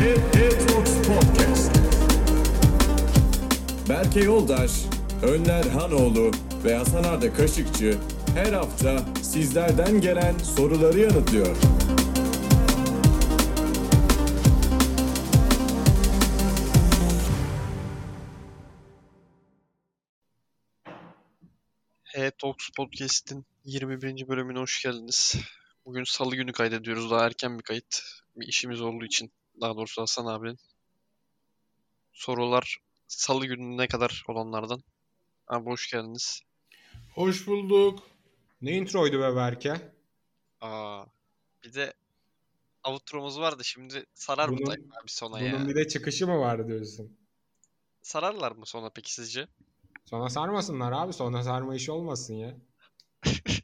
Head, 0.00 0.34
Head 0.34 0.68
Talks 0.68 0.92
Podcast. 1.08 1.72
Berke 3.88 4.20
Yoldaş, 4.20 4.70
Önler 5.22 5.64
Hanoğlu 5.64 6.30
ve 6.64 6.74
Hasan 6.74 7.04
Arda 7.04 7.32
Kaşıkçı 7.32 7.98
her 8.34 8.52
hafta 8.52 9.04
sizlerden 9.22 10.00
gelen 10.00 10.38
soruları 10.38 10.98
yanıtlıyor. 10.98 11.56
He 22.04 22.30
Talks 22.38 22.68
Podcast'in 22.76 23.46
21. 23.64 24.28
bölümüne 24.28 24.58
hoş 24.58 24.82
geldiniz. 24.82 25.36
Bugün 25.86 26.04
salı 26.04 26.36
günü 26.36 26.52
kaydediyoruz. 26.52 27.10
Daha 27.10 27.26
erken 27.26 27.58
bir 27.58 27.62
kayıt. 27.62 28.02
Bir 28.36 28.46
işimiz 28.46 28.80
olduğu 28.80 29.04
için. 29.04 29.30
Daha 29.60 29.76
doğrusu 29.76 30.02
Hasan 30.02 30.26
abinin. 30.26 30.58
Sorular 32.12 32.78
salı 33.06 33.46
gününe 33.46 33.88
kadar 33.88 34.24
olanlardan. 34.28 34.82
Abi 35.48 35.64
hoş 35.70 35.90
geldiniz. 35.92 36.42
Hoş 37.14 37.46
bulduk. 37.46 38.02
Ne 38.62 38.72
introydu 38.72 39.20
be 39.20 39.36
Berke? 39.36 39.92
Aa, 40.60 41.04
bir 41.64 41.74
de 41.74 41.94
outro'muz 42.84 43.40
vardı. 43.40 43.64
Şimdi 43.64 44.04
sarar 44.14 44.48
mı 44.48 44.56
Bunun- 44.58 44.66
Tayyip 44.66 44.94
abi 45.02 45.10
sona 45.10 45.40
Bunun 45.40 45.44
ya? 45.44 45.68
bir 45.68 45.74
de 45.74 45.88
çıkışı 45.88 46.26
mı 46.26 46.38
var 46.38 46.68
diyorsun? 46.68 47.18
Sararlar 48.02 48.52
mı 48.52 48.66
sona 48.66 48.90
peki 48.90 49.14
sizce? 49.14 49.48
Sonra 50.04 50.28
sarmasınlar 50.28 50.92
abi. 50.92 51.12
Sonra 51.12 51.42
sarma 51.42 51.74
işi 51.74 51.92
olmasın 51.92 52.34
ya. 52.34 52.56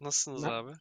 Nasılsınız 0.00 0.42
Ne? 0.42 0.50
abi? 0.50 0.72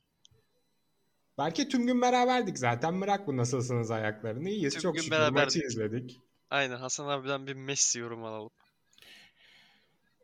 Belki 1.37 1.67
tüm 1.67 1.87
gün 1.87 2.01
beraberdik 2.01 2.59
zaten. 2.59 3.01
Bırak 3.01 3.27
bu 3.27 3.37
nasılsınız 3.37 3.91
ayaklarını. 3.91 4.49
İyiyiz 4.49 4.73
Tüm 4.73 4.81
çok 4.81 4.95
gün 4.95 5.01
şükür. 5.01 5.29
Maçı 5.29 5.59
izledik. 5.59 6.19
Aynen 6.49 6.77
Hasan 6.77 7.07
abiden 7.07 7.47
bir 7.47 7.53
Messi 7.53 7.99
yorum 7.99 8.23
alalım. 8.23 8.51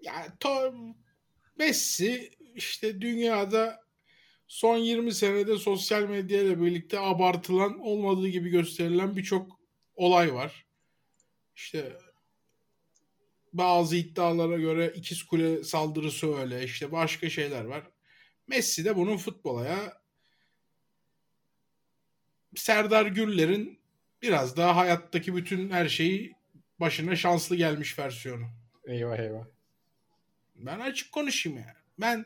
Ya 0.01 0.37
to 0.39 0.73
Messi 1.57 2.31
işte 2.55 3.01
dünyada 3.01 3.81
son 4.47 4.77
20 4.77 5.13
senede 5.13 5.57
sosyal 5.57 6.03
medya 6.03 6.41
ile 6.41 6.61
birlikte 6.61 6.99
abartılan 6.99 7.79
olmadığı 7.79 8.27
gibi 8.27 8.49
gösterilen 8.49 9.15
birçok 9.15 9.59
olay 9.95 10.33
var. 10.33 10.65
İşte 11.55 11.97
bazı 13.53 13.95
iddialara 13.95 14.57
göre 14.57 14.93
ikiz 14.95 15.23
kule 15.23 15.63
saldırısı 15.63 16.35
öyle 16.35 16.63
işte 16.63 16.91
başka 16.91 17.29
şeyler 17.29 17.65
var. 17.65 17.83
Messi 18.47 18.85
de 18.85 18.95
bunun 18.95 19.17
futbola 19.17 19.65
ya 19.65 19.98
Serdar 22.55 23.05
Gürler'in 23.05 23.79
biraz 24.21 24.57
daha 24.57 24.75
hayattaki 24.75 25.35
bütün 25.35 25.69
her 25.69 25.89
şeyi 25.89 26.35
başına 26.79 27.15
şanslı 27.15 27.55
gelmiş 27.55 27.99
versiyonu. 27.99 28.45
Eyvah 28.87 29.19
eyvah. 29.19 29.45
Ben 30.55 30.79
açık 30.79 31.11
konuşayım 31.11 31.57
yani. 31.57 31.77
Ben 31.99 32.25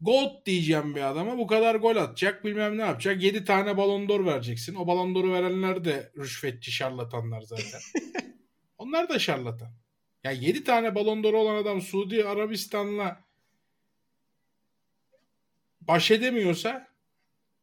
GOAT 0.00 0.46
diyeceğim 0.46 0.94
bir 0.94 1.00
adama 1.00 1.38
bu 1.38 1.46
kadar 1.46 1.74
gol 1.74 1.96
atacak 1.96 2.44
bilmem 2.44 2.78
ne 2.78 2.82
yapacak. 2.82 3.22
7 3.22 3.44
tane 3.44 3.76
balon 3.76 4.08
d'Or 4.08 4.26
vereceksin. 4.26 4.74
O 4.74 4.86
balon 4.86 5.14
d'Or'u 5.14 5.32
verenler 5.32 5.84
de 5.84 6.12
rüşvetçi 6.18 6.72
şarlatanlar 6.72 7.40
zaten. 7.42 7.80
Onlar 8.78 9.08
da 9.08 9.18
şarlatan. 9.18 9.70
Ya 10.24 10.30
7 10.30 10.64
tane 10.64 10.94
balon 10.94 11.24
d'Or 11.24 11.34
olan 11.34 11.54
adam 11.54 11.80
Suudi 11.80 12.24
Arabistan'la 12.24 13.24
baş 15.80 16.10
edemiyorsa 16.10 16.88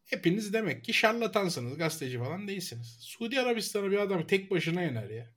hepiniz 0.05 0.53
demek 0.53 0.83
ki 0.83 0.93
şarlatansınız. 0.93 1.77
Gazeteci 1.77 2.17
falan 2.17 2.47
değilsiniz. 2.47 2.97
Suudi 2.99 3.39
Arabistan'ı 3.39 3.91
bir 3.91 3.97
adam 3.97 4.27
tek 4.27 4.51
başına 4.51 4.81
yener 4.81 5.09
ya. 5.09 5.33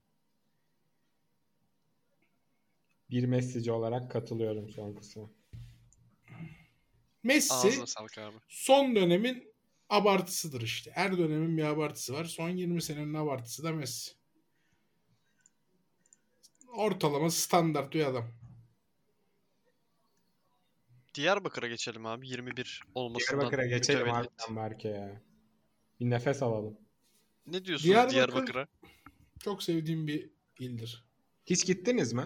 Bir 3.10 3.24
Messi'ci 3.24 3.72
olarak 3.72 4.10
katılıyorum 4.10 4.70
son 4.70 4.94
kısma. 4.94 5.30
Messi 7.22 7.70
son 8.48 8.96
dönemin 8.96 9.54
abartısıdır 9.88 10.62
işte. 10.62 10.90
Her 10.94 11.18
dönemin 11.18 11.56
bir 11.56 11.62
abartısı 11.62 12.12
var. 12.14 12.24
Son 12.24 12.48
20 12.48 12.82
senenin 12.82 13.14
abartısı 13.14 13.64
da 13.64 13.72
Messi. 13.72 14.12
Ortalama 16.68 17.30
standart 17.30 17.94
bir 17.94 18.04
adam. 18.04 18.24
Diyarbakır'a 21.16 21.66
geçelim 21.68 22.06
abi. 22.06 22.28
21 22.28 22.82
olmasından 22.94 23.40
Diyarbakır'a 23.40 23.66
geçelim 23.66 24.00
mütevellit. 24.00 24.30
harbiden 24.40 24.54
ya. 24.88 25.22
Bir 26.00 26.10
nefes 26.10 26.42
alalım. 26.42 26.78
Ne 27.46 27.64
diyorsunuz 27.64 27.90
Diyarbakır- 27.94 28.10
Diyarbakır'a? 28.14 28.66
Çok 29.40 29.62
sevdiğim 29.62 30.06
bir 30.06 30.30
ildir. 30.58 31.04
Hiç 31.46 31.66
gittiniz 31.66 32.12
mi? 32.12 32.24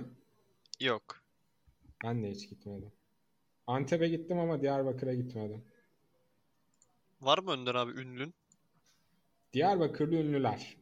Yok. 0.80 1.22
Ben 2.04 2.22
de 2.22 2.30
hiç 2.30 2.48
gitmedim. 2.50 2.92
Antep'e 3.66 4.08
gittim 4.08 4.38
ama 4.38 4.60
Diyarbakır'a 4.62 5.14
gitmedim. 5.14 5.64
Var 7.20 7.38
mı 7.38 7.50
Önder 7.52 7.74
abi 7.74 8.00
ünlün? 8.00 8.34
Diyarbakırlı 9.52 10.14
ünlüler. 10.16 10.76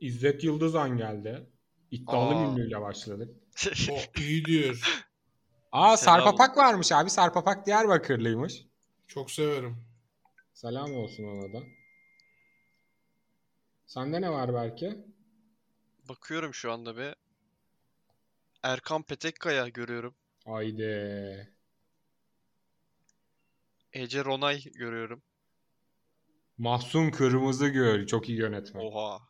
İzzet 0.00 0.44
Yıldızan 0.44 0.96
geldi. 0.96 1.46
İddialı 1.90 2.34
Aa. 2.34 2.52
ünlüyle 2.52 2.80
başladık. 2.80 3.36
O 3.90 4.20
iyi 4.20 4.44
diyor. 4.44 5.04
Aa 5.74 5.96
Selam. 5.96 6.20
Sarpapak 6.20 6.56
varmış 6.56 6.92
abi. 6.92 7.10
Sarpapak 7.10 7.66
Diyarbakırlıymış. 7.66 8.66
Çok 9.08 9.30
severim. 9.30 9.76
Selam 10.54 10.94
olsun 10.94 11.24
ona 11.24 11.52
da. 11.52 11.62
Sende 13.86 14.20
ne 14.22 14.30
var 14.30 14.54
belki? 14.54 14.98
Bakıyorum 16.08 16.54
şu 16.54 16.72
anda 16.72 16.96
be. 16.96 17.14
Erkan 18.62 19.02
Petekkaya 19.02 19.68
görüyorum. 19.68 20.14
Haydi. 20.44 21.54
Ece 23.92 24.24
Ronay 24.24 24.62
görüyorum. 24.62 25.22
Mahsun 26.58 27.10
Kırmızıgül. 27.10 28.06
Çok 28.06 28.28
iyi 28.28 28.38
yönetmen. 28.38 28.80
Oha. 28.80 29.20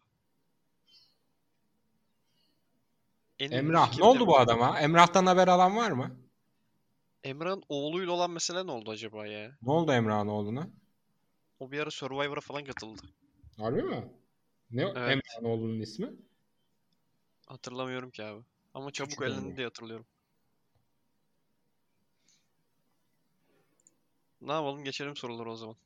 En 3.39 3.51
Emrah. 3.51 3.99
Ne 3.99 4.05
oldu 4.05 4.27
bu 4.27 4.39
adama? 4.39 4.81
Emrah'tan 4.81 5.27
haber 5.27 5.49
alan 5.49 5.77
var 5.77 5.91
mı? 5.91 6.24
Emrah'ın 7.25 7.63
oğluyla 7.69 8.13
olan 8.13 8.31
mesele 8.31 8.67
ne 8.67 8.71
oldu 8.71 8.91
acaba 8.91 9.27
ya? 9.27 9.59
Ne 9.63 9.73
oldu 9.73 9.93
Emrah'ın 9.93 10.29
oğluna? 10.29 10.71
O 11.61 11.73
bir 11.73 11.81
ara 11.81 11.91
Survivor'a 11.91 12.41
falan 12.41 12.65
katıldı. 12.65 13.03
Harbi 13.57 13.83
mi? 13.83 14.13
Ne 14.71 14.83
Evet. 14.83 14.97
Emrah'ın 14.97 15.45
oğlunun 15.45 15.81
ismi? 15.81 16.11
Hatırlamıyorum 17.47 18.11
ki 18.11 18.25
abi. 18.25 18.43
Ama 18.75 18.91
çabuk 18.91 19.11
Küçük 19.11 19.27
elendi 19.27 19.57
diye 19.57 19.67
hatırlıyorum. 19.67 20.07
Ne 24.41 24.53
yapalım 24.53 24.85
geçelim 24.85 25.17
sorulara 25.17 25.53
o 25.53 25.57
zaman. 25.57 25.77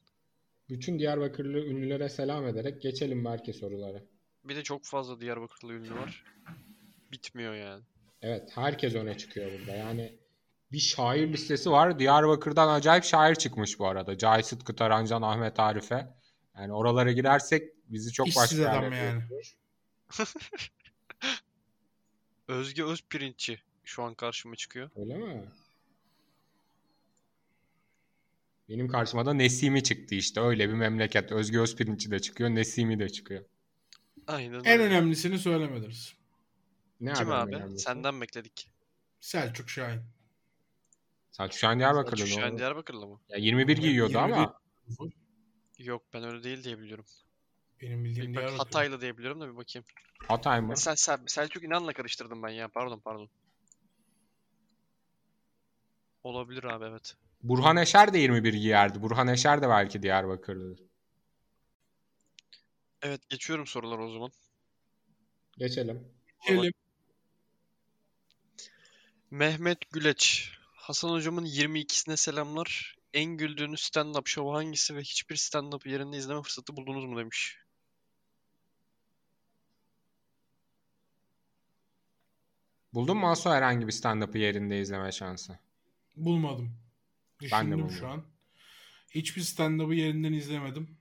Bütün 0.69 0.98
Diyarbakırlı 0.98 1.59
ünlülere 1.59 2.09
selam 2.09 2.47
ederek 2.47 2.82
geçelim 2.82 3.25
belki 3.25 3.53
sorulara. 3.53 4.03
Bir 4.44 4.56
de 4.56 4.62
çok 4.62 4.84
fazla 4.84 5.21
Diyarbakırlı 5.21 5.72
ünlü 5.72 5.94
var. 5.94 6.25
Bitmiyor 7.12 7.54
yani. 7.54 7.82
Evet, 8.22 8.50
herkes 8.54 8.94
öne 8.94 9.19
çıkıyor 9.19 9.50
burada. 9.59 9.72
Yani 9.72 10.19
bir 10.73 10.79
şair 10.79 11.33
listesi 11.33 11.71
var. 11.71 11.99
Diyarbakır'dan 11.99 12.69
acayip 12.69 13.05
şair 13.05 13.34
çıkmış 13.34 13.79
bu 13.79 13.87
arada. 13.87 14.19
Cahit 14.19 14.47
Sıtkı 14.47 14.77
Tarancan, 14.77 15.23
Ahmet 15.23 15.61
Arife. 15.61 16.15
Yani 16.59 16.73
oralara 16.73 17.12
girersek 17.12 17.73
bizi 17.89 18.12
çok 18.12 18.29
İşsiz 18.29 18.43
başka 18.43 18.71
adam 18.71 18.93
yani. 18.93 19.23
Özge 22.49 22.84
Özpirinççi 22.84 23.61
şu 23.84 24.03
an 24.03 24.15
karşıma 24.15 24.57
çıkıyor. 24.57 24.91
Öyle 24.97 25.17
mi? 25.17 25.45
Benim 28.69 28.89
karşıma 28.89 29.27
da 29.27 29.34
Nesimi 29.34 29.83
çıktı 29.83 30.15
işte. 30.15 30.41
Öyle 30.41 30.69
bir 30.69 30.75
memleket. 30.75 31.33
Özge 31.33 31.60
Özpirinççi 31.60 32.10
de 32.10 32.19
çıkıyor. 32.19 32.51
Nesimi 32.51 32.98
de 32.98 33.09
çıkıyor. 33.09 33.45
Aynen 34.27 34.65
En 34.65 34.81
önemlisini 34.81 35.39
söylemediniz. 35.39 36.15
Ne 37.01 37.13
Kim 37.13 37.31
abi? 37.31 37.57
önemlisi? 37.57 37.84
Senden 37.84 38.21
bekledik. 38.21 38.71
Selçuk 39.21 39.71
Şahin. 39.71 40.01
Selçuk 41.39 41.59
Şahin 41.59 41.79
Diyarbakırlı 41.79 42.17
Selçuk 42.17 42.37
ne 42.37 42.43
Şahin? 42.43 42.59
Diyarbakırlı 42.59 43.07
mı? 43.07 43.21
Ya 43.29 43.37
21 43.39 43.77
giyiyordu 43.77 44.13
21 44.13 44.33
ama 44.33 44.61
Yok 45.79 46.03
ben 46.15 46.25
öyle 46.25 46.45
değil 46.45 46.65
diye 46.65 46.79
biliyorum. 46.79 47.05
Benim 47.83 48.05
bildiğim 48.05 48.33
Bir 48.33 48.37
bak, 48.37 48.43
Diyarbakır. 48.43 48.59
Hataylı 48.59 49.01
diye 49.01 49.19
biliyorum 49.19 49.41
da 49.41 49.49
bir 49.49 49.57
bakayım. 49.57 49.85
Hatay 50.29 50.61
mı? 50.61 50.77
Sen, 50.77 50.95
sen 50.95 51.21
Selçuk 51.27 51.65
İnan'la 51.65 51.93
karıştırdım 51.93 52.43
ben 52.43 52.49
ya. 52.49 52.69
Pardon 52.69 53.01
pardon. 53.01 53.31
Olabilir 56.25 56.65
abi 56.65 56.85
evet. 56.85 57.17
Burhan 57.43 57.77
Eşer 57.77 58.13
de 58.13 58.19
21 58.19 58.55
giyerdi. 58.55 59.03
Burhan 59.03 59.29
Eşer 59.29 59.63
de 59.63 59.69
belki 59.69 60.03
Diyarbakırlıdır. 60.03 60.87
Evet 63.03 63.29
geçiyorum 63.29 63.67
sorulara 63.67 64.05
o 64.05 64.13
zaman. 64.13 64.31
Geçelim. 65.59 66.09
Gelin. 66.47 66.73
Mehmet 69.31 69.91
Güleç. 69.91 70.58
Hasan 70.89 71.09
hocamın 71.11 71.45
22'sine 71.45 72.17
selamlar. 72.17 72.97
En 73.13 73.37
güldüğünüz 73.37 73.81
stand-up 73.81 74.29
show 74.29 74.53
hangisi 74.53 74.97
ve 74.97 75.01
hiçbir 75.01 75.37
stand-up 75.37 75.89
yerinde 75.89 76.17
izleme 76.17 76.43
fırsatı 76.43 76.77
buldunuz 76.77 77.05
mu 77.05 77.19
demiş. 77.19 77.59
Buldun 82.95 83.17
mu 83.17 83.31
Aso 83.31 83.51
herhangi 83.51 83.87
bir 83.87 83.93
stand-up'ı 83.93 84.39
yerinde 84.39 84.81
izleme 84.81 85.13
şansı? 85.13 85.59
Bulmadım. 86.17 86.67
Ben 87.43 87.47
de 87.47 87.47
Düşündüm 87.47 87.73
bulmadım. 87.73 87.97
şu 87.97 88.09
an. 88.09 88.25
Hiçbir 89.11 89.43
stand-up'ı 89.43 89.95
yerinden 89.95 90.33
izlemedim. 90.33 90.99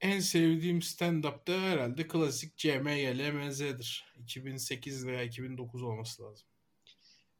En 0.00 0.20
sevdiğim 0.20 0.78
stand-up 0.78 1.46
da 1.46 1.60
herhalde 1.60 2.08
klasik 2.08 2.56
CMYL 2.56 3.32
MZ'dir. 3.32 4.04
2008 4.18 5.06
veya 5.06 5.22
2009 5.22 5.82
olması 5.82 6.22
lazım. 6.22 6.48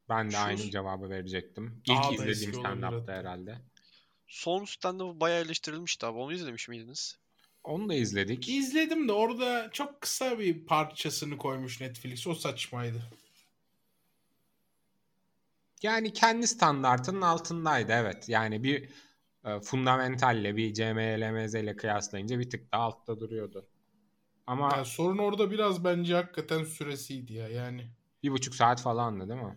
Ben 0.09 0.27
de 0.27 0.31
Şu- 0.33 0.39
aynı 0.39 0.71
cevabı 0.71 1.11
verecektim. 1.11 1.83
Daha 1.89 2.11
İlk 2.11 2.19
da 2.19 2.25
izlediğim 2.27 2.65
hatta. 2.83 3.13
herhalde. 3.13 3.59
Son 4.27 4.65
stand-up 4.65 5.21
bayağı 5.21 5.45
eleştirilmişti 5.45 6.07
abi. 6.07 6.19
Onu 6.19 6.33
izlemiş 6.33 6.69
miydiniz? 6.69 7.19
Onu 7.65 7.89
da 7.89 7.95
izledik. 7.95 8.49
İzledim 8.49 9.09
de 9.09 9.13
orada 9.13 9.71
çok 9.73 10.01
kısa 10.01 10.39
bir 10.39 10.67
parçasını 10.67 11.39
koymuş 11.39 11.81
Netflix. 11.81 12.27
O 12.27 12.35
saçmaydı. 12.35 13.03
Yani 15.83 16.13
kendi 16.13 16.47
standartının 16.49 17.21
altındaydı 17.23 17.93
evet. 17.93 18.29
Yani 18.29 18.63
bir 18.63 18.89
e, 19.45 19.61
fundamentalle 19.61 20.57
bir 20.57 20.75
CMLMZ 20.75 21.55
ile 21.55 21.77
kıyaslayınca 21.77 22.39
bir 22.39 22.51
tık 22.51 22.73
daha 22.73 22.83
altta 22.83 23.21
duruyordu. 23.21 23.67
Ama 24.47 24.71
Yani 24.77 24.87
sorun 24.87 25.19
orada 25.19 25.51
biraz 25.51 25.85
bence 25.85 26.15
hakikaten 26.15 26.65
süresiydi 26.65 27.33
ya. 27.33 27.49
Yani 27.49 27.91
bir 28.23 28.31
buçuk 28.31 28.55
saat 28.55 28.83
falandı 28.83 29.29
değil 29.29 29.41
mi? 29.43 29.57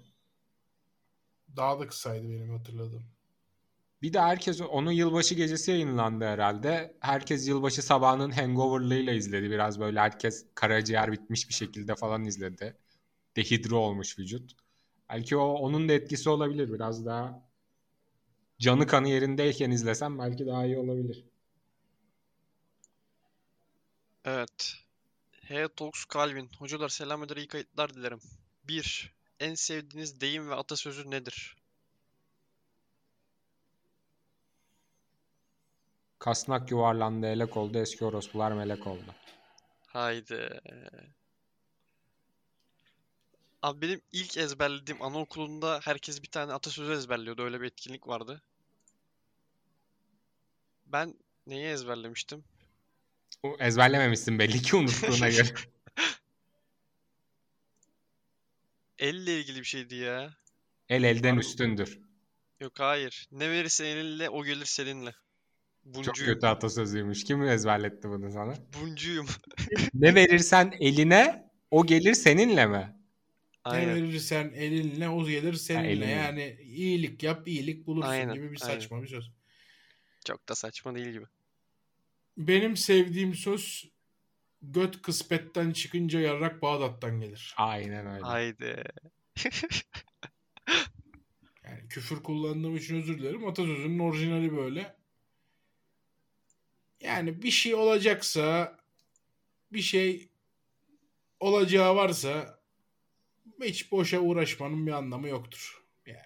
Daha 1.56 1.80
da 1.80 1.88
kısaydı 1.88 2.30
benim 2.30 2.58
hatırladığım. 2.58 3.04
Bir 4.02 4.14
de 4.14 4.20
herkes 4.20 4.62
onu 4.62 4.92
yılbaşı 4.92 5.36
gecesi 5.36 5.72
yayınlandı 5.72 6.26
herhalde. 6.26 6.98
Herkes 7.00 7.48
yılbaşı 7.48 7.82
sabahının 7.82 8.32
hangoverlığıyla 8.32 9.14
izledi. 9.14 9.52
Biraz 9.52 9.80
böyle 9.80 10.00
herkes 10.00 10.46
karaciğer 10.56 11.12
bitmiş 11.12 11.50
bir 11.50 11.54
şekilde 11.54 11.96
falan 11.96 12.26
izledi. 12.26 12.78
Dehidre 13.36 13.76
olmuş 13.76 14.20
vücut. 14.20 14.52
Belki 15.10 15.38
o 15.38 15.44
onun 15.44 15.90
da 15.90 15.94
etkisi 15.94 16.30
olabilir. 16.30 16.74
Biraz 16.74 17.06
daha 17.06 17.44
canı 18.60 18.88
kanı 18.88 19.10
yerindeyken 19.10 19.72
izlesem 19.72 20.20
belki 20.20 20.48
daha 20.48 20.66
iyi 20.66 20.78
olabilir. 20.78 21.26
Evet. 24.26 24.74
Hey 25.32 25.68
Talks 25.76 26.06
Calvin. 26.14 26.50
Hocalar 26.58 26.90
selam 26.90 27.24
eder 27.24 27.38
iyi 27.38 27.48
kayıtlar 27.48 27.94
dilerim. 27.94 28.20
1. 28.68 29.21
En 29.42 29.56
sevdiğiniz 29.56 30.22
deyim 30.22 30.50
ve 30.50 30.56
atasözü 30.56 31.12
nedir? 31.12 31.56
Kasnak 36.20 36.72
yuvarlandı, 36.72 37.28
elek 37.28 37.58
oldu, 37.58 37.78
eski 37.78 38.06
orospular 38.06 38.52
melek 38.52 38.88
oldu. 38.88 39.16
Haydi. 39.88 40.62
Abi 43.62 43.82
benim 43.82 44.02
ilk 44.12 44.38
ezberlediğim 44.38 45.02
anaokulunda 45.02 45.80
herkes 45.84 46.24
bir 46.24 46.30
tane 46.32 46.54
atasözü 46.54 46.92
ezberliyordu. 46.92 47.44
Öyle 47.44 47.62
bir 47.62 47.66
etkinlik 47.66 48.08
vardı. 48.08 48.42
Ben 50.86 51.16
neyi 51.48 51.66
ezberlemiştim? 51.66 52.44
O 53.44 53.58
ezberlememişsin 53.60 54.40
belli 54.40 54.62
ki 54.62 54.76
unuttuğuna 54.76 55.30
göre. 55.30 55.54
Elle 59.02 59.40
ilgili 59.40 59.60
bir 59.60 59.66
şeydi 59.66 59.96
ya. 59.96 60.34
El 60.90 61.04
elden 61.04 61.38
üstündür. 61.38 62.00
Yok 62.60 62.80
hayır. 62.80 63.28
Ne 63.32 63.50
verirsen 63.52 63.86
elinle 63.86 64.30
o 64.30 64.44
gelir 64.44 64.66
seninle. 64.66 65.12
Çok 65.12 65.96
Buncuyum. 65.96 66.34
kötü 66.34 66.48
atasözüymüş. 66.48 67.24
Kim 67.24 67.42
ezberletti 67.42 68.10
bunu 68.10 68.32
sana? 68.32 68.54
Buncuyum. 68.82 69.28
Ne 69.94 70.16
verirsen 70.16 70.74
eline 70.80 71.52
o 71.72 71.86
gelir 71.86 72.14
seninle 72.14 72.66
mi? 72.66 72.96
Ne 73.66 73.72
Aynen. 73.72 73.96
verirsen 73.96 74.52
elinle 74.56 75.10
o 75.10 75.28
gelir 75.28 75.54
seninle. 75.54 75.92
elinle. 75.92 76.06
Yani 76.06 76.58
iyilik 76.62 77.24
yap 77.24 77.48
iyilik 77.48 77.88
bulursun 77.88 78.10
Aynen, 78.10 78.34
gibi 78.34 78.52
bir 78.52 78.62
aynen. 78.62 78.80
saçma 78.80 79.02
bir 79.02 79.08
söz. 79.08 79.32
Çok 80.26 80.50
da 80.50 80.56
saçma 80.56 80.96
değil 80.96 81.08
gibi. 81.08 81.26
Benim 82.38 82.78
sevdiğim 82.78 83.36
söz 83.36 83.90
göt 84.62 85.02
kısmetten 85.02 85.72
çıkınca 85.72 86.20
yarrak 86.20 86.62
Bağdat'tan 86.62 87.20
gelir. 87.20 87.54
Aynen 87.58 88.08
öyle. 88.08 88.24
Haydi. 88.24 88.84
Yani 91.64 91.88
küfür 91.88 92.24
kullandığım 92.24 92.76
için 92.76 92.96
özür 92.96 93.20
dilerim. 93.20 93.48
Atasözünün 93.48 94.00
orijinali 94.00 94.58
böyle. 94.58 94.96
Yani 97.02 97.42
bir 97.42 97.52
şey 97.52 97.76
olacaksa 97.76 98.78
bir 99.74 99.82
şey 99.82 100.30
olacağı 101.40 101.96
varsa 101.96 102.60
hiç 103.62 103.92
boşa 103.92 104.20
uğraşmanın 104.20 104.88
bir 104.88 104.92
anlamı 104.92 105.28
yoktur. 105.28 105.84
Yani 106.06 106.26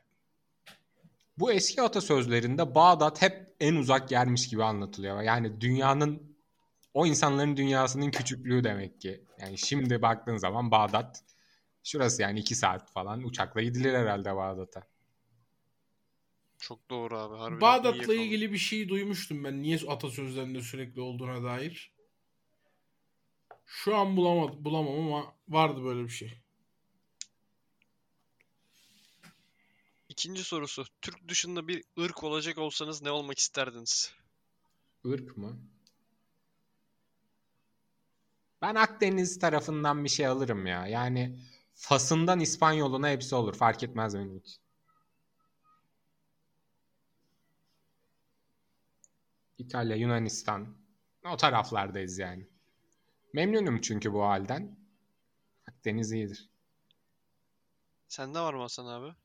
Bu 1.38 1.52
eski 1.52 1.82
atasözlerinde 1.82 2.76
Bağdat 2.76 3.22
hep 3.22 3.56
en 3.60 3.76
uzak 3.76 4.12
yermiş 4.12 4.50
gibi 4.50 4.64
anlatılıyor. 4.64 5.22
Yani 5.22 5.62
dünyanın 5.62 6.35
o 6.96 7.06
insanların 7.06 7.58
dünyasının 7.58 8.12
küçüklüğü 8.12 8.64
demek 8.64 9.02
ki. 9.02 9.26
Yani 9.40 9.58
şimdi 9.58 10.02
baktığın 10.02 10.38
zaman 10.38 10.72
Bağdat 10.72 11.24
şurası 11.84 12.22
yani 12.22 12.40
iki 12.40 12.56
saat 12.56 12.92
falan 12.92 13.24
uçakla 13.24 13.62
gidilir 13.62 13.94
herhalde 13.94 14.36
Bağdat'a. 14.36 14.88
Çok 16.60 16.90
doğru 16.90 17.18
abi. 17.18 17.38
Harbiden 17.38 17.62
Bağdat'la 17.62 18.14
ilgili 18.14 18.52
bir 18.52 18.58
şey 18.58 18.90
duymuştum 18.90 19.44
ben. 19.44 19.62
Niye 19.62 19.80
atasözlerinde 19.88 20.62
sürekli 20.62 21.02
olduğuna 21.02 21.44
dair. 21.44 21.92
Şu 23.66 23.96
an 23.96 24.18
bulamadım, 24.18 24.66
bulamam 24.66 25.00
ama 25.00 25.34
vardı 25.50 25.84
böyle 25.84 26.04
bir 26.04 26.10
şey. 26.10 26.42
İkinci 30.10 30.44
sorusu. 30.44 30.86
Türk 31.02 31.28
dışında 31.28 31.68
bir 31.68 31.84
ırk 32.00 32.24
olacak 32.24 32.58
olsanız 32.58 33.02
ne 33.02 33.12
olmak 33.12 33.40
isterdiniz? 33.40 34.14
Irk 35.06 35.38
mı? 35.38 35.75
Ben 38.66 38.76
Akdeniz 38.76 39.40
tarafından 39.40 40.04
bir 40.04 40.10
şey 40.10 40.28
alırım 40.28 40.66
ya. 40.66 40.88
Yani 40.88 41.40
Fas'ından 41.74 42.40
İspanyoluna 42.40 43.10
hepsi 43.10 43.36
olur. 43.36 43.54
Fark 43.56 43.84
etmez 43.84 44.16
benim 44.16 44.38
için. 44.38 44.62
İtalya, 49.58 49.96
Yunanistan. 49.96 50.78
O 51.26 51.38
taraflardayız 51.38 52.20
yani. 52.20 52.48
Memnunum 53.34 53.82
çünkü 53.82 54.14
bu 54.14 54.24
halden. 54.24 54.80
Akdeniz 55.70 56.12
iyidir. 56.12 56.50
Sende 58.08 58.40
var 58.40 58.54
mı 58.54 58.62
Hasan 58.62 58.86
abi? 58.86 59.16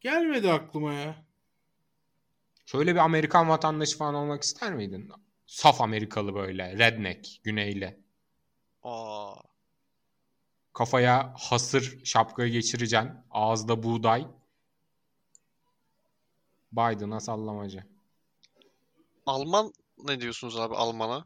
Gelmedi 0.00 0.52
aklıma 0.52 0.94
ya. 0.94 1.24
Şöyle 2.66 2.94
bir 2.94 3.00
Amerikan 3.00 3.48
vatandaşı 3.48 3.98
falan 3.98 4.14
olmak 4.14 4.42
ister 4.42 4.74
miydin? 4.74 5.12
Saf 5.46 5.80
Amerikalı 5.80 6.34
böyle. 6.34 6.78
Redneck, 6.78 7.44
güneyli. 7.44 8.03
Aa, 8.84 9.34
Kafaya 10.74 11.34
hasır 11.38 12.04
şapkayı 12.04 12.52
geçireceksin. 12.52 13.10
Ağızda 13.30 13.82
buğday. 13.82 14.26
Biden'a 16.72 17.20
sallamacı. 17.20 17.84
Alman 19.26 19.72
ne 19.98 20.20
diyorsunuz 20.20 20.58
abi 20.58 20.74
Alman'a? 20.74 21.24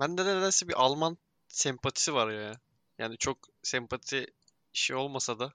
Bende 0.00 0.26
de 0.26 0.36
nedense 0.36 0.68
bir 0.68 0.82
Alman 0.82 1.18
sempatisi 1.48 2.14
var 2.14 2.30
ya. 2.30 2.60
Yani 2.98 3.16
çok 3.18 3.38
sempati 3.62 4.26
şey 4.72 4.96
olmasa 4.96 5.38
da. 5.38 5.52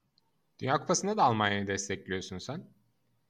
Dünya 0.60 0.78
Kupası'nda 0.78 1.18
da 1.18 1.24
Almanya'yı 1.24 1.68
destekliyorsun 1.68 2.38
sen. 2.38 2.68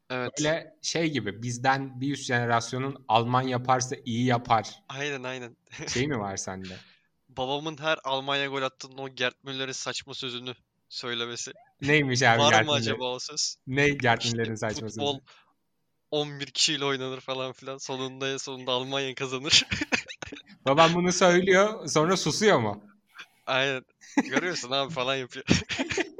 Evet. 0.10 0.32
Böyle 0.38 0.78
şey 0.82 1.12
gibi 1.12 1.44
bizden 1.44 2.02
bir 2.02 2.14
üst 2.14 2.26
jenerasyonun 2.26 3.06
Alman 3.08 3.42
yaparsa 3.42 3.96
iyi 4.06 4.26
yapar. 4.26 4.84
Aynen 4.90 5.24
aynen. 5.24 5.58
Şey 5.88 6.08
mi 6.08 6.20
var 6.20 6.38
sende? 6.38 6.78
Babamın 7.40 7.78
her 7.82 7.98
Almanya 8.04 8.48
gol 8.48 8.62
attığında 8.62 9.02
o 9.02 9.10
Gerd 9.10 9.34
Müller'in 9.44 9.72
saçma 9.72 10.14
sözünü 10.14 10.54
söylemesi. 10.90 11.52
Neymiş 11.82 12.24
abi 12.24 12.40
Var 12.40 12.52
Gerd 12.52 12.66
mı 12.66 12.72
acaba 12.72 13.16
o 13.16 13.20
söz? 13.20 13.56
Ne 13.68 13.90
Gerd 13.90 14.22
İşte 14.22 14.38
Müller'in 14.38 14.56
saçma 14.56 14.88
futbol 14.88 15.14
sözü? 15.14 15.26
11 16.12 16.46
kişiyle 16.46 16.86
oynanır 16.86 17.20
falan 17.20 17.52
filan. 17.52 17.78
Sonunda 17.78 18.40
sonunda 18.40 18.72
Almanya 18.72 19.16
kazanır. 19.16 19.68
Babam 20.66 20.94
bunu 20.94 21.12
söylüyor 21.12 21.88
sonra 21.88 22.18
susuyor 22.18 22.60
mu? 22.60 22.84
Aynen. 23.46 23.86
Görüyorsun 24.30 24.72
abi 24.72 24.94
falan 24.94 25.16
yapıyor. 25.16 25.46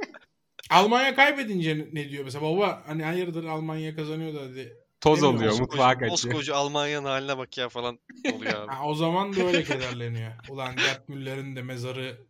Almanya 0.70 1.14
kaybedince 1.14 1.88
ne 1.92 2.08
diyor 2.08 2.24
mesela 2.24 2.42
baba 2.42 2.82
hani 2.86 3.04
hayırdır 3.04 3.44
Almanya 3.44 3.96
kazanıyor 3.96 4.34
da 4.34 4.40
hadi. 4.40 4.76
Toz 5.00 5.22
Değil 5.22 5.34
oluyor 5.34 5.58
mutfağa 5.60 5.92
kaçıyor. 5.98 6.10
Koskoca 6.10 6.56
Almanya'nın 6.56 7.06
haline 7.06 7.38
bak 7.38 7.58
ya 7.58 7.68
falan 7.68 7.98
oluyor 8.34 8.54
abi. 8.54 8.72
Ha, 8.72 8.84
o 8.86 8.94
zaman 8.94 9.36
da 9.36 9.42
öyle 9.42 9.64
kederleniyor. 9.64 10.32
Ulan 10.48 10.76
Gerd 10.76 11.08
Müller'in 11.08 11.56
de 11.56 11.62
mezarı 11.62 12.26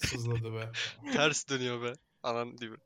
sızladı 0.00 0.54
be. 0.54 0.70
Ters 1.12 1.48
dönüyor 1.48 1.82
be. 1.82 1.92
Anan 2.22 2.56
gibi. 2.56 2.76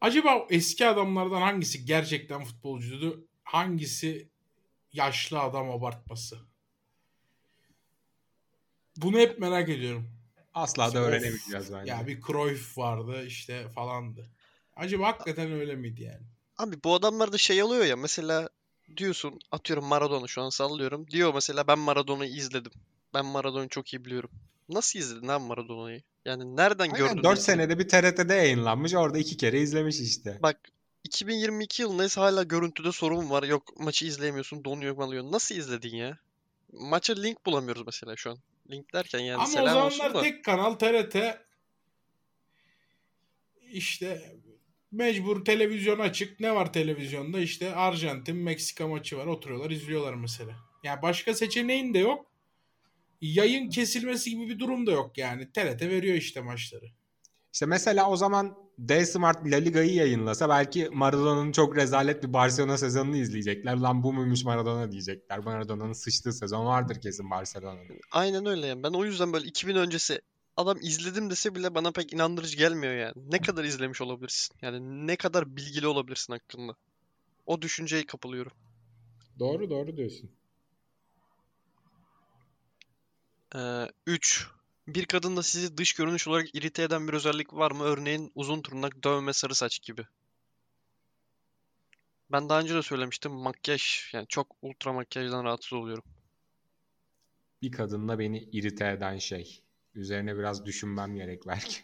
Acaba 0.00 0.46
eski 0.50 0.86
adamlardan 0.86 1.40
hangisi 1.40 1.84
gerçekten 1.84 2.44
futbolcuydu? 2.44 3.26
Hangisi 3.44 4.28
yaşlı 4.92 5.40
adam 5.40 5.70
abartması? 5.70 6.38
Bunu 8.96 9.18
hep 9.18 9.38
merak 9.38 9.68
ediyorum. 9.68 10.10
Asla 10.54 10.94
da 10.94 11.00
Of. 11.00 11.06
öğrenemeyeceğiz 11.06 11.72
bence. 11.72 11.92
Ya 11.92 12.06
bir 12.06 12.20
Cruyff 12.20 12.78
vardı 12.78 13.26
işte 13.26 13.68
falandı. 13.68 14.30
Acaba 14.76 15.06
hakikaten 15.06 15.52
öyle 15.52 15.74
miydi 15.74 16.02
yani? 16.02 16.33
Abi 16.64 16.76
bu 16.84 16.94
adamlarda 16.94 17.38
şey 17.38 17.62
oluyor 17.62 17.84
ya 17.84 17.96
mesela 17.96 18.48
diyorsun 18.96 19.40
atıyorum 19.52 19.84
Maradona 19.84 20.26
şu 20.26 20.42
an 20.42 20.48
sallıyorum. 20.48 21.10
Diyor 21.10 21.34
mesela 21.34 21.66
ben 21.66 21.78
Maradona'yı 21.78 22.30
izledim. 22.30 22.72
Ben 23.14 23.26
Maradona'yı 23.26 23.68
çok 23.68 23.94
iyi 23.94 24.04
biliyorum. 24.04 24.30
Nasıl 24.68 24.98
izledin 24.98 25.28
lan 25.28 25.42
Maradona'yı? 25.42 26.02
Yani 26.24 26.56
nereden 26.56 26.84
Aynen, 26.84 26.96
gördün? 26.96 27.22
4 27.22 27.38
izledin? 27.38 27.40
senede 27.40 27.78
bir 27.78 27.88
TRT'de 27.88 28.34
yayınlanmış. 28.34 28.94
Orada 28.94 29.18
iki 29.18 29.36
kere 29.36 29.60
izlemiş 29.60 30.00
işte. 30.00 30.38
Bak 30.42 30.60
2022 31.04 31.82
yılındayız 31.82 32.16
hala 32.16 32.42
görüntüde 32.42 32.92
sorun 32.92 33.30
var. 33.30 33.42
Yok 33.42 33.80
maçı 33.80 34.06
izleyemiyorsun 34.06 34.64
donuyor 34.64 34.96
malıyor. 34.96 35.24
Nasıl 35.24 35.54
izledin 35.54 35.96
ya? 35.96 36.18
Maça 36.72 37.14
link 37.14 37.46
bulamıyoruz 37.46 37.82
mesela 37.86 38.16
şu 38.16 38.30
an. 38.30 38.38
Link 38.70 38.92
derken 38.92 39.18
yani 39.18 39.36
Ama 39.36 39.44
o 39.44 39.46
selam 39.46 39.86
olsun 39.86 39.96
zamanlar 39.96 40.18
da. 40.18 40.22
tek 40.22 40.44
kanal 40.44 40.74
TRT 40.74 41.16
işte 43.70 44.36
mecbur 44.94 45.44
televizyon 45.44 45.98
açık. 45.98 46.40
Ne 46.40 46.54
var 46.54 46.72
televizyonda? 46.72 47.40
İşte 47.40 47.74
Arjantin, 47.74 48.36
Meksika 48.36 48.88
maçı 48.88 49.16
var. 49.16 49.26
Oturuyorlar, 49.26 49.70
izliyorlar 49.70 50.14
mesela. 50.14 50.52
Yani 50.84 51.02
başka 51.02 51.34
seçeneğin 51.34 51.94
de 51.94 51.98
yok. 51.98 52.26
Yayın 53.20 53.70
kesilmesi 53.70 54.30
gibi 54.30 54.48
bir 54.48 54.58
durum 54.58 54.86
da 54.86 54.92
yok 54.92 55.18
yani. 55.18 55.52
TRT 55.52 55.82
veriyor 55.82 56.16
işte 56.16 56.40
maçları. 56.40 56.86
İşte 57.52 57.66
mesela 57.66 58.10
o 58.10 58.16
zaman 58.16 58.56
D-Smart 58.78 59.46
La 59.46 59.56
Liga'yı 59.56 59.94
yayınlasa 59.94 60.48
belki 60.48 60.88
Maradona'nın 60.92 61.52
çok 61.52 61.76
rezalet 61.76 62.22
bir 62.22 62.32
Barcelona 62.32 62.78
sezonunu 62.78 63.16
izleyecekler. 63.16 63.76
Lan 63.76 64.02
bu 64.02 64.12
muymuş 64.12 64.44
Maradona 64.44 64.92
diyecekler. 64.92 65.38
Maradona'nın 65.38 65.92
sıçtığı 65.92 66.32
sezon 66.32 66.66
vardır 66.66 67.00
kesin 67.00 67.30
Barcelona'da. 67.30 67.94
Aynen 68.12 68.46
öyle 68.46 68.66
yani. 68.66 68.82
Ben 68.82 68.90
o 68.90 69.04
yüzden 69.04 69.32
böyle 69.32 69.46
2000 69.46 69.76
öncesi 69.76 70.20
adam 70.56 70.78
izledim 70.80 71.30
dese 71.30 71.54
bile 71.54 71.74
bana 71.74 71.92
pek 71.92 72.12
inandırıcı 72.12 72.56
gelmiyor 72.56 72.94
yani. 72.94 73.14
Ne 73.16 73.40
kadar 73.40 73.64
izlemiş 73.64 74.00
olabilirsin? 74.00 74.56
Yani 74.62 75.06
ne 75.06 75.16
kadar 75.16 75.56
bilgili 75.56 75.86
olabilirsin 75.86 76.32
hakkında? 76.32 76.74
O 77.46 77.62
düşünceye 77.62 78.06
kapılıyorum. 78.06 78.52
Doğru 79.38 79.70
doğru 79.70 79.96
diyorsun. 79.96 80.30
3. 84.06 84.48
Bir 84.88 85.04
kadında 85.04 85.42
sizi 85.42 85.76
dış 85.76 85.92
görünüş 85.92 86.28
olarak 86.28 86.54
irite 86.54 86.82
eden 86.82 87.08
bir 87.08 87.12
özellik 87.12 87.54
var 87.54 87.70
mı? 87.70 87.84
Örneğin 87.84 88.32
uzun 88.34 88.62
tırnak, 88.62 89.04
dövme, 89.04 89.32
sarı 89.32 89.54
saç 89.54 89.82
gibi. 89.82 90.06
Ben 92.32 92.48
daha 92.48 92.60
önce 92.60 92.74
de 92.74 92.82
söylemiştim. 92.82 93.32
Makyaj. 93.32 94.10
Yani 94.12 94.26
çok 94.28 94.56
ultra 94.62 94.92
makyajdan 94.92 95.44
rahatsız 95.44 95.72
oluyorum. 95.72 96.04
Bir 97.62 97.72
kadınla 97.72 98.18
beni 98.18 98.38
irite 98.52 98.88
eden 98.88 99.18
şey. 99.18 99.63
Üzerine 99.94 100.36
biraz 100.36 100.66
düşünmem 100.66 101.16
gerek 101.16 101.42
belki. 101.46 101.76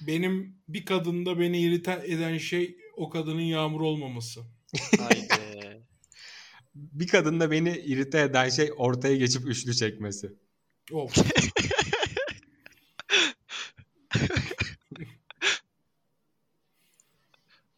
Benim 0.00 0.56
bir 0.68 0.84
kadında 0.84 1.38
beni 1.38 1.60
irite 1.60 2.02
eden 2.04 2.38
şey 2.38 2.78
o 2.96 3.10
kadının 3.10 3.40
yağmur 3.40 3.80
olmaması. 3.80 4.40
Haydi. 4.98 5.82
Bir 6.74 7.06
kadınla 7.06 7.50
beni 7.50 7.78
irite 7.78 8.20
eden 8.20 8.48
şey 8.48 8.72
ortaya 8.76 9.16
geçip 9.16 9.46
üçlü 9.46 9.74
çekmesi. 9.74 10.32
Of. 10.92 11.16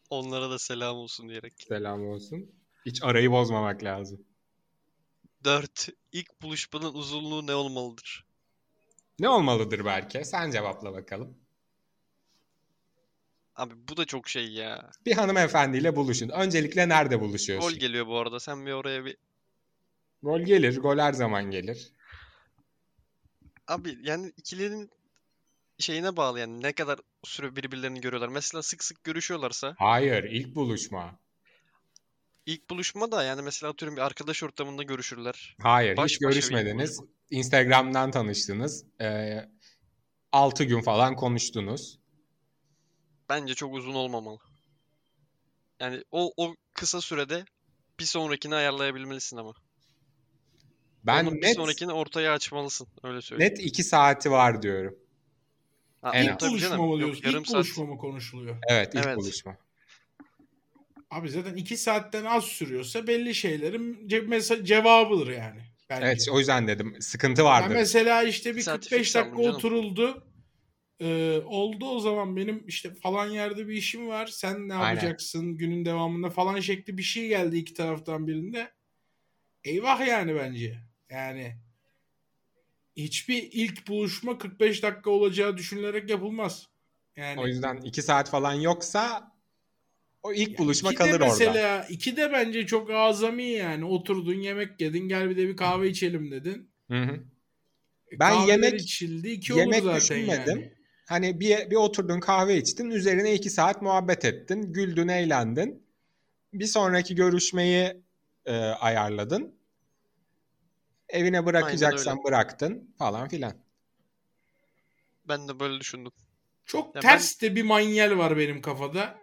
Onlara 0.09 0.49
da 0.49 0.59
selam 0.59 0.95
olsun 0.95 1.29
diyerek. 1.29 1.53
Selam 1.67 2.07
olsun. 2.07 2.51
Hiç 2.85 3.03
arayı 3.03 3.31
bozmamak 3.31 3.83
lazım. 3.83 4.25
4. 5.43 5.89
İlk 6.11 6.41
buluşmanın 6.41 6.93
uzunluğu 6.93 7.47
ne 7.47 7.55
olmalıdır? 7.55 8.25
Ne 9.19 9.29
olmalıdır 9.29 9.85
belki? 9.85 10.25
Sen 10.25 10.51
cevapla 10.51 10.93
bakalım. 10.93 11.37
Abi 13.55 13.73
bu 13.89 13.97
da 13.97 14.05
çok 14.05 14.29
şey 14.29 14.51
ya. 14.51 14.91
Bir 15.05 15.13
hanımefendiyle 15.13 15.95
buluşun. 15.95 16.29
Öncelikle 16.29 16.89
nerede 16.89 17.15
Gol 17.15 17.21
buluşuyorsun? 17.27 17.79
geliyor 17.79 18.07
bu 18.07 18.17
arada. 18.17 18.39
Sen 18.39 18.65
bir 18.65 18.71
oraya 18.71 19.05
bir... 19.05 19.17
Gol 20.23 20.39
gelir. 20.41 20.77
Gol 20.77 20.97
her 20.97 21.13
zaman 21.13 21.51
gelir. 21.51 21.93
Abi 23.67 23.97
yani 24.01 24.33
ikilinin 24.37 24.91
şeyine 25.79 26.17
bağlı 26.17 26.39
yani 26.39 26.61
ne 26.63 26.73
kadar 26.73 26.99
süre 27.23 27.55
birbirlerini 27.55 28.01
görüyorlar. 28.01 28.27
Mesela 28.29 28.61
sık 28.63 28.83
sık 28.83 29.03
görüşüyorlarsa 29.03 29.75
Hayır. 29.77 30.23
ilk 30.23 30.55
buluşma. 30.55 31.19
İlk 32.45 32.69
buluşma 32.69 33.11
da 33.11 33.23
yani 33.23 33.41
mesela 33.41 33.71
atıyorum 33.71 33.97
bir 33.97 34.01
arkadaş 34.01 34.43
ortamında 34.43 34.83
görüşürler. 34.83 35.55
Hayır. 35.61 35.97
Baş 35.97 36.11
hiç 36.11 36.21
bir 36.21 36.25
görüşmediniz. 36.27 36.99
Instagram'dan 37.29 38.11
tanıştınız. 38.11 38.85
Ee, 39.01 39.37
6 40.31 40.63
gün 40.63 40.81
falan 40.81 41.15
konuştunuz. 41.15 41.99
Bence 43.29 43.53
çok 43.53 43.73
uzun 43.73 43.93
olmamalı. 43.93 44.37
Yani 45.79 46.03
o 46.11 46.33
o 46.37 46.55
kısa 46.73 47.01
sürede 47.01 47.45
bir 47.99 48.05
sonrakini 48.05 48.55
ayarlayabilmelisin 48.55 49.37
ama. 49.37 49.53
Ben 51.03 51.25
Onun 51.25 51.35
bir 51.35 51.41
net 51.41 51.55
sonrakini 51.55 51.91
ortaya 51.93 52.33
açmalısın. 52.33 52.87
Öyle 53.03 53.21
söyleyeyim. 53.21 53.53
net 53.53 53.65
2 53.65 53.83
saati 53.83 54.31
var 54.31 54.61
diyorum. 54.61 54.95
Ha, 56.01 56.11
en. 56.13 56.23
İlk 56.33 56.41
buluşma 56.41 56.77
mı 56.77 56.83
Yok, 56.91 56.99
diyorsun? 56.99 57.21
yarım 57.25 57.39
İlk 57.41 57.47
saat. 57.47 57.55
buluşma 57.65 57.85
mı 57.85 57.97
konuşuluyor? 57.97 58.57
Evet 58.69 58.95
ilk 58.95 59.05
Evet. 59.05 59.17
buluşma. 59.17 59.57
Abi 61.11 61.29
zaten 61.29 61.55
iki 61.55 61.77
saatten 61.77 62.25
az 62.25 62.43
sürüyorsa 62.43 63.07
belli 63.07 63.35
şeylerin 63.35 64.07
ce- 64.07 64.27
mesela 64.27 64.65
cevabıdır 64.65 65.27
yani. 65.27 65.59
Bence. 65.89 66.05
Evet 66.05 66.27
o 66.31 66.39
yüzden 66.39 66.67
dedim. 66.67 66.95
Sıkıntı 66.99 67.41
Ya 67.41 67.45
vardır. 67.45 67.75
mesela 67.75 68.23
işte 68.23 68.55
bir 68.55 68.61
Saati 68.61 68.89
45 68.89 68.99
fix 69.05 69.15
dakika 69.15 69.41
canım. 69.43 69.55
oturuldu. 69.55 70.27
Ee, 70.99 71.41
oldu 71.45 71.85
o 71.89 71.99
zaman 71.99 72.35
benim 72.35 72.63
işte 72.67 72.93
falan 72.95 73.27
yerde 73.29 73.67
bir 73.67 73.73
işim 73.73 74.07
var. 74.07 74.27
Sen 74.27 74.67
ne 74.69 74.73
Aynen. 74.73 74.95
yapacaksın 74.95 75.57
günün 75.57 75.85
devamında 75.85 76.29
falan 76.29 76.59
şekli 76.59 76.97
bir 76.97 77.03
şey 77.03 77.27
geldi 77.27 77.57
iki 77.57 77.73
taraftan 77.73 78.27
birinde. 78.27 78.71
Eyvah 79.63 80.07
yani 80.07 80.35
bence. 80.35 80.77
Yani 81.09 81.55
hiçbir 82.95 83.49
ilk 83.51 83.87
buluşma 83.87 84.37
45 84.37 84.83
dakika 84.83 85.09
olacağı 85.09 85.57
düşünülerek 85.57 86.09
yapılmaz. 86.09 86.67
Yani 87.15 87.39
O 87.41 87.47
yüzden 87.47 87.77
2 87.77 88.01
saat 88.01 88.29
falan 88.29 88.53
yoksa 88.53 89.30
o 90.23 90.33
ilk 90.33 90.51
Ya 90.51 90.57
buluşma 90.57 90.89
iki 90.91 90.99
de 90.99 91.03
kalır 91.03 91.13
orada. 91.21 91.25
mesela 91.27 91.85
iki 91.89 92.17
de 92.17 92.31
bence 92.31 92.65
çok 92.65 92.91
azami 92.91 93.43
yani. 93.43 93.85
Oturdun 93.85 94.33
yemek 94.41 94.81
yedin 94.81 95.07
gel 95.07 95.29
bir 95.29 95.37
de 95.37 95.47
bir 95.47 95.57
kahve 95.57 95.89
içelim 95.89 96.31
dedin. 96.31 96.69
Hı 96.91 97.01
hı. 97.03 97.11
E, 98.11 98.19
Ben 98.19 98.29
kahveler 98.33 98.53
yemek- 98.53 98.81
içildi 98.81 99.29
iki 99.29 99.53
yemek 99.53 99.83
olur 99.83 99.91
zaten 99.99 99.99
düşünmedim. 100.01 100.59
yani. 100.59 100.73
Hani 101.07 101.39
bir, 101.39 101.69
bir 101.71 101.75
oturdun 101.75 102.19
kahve 102.19 102.57
içtin 102.57 102.89
üzerine 102.89 103.33
2 103.33 103.49
saat 103.49 103.81
muhabbet 103.81 104.25
ettin. 104.25 104.73
Güldün 104.73 105.07
eğlendin. 105.07 105.83
Bir 106.53 106.65
sonraki 106.65 107.15
görüşmeyi 107.15 107.93
e, 108.45 108.55
ayarladın. 108.55 109.55
Evine 111.09 111.45
bırakacaksan 111.45 112.23
bıraktın 112.23 112.93
falan 112.97 113.27
filan. 113.29 113.53
Ben 115.27 115.47
de 115.47 115.59
böyle 115.59 115.79
düşündüm. 115.79 116.11
Çok 116.65 116.95
Ya 116.95 117.01
ters 117.01 117.41
de 117.41 117.55
bir 117.55 117.63
manyel 117.63 118.17
var 118.17 118.37
benim 118.37 118.61
kafada. 118.61 119.17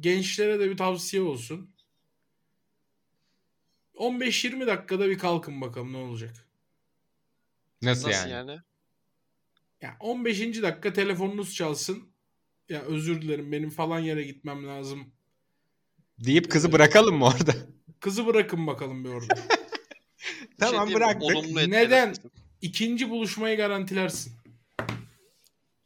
Gençlere 0.00 0.60
de 0.60 0.70
bir 0.70 0.76
tavsiye 0.76 1.22
olsun. 1.22 1.70
15-20 3.94 4.66
dakikada 4.66 5.08
bir 5.08 5.18
kalkın 5.18 5.60
bakalım 5.60 5.92
ne 5.92 5.96
olacak. 5.96 6.48
Nasıl, 7.82 8.08
Nasıl 8.08 8.28
yani? 8.28 8.50
yani? 8.50 8.60
Ya 9.80 9.96
15. 10.00 10.62
dakika 10.62 10.92
telefonunuz 10.92 11.54
çalsın. 11.54 12.08
Ya 12.68 12.82
özür 12.82 13.22
dilerim 13.22 13.52
benim 13.52 13.70
falan 13.70 13.98
yere 13.98 14.22
gitmem 14.22 14.66
lazım. 14.68 15.12
Deyip 16.18 16.50
kızı 16.50 16.72
bırakalım 16.72 17.16
mı 17.16 17.24
orada? 17.24 17.54
Kızı 18.00 18.26
bırakın 18.26 18.66
bakalım 18.66 19.04
bir 19.04 19.08
orada. 19.08 19.34
Şey 20.18 20.48
tamam 20.58 20.88
mi? 20.88 20.94
bıraktık. 20.94 21.46
Neden? 21.68 22.14
İkinci 22.62 23.10
buluşmayı 23.10 23.56
garantilersin. 23.56 24.32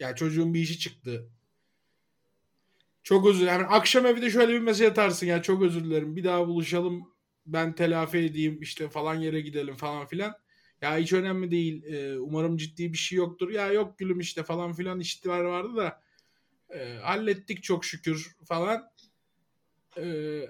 Ya 0.00 0.14
çocuğun 0.14 0.54
bir 0.54 0.60
işi 0.60 0.78
çıktı. 0.78 1.30
Çok 3.08 3.26
özür 3.26 3.40
dilerim. 3.40 3.60
Yani 3.60 3.66
akşam 3.66 4.06
evde 4.06 4.30
şöyle 4.30 4.52
bir 4.52 4.58
mesaj 4.58 4.88
atarsın 4.88 5.26
ya 5.26 5.42
çok 5.42 5.62
özür 5.62 5.84
dilerim. 5.84 6.16
Bir 6.16 6.24
daha 6.24 6.48
buluşalım. 6.48 7.02
Ben 7.46 7.74
telafi 7.74 8.18
edeyim 8.18 8.58
işte 8.62 8.88
falan 8.88 9.14
yere 9.14 9.40
gidelim 9.40 9.76
falan 9.76 10.06
filan. 10.06 10.34
Ya 10.82 10.98
hiç 10.98 11.12
önemli 11.12 11.50
değil. 11.50 11.84
Ee, 11.84 12.18
umarım 12.18 12.56
ciddi 12.56 12.92
bir 12.92 12.98
şey 12.98 13.18
yoktur. 13.18 13.50
Ya 13.50 13.72
yok 13.72 13.98
gülüm 13.98 14.20
işte 14.20 14.42
falan 14.42 14.72
filan 14.72 15.00
işler 15.00 15.40
vardı 15.40 15.76
da 15.76 16.02
e, 16.70 16.98
hallettik 17.02 17.62
çok 17.62 17.84
şükür 17.84 18.36
falan. 18.44 18.90
Ee, 19.98 20.40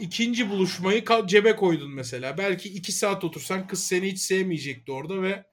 ikinci 0.00 0.50
buluşmayı 0.50 1.04
cebe 1.26 1.56
koydun 1.56 1.90
mesela. 1.94 2.38
Belki 2.38 2.68
iki 2.68 2.92
saat 2.92 3.24
otursan 3.24 3.66
kız 3.66 3.84
seni 3.84 4.12
hiç 4.12 4.18
sevmeyecekti 4.18 4.92
orada 4.92 5.22
ve 5.22 5.44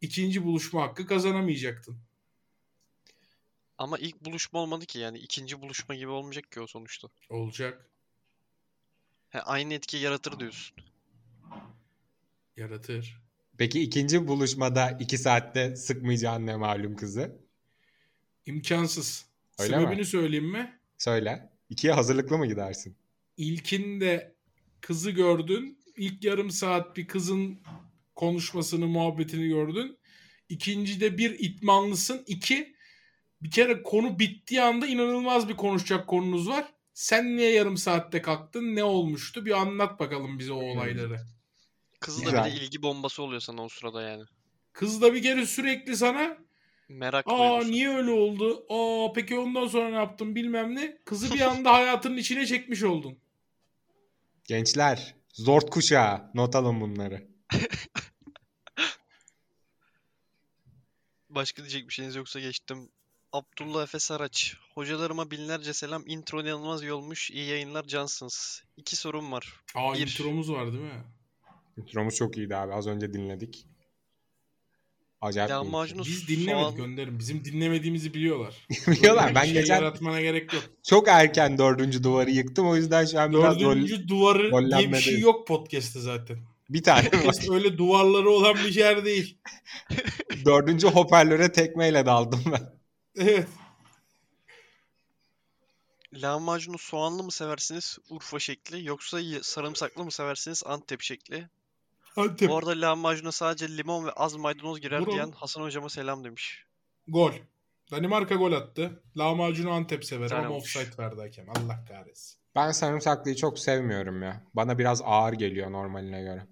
ikinci 0.00 0.44
buluşma 0.44 0.82
hakkı 0.82 1.06
kazanamayacaktın. 1.06 2.07
Ama 3.78 3.98
ilk 3.98 4.24
buluşma 4.24 4.60
olmadı 4.60 4.86
ki 4.86 4.98
yani 4.98 5.18
ikinci 5.18 5.60
buluşma 5.60 5.94
gibi 5.94 6.08
olmayacak 6.08 6.52
ki 6.52 6.60
o 6.60 6.66
sonuçta. 6.66 7.08
Olacak. 7.28 7.86
He, 9.28 9.40
aynı 9.40 9.74
etki 9.74 9.96
yaratır 9.96 10.40
diyorsun. 10.40 10.76
Yaratır. 12.56 13.22
Peki 13.58 13.82
ikinci 13.82 14.28
buluşmada 14.28 14.90
iki 15.00 15.18
saatte 15.18 15.76
sıkmayacağın 15.76 16.46
ne 16.46 16.56
malum 16.56 16.96
kızı? 16.96 17.38
İmkansız. 18.46 19.26
Öyle 19.58 19.74
Sebebini 19.76 19.96
mi? 19.98 20.04
söyleyeyim 20.04 20.50
mi? 20.50 20.78
Söyle. 20.98 21.52
İkiye 21.70 21.92
hazırlıklı 21.92 22.38
mı 22.38 22.46
gidersin? 22.46 22.96
İlkinde 23.36 24.34
kızı 24.80 25.10
gördün. 25.10 25.78
İlk 25.96 26.24
yarım 26.24 26.50
saat 26.50 26.96
bir 26.96 27.06
kızın 27.06 27.58
konuşmasını, 28.14 28.86
muhabbetini 28.86 29.48
gördün. 29.48 29.98
İkincide 30.48 31.18
bir 31.18 31.38
itmanlısın. 31.38 32.24
İki, 32.26 32.76
bir 33.42 33.50
kere 33.50 33.82
konu 33.82 34.18
bittiği 34.18 34.62
anda 34.62 34.86
inanılmaz 34.86 35.48
bir 35.48 35.56
konuşacak 35.56 36.06
konunuz 36.08 36.48
var. 36.48 36.72
Sen 36.94 37.36
niye 37.36 37.50
yarım 37.52 37.76
saatte 37.76 38.22
kalktın? 38.22 38.76
Ne 38.76 38.84
olmuştu? 38.84 39.46
Bir 39.46 39.50
anlat 39.52 40.00
bakalım 40.00 40.38
bize 40.38 40.52
o 40.52 40.62
olayları. 40.62 41.20
Kız 42.00 42.20
da 42.20 42.24
Güzel. 42.24 42.44
bir 42.44 42.50
de 42.50 42.54
ilgi 42.56 42.82
bombası 42.82 43.22
oluyor 43.22 43.40
sana 43.40 43.62
o 43.64 43.68
sırada 43.68 44.02
yani. 44.02 44.24
Kız 44.72 45.02
da 45.02 45.14
bir 45.14 45.22
kere 45.22 45.46
sürekli 45.46 45.96
sana 45.96 46.36
Merak 46.88 47.24
Aa 47.28 47.50
duygusu. 47.52 47.70
niye 47.70 47.88
öyle 47.88 48.10
oldu? 48.10 48.66
Aa 48.68 49.12
peki 49.12 49.38
ondan 49.38 49.66
sonra 49.66 49.88
ne 49.88 49.96
yaptın 49.96 50.34
bilmem 50.34 50.74
ne. 50.74 50.98
Kızı 51.04 51.34
bir 51.34 51.40
anda 51.40 51.72
hayatının 51.72 52.16
içine 52.16 52.46
çekmiş 52.46 52.82
oldun. 52.82 53.18
Gençler, 54.44 55.14
zort 55.32 55.70
kuşağı. 55.70 56.30
Not 56.34 56.56
alın 56.56 56.80
bunları. 56.80 57.28
Başka 61.30 61.62
diyecek 61.62 61.88
bir 61.88 61.94
şeyiniz 61.94 62.16
yoksa 62.16 62.40
geçtim. 62.40 62.88
Abdullah 63.32 63.82
Efe 63.82 63.98
Saraç. 63.98 64.54
Hocalarıma 64.74 65.30
binlerce 65.30 65.74
selam. 65.74 66.02
Intro 66.06 66.42
inanılmaz 66.42 66.82
iyi 66.82 66.92
olmuş. 66.92 67.30
İyi 67.30 67.46
yayınlar 67.46 67.84
cansınız. 67.84 68.62
İki 68.76 68.96
sorum 68.96 69.32
var. 69.32 69.52
Aa 69.74 69.94
Bir. 69.94 70.00
intromuz 70.00 70.50
var 70.52 70.72
değil 70.72 70.84
mi? 70.84 71.04
Intromuz 71.76 72.14
çok 72.14 72.36
iyiydi 72.36 72.56
abi. 72.56 72.72
Az 72.74 72.86
önce 72.86 73.12
dinledik. 73.12 73.66
Acayip. 75.20 75.50
Lahmacunu 75.50 76.04
Biz 76.04 76.28
dinlemedik 76.28 76.52
soğan... 76.62 76.76
gönderin. 76.76 77.18
Bizim 77.18 77.44
dinlemediğimizi 77.44 78.14
biliyorlar. 78.14 78.66
Biliyorlar. 78.86 79.34
Ben 79.34 79.44
şey 79.44 79.52
geçen 79.52 79.74
yaratmana 79.74 80.20
gerek 80.20 80.52
yok. 80.52 80.62
çok 80.82 81.08
erken 81.08 81.58
dördüncü 81.58 82.04
duvarı 82.04 82.30
yıktım. 82.30 82.68
O 82.68 82.76
yüzden 82.76 83.04
şu 83.06 83.20
an 83.20 83.32
biraz 83.32 83.60
rol... 83.60 83.60
Dördüncü 83.60 84.08
duvarı 84.08 84.68
diye 84.78 84.92
bir 84.92 85.00
şey 85.00 85.18
yok 85.18 85.46
podcast'te 85.46 86.00
zaten. 86.00 86.38
Bir 86.70 86.82
tane 86.82 87.06
var. 87.26 87.54
Öyle 87.54 87.78
duvarları 87.78 88.30
olan 88.30 88.54
bir 88.54 88.74
yer 88.74 89.04
değil. 89.04 89.38
Dördüncü 90.44 90.86
hoparlöre 90.86 91.52
tekmeyle 91.52 92.06
daldım 92.06 92.42
ben. 92.52 92.77
Evet. 93.16 93.48
Lahmacunu 96.14 96.78
soğanlı 96.78 97.22
mı 97.22 97.32
seversiniz? 97.32 97.98
Urfa 98.10 98.38
şekli. 98.38 98.84
Yoksa 98.84 99.18
sarımsaklı 99.42 100.04
mı 100.04 100.12
seversiniz? 100.12 100.62
Antep 100.66 101.02
şekli. 101.02 101.48
Antep. 102.16 102.48
Bu 102.48 102.56
arada 102.56 102.70
lahmacuna 102.70 103.32
sadece 103.32 103.76
limon 103.76 104.06
ve 104.06 104.10
az 104.12 104.34
maydanoz 104.36 104.80
girer 104.80 105.00
Vuralım. 105.00 105.14
diyen 105.14 105.30
Hasan 105.30 105.62
hocama 105.62 105.88
selam 105.88 106.24
demiş. 106.24 106.64
Gol. 107.08 107.32
Danimarka 107.90 108.34
gol 108.34 108.52
attı. 108.52 109.02
Lahmacunu 109.16 109.70
Antep 109.70 110.04
sever 110.04 110.30
ama 110.30 110.50
offside 110.56 110.98
verdi 110.98 111.20
hakem. 111.20 111.50
Allah 111.50 111.84
kahretsin. 111.88 112.38
Ben 112.54 112.70
sarımsaklıyı 112.72 113.36
çok 113.36 113.58
sevmiyorum 113.58 114.22
ya. 114.22 114.42
Bana 114.54 114.78
biraz 114.78 115.02
ağır 115.04 115.32
geliyor 115.32 115.72
normaline 115.72 116.22
göre. 116.22 116.46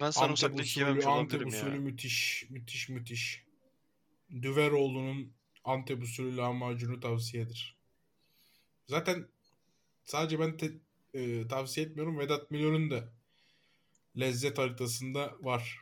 Ben 0.00 0.10
sarımsaklı 0.10 0.62
hiç 0.62 0.76
yememiş 0.76 0.98
usulü, 1.04 1.12
Antep 1.14 1.40
olabilirim 1.40 1.48
usulü 1.60 1.74
ya. 1.74 1.80
müthiş. 1.80 2.46
Müthiş 2.50 2.88
müthiş. 2.88 3.43
Düveroğlu'nun 4.42 5.32
Antep 5.64 6.02
usulü 6.02 6.36
lahmacunu 6.36 7.00
tavsiyedir. 7.00 7.76
Zaten 8.88 9.26
sadece 10.04 10.40
ben 10.40 10.56
te- 10.56 10.72
e, 11.14 11.48
tavsiye 11.48 11.86
etmiyorum. 11.86 12.18
Vedat 12.18 12.50
Milor'un 12.50 12.90
da 12.90 13.04
lezzet 14.18 14.58
haritasında 14.58 15.32
var. 15.40 15.78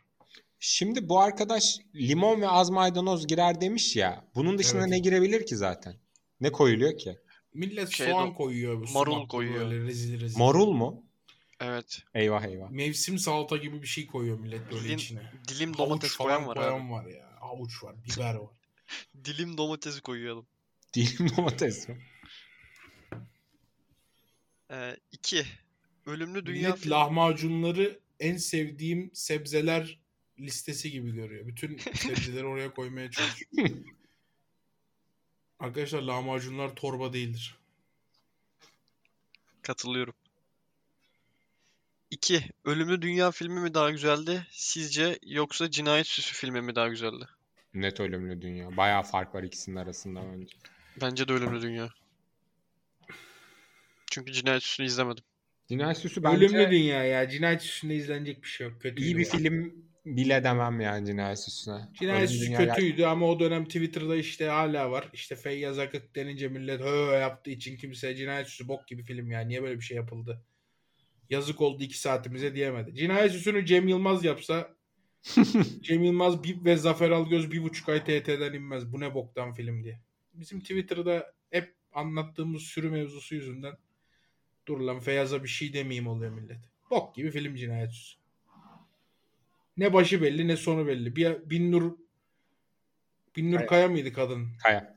Şimdi 0.60 1.08
bu 1.08 1.20
arkadaş 1.20 1.78
limon 1.94 2.40
ve 2.40 2.48
az 2.48 2.70
maydanoz 2.70 3.26
girer 3.26 3.60
demiş 3.60 3.96
ya. 3.96 4.24
Bunun 4.34 4.58
dışında 4.58 4.80
Evet. 4.80 4.90
ne 4.90 4.98
girebilir 4.98 5.46
ki 5.46 5.56
zaten? 5.56 5.96
Ne 6.40 6.52
koyuluyor 6.52 6.98
ki? 6.98 7.18
Millet 7.54 7.90
Şeye 7.90 8.10
soğan 8.10 8.30
de- 8.30 8.34
koyuyor. 8.34 8.74
marul 8.74 8.86
sumaklı 9.12 9.28
koyuyor. 9.28 9.60
Böyle 9.70 9.84
rezil 9.84 10.20
rezil. 10.20 10.38
Marul 10.38 10.72
mu? 10.72 11.02
Evet. 11.60 12.02
Eyvah 12.14 12.44
eyvah. 12.44 12.70
Mevsim 12.70 13.18
salata 13.18 13.56
gibi 13.56 13.82
bir 13.82 13.86
şey 13.86 14.06
koyuyor 14.06 14.38
millet 14.38 14.70
böyle 14.72 14.84
Dilim, 14.84 14.96
içine. 14.98 15.32
dilim 15.48 15.76
domates 15.78 16.16
koyan 16.16 16.46
var 16.46 16.56
koyan 16.58 16.90
var 16.90 17.06
ya. 17.06 17.31
Havuç 17.52 17.82
var, 17.84 17.96
biber 18.04 18.34
var. 18.34 18.50
Dilim 19.24 19.56
domatesi 19.58 20.00
koyuyordum. 20.00 20.46
Dilim 20.94 21.36
domates 21.36 21.88
mi? 21.88 22.02
Ee, 24.70 24.96
iki. 25.12 25.46
Ölümlü 26.06 26.46
Dünya 26.46 26.68
Millet 26.68 26.80
film- 26.80 26.90
lahmacunları 26.90 28.00
en 28.20 28.36
sevdiğim 28.36 29.10
sebzeler 29.14 29.98
listesi 30.40 30.90
gibi 30.90 31.10
görüyor. 31.14 31.46
Bütün 31.46 31.78
sebzeleri 31.94 32.44
oraya 32.46 32.74
koymaya 32.74 33.10
çalışıyor. 33.10 33.68
Arkadaşlar 35.58 36.02
lahmacunlar 36.02 36.74
torba 36.74 37.12
değildir. 37.12 37.56
Katılıyorum. 39.62 40.14
2. 42.10 42.50
Ölümlü 42.64 43.02
Dünya 43.02 43.30
filmi 43.30 43.60
mi 43.60 43.74
daha 43.74 43.90
güzeldi 43.90 44.46
sizce 44.50 45.18
yoksa 45.22 45.70
Cinayet 45.70 46.06
Süsü 46.06 46.34
filmi 46.34 46.60
mi 46.62 46.74
daha 46.74 46.88
güzeldi? 46.88 47.24
Net 47.74 48.00
ölümlü 48.00 48.42
dünya. 48.42 48.76
Bayağı 48.76 49.02
fark 49.02 49.34
var 49.34 49.42
ikisinin 49.42 49.76
arasında 49.76 50.20
bence. 50.32 50.56
Bence 51.00 51.28
de 51.28 51.32
Ölümlü 51.32 51.62
Dünya. 51.62 51.88
Çünkü 54.10 54.32
Cinayet 54.32 54.62
Süsü'nü 54.62 54.86
izlemedim. 54.86 55.24
Cinayet 55.68 55.96
Süsü 55.96 56.22
bence 56.22 56.36
Ölümlü 56.36 56.70
dünya 56.70 57.04
ya. 57.04 57.28
Cinayet 57.28 57.62
üstünde 57.62 57.94
izlenecek 57.94 58.42
bir 58.42 58.48
şey 58.48 58.66
yok. 58.66 58.82
Kötüydü 58.82 59.02
iyi 59.02 59.16
bir 59.16 59.26
o. 59.26 59.30
film 59.30 59.74
bile 60.06 60.44
demem 60.44 60.80
yani 60.80 61.06
Cinayet 61.06 61.38
Süsü'ne. 61.38 61.88
Cinayet 62.00 62.30
Ölümlü 62.30 62.44
Süsü 62.44 62.56
kötüydü 62.56 63.04
ama 63.04 63.26
o 63.26 63.40
dönem 63.40 63.64
Twitter'da 63.64 64.16
işte 64.16 64.46
hala 64.46 64.90
var. 64.90 65.08
İşte 65.12 65.36
Feyyaz 65.36 65.78
Akık 65.78 66.14
denince 66.14 66.48
millet 66.48 66.80
hö 66.80 67.20
yaptığı 67.20 67.50
için 67.50 67.76
kimse 67.76 68.16
Cinayet 68.16 68.46
Süsü 68.46 68.68
bok 68.68 68.88
gibi 68.88 69.02
film 69.02 69.30
ya. 69.30 69.40
Niye 69.40 69.62
böyle 69.62 69.76
bir 69.76 69.84
şey 69.84 69.96
yapıldı? 69.96 70.44
Yazık 71.30 71.60
oldu 71.60 71.82
iki 71.82 71.98
saatimize 71.98 72.54
diyemedi. 72.54 72.94
Cinayet 72.94 73.32
Süsü'nü 73.32 73.66
Cem 73.66 73.88
Yılmaz 73.88 74.24
yapsa 74.24 74.74
Cem 75.82 76.02
Yılmaz 76.02 76.44
bir, 76.44 76.64
ve 76.64 76.76
Zafer 76.76 77.10
Algöz 77.10 77.52
bir 77.52 77.62
buçuk 77.62 77.88
ay 77.88 78.04
TT'den 78.04 78.52
inmez. 78.52 78.92
Bu 78.92 79.00
ne 79.00 79.14
boktan 79.14 79.54
film 79.54 79.84
diye. 79.84 80.00
Bizim 80.34 80.60
Twitter'da 80.60 81.32
hep 81.50 81.74
anlattığımız 81.92 82.62
sürü 82.62 82.90
mevzusu 82.90 83.34
yüzünden 83.34 83.74
dur 84.66 84.80
lan 84.80 85.00
Feyyaz'a 85.00 85.42
bir 85.42 85.48
şey 85.48 85.72
demeyeyim 85.72 86.08
oluyor 86.08 86.32
millet. 86.32 86.60
Bok 86.90 87.14
gibi 87.14 87.30
film 87.30 87.54
Cinayet 87.54 87.92
Süsü. 87.92 88.18
Ne 89.76 89.92
başı 89.92 90.22
belli 90.22 90.48
ne 90.48 90.56
sonu 90.56 90.86
belli. 90.86 91.16
Bir 91.16 91.50
Binnur 91.50 91.92
Binnur 93.36 93.56
Kaya. 93.56 93.66
Kaya 93.66 93.88
mıydı 93.88 94.12
kadın? 94.12 94.48
Kaya. 94.62 94.96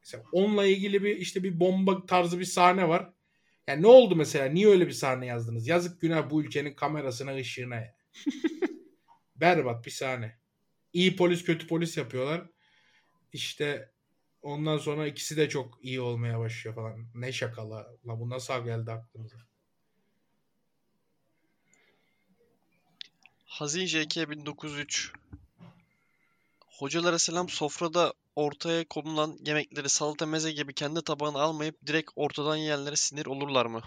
Mesela 0.00 0.24
onunla 0.32 0.66
ilgili 0.66 1.04
bir 1.04 1.16
işte 1.16 1.42
bir 1.42 1.60
bomba 1.60 2.06
tarzı 2.06 2.38
bir 2.38 2.44
sahne 2.44 2.88
var. 2.88 3.12
Yani 3.66 3.82
ne 3.82 3.86
oldu 3.86 4.16
mesela? 4.16 4.46
Niye 4.46 4.68
öyle 4.68 4.86
bir 4.86 4.92
sahne 4.92 5.26
yazdınız? 5.26 5.68
Yazık 5.68 6.00
günah 6.00 6.30
bu 6.30 6.42
ülkenin 6.42 6.74
kamerasına, 6.74 7.34
ışığına. 7.36 7.82
Berbat 9.42 9.86
bir 9.86 9.90
sahne. 9.90 10.38
İyi 10.92 11.16
polis 11.16 11.44
kötü 11.44 11.66
polis 11.66 11.96
yapıyorlar. 11.96 12.42
İşte 13.32 13.92
ondan 14.42 14.78
sonra 14.78 15.06
ikisi 15.06 15.36
de 15.36 15.48
çok 15.48 15.78
iyi 15.82 16.00
olmaya 16.00 16.38
başlıyor 16.38 16.74
falan. 16.76 17.06
Ne 17.14 17.32
şakala. 17.32 17.86
La 18.06 18.20
bu 18.20 18.30
nasıl 18.30 18.64
geldi 18.64 18.92
aklınıza? 18.92 19.36
Hazin 23.44 23.86
JK 23.86 24.30
1903 24.30 25.12
Hocalara 26.66 27.18
selam 27.18 27.48
sofrada 27.48 28.12
ortaya 28.36 28.88
konulan 28.88 29.38
yemekleri 29.46 29.88
salata 29.88 30.26
meze 30.26 30.52
gibi 30.52 30.74
kendi 30.74 31.02
tabağına 31.02 31.40
almayıp 31.40 31.86
direkt 31.86 32.10
ortadan 32.16 32.56
yiyenlere 32.56 32.96
sinir 32.96 33.26
olurlar 33.26 33.66
mı? 33.66 33.82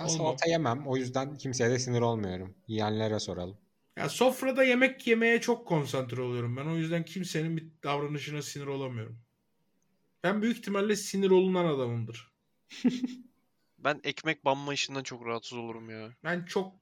Ben 0.00 0.04
Olmam. 0.04 0.16
salata 0.18 0.50
yemem. 0.50 0.86
O 0.86 0.96
yüzden 0.96 1.36
kimseye 1.36 1.70
de 1.70 1.78
sinir 1.78 2.00
olmuyorum. 2.00 2.54
Yiyenlere 2.66 3.18
soralım. 3.18 3.58
Ya 3.96 4.08
sofrada 4.08 4.64
yemek 4.64 5.06
yemeye 5.06 5.40
çok 5.40 5.66
konsantre 5.66 6.22
oluyorum 6.22 6.56
ben. 6.56 6.66
O 6.66 6.76
yüzden 6.76 7.04
kimsenin 7.04 7.56
bir 7.56 7.66
davranışına 7.84 8.42
sinir 8.42 8.66
olamıyorum. 8.66 9.18
Ben 10.24 10.42
büyük 10.42 10.58
ihtimalle 10.58 10.96
sinir 10.96 11.30
olunan 11.30 11.64
adamımdır. 11.64 12.32
Ben 13.78 14.00
ekmek 14.04 14.44
banma 14.44 14.74
işinden 14.74 15.02
çok 15.02 15.26
rahatsız 15.26 15.58
olurum 15.58 15.90
ya. 15.90 16.12
Ben 16.24 16.44
çok 16.44 16.72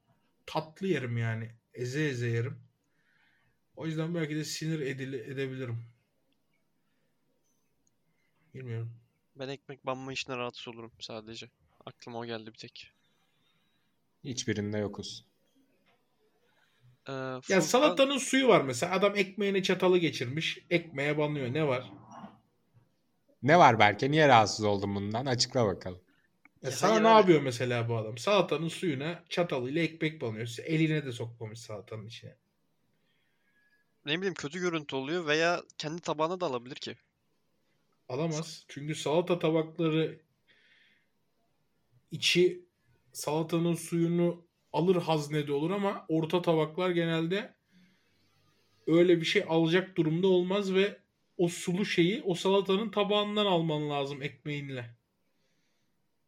tatlı 0.46 0.87
yerim 0.87 1.18
yani. 1.18 1.50
Eze 1.74 2.04
eze 2.09 2.26
yerim. 2.28 2.59
O 3.76 3.87
yüzden 3.87 4.14
belki 4.14 4.37
de 4.37 4.44
sinir 4.44 4.81
edili, 4.81 5.16
edebilirim. 5.16 5.85
Bilmiyorum. 8.54 8.92
Ben 9.37 9.48
ekmek 9.48 9.87
banma 9.87 10.12
işine 10.12 10.37
rahatsız 10.37 10.68
olurum 10.68 10.92
sadece. 11.00 11.50
Aklıma 11.87 12.18
o 12.18 12.26
geldi 12.26 12.46
bir 12.46 12.59
tek. 12.59 12.92
Hiçbirinde 14.32 14.78
yokuz. 14.78 15.24
Ee, 17.08 17.12
Ya 17.12 17.40
Furkan- 17.40 17.60
salatanın 17.60 18.18
suyu 18.18 18.48
var 18.48 18.60
mesela. 18.60 18.92
Adam 18.94 19.16
ekmeğine 19.16 19.62
çatalı 19.62 19.98
geçirmiş. 19.98 20.58
Ekmeğe 20.70 21.18
banıyor. 21.18 21.54
Ne 21.54 21.66
var? 21.66 21.92
Ne 23.42 23.58
var 23.58 23.78
Berke? 23.78 24.10
Niye 24.10 24.28
rahatsız 24.28 24.64
oldun 24.64 24.94
bundan? 24.94 25.26
Açıkla 25.26 25.66
bakalım. 25.66 26.00
Ya 26.62 26.70
Ya 26.70 26.76
sana 26.76 26.90
hayır 26.92 27.02
ne 27.02 27.08
abi. 27.08 27.18
yapıyor 27.20 27.42
mesela 27.42 27.88
bu 27.88 27.96
adam? 27.96 28.18
Salatanın 28.18 28.68
suyuna 28.68 29.24
çatalıyla 29.28 29.82
ekmek 29.82 30.20
banıyor. 30.20 30.56
Eline 30.64 31.04
de 31.06 31.12
sokmamış 31.12 31.60
salatanın 31.60 32.06
içine. 32.06 32.36
ne 34.06 34.16
bileyim 34.16 34.34
kötü 34.34 34.60
görüntü 34.60 34.96
oluyor 34.96 35.26
veya 35.26 35.62
kendi 35.78 36.00
tabağına 36.02 36.40
da 36.40 36.46
alabilir 36.46 36.74
ki. 36.76 36.96
Alamaz. 38.08 38.64
Çünkü 38.68 38.94
salata 38.94 39.38
tabakları 39.38 40.20
içi 42.10 42.67
salatanın 43.18 43.74
suyunu 43.74 44.44
alır 44.72 44.96
haznede 44.96 45.52
olur 45.52 45.70
ama 45.70 46.07
orta 46.09 46.42
tabaklar 46.42 46.90
genelde 46.90 47.54
öyle 48.87 49.20
bir 49.20 49.24
şey 49.24 49.44
alacak 49.48 49.96
durumda 49.96 50.26
olmaz 50.26 50.74
ve 50.74 50.98
o 51.37 51.48
sulu 51.48 51.87
şeyi 51.87 52.22
o 52.22 52.35
salatanın 52.35 52.90
tabağından 52.90 53.46
alman 53.46 53.90
lazım 53.90 54.22
ekmeğinle. 54.22 54.96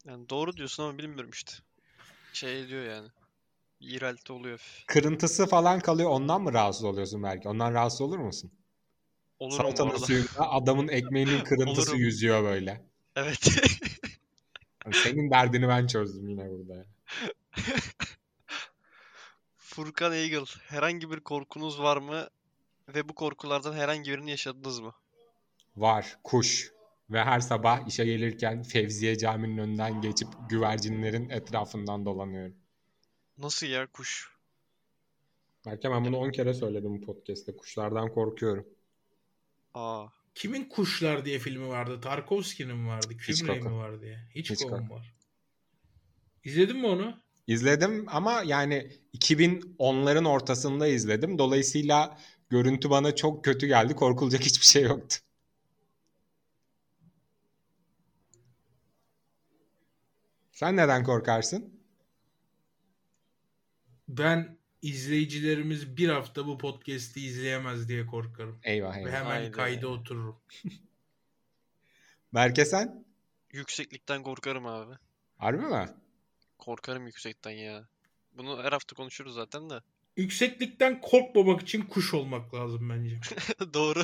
Yani 0.05 0.29
doğru 0.29 0.57
diyorsun 0.57 0.83
ama 0.83 0.99
bilmiyorum 0.99 1.31
işte. 1.33 1.53
Şey 2.33 2.69
diyor 2.69 2.85
yani. 2.85 3.09
İğrelti 3.81 4.33
oluyor. 4.33 4.85
Kırıntısı 4.87 5.47
falan 5.47 5.81
kalıyor. 5.81 6.11
Ondan 6.11 6.43
mı 6.43 6.53
rahatsız 6.53 6.85
oluyorsun 6.85 7.23
belki? 7.23 7.49
Ondan 7.49 7.75
rahatsız 7.75 8.01
olur 8.01 8.19
musun? 8.19 8.53
Olurum 9.39 9.57
Salatanın 9.57 9.97
suyunda 9.97 10.51
adamın 10.51 10.89
ekmeğinin 10.89 11.41
kırıntısı 11.45 11.91
Olurum. 11.91 12.01
yüzüyor 12.05 12.45
böyle. 12.45 12.87
Evet. 13.17 13.49
Senin 14.93 15.31
derdini 15.31 15.69
ben 15.69 15.87
çözdüm 15.87 16.29
yine 16.29 16.51
burada. 16.51 16.87
Furkan 19.57 20.13
Eagle. 20.13 20.45
Herhangi 20.69 21.11
bir 21.11 21.21
korkunuz 21.21 21.81
var 21.81 21.97
mı? 21.97 22.29
Ve 22.95 23.09
bu 23.09 23.15
korkulardan 23.15 23.73
herhangi 23.73 24.11
birini 24.11 24.31
yaşadınız 24.31 24.81
mı? 24.81 24.93
Var 25.77 26.19
kuş. 26.25 26.73
Ve 27.11 27.25
her 27.25 27.41
sabah 27.41 27.89
işe 27.89 28.05
gelirken 28.05 28.63
Fevziye 28.63 29.19
Camii'nin 29.19 29.59
önünden 29.59 30.01
geçip 30.01 30.29
güvercinlerin 30.49 31.29
etrafından 31.29 32.05
dolanıyorum. 32.05 32.55
Nasıl 33.39 33.67
ya 33.67 33.87
kuş? 33.87 34.31
Belki 35.67 35.91
ben 35.91 36.05
bunu 36.05 36.17
10 36.17 36.31
kere 36.31 36.55
söyledim 36.55 37.03
bu 37.03 37.07
podcast'te. 37.07 37.57
Kuşlardan 37.57 38.13
korkuyorum. 38.13 38.67
Aa. 39.75 40.07
Kimin 40.41 40.65
Kuşlar 40.65 41.25
diye 41.25 41.39
filmi 41.39 41.69
vardı? 41.69 42.01
Tarkovski'nin 42.01 42.77
mi 42.77 42.89
vardı? 42.89 43.07
Kubrick'in 43.07 43.65
mi 43.65 43.77
vardı 43.77 44.07
ya? 44.07 44.19
Hitchcock'un 44.35 44.77
Hitchcock. 44.77 44.91
var. 44.91 45.15
İzledin 46.45 46.77
mi 46.77 46.87
onu? 46.87 47.23
İzledim 47.47 48.07
ama 48.09 48.43
yani 48.47 48.93
2010'ların 49.15 50.29
ortasında 50.29 50.87
izledim. 50.87 51.39
Dolayısıyla 51.39 52.19
görüntü 52.51 52.91
bana 52.91 53.15
çok 53.15 53.45
kötü 53.45 53.67
geldi. 53.67 53.95
Korkulacak 53.95 54.41
hiçbir 54.41 54.67
şey 54.67 54.83
yoktu. 54.83 55.17
Sen 60.53 60.77
neden 60.77 61.05
korkarsın? 61.05 61.81
Ben 64.09 64.60
izleyicilerimiz 64.83 65.97
bir 65.97 66.09
hafta 66.09 66.47
bu 66.47 66.59
podcast'i 66.59 67.21
izleyemez 67.21 67.89
diye 67.89 68.07
korkarım. 68.07 68.61
Eyvah 68.63 68.97
Ve 68.97 69.01
eyvah. 69.01 69.11
hemen 69.13 69.25
Haydi. 69.31 69.51
kayda 69.51 69.89
otururum. 69.89 70.37
Berke 72.35 72.65
sen? 72.65 73.05
Yükseklikten 73.53 74.23
korkarım 74.23 74.67
abi. 74.67 74.95
Harbi 75.37 75.63
mi? 75.67 75.89
Korkarım 76.59 77.07
yüksekten 77.07 77.51
ya. 77.51 77.89
Bunu 78.33 78.63
her 78.63 78.73
hafta 78.73 78.97
konuşuruz 78.97 79.35
zaten 79.35 79.71
de. 79.71 79.75
Yükseklikten 80.17 81.01
korkmamak 81.01 81.61
için 81.63 81.83
kuş 81.83 82.15
olmak 82.15 82.55
lazım 82.55 82.91
bence. 82.91 83.21
Doğru. 83.75 84.03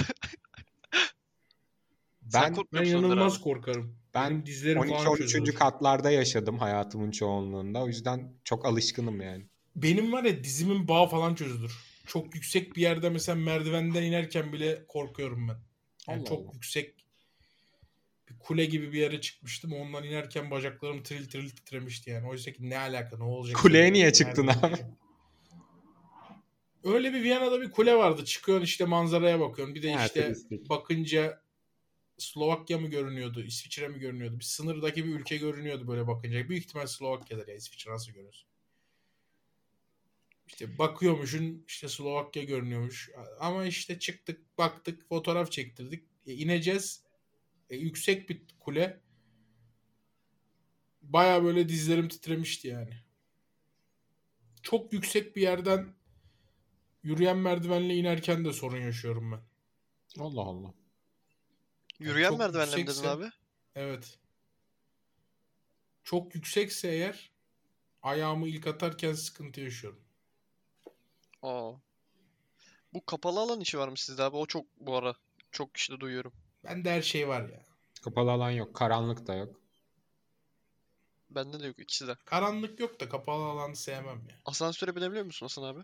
Sen 2.28 2.42
Ben 2.42 2.54
korkmuyor 2.54 2.84
Ben 2.84 2.90
inanılmaz 2.90 3.34
abi? 3.36 3.42
korkarım. 3.42 3.96
Ben 4.14 4.30
Benim 4.30 4.46
dizlerim 4.46 4.82
falan 4.82 5.06
12-13. 5.06 5.18
çözülür. 5.18 5.54
katlarda 5.54 6.10
yaşadım 6.10 6.58
hayatımın 6.58 7.10
çoğunluğunda. 7.10 7.82
O 7.82 7.86
yüzden 7.88 8.32
çok 8.44 8.66
alışkınım 8.66 9.20
yani. 9.20 9.46
Benim 9.76 10.12
var 10.12 10.24
ya 10.24 10.44
dizimin 10.44 10.88
bağı 10.88 11.06
falan 11.06 11.34
çözülür. 11.34 11.72
Çok 12.06 12.34
yüksek 12.34 12.76
bir 12.76 12.82
yerde 12.82 13.10
mesela 13.10 13.36
merdivenden 13.36 14.02
inerken 14.02 14.52
bile 14.52 14.86
korkuyorum 14.86 15.48
ben. 15.48 15.56
Yani 16.08 16.20
Allah 16.20 16.28
çok 16.28 16.40
Allah. 16.46 16.50
yüksek 16.54 16.94
bir 18.28 18.38
kule 18.38 18.64
gibi 18.64 18.92
bir 18.92 18.98
yere 18.98 19.20
çıkmıştım. 19.20 19.72
Ondan 19.72 20.04
inerken 20.04 20.50
bacaklarım 20.50 21.02
tril 21.02 21.28
tril 21.28 21.50
titremişti 21.50 22.10
yani. 22.10 22.28
Oysa 22.28 22.52
ki 22.52 22.70
ne 22.70 22.78
alaka 22.78 23.16
ne 23.16 23.24
olacak? 23.24 23.56
Kuleye 23.56 23.92
niye 23.92 24.12
çıktın 24.12 24.46
abi? 24.46 24.76
Öyle 26.84 27.12
bir 27.12 27.22
Viyana'da 27.22 27.60
bir 27.60 27.70
kule 27.70 27.94
vardı. 27.94 28.24
Çıkıyorsun 28.24 28.64
işte 28.64 28.84
manzaraya 28.84 29.40
bakıyorsun. 29.40 29.74
Bir 29.74 29.82
de 29.82 29.92
Ha, 29.92 30.06
işte 30.06 30.22
turistik. 30.22 30.68
bakınca 30.68 31.42
Slovakya 32.18 32.78
mı 32.78 32.88
görünüyordu? 32.88 33.42
İsviçre 33.42 33.88
mi 33.88 33.98
görünüyordu? 33.98 34.38
Bir 34.38 34.44
sınırdaki 34.44 35.04
bir 35.04 35.14
ülke 35.14 35.36
görünüyordu 35.36 35.88
böyle 35.88 36.06
bakınca. 36.06 36.48
Büyük 36.48 36.64
ihtimal 36.64 36.86
Slovakya'dır 36.86 37.48
ya. 37.48 37.54
İsviçre 37.54 37.90
nasıl 37.92 38.12
görüyorsun? 38.12 38.48
İşte 40.46 40.78
bakıyormuşsun 40.78 41.64
işte 41.68 41.88
Slovakya 41.88 42.44
görünüyormuş. 42.44 43.10
Ama 43.40 43.66
işte 43.66 43.98
çıktık 43.98 44.58
baktık 44.58 45.08
fotoğraf 45.08 45.52
çektirdik. 45.52 46.04
E, 46.26 46.34
ineceğiz. 46.34 47.02
E, 47.70 47.76
yüksek 47.76 48.28
bir 48.28 48.42
kule. 48.60 49.00
Baya 51.02 51.44
böyle 51.44 51.68
dizlerim 51.68 52.08
titremişti 52.08 52.68
yani. 52.68 53.02
Çok 54.62 54.92
yüksek 54.92 55.36
bir 55.36 55.42
yerden 55.42 55.94
yürüyen 57.02 57.36
merdivenle 57.36 57.94
inerken 57.94 58.44
de 58.44 58.52
sorun 58.52 58.80
yaşıyorum 58.80 59.32
ben. 59.32 59.40
Allah 60.18 60.40
Allah. 60.40 60.74
Yürüyen 61.98 62.30
çok 62.30 62.38
merdivenle 62.38 62.76
mi 62.76 62.86
dedin 62.86 63.04
abi? 63.04 63.30
Evet. 63.74 64.18
Çok 66.04 66.34
yüksekse 66.34 66.88
eğer 66.88 67.30
ayağımı 68.02 68.48
ilk 68.48 68.66
atarken 68.66 69.12
sıkıntı 69.12 69.60
yaşıyorum. 69.60 70.05
Aa. 71.46 71.72
Bu 72.94 73.06
kapalı 73.06 73.40
alan 73.40 73.60
işi 73.60 73.78
var 73.78 73.88
mı 73.88 73.96
sizde 73.96 74.22
abi? 74.22 74.36
O 74.36 74.46
çok 74.46 74.66
bu 74.80 74.96
ara. 74.96 75.14
Çok 75.52 75.74
kişide 75.74 76.00
duyuyorum. 76.00 76.32
Bende 76.64 76.90
her 76.90 77.02
şey 77.02 77.28
var 77.28 77.48
ya. 77.48 77.62
Kapalı 78.02 78.30
alan 78.32 78.50
yok. 78.50 78.74
Karanlık 78.74 79.26
da 79.26 79.34
yok. 79.34 79.60
Bende 81.30 81.60
de 81.60 81.66
yok 81.66 81.78
ikisi 81.78 82.06
de. 82.06 82.14
Karanlık 82.24 82.80
yok 82.80 83.00
da 83.00 83.08
kapalı 83.08 83.44
alanı 83.44 83.76
sevmem 83.76 84.22
ya. 84.28 84.36
Asansöre 84.44 84.96
binebiliyor 84.96 85.24
musun 85.24 85.46
Hasan 85.46 85.62
abi? 85.62 85.80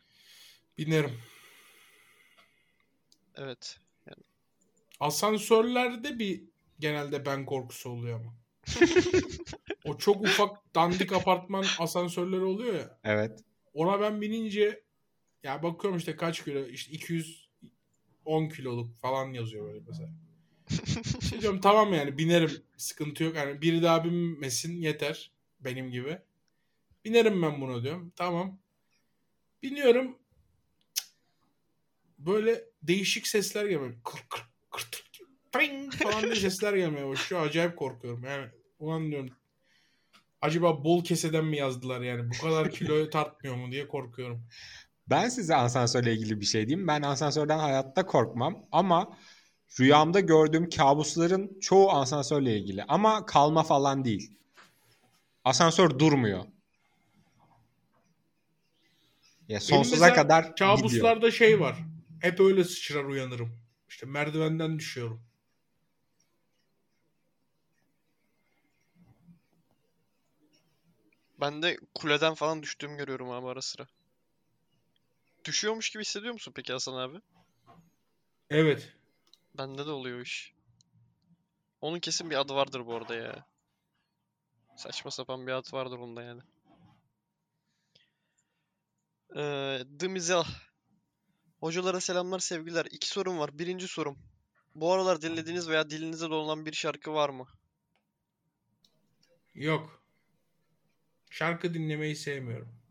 Binerim. 0.79 1.21
Evet. 3.35 3.79
Asansörlerde 5.01 6.19
bir 6.19 6.43
genelde 6.79 7.27
ben 7.27 7.47
korkusu 7.47 7.91
oluyor 7.91 8.21
ama. 8.21 8.35
o 9.85 9.99
çok 9.99 10.23
ufak 10.23 10.75
dandik 10.75 11.13
apartman 11.13 11.65
asansörleri 11.79 12.45
oluyor 12.45 12.75
ya. 12.75 12.99
Evet. 13.05 13.41
Ona 13.75 14.01
ben 14.01 14.21
binince 14.21 14.83
ya 15.43 15.63
bakıyorum 15.63 15.99
işte 15.99 16.17
kaç 16.17 16.45
kilo 16.45 16.67
işte 16.67 16.93
210 16.93 18.49
kiloluk 18.49 18.97
falan 18.97 19.33
yazıyor 19.33 19.67
böyle 19.67 19.81
mesela. 19.89 20.11
Şey 21.31 21.41
diyorum 21.41 21.61
tamam 21.61 21.95
yani 21.95 22.19
binerim 22.19 22.51
sıkıntı 22.77 23.25
yok. 23.25 23.37
Yani 23.37 23.63
biri 23.63 23.83
daha 23.83 24.05
binmesin 24.05 24.77
yeter 24.77 25.33
benim 25.61 25.91
gibi. 25.91 26.19
Binerim 27.05 27.43
ben 27.43 27.61
buna 27.61 27.83
diyorum. 27.83 28.13
Tamam. 28.17 28.59
Biniyorum. 29.63 30.19
Böyle 32.19 32.65
değişik 32.83 33.27
sesler 33.27 33.65
geliyor. 33.65 33.95
Kır 34.05 34.25
kır 34.31 34.45
kır 34.71 34.91
kır 34.91 35.03
pring 35.53 35.93
falan 35.93 36.23
diye 36.23 36.35
sesler 36.35 36.75
gelmeye 36.75 37.09
başlıyor. 37.09 37.47
Acayip 37.47 37.77
korkuyorum. 37.77 38.25
Yani 38.25 38.47
ulan 38.79 39.11
diyorum 39.11 39.31
acaba 40.43 40.85
bol 40.85 41.05
keseden 41.05 41.45
mi 41.45 41.57
yazdılar 41.57 42.01
yani? 42.01 42.31
Bu 42.31 42.43
kadar 42.43 42.71
kiloyu 42.71 43.11
tartmıyor 43.11 43.57
mu 43.57 43.73
diye 43.73 43.89
korkuyorum. 43.89 44.45
Ben 45.07 45.29
size 45.29 45.57
asansörle 45.57 46.13
ilgili 46.15 46.41
bir 46.41 46.47
şey 46.47 46.69
diyeyim. 46.69 46.89
Ben 46.89 47.03
asansörden 47.03 47.59
hayatta 47.59 48.07
korkmam 48.07 48.67
ama 48.73 49.17
rüyamda 49.81 50.21
gördüğüm 50.21 50.71
kabusların 50.71 51.61
çoğu 51.61 51.91
asansörle 51.91 52.59
ilgili. 52.59 52.85
Ama 52.85 53.27
kalma 53.27 53.63
falan 53.63 54.05
değil. 54.05 54.39
Asansör 55.45 55.99
durmuyor. 55.99 56.45
Ya 59.49 59.61
sonsuza 59.61 60.15
kadar 60.15 60.43
gidiyor. 60.45 60.77
Kabuslarda 60.77 61.31
şey 61.31 61.61
var. 61.61 61.77
Hep 62.21 62.41
öyle 62.41 62.65
sıçrar 62.65 63.05
uyanırım. 63.05 63.59
İşte 63.89 64.07
merdivenden 64.07 64.79
düşüyorum. 64.79 65.23
Ben 71.41 71.63
de 71.63 71.77
kuleden 71.95 72.35
falan 72.35 72.63
düştüğümü 72.63 72.97
görüyorum 72.97 73.31
abi 73.31 73.47
ara 73.47 73.63
sıra. 73.63 73.87
Düşüyormuş 75.45 75.91
gibi 75.91 76.01
hissediyor 76.01 76.33
musun 76.33 76.53
peki 76.57 76.73
Hasan 76.73 76.95
abi? 76.95 77.21
Evet. 78.51 78.93
Bende 79.59 79.87
de 79.87 79.91
oluyor 79.91 80.21
iş. 80.21 80.55
Onun 81.81 82.01
kesin 82.01 82.31
bir 82.31 82.41
adı 82.41 82.55
vardır 82.55 82.87
bu 82.87 82.95
arada 82.95 83.15
ya. 83.15 83.47
Saçma 84.77 85.11
sapan 85.11 85.47
bir 85.47 85.53
adı 85.53 85.69
vardır 85.73 85.99
onda 85.99 86.23
yani. 86.23 86.43
Ee, 89.37 89.85
The 89.99 90.09
Mizah 90.09 90.49
Hocalara 91.63 92.01
selamlar, 92.01 92.39
sevgiler. 92.39 92.87
İki 92.91 93.09
sorum 93.09 93.39
var. 93.39 93.59
Birinci 93.59 93.89
sorum. 93.89 94.19
Bu 94.75 94.93
aralar 94.93 95.23
dinlediğiniz 95.23 95.69
veya 95.69 95.91
dilinizde 95.91 96.31
dolanan 96.31 96.67
bir 96.67 96.73
şarkı 96.73 97.13
var 97.13 97.29
mı? 97.29 97.47
Yok. 99.55 100.03
Şarkı 101.31 101.75
dinlemeyi 101.75 102.17
sevmiyorum. 102.17 102.82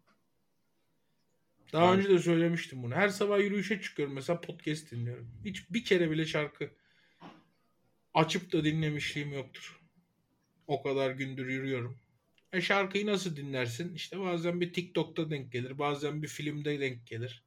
Daha 1.73 1.93
önce 1.93 2.09
de 2.09 2.19
söylemiştim 2.19 2.83
bunu. 2.83 2.95
Her 2.95 3.09
sabah 3.09 3.39
yürüyüşe 3.39 3.81
çıkıyorum. 3.81 4.13
Mesela 4.15 4.41
podcast 4.41 4.91
dinliyorum. 4.91 5.31
Hiç 5.45 5.69
bir 5.69 5.85
kere 5.85 6.11
bile 6.11 6.25
şarkı 6.25 6.69
açıp 8.13 8.53
da 8.53 8.63
dinlemişliğim 8.63 9.33
yoktur. 9.33 9.79
O 10.67 10.83
kadar 10.83 11.11
gündür 11.11 11.47
yürüyorum. 11.47 11.99
E 12.53 12.61
şarkıyı 12.61 13.05
nasıl 13.05 13.35
dinlersin? 13.35 13.95
İşte 13.95 14.19
bazen 14.19 14.61
bir 14.61 14.73
TikTok'ta 14.73 15.29
denk 15.29 15.51
gelir. 15.51 15.77
Bazen 15.79 16.23
bir 16.23 16.27
filmde 16.27 16.79
denk 16.79 17.07
gelir. 17.07 17.43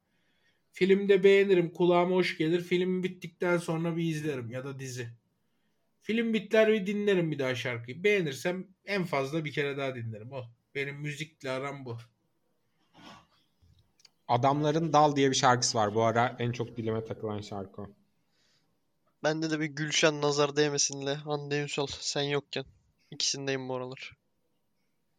Filmde 0.72 1.24
beğenirim. 1.24 1.70
Kulağıma 1.70 2.14
hoş 2.14 2.38
gelir. 2.38 2.60
Film 2.60 3.02
bittikten 3.02 3.58
sonra 3.58 3.96
bir 3.96 4.04
izlerim. 4.04 4.50
Ya 4.50 4.64
da 4.64 4.78
dizi. 4.78 5.08
Film 6.02 6.34
bitler 6.34 6.72
bir 6.72 6.86
dinlerim 6.86 7.30
bir 7.30 7.38
daha 7.38 7.54
şarkıyı. 7.54 8.04
Beğenirsem 8.04 8.66
en 8.84 9.04
fazla 9.04 9.44
bir 9.44 9.52
kere 9.52 9.76
daha 9.76 9.94
dinlerim. 9.94 10.32
O. 10.32 10.44
Benim 10.74 10.96
müzikle 10.96 11.50
aram 11.50 11.84
bu. 11.84 11.98
Adamların 14.34 14.92
Dal 14.92 15.16
diye 15.16 15.30
bir 15.30 15.36
şarkısı 15.36 15.78
var. 15.78 15.94
Bu 15.94 16.02
ara 16.02 16.36
en 16.38 16.52
çok 16.52 16.76
dilime 16.76 17.04
takılan 17.04 17.40
şarkı 17.40 17.82
o. 17.82 17.90
Bende 19.22 19.50
de 19.50 19.60
bir 19.60 19.66
Gülşen 19.66 20.22
Nazar 20.22 20.56
Değmesin'le 20.56 21.14
Hande 21.14 21.62
Ünsal 21.62 21.86
sen 21.86 22.22
yokken. 22.22 22.64
İkisindeyim 23.10 23.68
bu 23.68 23.74
aralar. 23.74 24.16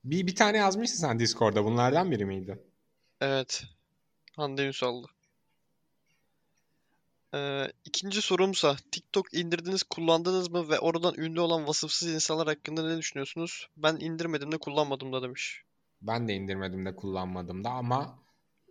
Bir, 0.03 0.27
bir 0.27 0.35
tane 0.35 0.57
yazmışsın 0.57 0.97
sen 0.97 1.19
Discord'da. 1.19 1.65
Bunlardan 1.65 2.11
biri 2.11 2.25
miydi? 2.25 2.63
Evet. 3.21 3.63
Hande 4.35 4.67
Ünsal'dı. 4.67 5.07
Ee, 7.33 7.71
ikinci 7.85 8.21
sorumsa 8.21 8.75
TikTok 8.91 9.33
indirdiniz, 9.33 9.83
kullandınız 9.83 10.51
mı 10.51 10.69
ve 10.69 10.79
oradan 10.79 11.13
ünlü 11.17 11.39
olan 11.39 11.67
vasıfsız 11.67 12.13
insanlar 12.13 12.47
hakkında 12.47 12.87
ne 12.87 12.97
düşünüyorsunuz? 12.97 13.67
Ben 13.77 13.97
indirmedim 13.99 14.51
de 14.51 14.57
kullanmadım 14.57 15.13
da 15.13 15.21
demiş. 15.21 15.63
Ben 16.01 16.27
de 16.27 16.33
indirmedim 16.33 16.85
de 16.85 16.95
kullanmadım 16.95 17.63
da 17.63 17.69
ama 17.69 18.24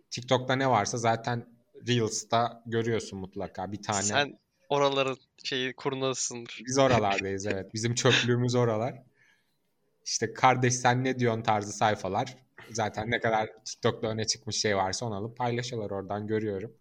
TikTok'ta 0.09 0.55
ne 0.55 0.69
varsa 0.69 0.97
zaten 0.97 1.55
Reels'ta 1.87 2.63
görüyorsun 2.65 3.19
mutlaka 3.19 3.71
bir 3.71 3.81
tane. 3.81 4.03
Sen 4.03 4.39
oraların 4.69 5.17
şeyi 5.43 5.73
kurnazısındır. 5.73 6.61
Biz 6.65 6.77
oralardayız 6.77 7.45
evet. 7.45 7.73
Bizim 7.73 7.95
çöplüğümüz 7.95 8.55
oralar. 8.55 9.03
İşte 10.05 10.33
kardeş 10.33 10.75
sen 10.75 11.03
ne 11.03 11.19
diyorsun 11.19 11.41
tarzı 11.41 11.71
sayfalar. 11.71 12.37
Zaten 12.71 13.11
ne 13.11 13.19
kadar 13.19 13.49
TikTok'ta 13.65 14.07
öne 14.07 14.27
çıkmış 14.27 14.55
şey 14.55 14.77
varsa 14.77 15.05
onu 15.05 15.15
alıp 15.15 15.37
paylaşıyorlar 15.37 15.91
oradan 15.91 16.27
görüyorum. 16.27 16.73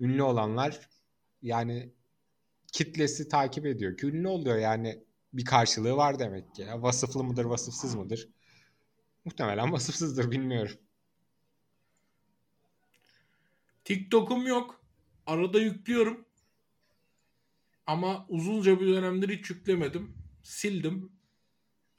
Ünlü 0.00 0.22
olanlar 0.22 0.88
yani 1.42 1.92
kitlesi 2.72 3.28
takip 3.28 3.66
ediyor. 3.66 3.96
Ki 3.96 4.06
ünlü 4.06 4.28
oluyor 4.28 4.56
yani 4.56 5.04
bir 5.32 5.44
karşılığı 5.44 5.96
var 5.96 6.18
demek 6.18 6.54
ki. 6.54 6.62
Ya 6.62 6.82
vasıflı 6.82 7.24
mıdır 7.24 7.44
vasıfsız 7.44 7.94
mıdır? 7.94 8.28
Muhtemelen 9.24 9.72
vasıfsızdır 9.72 10.30
bilmiyorum. 10.30 10.76
TikTok'um 13.88 14.46
yok. 14.46 14.80
Arada 15.26 15.60
yüklüyorum. 15.60 16.24
Ama 17.86 18.26
uzunca 18.28 18.80
bir 18.80 18.86
dönemdir 18.86 19.38
hiç 19.38 19.50
yüklemedim. 19.50 20.14
Sildim. 20.42 21.12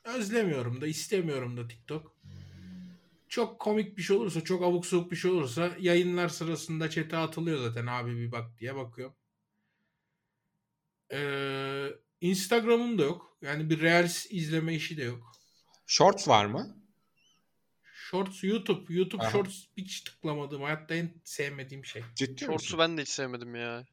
Özlemiyorum 0.03 0.81
da 0.81 0.87
istemiyorum 0.87 1.57
da 1.57 1.67
TikTok. 1.67 2.15
Çok 3.29 3.59
komik 3.59 3.97
bir 3.97 4.01
şey 4.01 4.17
olursa, 4.17 4.43
çok 4.43 4.63
abuk 4.63 4.85
sabuk 4.85 5.11
bir 5.11 5.15
şey 5.15 5.31
olursa 5.31 5.71
yayınlar 5.79 6.29
sırasında 6.29 6.89
çete 6.89 7.17
atılıyor 7.17 7.57
zaten 7.57 7.87
abi 7.87 8.17
bir 8.17 8.31
bak 8.31 8.59
diye 8.59 8.75
bakıyorum. 8.75 9.15
Ee, 11.11 11.87
Instagram'ım 12.21 12.97
da 12.97 13.03
yok. 13.03 13.37
Yani 13.41 13.69
bir 13.69 13.81
Reels 13.81 14.25
izleme 14.29 14.75
işi 14.75 14.97
de 14.97 15.03
yok. 15.03 15.31
Shorts 15.85 16.27
var 16.27 16.45
mı? 16.45 16.78
Shorts 18.11 18.43
YouTube. 18.43 18.93
YouTube 18.93 19.23
Aha. 19.23 19.31
Shorts 19.31 19.65
hiç 19.77 20.01
tıklamadım. 20.01 20.61
Hayatta 20.61 20.95
en 20.95 21.13
sevmediğim 21.23 21.85
şey. 21.85 22.03
Ciddi 22.15 22.45
Shorts'u 22.45 22.77
ben 22.77 22.97
de 22.97 23.01
hiç 23.01 23.09
sevmedim 23.09 23.55
ya. 23.55 23.85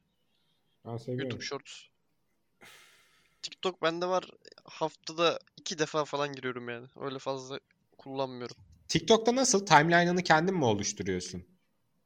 Ben 0.85 0.97
seviyorum. 0.97 1.23
YouTube 1.23 1.43
Shorts. 1.43 1.73
TikTok 3.41 3.81
bende 3.81 4.05
var. 4.05 4.29
Haftada 4.63 5.39
iki 5.57 5.79
defa 5.79 6.05
falan 6.05 6.33
giriyorum 6.33 6.69
yani. 6.69 6.87
Öyle 6.99 7.19
fazla 7.19 7.59
kullanmıyorum. 7.97 8.55
TikTok'ta 8.87 9.35
nasıl? 9.35 9.65
Timeline'ını 9.65 10.23
kendin 10.23 10.55
mi 10.55 10.65
oluşturuyorsun? 10.65 11.43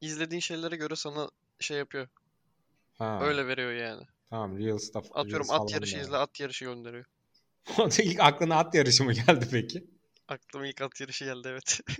İzlediğin 0.00 0.40
şeylere 0.40 0.76
göre 0.76 0.96
sana 0.96 1.30
şey 1.60 1.78
yapıyor. 1.78 2.08
Ha, 2.98 3.20
Öyle 3.22 3.46
veriyor 3.46 3.72
yani. 3.72 4.02
Tamam 4.30 4.58
Reels'ta 4.58 4.98
Atıyorum 4.98 5.48
Reels 5.48 5.60
at 5.60 5.72
yarışı 5.72 5.96
var. 5.96 6.02
izle, 6.02 6.16
at 6.16 6.40
yarışı 6.40 6.64
gönderiyor. 6.64 7.04
İlk 7.98 8.20
aklına 8.20 8.56
at 8.56 8.74
yarışı 8.74 9.04
mı 9.04 9.12
geldi 9.12 9.48
peki? 9.50 9.84
Aklıma 10.28 10.66
ilk 10.66 10.80
at 10.80 11.00
yarışı 11.00 11.24
geldi 11.24 11.48
evet. 11.48 11.80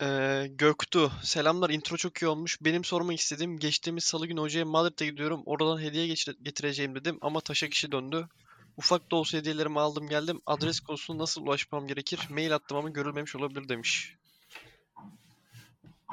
Ee, 0.00 0.46
Göktuğ. 0.50 1.12
Selamlar. 1.22 1.70
Intro 1.70 1.96
çok 1.96 2.22
iyi 2.22 2.26
olmuş. 2.26 2.58
Benim 2.60 2.84
sormak 2.84 3.18
istediğim 3.18 3.58
geçtiğimiz 3.58 4.04
salı 4.04 4.26
günü 4.26 4.40
hocaya 4.40 4.64
Madrid'e 4.64 5.06
gidiyorum. 5.06 5.42
Oradan 5.46 5.80
hediye 5.80 6.06
getireceğim 6.42 6.94
dedim 6.94 7.18
ama 7.20 7.40
taşa 7.40 7.68
kişi 7.68 7.92
döndü. 7.92 8.28
Ufak 8.76 9.10
da 9.10 9.16
olsa 9.16 9.38
hediyelerimi 9.38 9.80
aldım 9.80 10.08
geldim. 10.08 10.40
Adres 10.46 10.80
konusunda 10.80 11.22
nasıl 11.22 11.42
ulaşmam 11.42 11.86
gerekir? 11.86 12.20
Mail 12.30 12.54
attım 12.54 12.76
ama 12.76 12.90
görülmemiş 12.90 13.36
olabilir 13.36 13.68
demiş. 13.68 14.16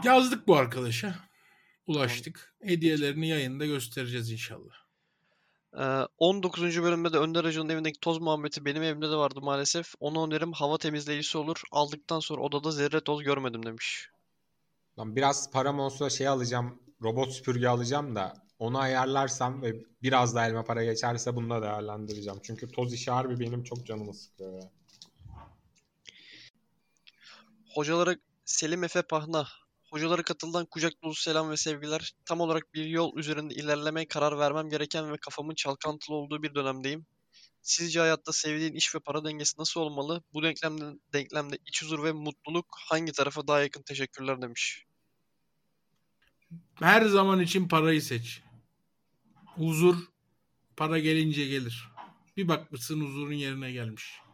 Yazdık 0.04 0.48
bu 0.48 0.56
arkadaşa. 0.56 1.15
Ulaştık. 1.88 2.56
Hediyelerini 2.62 3.28
yayında 3.28 3.65
göstereceğiz 3.65 4.32
inşallah. 4.32 4.85
Ee, 5.79 6.07
19. 6.17 6.83
bölümde 6.83 7.13
de 7.13 7.17
Önder 7.17 7.45
Hoca'nın 7.45 7.69
evindeki 7.69 7.99
toz 7.99 8.21
muhabbeti 8.21 8.65
benim 8.65 8.83
evimde 8.83 9.09
de 9.09 9.15
vardı 9.15 9.41
maalesef. 9.41 9.93
Ona 9.99 10.23
önerim 10.23 10.51
hava 10.51 10.77
temizleyicisi 10.77 11.38
olur. 11.38 11.61
Aldıktan 11.71 12.19
sonra 12.19 12.41
odada 12.41 12.71
zerre 12.71 13.01
toz 13.01 13.23
görmedim 13.23 13.65
demiş. 13.65 14.09
Lan 14.99 15.15
biraz 15.15 15.51
param 15.51 15.79
olsa 15.79 16.09
şey 16.09 16.27
alacağım. 16.27 16.79
Robot 17.03 17.31
süpürge 17.31 17.67
alacağım 17.67 18.15
da 18.15 18.33
onu 18.59 18.77
ayarlarsam 18.79 19.61
ve 19.61 19.75
biraz 20.03 20.35
da 20.35 20.45
elma 20.47 20.63
para 20.63 20.83
geçerse 20.83 21.35
bunu 21.35 21.49
da 21.49 21.61
değerlendireceğim. 21.61 22.39
Çünkü 22.43 22.67
toz 22.67 22.93
işi 22.93 23.11
harbi 23.11 23.39
benim 23.39 23.63
çok 23.63 23.85
canımı 23.85 24.13
sıkıyor 24.13 24.53
ya. 24.53 24.71
Hocalara 27.73 28.15
Selim 28.45 28.83
Efe 28.83 29.01
Pahna. 29.01 29.47
Hocalara 29.95 30.23
katılan 30.23 30.65
kucak 30.65 31.03
dolusu 31.03 31.21
selam 31.21 31.51
ve 31.51 31.58
sevgiler. 31.58 32.13
Tam 32.25 32.39
olarak 32.41 32.73
bir 32.73 32.86
yol 32.86 33.17
üzerinde 33.17 33.53
ilerlemeye 33.53 34.08
karar 34.08 34.39
vermem 34.39 34.69
gereken 34.69 35.12
ve 35.12 35.17
kafamın 35.17 35.55
çalkantılı 35.55 36.15
olduğu 36.15 36.43
bir 36.43 36.55
dönemdeyim. 36.55 37.05
Sizce 37.62 37.99
hayatta 37.99 38.34
sevdiğin 38.34 38.73
iş 38.73 38.95
ve 38.95 38.99
para 38.99 39.25
dengesi 39.25 39.60
nasıl 39.60 39.81
olmalı? 39.81 40.23
Bu 40.34 40.43
denklemde, 40.43 40.86
denklemde 41.13 41.58
iç 41.65 41.84
huzur 41.84 42.03
ve 42.03 42.12
mutluluk 42.12 42.65
hangi 42.89 43.12
tarafa 43.12 43.47
daha 43.47 43.62
yakın? 43.62 43.81
Teşekkürler 43.81 44.41
demiş. 44.41 44.86
Her 46.75 47.05
zaman 47.05 47.39
için 47.39 47.67
parayı 47.67 48.01
seç. 48.01 48.41
Huzur 49.45 49.95
para 50.77 50.99
gelince 50.99 51.45
gelir. 51.45 51.89
Bir 52.38 52.47
bakmışsın 52.47 53.01
huzurun 53.01 53.34
yerine 53.34 53.71
gelmiş. 53.71 54.24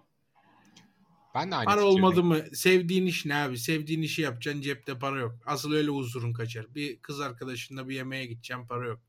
Ben 1.35 1.51
de 1.51 1.55
aynı 1.55 1.65
Para 1.65 1.83
olmadı 1.83 2.23
mı? 2.23 2.43
Sevdiğin 2.53 3.05
iş 3.05 3.25
ne 3.25 3.35
abi? 3.35 3.57
Sevdiğin 3.57 4.01
işi 4.01 4.21
yapacaksın 4.21 4.61
cepte 4.61 4.99
para 4.99 5.19
yok. 5.19 5.35
Asıl 5.45 5.73
öyle 5.73 5.91
huzurun 5.91 6.33
kaçar. 6.33 6.75
Bir 6.75 7.01
kız 7.01 7.19
arkadaşınla 7.19 7.89
bir 7.89 7.95
yemeğe 7.95 8.25
gideceksin 8.25 8.67
para 8.67 8.87
yok. 8.87 8.99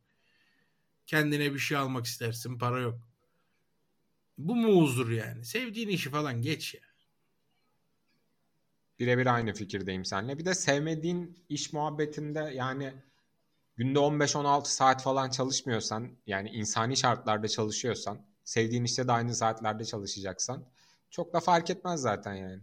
Kendine 1.06 1.54
bir 1.54 1.58
şey 1.58 1.76
almak 1.76 2.06
istersin 2.06 2.58
para 2.58 2.80
yok. 2.80 3.08
Bu 4.38 4.56
mu 4.56 4.82
huzur 4.82 5.10
yani? 5.10 5.44
Sevdiğin 5.44 5.88
işi 5.88 6.10
falan 6.10 6.42
geç 6.42 6.74
ya. 6.74 6.80
Birebir 8.98 9.26
aynı 9.34 9.52
fikirdeyim 9.52 10.04
seninle. 10.04 10.38
Bir 10.38 10.44
de 10.44 10.54
sevmediğin 10.54 11.44
iş 11.48 11.72
muhabbetinde 11.72 12.52
yani 12.54 12.92
günde 13.76 13.98
15-16 13.98 14.64
saat 14.64 15.02
falan 15.02 15.30
çalışmıyorsan 15.30 16.10
yani 16.26 16.50
insani 16.50 16.96
şartlarda 16.96 17.48
çalışıyorsan 17.48 18.26
sevdiğin 18.44 18.84
işte 18.84 19.08
de 19.08 19.12
aynı 19.12 19.34
saatlerde 19.34 19.84
çalışacaksan 19.84 20.64
çok 21.12 21.32
da 21.32 21.40
fark 21.40 21.70
etmez 21.70 22.00
zaten 22.00 22.34
yani. 22.34 22.62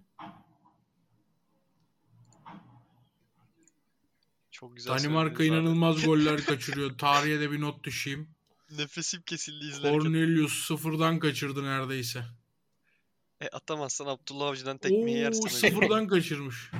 Çok 4.51 4.75
güzel 4.75 4.93
Danimarka 4.93 5.35
söylediniz 5.35 5.59
abi. 5.59 5.65
inanılmaz 5.65 6.01
goller 6.05 6.45
kaçırıyor. 6.45 6.97
Tarihe 6.97 7.39
de 7.39 7.51
bir 7.51 7.61
not 7.61 7.83
düşeyim. 7.83 8.29
Nefesim 8.77 9.21
kesildi 9.21 9.65
izlerken. 9.65 9.99
Cornelius 9.99 10.67
sıfırdan 10.67 11.19
kaçırdı 11.19 11.63
neredeyse. 11.63 12.25
E 13.41 13.47
atamazsan 13.47 14.05
Abdullah 14.05 14.47
Avcı'dan 14.47 14.77
tekmeyi 14.77 15.17
Oo, 15.17 15.19
yersin. 15.19 15.47
sıfırdan 15.47 16.07
kaçırmış. 16.13 16.71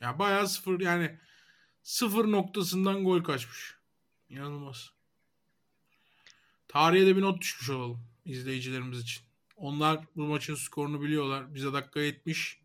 Ya 0.00 0.18
bayağı 0.18 0.48
sıfır 0.48 0.80
yani 0.80 1.18
sıfır 1.82 2.24
noktasından 2.32 3.04
gol 3.04 3.24
kaçmış. 3.24 3.76
İnanılmaz. 4.28 4.90
Tarihe 6.68 7.06
de 7.06 7.16
bir 7.16 7.22
not 7.22 7.40
düşmüş 7.40 7.70
olalım 7.70 8.04
izleyicilerimiz 8.24 9.00
için. 9.00 9.22
Onlar 9.62 10.00
bu 10.16 10.22
maçın 10.22 10.54
skorunu 10.54 11.02
biliyorlar. 11.02 11.54
Bize 11.54 11.72
dakika 11.72 12.00
70. 12.00 12.60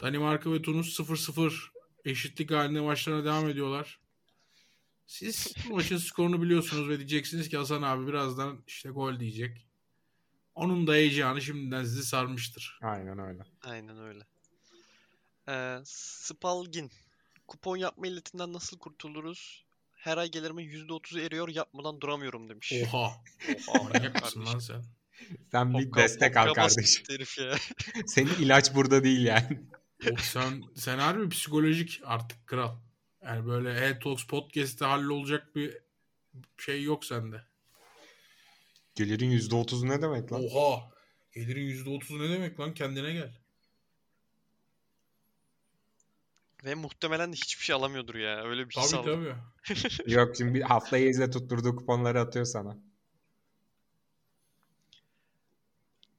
Danimarka 0.00 0.52
ve 0.52 0.62
Tunus 0.62 1.00
0-0 1.00 1.52
Eşitlik 2.04 2.50
halinde 2.50 2.80
maçlarına 2.80 3.24
devam 3.24 3.48
ediyorlar. 3.48 4.00
Siz 5.06 5.54
bu 5.68 5.74
maçın 5.74 5.96
skorunu 5.96 6.42
biliyorsunuz 6.42 6.88
ve 6.88 6.98
diyeceksiniz 6.98 7.48
ki 7.48 7.56
Hasan 7.56 7.82
abi 7.82 8.06
birazdan 8.06 8.62
işte 8.66 8.88
gol 8.88 9.20
diyecek. 9.20 9.66
Onun 10.54 10.86
da 10.86 10.92
heyecanı 10.92 11.42
şimdiden 11.42 11.84
sizi 11.84 12.04
sarmıştır. 12.04 12.78
Aynen 12.82 13.18
öyle. 13.18 13.42
Aynen 13.62 13.98
öyle. 13.98 14.26
Ee, 15.48 15.78
Spalgin. 15.84 16.90
Kupon 17.48 17.76
yapma 17.76 18.06
illetinden 18.06 18.52
nasıl 18.52 18.78
kurtuluruz? 18.78 19.64
Her 19.94 20.16
ay 20.16 20.30
gelirimin 20.30 20.68
%30'u 20.68 21.20
eriyor 21.20 21.48
yapmadan 21.48 22.00
duramıyorum 22.00 22.48
demiş. 22.48 22.72
Oha. 22.72 23.22
Oha 23.68 23.82
Manyak 23.82 24.22
mısın 24.22 24.46
lan 24.46 24.58
sen? 24.58 24.84
Sen 25.52 25.74
bir 25.74 25.78
Hokka- 25.78 26.02
destek 26.02 26.36
al 26.36 26.54
kardeşim. 26.54 27.04
ya. 27.38 27.54
Senin 28.06 28.34
ilaç 28.34 28.74
burada 28.74 29.04
değil 29.04 29.26
yani. 29.26 29.60
Yok 30.06 30.20
sen, 30.20 30.62
sen 30.74 30.98
harbi 30.98 31.28
psikolojik 31.28 32.00
artık 32.04 32.46
kral. 32.46 32.76
Yani 33.24 33.46
böyle 33.46 33.74
Head 33.74 34.00
Talks 34.00 34.24
Podcast'te 34.24 34.84
hallolacak 34.84 35.56
bir 35.56 35.78
şey 36.58 36.82
yok 36.82 37.04
sende. 37.04 37.42
Gelirin 38.94 39.30
%30'u 39.30 39.88
ne 39.88 40.02
demek 40.02 40.32
lan? 40.32 40.42
Oha. 40.44 40.90
Gelirin 41.32 41.84
%30'u 41.84 42.18
ne 42.18 42.28
demek 42.28 42.60
lan? 42.60 42.74
Kendine 42.74 43.12
gel. 43.12 43.32
Ve 46.64 46.74
muhtemelen 46.74 47.32
de 47.32 47.36
hiçbir 47.36 47.64
şey 47.64 47.74
alamıyordur 47.74 48.14
ya. 48.14 48.44
Öyle 48.44 48.68
bir 48.68 48.74
his 48.74 48.90
Tabii 48.90 49.04
tabii. 49.04 49.34
Yok 50.12 50.36
şimdi 50.36 50.54
bir 50.54 50.62
haftayı 50.62 51.08
izle 51.08 51.30
tutturduğu 51.30 51.76
kuponları 51.76 52.20
atıyor 52.20 52.44
sana. 52.44 52.78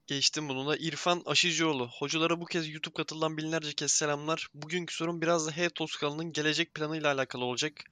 Geçtim 0.07 0.49
bununla. 0.49 0.77
İrfan 0.77 1.21
Aşıcıoğlu. 1.25 1.89
Hocalara 1.89 2.41
bu 2.41 2.45
kez 2.45 2.69
YouTube 2.69 2.93
katılan 2.93 3.37
binlerce 3.37 3.73
kez 3.73 3.91
selamlar. 3.91 4.47
Bugünkü 4.53 4.95
sorum 4.95 5.21
biraz 5.21 5.47
da 5.47 5.51
Hey 5.51 5.69
Toskala'nın 5.69 6.31
gelecek 6.31 6.73
planıyla 6.73 7.13
alakalı 7.13 7.45
olacak. 7.45 7.83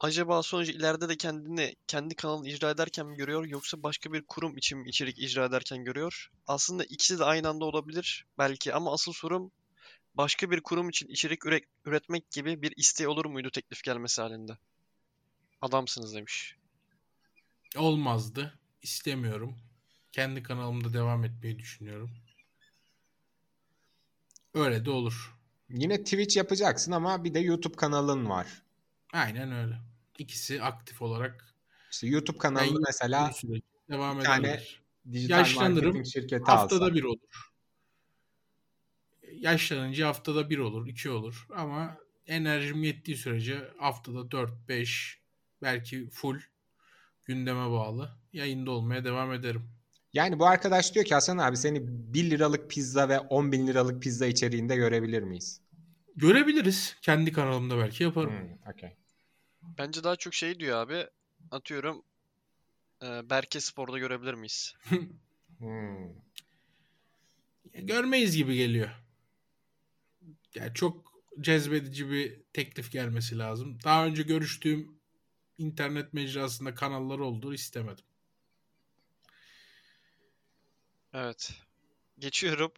Acaba 0.00 0.42
sonucu 0.42 0.72
ileride 0.72 1.08
de 1.08 1.16
kendini 1.16 1.74
kendi 1.86 2.14
kanalını 2.14 2.48
icra 2.48 2.70
ederken 2.70 3.06
mi 3.06 3.16
görüyor 3.16 3.44
yoksa 3.44 3.82
başka 3.82 4.12
bir 4.12 4.22
kurum 4.22 4.56
için 4.56 4.78
mi 4.78 4.88
içerik 4.88 5.18
icra 5.18 5.44
ederken 5.44 5.84
görüyor? 5.84 6.30
Aslında 6.46 6.84
ikisi 6.84 7.18
de 7.18 7.24
aynı 7.24 7.48
anda 7.48 7.64
olabilir 7.64 8.26
belki 8.38 8.74
ama 8.74 8.92
asıl 8.92 9.12
sorum 9.12 9.50
başka 10.14 10.50
bir 10.50 10.60
kurum 10.60 10.88
için 10.88 11.08
içerik 11.08 11.40
üre- 11.40 11.66
üretmek 11.84 12.30
gibi 12.30 12.62
bir 12.62 12.72
isteği 12.76 13.08
olur 13.08 13.24
muydu 13.24 13.50
teklif 13.50 13.82
gelmesi 13.82 14.22
halinde? 14.22 14.58
Adamsınız 15.62 16.14
demiş. 16.14 16.56
Olmazdı. 17.76 18.58
İstemiyorum. 18.82 19.65
Kendi 20.16 20.42
kanalımda 20.42 20.92
devam 20.92 21.24
etmeyi 21.24 21.58
düşünüyorum. 21.58 22.10
Öyle 24.54 24.84
de 24.84 24.90
olur. 24.90 25.36
Yine 25.70 26.04
Twitch 26.04 26.36
yapacaksın 26.36 26.92
ama 26.92 27.24
bir 27.24 27.34
de 27.34 27.38
YouTube 27.40 27.76
kanalın 27.76 28.28
var. 28.28 28.62
Aynen 29.12 29.52
öyle. 29.52 29.78
İkisi 30.18 30.62
aktif 30.62 31.02
olarak 31.02 31.54
İşte 31.90 32.06
YouTube 32.06 32.38
kanalında 32.38 32.74
Ben- 32.74 32.82
mesela 32.86 33.32
devam 33.90 34.18
bir 34.18 34.24
tane 34.24 34.48
edebilir. 34.48 34.82
dijital 35.12 35.38
Yaşlanırım. 35.38 36.04
şirketi 36.04 36.44
Haftada 36.44 36.84
alsan. 36.84 36.94
bir 36.94 37.04
olur. 37.04 37.52
Yaşlanınca 39.32 40.06
haftada 40.08 40.50
bir 40.50 40.58
olur, 40.58 40.86
iki 40.88 41.10
olur. 41.10 41.46
Ama 41.54 41.96
enerjim 42.26 42.82
yettiği 42.84 43.16
sürece 43.16 43.70
haftada 43.78 44.30
4, 44.30 44.68
5 44.68 45.20
belki 45.62 46.08
full 46.10 46.40
gündeme 47.24 47.70
bağlı 47.70 48.16
yayında 48.32 48.70
olmaya 48.70 49.04
devam 49.04 49.32
ederim. 49.32 49.75
Yani 50.16 50.38
bu 50.38 50.46
arkadaş 50.46 50.94
diyor 50.94 51.04
ki 51.04 51.14
Hasan 51.14 51.38
abi 51.38 51.56
seni 51.56 51.80
1 51.84 52.30
liralık 52.30 52.70
pizza 52.70 53.08
ve 53.08 53.18
10 53.20 53.52
bin 53.52 53.66
liralık 53.66 54.02
pizza 54.02 54.26
içeriğinde 54.26 54.76
görebilir 54.76 55.22
miyiz? 55.22 55.60
Görebiliriz. 56.16 56.96
Kendi 57.02 57.32
kanalımda 57.32 57.78
belki 57.78 58.04
yaparım. 58.04 58.30
Hmm, 58.30 58.72
okey. 58.72 58.96
Bence 59.62 60.04
daha 60.04 60.16
çok 60.16 60.34
şey 60.34 60.60
diyor 60.60 60.78
abi. 60.78 61.06
Atıyorum 61.50 62.02
e, 63.02 63.30
Berke 63.30 63.60
Spor'da 63.60 63.98
görebilir 63.98 64.34
miyiz? 64.34 64.74
Hmm. 65.58 66.08
Görmeyiz 67.74 68.36
gibi 68.36 68.56
geliyor. 68.56 68.90
Yani 70.54 70.74
çok 70.74 71.12
cezbedici 71.40 72.10
bir 72.10 72.42
teklif 72.52 72.92
gelmesi 72.92 73.38
lazım. 73.38 73.78
Daha 73.84 74.06
önce 74.06 74.22
görüştüğüm 74.22 74.98
internet 75.58 76.12
mecrasında 76.12 76.74
kanallar 76.74 77.18
olduğu 77.18 77.54
istemedim. 77.54 78.04
Evet. 81.18 81.52
Geçiyorum. 82.18 82.72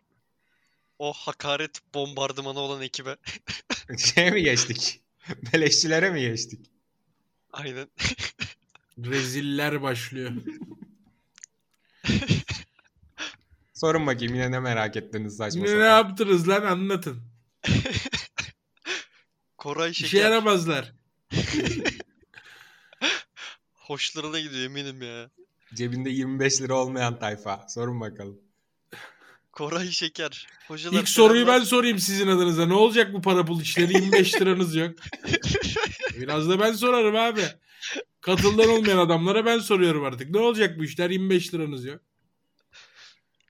O 0.98 1.12
hakaret 1.12 1.94
bombardımanı 1.94 2.59
olan 2.59 2.83
ekibe. 2.83 3.16
Şeye 3.98 4.31
mi 4.31 4.42
geçtik? 4.42 5.01
Beleşçilere 5.53 6.11
mi 6.11 6.20
geçtik? 6.20 6.70
Aynen. 7.53 7.88
Reziller 8.98 9.83
başlıyor. 9.83 10.33
Sorun 13.74 14.07
bakayım 14.07 14.35
yine 14.35 14.51
ne 14.51 14.61
merak 14.61 14.96
ettiniz 14.96 15.37
saçma 15.37 15.61
Yine 15.61 15.70
ne 15.70 15.85
sapan. 15.85 15.96
yaptınız 15.96 16.48
lan 16.48 16.62
anlatın. 16.62 17.22
Koray 19.59 19.90
İşe 19.90 20.07
Şeker. 20.07 20.24
yaramazlar. 20.24 20.92
Hoşlarına 23.74 24.40
gidiyor 24.40 24.64
eminim 24.64 25.03
ya. 25.03 25.31
Cebinde 25.74 26.11
25 26.11 26.62
lira 26.62 26.74
olmayan 26.74 27.18
tayfa. 27.18 27.66
Sorun 27.68 28.00
bakalım. 28.00 28.38
Koray 29.52 29.90
Şeker. 29.90 30.46
Hocalar 30.68 31.00
İlk 31.00 31.09
soruyu 31.09 31.46
ben 31.46 31.61
sorayım 31.61 31.98
sizin 31.98 32.28
adınıza. 32.28 32.66
Ne 32.66 32.74
olacak 32.74 33.12
bu 33.12 33.22
para 33.22 33.44
pul 33.44 33.61
işleri? 33.61 33.92
25 33.92 34.40
liranız 34.40 34.74
yok. 34.74 34.94
Biraz 36.20 36.48
da 36.48 36.61
ben 36.61 36.72
sorarım 36.72 37.16
abi. 37.16 37.42
Katıldan 38.20 38.68
olmayan 38.68 38.98
adamlara 38.98 39.46
ben 39.46 39.59
soruyorum 39.59 40.04
artık. 40.04 40.31
Ne 40.31 40.38
olacak 40.38 40.78
bu 40.78 40.85
işler? 40.85 41.11
25 41.11 41.54
liranız 41.54 41.85
yok. 41.85 42.00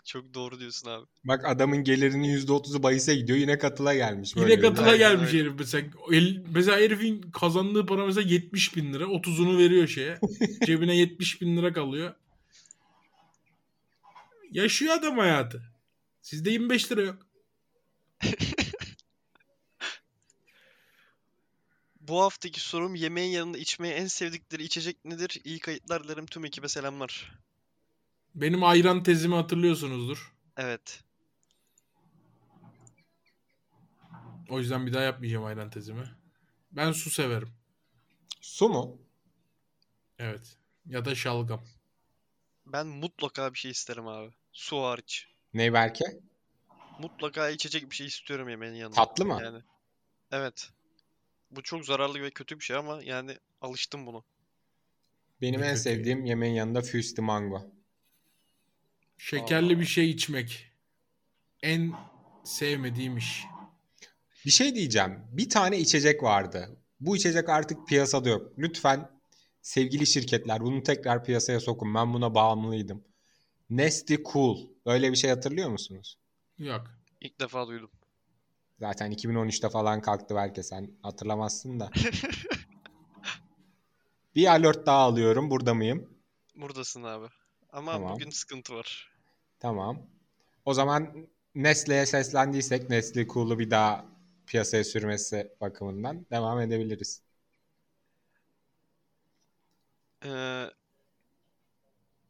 Çok 0.08 0.34
doğru 0.34 0.60
diyorsun 0.60 0.88
abi. 0.90 1.06
Bak 1.24 1.44
adamın 1.44 1.84
gelirinin 1.84 2.28
%30'u 2.38 2.82
bahise 2.82 3.14
gidiyor. 3.14 3.38
Yine 3.38 3.58
katıla 3.58 3.94
gelmiş. 3.94 4.36
Yine 4.36 4.44
Böyle 4.44 4.56
bir- 4.56 4.62
katıla 4.62 4.86
Aynen 4.86 4.98
gelmiş 4.98 5.32
herif. 5.32 5.52
Mesela, 5.58 5.86
el- 6.12 6.44
mesela 6.54 6.76
herifin 6.78 7.20
kazandığı 7.20 7.86
para 7.86 8.06
mesela 8.06 8.28
70 8.28 8.76
bin 8.76 8.92
lira. 8.92 9.04
30'unu 9.04 9.58
veriyor 9.58 9.88
şeye. 9.88 10.18
Cebine 10.66 10.96
70 10.96 11.40
bin 11.40 11.56
lira 11.56 11.72
kalıyor. 11.72 12.14
Yaşıyor 14.50 14.94
adam 14.94 15.18
hayatı. 15.18 15.62
Sizde 16.22 16.50
25 16.50 16.92
lira 16.92 17.02
yok. 17.02 17.26
Bu 22.00 22.20
haftaki 22.22 22.60
sorum 22.60 22.94
yemeğin 22.94 23.30
yanında 23.32 23.58
içmeye 23.58 23.94
en 23.94 24.06
sevdikleri 24.06 24.62
içecek 24.64 25.04
nedir? 25.04 25.40
İyi 25.44 25.58
kayıtlar 25.58 26.04
dilerim 26.04 26.26
tüm 26.26 26.44
ekibe 26.44 26.68
selamlar. 26.68 27.32
Benim 28.40 28.64
ayran 28.64 29.02
tezimi 29.02 29.34
hatırlıyorsunuzdur. 29.34 30.34
Evet. 30.56 31.04
O 34.48 34.58
yüzden 34.58 34.86
bir 34.86 34.92
daha 34.92 35.02
yapmayacağım 35.02 35.44
ayran 35.44 35.70
tezimi. 35.70 36.04
Ben 36.72 36.92
su 36.92 37.10
severim. 37.10 37.48
Su 38.40 38.68
mu? 38.68 38.98
Evet. 40.18 40.56
Ya 40.86 41.04
da 41.04 41.14
şalgam. 41.14 41.64
Ben 42.66 42.86
mutlaka 42.86 43.54
bir 43.54 43.58
şey 43.58 43.70
isterim 43.70 44.06
abi. 44.06 44.30
Su 44.52 44.82
hariç. 44.82 45.26
Ne 45.54 45.72
belki? 45.72 46.04
Mutlaka 46.98 47.50
içecek 47.50 47.90
bir 47.90 47.96
şey 47.96 48.06
istiyorum 48.06 48.48
yemeğin 48.48 48.74
yanında. 48.74 48.96
Tatlı 48.96 49.24
mı? 49.24 49.40
Yani. 49.42 49.62
Evet. 50.30 50.70
Bu 51.50 51.62
çok 51.62 51.84
zararlı 51.84 52.22
ve 52.22 52.30
kötü 52.30 52.58
bir 52.58 52.64
şey 52.64 52.76
ama 52.76 53.02
yani 53.02 53.38
alıştım 53.60 54.06
bunu. 54.06 54.24
Benim 55.40 55.60
Ne 55.60 55.66
en 55.66 55.74
sevdiğim 55.74 56.24
yemeğin 56.24 56.54
yanında 56.54 56.82
füsti 56.82 57.22
mango. 57.22 57.77
Şekerli 59.18 59.76
Aa. 59.76 59.80
bir 59.80 59.84
şey 59.84 60.10
içmek. 60.10 60.72
En 61.62 61.92
sevmediğim 62.44 63.16
iş. 63.16 63.44
Bir 64.44 64.50
şey 64.50 64.74
diyeceğim. 64.74 65.20
Bir 65.32 65.50
tane 65.50 65.78
içecek 65.78 66.22
vardı. 66.22 66.76
Bu 67.00 67.16
içecek 67.16 67.48
artık 67.48 67.88
piyasada 67.88 68.28
yok. 68.28 68.52
Lütfen 68.58 69.10
sevgili 69.62 70.06
şirketler 70.06 70.60
bunu 70.60 70.82
tekrar 70.82 71.24
piyasaya 71.24 71.60
sokun. 71.60 71.94
Ben 71.94 72.14
buna 72.14 72.34
bağımlıydım. 72.34 73.04
Nesty 73.70 74.14
Cool. 74.32 74.58
Öyle 74.86 75.10
bir 75.10 75.16
şey 75.16 75.30
hatırlıyor 75.30 75.70
musunuz? 75.70 76.18
Yok. 76.58 76.86
İlk 77.20 77.40
defa 77.40 77.68
duydum. 77.68 77.90
Zaten 78.80 79.12
2013'te 79.12 79.68
falan 79.68 80.00
kalktı 80.00 80.34
belki 80.34 80.62
sen 80.62 80.90
hatırlamazsın 81.02 81.80
da. 81.80 81.90
bir 84.34 84.46
alert 84.46 84.86
daha 84.86 84.98
alıyorum. 84.98 85.50
Burada 85.50 85.74
mıyım? 85.74 86.10
Buradasın 86.56 87.02
abi. 87.02 87.26
Ama 87.72 87.92
Tamam. 87.92 88.14
bugün 88.14 88.30
sıkıntı 88.30 88.74
var. 88.74 89.07
Tamam. 89.60 89.98
O 90.64 90.74
zaman 90.74 91.28
Nestle'ye 91.54 92.06
seslendiysek 92.06 92.90
Nestle 92.90 93.26
Cool'u 93.26 93.58
bir 93.58 93.70
daha 93.70 94.04
piyasaya 94.46 94.84
sürmesi 94.84 95.52
bakımından 95.60 96.26
devam 96.30 96.60
edebiliriz. 96.60 97.22
Ee, 100.24 100.70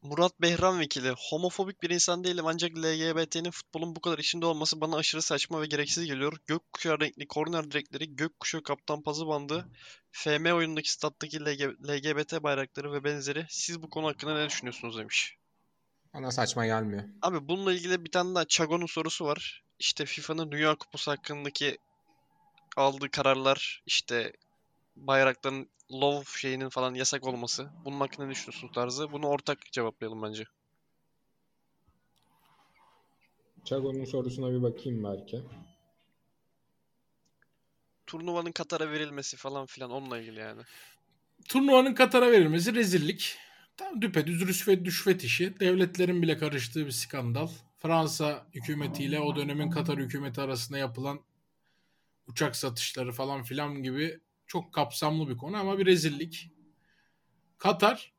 Murat 0.03 0.41
Behram 0.41 0.79
Vekili. 0.79 1.15
Homofobik 1.19 1.83
bir 1.83 1.91
insan 1.91 2.25
değilim 2.25 2.47
ancak 2.47 2.77
LGBT'nin 2.77 3.51
futbolun 3.51 3.97
bu 3.97 4.01
kadar 4.01 4.19
içinde 4.19 4.47
olması 4.47 4.81
bana 4.81 4.97
aşırı 4.97 5.23
saçma 5.23 5.63
ve 5.63 5.67
gereksiz 5.67 6.05
geliyor. 6.05 6.37
Gökkuşağı 6.47 7.01
renkli 7.01 7.27
korner 7.27 7.71
direkleri, 7.71 8.17
gökkuşağı 8.17 8.63
kaptan 8.63 9.03
pazı 9.03 9.27
bandı, 9.27 9.69
FM 10.11 10.53
oyunundaki 10.53 10.93
stat'taki 10.93 11.41
LG 11.41 11.63
LGBT 11.89 12.43
bayrakları 12.43 12.93
ve 12.93 13.05
benzeri. 13.05 13.47
Siz 13.49 13.83
bu 13.83 13.91
konu 13.91 14.07
hakkında 14.07 14.35
ne 14.35 14.49
düşünüyorsunuz 14.49 14.99
demiş. 14.99 15.39
Bana 16.15 16.31
saçma 16.31 16.67
gelmiyor. 16.67 17.05
Abi 17.23 17.49
bununla 17.49 17.73
ilgili 17.73 18.05
bir 18.05 18.11
tane 18.11 18.35
daha 18.35 18.45
Chago'nun 18.45 18.87
sorusu 18.87 19.25
var. 19.25 19.63
İşte 19.79 20.07
FIFA'nın 20.07 20.53
Dünya 20.53 20.75
Kupası 20.75 21.11
hakkındaki 21.11 21.79
aldığı 22.77 23.11
kararlar, 23.11 23.83
işte 23.87 24.33
bayrakların 24.97 25.69
love 25.93 26.25
şeyinin 26.37 26.69
falan 26.69 26.95
yasak 26.95 27.27
olması. 27.27 27.71
Bunun 27.85 28.01
hakkında 28.01 28.27
ne 28.27 28.33
düşünüyorsunuz 28.33 28.73
tarzı? 28.75 29.13
Bunu 29.13 29.29
ortak 29.29 29.73
cevaplayalım 29.73 30.23
bence. 30.23 30.45
Chago'nun 33.65 34.05
sorusuna 34.05 34.51
bir 34.51 34.63
bakayım 34.63 35.05
belki. 35.05 35.43
Turnuvanın 38.07 38.53
Katar'a 38.53 38.91
verilmesi 38.91 39.37
falan 39.37 39.67
filan 39.67 39.91
onunla 39.91 40.19
ilgili 40.19 40.41
yani. 40.41 40.63
Turnuvanın 41.49 41.95
Katar'a 41.95 42.31
verilmesi 42.31 42.75
rezillik. 42.75 43.39
Tam 43.79 44.03
düpedüz 44.03 44.41
rüşvet 44.41 44.85
düşvet 44.85 45.25
işi. 45.25 45.61
Devletlerin 45.61 46.23
bile 46.23 46.39
karıştığı 46.39 46.87
bir 46.87 46.91
skandal. 46.91 47.49
Fransa 47.79 48.47
hükümetiyle 48.55 49.21
o 49.21 49.37
dönemin 49.37 49.71
Katar 49.71 49.99
hükümeti 49.99 50.41
arasında 50.41 50.79
yapılan 50.79 51.21
uçak 52.27 52.57
satışları 52.57 53.13
falan 53.13 53.43
filan 53.43 53.83
gibi 53.83 54.21
çok 54.47 54.73
kapsamlı 54.73 55.29
bir 55.29 55.37
konu 55.37 55.57
ama 55.57 55.79
bir 55.79 55.87
rezillik. 55.87 56.51
Katar 57.59 58.13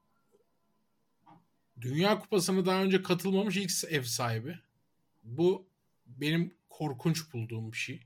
Dünya 1.81 2.19
Kupası'na 2.19 2.65
daha 2.65 2.83
önce 2.83 3.03
katılmamış 3.03 3.57
ilk 3.57 3.71
ev 3.89 4.03
sahibi. 4.03 4.59
Bu 5.23 5.67
benim 6.05 6.53
korkunç 6.69 7.33
bulduğum 7.33 7.71
bir 7.71 7.77
şey. 7.77 8.01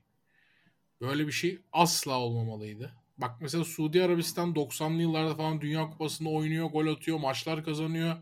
Böyle 1.00 1.26
bir 1.26 1.32
şey 1.32 1.58
asla 1.72 2.18
olmamalıydı. 2.18 3.03
Bak 3.18 3.40
mesela 3.40 3.64
Suudi 3.64 4.02
Arabistan 4.02 4.52
90'lı 4.52 5.02
yıllarda 5.02 5.34
falan 5.34 5.60
Dünya 5.60 5.90
Kupası'nda 5.90 6.28
oynuyor, 6.28 6.66
gol 6.70 6.86
atıyor, 6.86 7.18
maçlar 7.18 7.64
kazanıyor. 7.64 8.16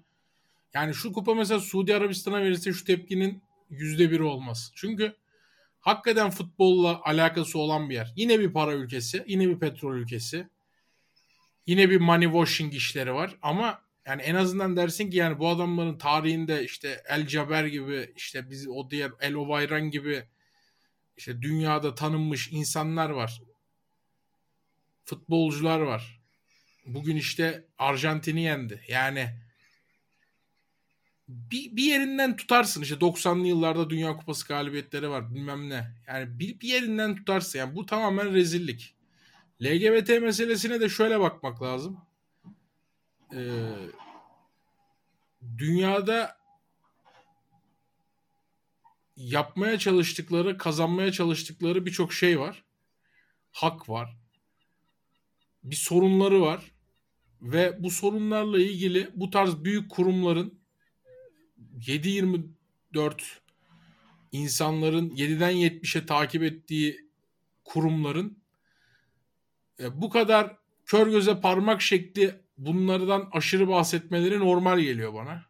Yani 0.74 0.95
şu 0.95 1.12
kupa 1.12 1.34
mesela 1.34 1.61
Suudi 1.61 1.95
Arabistan'a 1.95 2.43
verirse 2.43 2.72
şu 2.72 2.84
tepkinin 2.84 3.43
yüzde 3.70 4.11
biri 4.11 4.22
olmaz. 4.22 4.72
Çünkü 4.74 5.16
hakikaten 5.80 6.30
futbolla 6.30 7.01
alakası 7.05 7.59
olan 7.59 7.90
bir 7.90 7.95
yer. 7.95 8.12
Yine 8.16 8.40
bir 8.40 8.53
para 8.53 8.72
ülkesi, 8.72 9.24
yine 9.26 9.49
bir 9.49 9.59
petrol 9.59 9.95
ülkesi. 9.95 10.49
Yine 11.66 11.90
bir 11.90 12.01
money 12.01 12.28
washing 12.28 12.74
işleri 12.74 13.14
var 13.14 13.38
ama 13.43 13.82
yani 14.07 14.22
en 14.22 14.34
azından 14.34 14.76
dersin 14.76 15.11
ki 15.11 15.16
yani 15.16 15.38
bu 15.38 15.49
adamların 15.49 15.99
tarihinde 15.99 16.64
işte 16.64 17.03
El 17.09 17.26
Caber 17.26 17.64
gibi 17.64 18.12
işte 18.16 18.51
biz 18.51 18.68
o 18.68 18.90
diğer 18.90 19.12
El 19.20 19.34
Ovayran 19.34 19.90
gibi 19.90 20.24
işte 21.16 21.43
dünyada 21.43 21.95
tanınmış 21.95 22.49
insanlar 22.53 23.11
var. 23.11 23.43
Futbolcular 25.12 25.80
var. 25.80 26.20
Bugün 26.86 27.16
işte 27.16 27.64
Arjantin'i 27.78 28.42
yendi. 28.42 28.80
Yani 28.88 29.28
bir, 31.28 31.76
bir 31.76 31.82
yerinden 31.82 32.36
tutarsın 32.36 32.82
işte 32.82 32.94
90'lı 32.94 33.46
yıllarda 33.46 33.90
Dünya 33.90 34.16
Kupası 34.16 34.48
galibiyetleri 34.48 35.10
var 35.10 35.34
bilmem 35.34 35.70
ne. 35.70 35.94
Yani 36.06 36.38
bir, 36.38 36.60
bir 36.60 36.68
yerinden 36.68 37.16
tutarsın 37.16 37.58
yani 37.58 37.76
bu 37.76 37.86
tamamen 37.86 38.34
rezillik. 38.34 38.94
LGBT 39.62 40.08
meselesine 40.08 40.80
de 40.80 40.88
şöyle 40.88 41.20
bakmak 41.20 41.62
lazım. 41.62 42.00
Ee, 43.34 43.72
dünyada 45.58 46.36
yapmaya 49.16 49.78
çalıştıkları, 49.78 50.58
kazanmaya 50.58 51.12
çalıştıkları 51.12 51.86
birçok 51.86 52.12
şey 52.12 52.40
var. 52.40 52.64
Hak 53.50 53.88
var. 53.88 54.21
Bir 55.64 55.76
sorunları 55.76 56.40
var. 56.40 56.72
Ve 57.42 57.82
bu 57.82 57.90
sorunlarla 57.90 58.58
ilgili 58.58 59.10
bu 59.14 59.30
tarz 59.30 59.64
büyük 59.64 59.90
kurumların 59.90 60.58
7-24 61.78 62.42
insanların 64.32 65.10
7'den 65.10 65.52
70'e 65.52 66.06
takip 66.06 66.42
ettiği 66.42 67.08
kurumların 67.64 68.38
e, 69.80 70.02
bu 70.02 70.10
kadar 70.10 70.56
kör 70.86 71.06
göze 71.06 71.40
parmak 71.40 71.82
şekli 71.82 72.40
bunlardan 72.58 73.28
aşırı 73.32 73.68
bahsetmeleri 73.68 74.38
normal 74.38 74.80
geliyor 74.80 75.14
bana. 75.14 75.42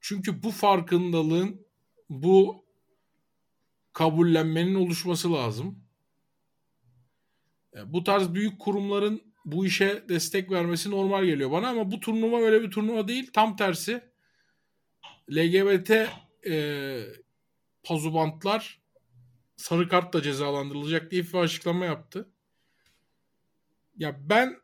Çünkü 0.00 0.42
bu 0.42 0.50
farkındalığın 0.50 1.66
bu 2.10 2.64
kabullenmenin 3.92 4.74
oluşması 4.74 5.32
lazım. 5.32 5.84
E, 7.76 7.92
bu 7.92 8.04
tarz 8.04 8.34
büyük 8.34 8.60
kurumların 8.60 9.22
bu 9.44 9.66
işe 9.66 10.04
destek 10.08 10.50
vermesi 10.50 10.90
normal 10.90 11.24
geliyor 11.24 11.50
bana 11.50 11.68
ama 11.68 11.90
bu 11.90 12.00
turnuva 12.00 12.40
öyle 12.40 12.62
bir 12.62 12.70
turnuva 12.70 13.08
değil. 13.08 13.30
Tam 13.32 13.56
tersi 13.56 14.10
LGBT 15.30 15.90
e, 16.46 17.00
pazubantlar 17.82 18.80
sarı 19.56 19.88
kartla 19.88 20.22
cezalandırılacak 20.22 21.10
diye 21.10 21.22
FIFA 21.22 21.40
açıklama 21.40 21.84
yaptı. 21.84 22.30
Ya 23.96 24.16
ben 24.20 24.56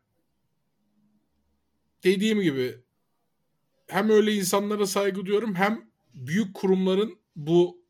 dediğim 2.03 2.41
gibi 2.41 2.83
hem 3.87 4.09
öyle 4.09 4.33
insanlara 4.33 4.85
saygı 4.85 5.25
duyuyorum 5.25 5.55
hem 5.55 5.91
büyük 6.13 6.53
kurumların 6.53 7.19
bu 7.35 7.85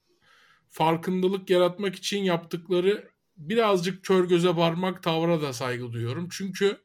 farkındalık 0.70 1.50
yaratmak 1.50 1.96
için 1.96 2.24
yaptıkları 2.24 3.10
birazcık 3.38 4.04
kör 4.04 4.26
göze 4.26 4.54
parmak 4.54 5.04
tavra 5.04 5.42
da 5.42 5.54
saygı 5.54 5.92
duyuyorum. 5.94 6.28
Çünkü 6.32 6.78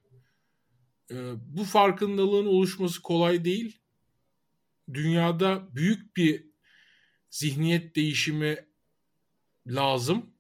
e, 1.10 1.16
bu 1.36 1.64
farkındalığın 1.64 2.46
oluşması 2.46 3.02
kolay 3.02 3.44
değil. 3.44 3.80
Dünyada 4.94 5.68
büyük 5.72 6.16
bir 6.16 6.46
zihniyet 7.30 7.96
değişimi 7.96 8.66
lazım. 9.66 10.30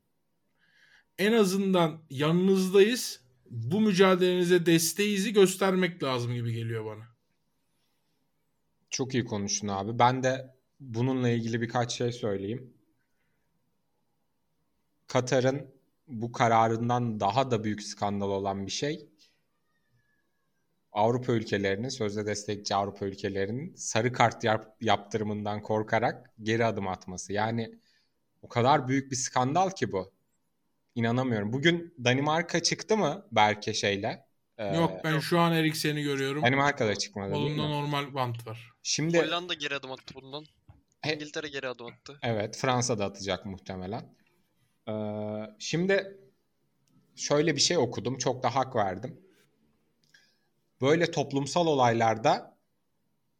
En 1.18 1.32
azından 1.32 2.02
yanınızdayız. 2.10 3.22
Bu 3.50 3.80
mücadelenize 3.80 4.66
desteğizi 4.66 5.32
göstermek 5.32 6.02
lazım 6.02 6.34
gibi 6.34 6.52
geliyor 6.52 6.84
bana. 6.84 7.08
Çok 8.90 9.14
iyi 9.14 9.24
konuştun 9.24 9.68
abi. 9.68 9.98
Ben 9.98 10.22
de 10.22 10.56
bununla 10.80 11.28
ilgili 11.28 11.60
birkaç 11.60 11.92
şey 11.92 12.12
söyleyeyim. 12.12 12.74
Katar'ın 15.06 15.71
bu 16.12 16.32
kararından 16.32 17.20
daha 17.20 17.50
da 17.50 17.64
büyük 17.64 17.82
skandal 17.82 18.30
olan 18.30 18.66
bir 18.66 18.72
şey 18.72 19.08
Avrupa 20.92 21.32
ülkelerinin, 21.32 21.88
sözde 21.88 22.26
destekçi 22.26 22.74
Avrupa 22.74 23.06
ülkelerinin 23.06 23.74
sarı 23.74 24.12
kart 24.12 24.44
yap- 24.44 24.76
yaptırımından 24.80 25.62
korkarak 25.62 26.30
geri 26.42 26.64
adım 26.64 26.88
atması. 26.88 27.32
Yani 27.32 27.74
o 28.42 28.48
kadar 28.48 28.88
büyük 28.88 29.10
bir 29.10 29.16
skandal 29.16 29.70
ki 29.70 29.92
bu. 29.92 30.12
İnanamıyorum. 30.94 31.52
Bugün 31.52 31.94
Danimarka 32.04 32.62
çıktı 32.62 32.96
mı 32.96 33.26
Berke 33.32 33.74
şeyle? 33.74 34.26
Ee, 34.58 34.76
Yok 34.76 34.90
ben 35.04 35.18
şu 35.18 35.38
an 35.38 35.52
Eriksen'i 35.52 36.02
görüyorum. 36.02 36.42
Danimarka'da 36.42 36.94
çıkmadı 36.96 37.38
mi? 37.38 37.58
normal 37.58 38.14
bant 38.14 38.46
var. 38.46 38.72
Şimdi 38.82 39.18
Hollanda 39.18 39.54
geri 39.54 39.74
adım 39.74 39.92
attı 39.92 40.14
bundan. 40.14 40.44
He- 41.00 41.14
İngiltere 41.14 41.48
geri 41.48 41.68
adım 41.68 41.86
attı. 41.86 42.18
Evet, 42.22 42.56
Fransa 42.56 42.98
da 42.98 43.04
atacak 43.04 43.46
muhtemelen. 43.46 44.14
Ee, 44.88 44.92
şimdi 45.58 46.18
şöyle 47.16 47.56
bir 47.56 47.60
şey 47.60 47.78
okudum, 47.78 48.18
çok 48.18 48.42
da 48.42 48.54
hak 48.54 48.76
verdim. 48.76 49.20
Böyle 50.80 51.10
toplumsal 51.10 51.66
olaylarda 51.66 52.56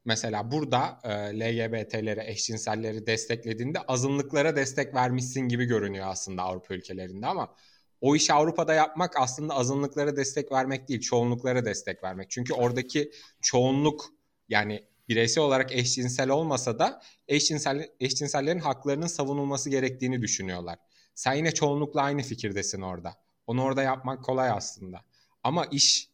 mesela 0.04 0.50
burada 0.52 1.00
e, 1.04 1.40
LGBT'leri, 1.40 2.20
eşcinselleri 2.30 3.06
desteklediğinde 3.06 3.78
azınlıklara 3.80 4.56
destek 4.56 4.94
vermişsin 4.94 5.40
gibi 5.40 5.64
görünüyor 5.64 6.06
aslında 6.08 6.42
Avrupa 6.42 6.74
ülkelerinde 6.74 7.26
ama 7.26 7.54
o 8.00 8.16
işi 8.16 8.32
Avrupa'da 8.32 8.74
yapmak 8.74 9.16
aslında 9.16 9.54
azınlıklara 9.54 10.16
destek 10.16 10.52
vermek 10.52 10.88
değil, 10.88 11.00
çoğunluklara 11.00 11.64
destek 11.64 12.04
vermek. 12.04 12.30
Çünkü 12.30 12.54
oradaki 12.54 13.12
çoğunluk 13.42 14.04
yani 14.48 14.84
bireysel 15.08 15.44
olarak 15.44 15.72
eşcinsel 15.72 16.30
olmasa 16.30 16.78
da 16.78 17.02
eşcinsel, 17.28 17.90
eşcinsellerin 18.00 18.58
haklarının 18.58 19.06
savunulması 19.06 19.70
gerektiğini 19.70 20.22
düşünüyorlar. 20.22 20.78
Sen 21.14 21.34
yine 21.34 21.54
çoğunlukla 21.54 22.02
aynı 22.02 22.22
fikirdesin 22.22 22.82
orada. 22.82 23.16
Onu 23.46 23.62
orada 23.62 23.82
yapmak 23.82 24.24
kolay 24.24 24.50
aslında. 24.50 25.04
Ama 25.42 25.66
iş 25.66 26.08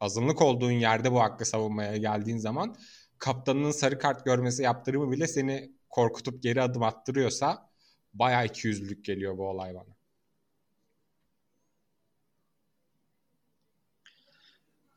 azınlık 0.00 0.42
olduğun 0.42 0.70
yerde 0.70 1.12
bu 1.12 1.20
hakkı 1.20 1.44
savunmaya 1.44 1.96
geldiğin 1.96 2.38
zaman 2.38 2.76
kaptanının 3.18 3.70
sarı 3.70 3.98
kart 3.98 4.24
görmesi 4.24 4.62
yaptırımı 4.62 5.12
bile 5.12 5.26
seni 5.26 5.72
korkutup 5.90 6.42
geri 6.42 6.62
adım 6.62 6.82
attırıyorsa 6.82 7.70
bayağı 8.14 8.46
ikiyüzlülük 8.46 9.04
geliyor 9.04 9.38
bu 9.38 9.48
olay 9.48 9.74
bana. 9.74 9.96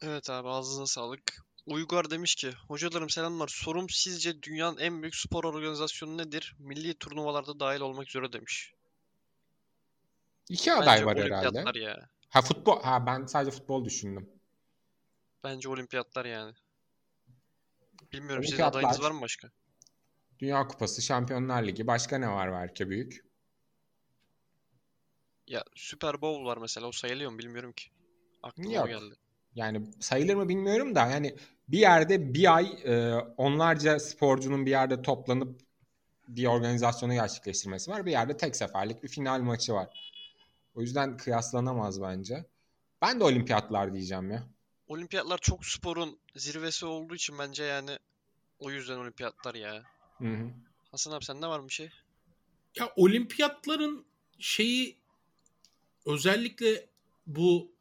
Evet 0.01 0.29
abi 0.29 0.49
ağzına 0.49 0.85
sağlık. 0.85 1.21
Uygar 1.65 2.09
demiş 2.09 2.35
ki, 2.35 2.51
hocalarım 2.67 3.09
selamlar. 3.09 3.47
Sorum 3.47 3.89
sizce 3.89 4.41
dünyanın 4.43 4.77
en 4.77 5.01
büyük 5.01 5.15
spor 5.15 5.43
organizasyonu 5.43 6.17
nedir? 6.17 6.55
Milli 6.59 6.93
turnuvalarda 6.93 7.59
dahil 7.59 7.79
olmak 7.79 8.07
üzere 8.07 8.33
demiş. 8.33 8.73
İki 10.49 10.73
aday 10.73 10.95
Bence 10.95 11.05
var 11.05 11.17
herhalde. 11.17 11.79
ya. 11.79 12.09
Ha 12.29 12.41
futbol. 12.41 12.81
Ha 12.81 13.05
ben 13.05 13.25
sadece 13.25 13.51
futbol 13.57 13.85
düşündüm. 13.85 14.29
Bence 15.43 15.69
olimpiyatlar 15.69 16.25
yani. 16.25 16.53
Bilmiyorum 18.13 18.43
sizin 18.43 18.55
Olimpiyatlar. 18.55 18.79
adayınız 18.79 19.01
var 19.03 19.11
mı 19.11 19.21
başka? 19.21 19.49
Dünya 20.39 20.67
Kupası, 20.67 21.01
Şampiyonlar 21.01 21.63
Ligi. 21.63 21.87
Başka 21.87 22.17
ne 22.17 22.29
var 22.29 22.51
belki 22.51 22.89
büyük? 22.89 23.25
Ya 25.47 25.63
Super 25.75 26.21
Bowl 26.21 26.45
var 26.45 26.57
mesela 26.57 26.87
o 26.87 26.91
sayılıyor 26.91 27.31
mu 27.31 27.37
bilmiyorum 27.37 27.73
ki. 27.73 27.89
Aklıma 28.43 28.69
o 28.69 28.73
Yok. 28.73 28.87
geldi. 28.87 29.15
Yani 29.55 29.81
sayılır 29.99 30.35
mı 30.35 30.49
bilmiyorum 30.49 30.95
da 30.95 31.05
yani 31.07 31.35
bir 31.67 31.79
yerde 31.79 32.33
bir 32.33 32.55
ay 32.55 32.65
e, 32.85 33.13
onlarca 33.37 33.99
sporcunun 33.99 34.65
bir 34.65 34.71
yerde 34.71 35.01
toplanıp 35.01 35.61
bir 36.27 36.45
organizasyonu 36.45 37.13
gerçekleştirmesi 37.13 37.91
var. 37.91 38.05
Bir 38.05 38.11
yerde 38.11 38.37
tek 38.37 38.55
seferlik 38.55 39.03
bir 39.03 39.07
final 39.07 39.39
maçı 39.41 39.73
var. 39.73 40.08
O 40.75 40.81
yüzden 40.81 41.17
kıyaslanamaz 41.17 42.01
bence. 42.01 42.45
Ben 43.01 43.19
de 43.19 43.23
olimpiyatlar 43.23 43.93
diyeceğim 43.93 44.31
ya. 44.31 44.47
Olimpiyatlar 44.87 45.37
çok 45.37 45.65
sporun 45.65 46.19
zirvesi 46.35 46.85
olduğu 46.85 47.15
için 47.15 47.39
bence 47.39 47.63
yani 47.63 47.97
o 48.59 48.71
yüzden 48.71 48.97
olimpiyatlar 48.97 49.55
ya. 49.55 49.83
Hı 50.17 50.27
hı. 50.27 50.49
Hasan 50.91 51.11
abi 51.11 51.25
sende 51.25 51.47
var 51.47 51.59
mı 51.59 51.67
bir 51.67 51.73
şey? 51.73 51.89
Ya 52.75 52.93
olimpiyatların 52.95 54.05
şeyi 54.39 54.97
özellikle 56.05 56.89
bu 57.27 57.71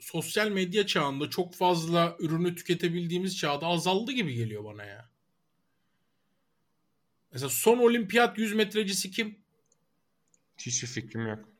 sosyal 0.00 0.48
medya 0.48 0.86
çağında 0.86 1.30
çok 1.30 1.54
fazla 1.54 2.16
ürünü 2.18 2.54
tüketebildiğimiz 2.54 3.38
çağda 3.38 3.66
azaldı 3.66 4.12
gibi 4.12 4.34
geliyor 4.34 4.64
bana 4.64 4.84
ya. 4.84 5.10
Mesela 7.32 7.48
son 7.48 7.78
olimpiyat 7.78 8.38
100 8.38 8.54
metrecisi 8.54 9.10
kim? 9.10 9.38
Hiçbir 10.58 10.88
fikrim 10.88 11.26
yok. 11.26 11.55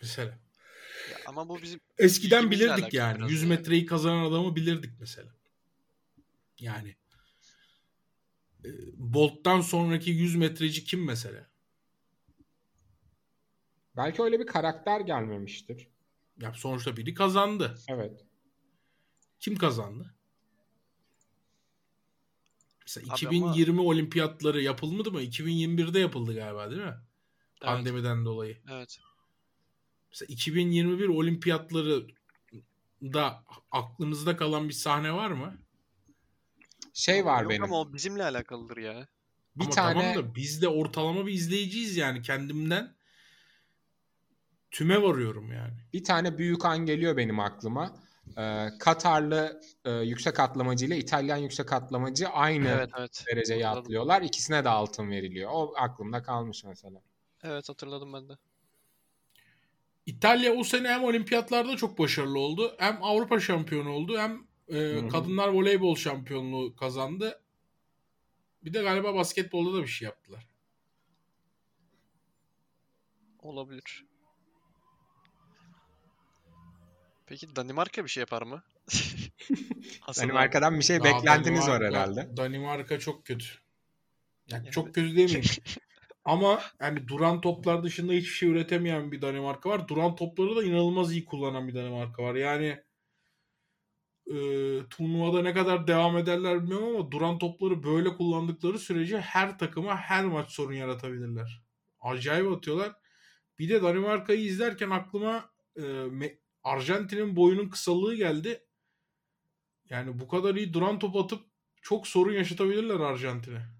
Mesela. 0.00 0.38
Ya 1.10 1.18
ama 1.26 1.48
bu 1.48 1.62
bizim 1.62 1.80
Eskiden 1.98 2.50
bilirdik 2.50 2.94
yani. 2.94 3.18
biraz 3.18 3.30
100 3.30 3.42
ya. 3.42 3.48
metreyi 3.48 3.86
kazanan 3.86 4.24
adamı 4.24 4.56
bilirdik 4.56 4.92
mesela. 5.00 5.34
Yani. 6.60 6.96
e, 8.64 8.68
Bolt'tan 8.96 9.60
sonraki 9.60 10.10
100 10.10 10.36
metreci 10.36 10.84
kim 10.84 11.04
mesela? 11.04 11.46
Belki 13.96 14.22
öyle 14.22 14.40
bir 14.40 14.46
karakter 14.46 15.00
gelmemiştir. 15.00 15.88
Ya 16.40 16.52
sonuçta 16.54 16.96
biri 16.96 17.14
kazandı. 17.14 17.78
Evet. 17.88 18.24
Kim 19.40 19.56
kazandı? 19.56 20.14
Mesela 22.80 23.04
Abi 23.04 23.14
2020 23.14 23.80
olimpiyatları 23.80 24.62
yapılmadı 24.62 25.12
mı? 25.12 25.22
2021'de 25.22 25.98
yapıldı 25.98 26.34
galiba 26.34 26.70
değil 26.70 26.82
mi? 26.82 26.86
evet, 26.86 27.60
Pandemiden 27.60 28.24
dolayı. 28.24 28.58
evet. 28.70 28.98
Mesela 30.10 30.26
2021 30.28 31.08
olimpiyatları 31.08 32.06
da 33.02 33.44
aklınızda 33.70 34.36
kalan 34.36 34.68
bir 34.68 34.74
sahne 34.74 35.12
var 35.12 35.30
mı? 35.30 35.58
Şey 36.92 37.24
var 37.24 37.42
Yok 37.42 37.50
benim. 37.50 37.62
ama 37.64 37.80
o 37.80 37.92
bizimle 37.92 38.22
alakalıdır 38.24 38.76
ya. 38.76 39.08
Bir 39.56 39.64
Ama 39.64 39.70
tane 39.74 40.00
tamam 40.00 40.16
da 40.16 40.34
biz 40.34 40.62
de 40.62 40.68
ortalama 40.68 41.26
bir 41.26 41.32
izleyiciyiz 41.32 41.96
yani 41.96 42.22
kendimden 42.22 42.94
tüme 44.70 45.02
varıyorum 45.02 45.52
yani. 45.52 45.74
bir 45.92 46.04
tane 46.04 46.38
büyük 46.38 46.64
an 46.64 46.78
geliyor 46.86 47.16
benim 47.16 47.40
aklıma. 47.40 47.96
Ee, 48.38 48.68
Katarlı 48.80 49.60
e, 49.84 49.90
yüksek 49.90 50.40
atlamacı 50.40 50.86
ile 50.86 50.96
İtalyan 50.98 51.36
yüksek 51.36 51.72
atlamacı 51.72 52.28
aynı 52.28 52.68
Evet 52.68 52.90
evet. 52.98 53.24
dereceye 53.32 53.64
hatırladım. 53.64 53.84
atlıyorlar. 53.84 54.22
İkisine 54.22 54.64
de 54.64 54.68
altın 54.68 55.10
veriliyor. 55.10 55.50
O 55.54 55.72
aklımda 55.76 56.22
kalmış 56.22 56.64
mesela. 56.64 57.00
Evet 57.42 57.68
hatırladım 57.68 58.12
ben 58.12 58.28
de. 58.28 58.32
İtalya 60.08 60.52
o 60.52 60.64
sene 60.64 60.88
hem 60.88 61.04
olimpiyatlarda 61.04 61.76
çok 61.76 61.98
başarılı 61.98 62.38
oldu. 62.38 62.74
Hem 62.78 62.98
Avrupa 63.02 63.40
şampiyonu 63.40 63.90
oldu. 63.90 64.18
Hem 64.18 64.46
e, 64.68 65.08
kadınlar 65.08 65.48
voleybol 65.48 65.96
şampiyonluğu 65.96 66.76
kazandı. 66.76 67.42
Bir 68.64 68.74
de 68.74 68.82
galiba 68.82 69.14
basketbolda 69.14 69.78
da 69.78 69.82
bir 69.82 69.86
şey 69.88 70.06
yaptılar. 70.06 70.48
Olabilir. 73.38 74.04
Peki 77.26 77.56
Danimarka 77.56 78.04
bir 78.04 78.10
şey 78.10 78.20
yapar 78.20 78.42
mı? 78.42 78.62
Danimarka'dan 80.18 80.78
bir 80.78 80.84
şey 80.84 81.04
Daha 81.04 81.18
beklentiniz 81.18 81.68
var 81.68 81.80
Danimarka- 81.80 81.86
herhalde. 81.86 82.36
Danimarka 82.36 82.98
çok 82.98 83.26
kötü. 83.26 83.46
Yani 84.48 84.64
Yani- 84.64 84.70
çok 84.70 84.86
kötü 84.94 85.16
demeyeyim. 85.16 85.42
Ama 86.28 86.60
yani 86.80 87.08
duran 87.08 87.40
toplar 87.40 87.82
dışında 87.82 88.12
hiçbir 88.12 88.30
şey 88.30 88.48
üretemeyen 88.48 89.12
bir 89.12 89.22
Danimarka 89.22 89.70
var. 89.70 89.88
Duran 89.88 90.16
topları 90.16 90.56
da 90.56 90.64
inanılmaz 90.64 91.12
iyi 91.12 91.24
kullanan 91.24 91.68
bir 91.68 91.74
Danimarka 91.74 92.22
var. 92.22 92.34
Yani 92.34 92.82
e, 94.26 94.36
turnuvada 94.90 95.42
ne 95.42 95.54
kadar 95.54 95.86
devam 95.86 96.18
ederler 96.18 96.62
bilmiyorum 96.62 96.96
ama 96.96 97.10
duran 97.10 97.38
topları 97.38 97.82
böyle 97.82 98.16
kullandıkları 98.16 98.78
sürece 98.78 99.20
her 99.20 99.58
takıma 99.58 99.96
her 99.96 100.24
maç 100.24 100.50
sorun 100.50 100.74
yaratabilirler. 100.74 101.62
Acayip 102.00 102.52
atıyorlar. 102.52 102.92
Bir 103.58 103.68
de 103.68 103.82
Danimarka'yı 103.82 104.40
izlerken 104.40 104.90
aklıma 104.90 105.50
e, 105.76 105.82
Arjantin'in 106.64 107.36
boyunun 107.36 107.68
kısalığı 107.68 108.14
geldi. 108.14 108.62
Yani 109.90 110.20
bu 110.20 110.28
kadar 110.28 110.54
iyi 110.54 110.72
duran 110.72 110.98
top 110.98 111.16
atıp 111.16 111.40
çok 111.82 112.06
sorun 112.06 112.32
yaşatabilirler 112.32 113.00
Arjantin'e. 113.00 113.77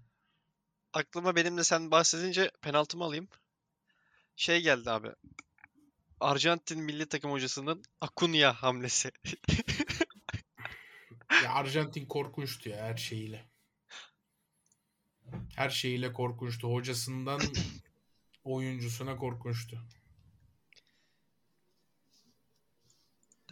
Aklıma 0.93 1.35
benim 1.35 1.57
de 1.57 1.63
sen 1.63 1.91
bahsedince 1.91 2.51
penaltımı 2.61 3.03
alayım. 3.03 3.27
Şey 4.35 4.61
geldi 4.61 4.91
abi. 4.91 5.09
Arjantin 6.19 6.83
milli 6.83 7.05
takım 7.05 7.31
hocasının 7.31 7.83
Acuna 8.01 8.53
hamlesi. 8.53 9.11
Ya 11.43 11.53
Arjantin 11.53 12.05
korkunçtu 12.05 12.69
ya 12.69 12.77
her 12.77 12.97
şeyiyle. 12.97 13.49
Her 15.55 15.69
şeyiyle 15.69 16.13
korkunçtu. 16.13 16.73
Hocasından 16.73 17.41
oyuncusuna 18.43 19.15
korkunçtu. 19.15 19.85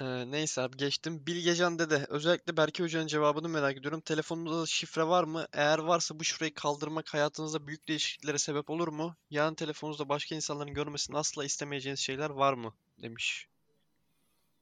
Neyse 0.01 0.61
abi 0.61 0.77
geçtim. 0.77 1.25
Bilgecan 1.27 1.79
dede. 1.79 2.05
Özellikle 2.09 2.57
Berke 2.57 2.83
Hoca'nın 2.83 3.07
cevabını 3.07 3.49
merak 3.49 3.77
ediyorum. 3.77 4.01
Telefonunuzda 4.01 4.61
da 4.61 4.65
şifre 4.65 5.03
var 5.07 5.23
mı? 5.23 5.47
Eğer 5.53 5.79
varsa 5.79 6.19
bu 6.19 6.23
şifreyi 6.23 6.53
kaldırmak 6.53 7.13
hayatınızda 7.13 7.67
büyük 7.67 7.87
değişikliklere 7.87 8.37
sebep 8.37 8.69
olur 8.69 8.87
mu? 8.87 9.15
Yani 9.29 9.55
telefonunuzda 9.55 10.09
başka 10.09 10.35
insanların 10.35 10.73
görmesini 10.73 11.17
asla 11.17 11.45
istemeyeceğiniz 11.45 11.99
şeyler 11.99 12.29
var 12.29 12.53
mı? 12.53 12.73
Demiş. 13.01 13.47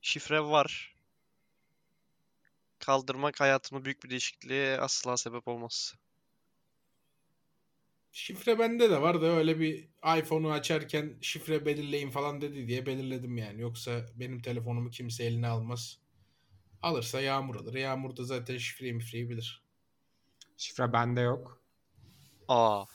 Şifre 0.01 0.41
var. 0.41 0.95
Kaldırmak 2.79 3.39
hayatımda 3.41 3.85
büyük 3.85 4.03
bir 4.03 4.09
değişikliğe 4.09 4.79
asla 4.79 5.17
sebep 5.17 5.47
olmaz. 5.47 5.95
Şifre 8.15 8.59
bende 8.59 8.89
de 8.89 9.01
var 9.01 9.21
da 9.21 9.25
öyle 9.25 9.59
bir 9.59 9.89
iPhone'u 10.19 10.51
açarken 10.51 11.17
şifre 11.21 11.65
belirleyin 11.65 12.09
falan 12.09 12.41
dedi 12.41 12.67
diye 12.67 12.85
belirledim 12.85 13.37
yani. 13.37 13.61
Yoksa 13.61 14.05
benim 14.15 14.41
telefonumu 14.41 14.89
kimse 14.89 15.23
eline 15.23 15.47
almaz. 15.47 15.99
Alırsa 16.81 17.21
Yağmur 17.21 17.55
alır. 17.55 17.73
Yağmur 17.73 18.17
da 18.17 18.23
zaten 18.23 18.57
şifreyi 18.57 18.93
mifreyi 18.93 19.29
bilir. 19.29 19.63
Şifre 20.57 20.93
bende 20.93 21.21
yok. 21.21 21.61
Aa. 22.47 22.85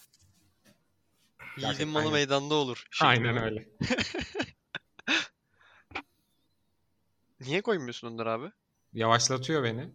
Yiğidin 1.56 1.88
malı 1.88 2.10
meydanda 2.10 2.54
olur. 2.54 2.86
şekli 2.90 3.06
Aynen 3.06 3.36
var. 3.36 3.42
öyle. 3.42 3.68
Niye 7.40 7.62
koymuyorsun 7.62 8.08
onları 8.08 8.30
abi? 8.32 8.50
Yavaşlatıyor 8.92 9.64
beni. 9.64 9.88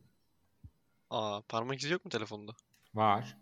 Aa, 1.09 1.41
parmak 1.41 1.79
izi 1.83 1.93
yok 1.93 2.05
mu 2.05 2.09
telefonda? 2.09 2.51
Var. 2.93 3.37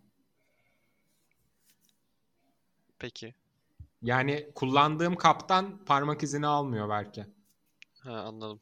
Peki. 3.04 3.34
Yani 4.02 4.50
kullandığım 4.54 5.16
kaptan 5.16 5.84
parmak 5.84 6.22
izini 6.22 6.46
almıyor 6.46 6.88
belki. 6.88 7.26
Ha 8.00 8.12
anladım. 8.12 8.60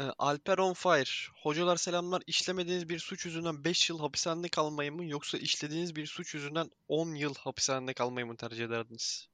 Ee, 0.00 0.04
Alper 0.18 0.58
on 0.58 0.72
Fire. 0.72 1.32
Hocalar 1.42 1.76
selamlar. 1.76 2.22
İşlemediğiniz 2.26 2.88
bir 2.88 2.98
suç 2.98 3.26
yüzünden 3.26 3.64
5 3.64 3.90
yıl 3.90 3.98
hapishanede 3.98 4.48
kalmayı 4.48 4.92
mı 4.92 5.04
yoksa 5.04 5.38
işlediğiniz 5.38 5.96
bir 5.96 6.06
suç 6.06 6.34
yüzünden 6.34 6.70
10 6.88 7.14
yıl 7.14 7.34
hapishanede 7.34 7.94
kalmayı 7.94 8.26
mı 8.26 8.36
tercih 8.36 8.64
ederdiniz? 8.64 9.28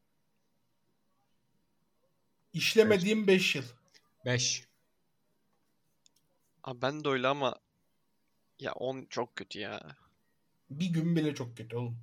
İşlemediğim 2.53 3.27
5 3.27 3.55
yıl. 3.55 3.65
5. 4.25 4.67
Abi 6.65 6.83
ben 6.83 7.05
de 7.05 7.09
öyle 7.09 7.29
ama 7.29 7.57
ya 8.59 8.73
10 8.73 9.07
çok 9.11 9.37
kötü 9.37 9.59
ya. 9.59 10.06
Bir 10.71 10.87
gün 10.87 11.17
bile 11.17 11.35
çok 11.35 11.57
kötü 11.57 11.77
oğlum. 11.77 11.99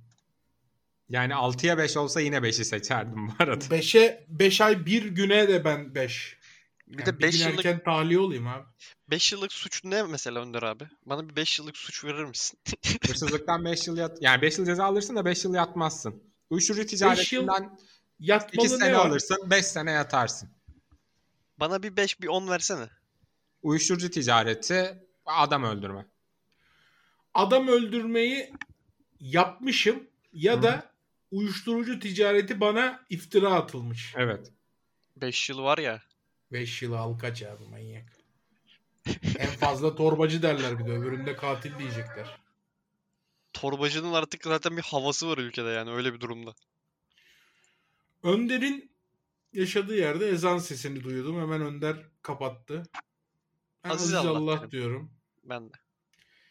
Yani 1.08 1.32
6'ya 1.32 1.78
5 1.78 1.96
olsa 1.96 2.20
yine 2.20 2.36
5'i 2.36 2.64
seçerdim 2.64 3.28
bu 3.28 3.32
arada. 3.38 3.64
5'e 3.64 4.26
5 4.28 4.60
ay 4.60 4.86
bir 4.86 5.04
güne 5.04 5.48
de 5.48 5.64
ben 5.64 5.94
5. 5.94 6.38
Bir 6.86 6.98
Yani 6.98 7.06
de 7.06 7.20
5 7.20 7.38
gün 7.38 7.48
yıllık 7.48 7.66
erken 7.66 7.84
tahliye 7.84 8.18
olayım 8.18 8.46
abi. 8.46 8.64
5 9.10 9.32
yıllık 9.32 9.52
suç 9.52 9.84
ne 9.84 10.02
mesela 10.02 10.40
Önder 10.40 10.62
abi? 10.62 10.84
Bana 11.06 11.28
bir 11.28 11.36
5 11.36 11.58
yıllık 11.58 11.76
suç 11.76 12.04
verir 12.04 12.24
misin? 12.24 12.58
Hırsızlıktan 13.08 13.64
5 13.64 13.86
yıl 13.86 13.96
yat 13.96 14.18
yani 14.20 14.42
5 14.42 14.58
yıl 14.58 14.66
ceza 14.66 14.84
alırsın 14.84 15.16
da 15.16 15.24
5 15.24 15.44
yıl 15.44 15.54
yatmazsın. 15.54 16.22
Uyuşturucu 16.50 16.86
ticaretinden 16.86 17.62
2 18.18 18.30
Yatmalı 18.30 18.68
sene 18.68 18.88
ne 18.92 18.96
var? 18.96 19.06
alırsın 19.06 19.50
5 19.50 19.66
sene 19.66 19.90
yatarsın. 19.90 20.50
Bana 21.60 21.82
bir 21.82 21.96
5 21.96 22.20
bir 22.20 22.28
10 22.28 22.48
versene. 22.48 22.88
Uyuşturucu 23.62 24.10
ticareti 24.10 25.02
adam 25.26 25.64
öldürme. 25.64 26.06
Adam 27.34 27.68
öldürmeyi 27.68 28.52
yapmışım 29.20 30.06
ya 30.32 30.58
Hı. 30.58 30.62
da 30.62 30.92
uyuşturucu 31.30 32.00
ticareti 32.00 32.60
bana 32.60 33.04
iftira 33.10 33.52
atılmış. 33.54 34.14
Evet. 34.16 34.52
5 35.16 35.50
yıl 35.50 35.58
var 35.62 35.78
ya. 35.78 36.02
5 36.52 36.82
yılı 36.82 36.98
al 36.98 37.18
kaç 37.18 37.42
abi 37.42 37.64
manyak. 37.64 38.12
en 39.38 39.46
fazla 39.50 39.94
torbacı 39.94 40.42
derler 40.42 40.78
bir 40.78 40.86
de 40.86 40.90
öbüründe 40.92 41.36
katil 41.36 41.78
diyecekler. 41.78 42.38
Torbacının 43.52 44.12
artık 44.12 44.44
zaten 44.44 44.76
bir 44.76 44.82
havası 44.82 45.28
var 45.28 45.38
ülkede 45.38 45.68
yani 45.68 45.90
öyle 45.90 46.14
bir 46.14 46.20
durumda. 46.20 46.54
Önder'in 48.22 48.90
yaşadığı 49.52 49.96
yerde 49.96 50.28
ezan 50.28 50.58
sesini 50.58 51.04
duydum. 51.04 51.40
Hemen 51.40 51.60
Önder 51.60 51.96
kapattı. 52.22 52.82
Ben 53.84 53.90
Aziz 53.90 54.14
Aziz 54.14 54.30
Allah 54.30 54.38
Allah, 54.52 54.70
diyorum. 54.70 55.10
Ben 55.44 55.70
de. 55.70 55.74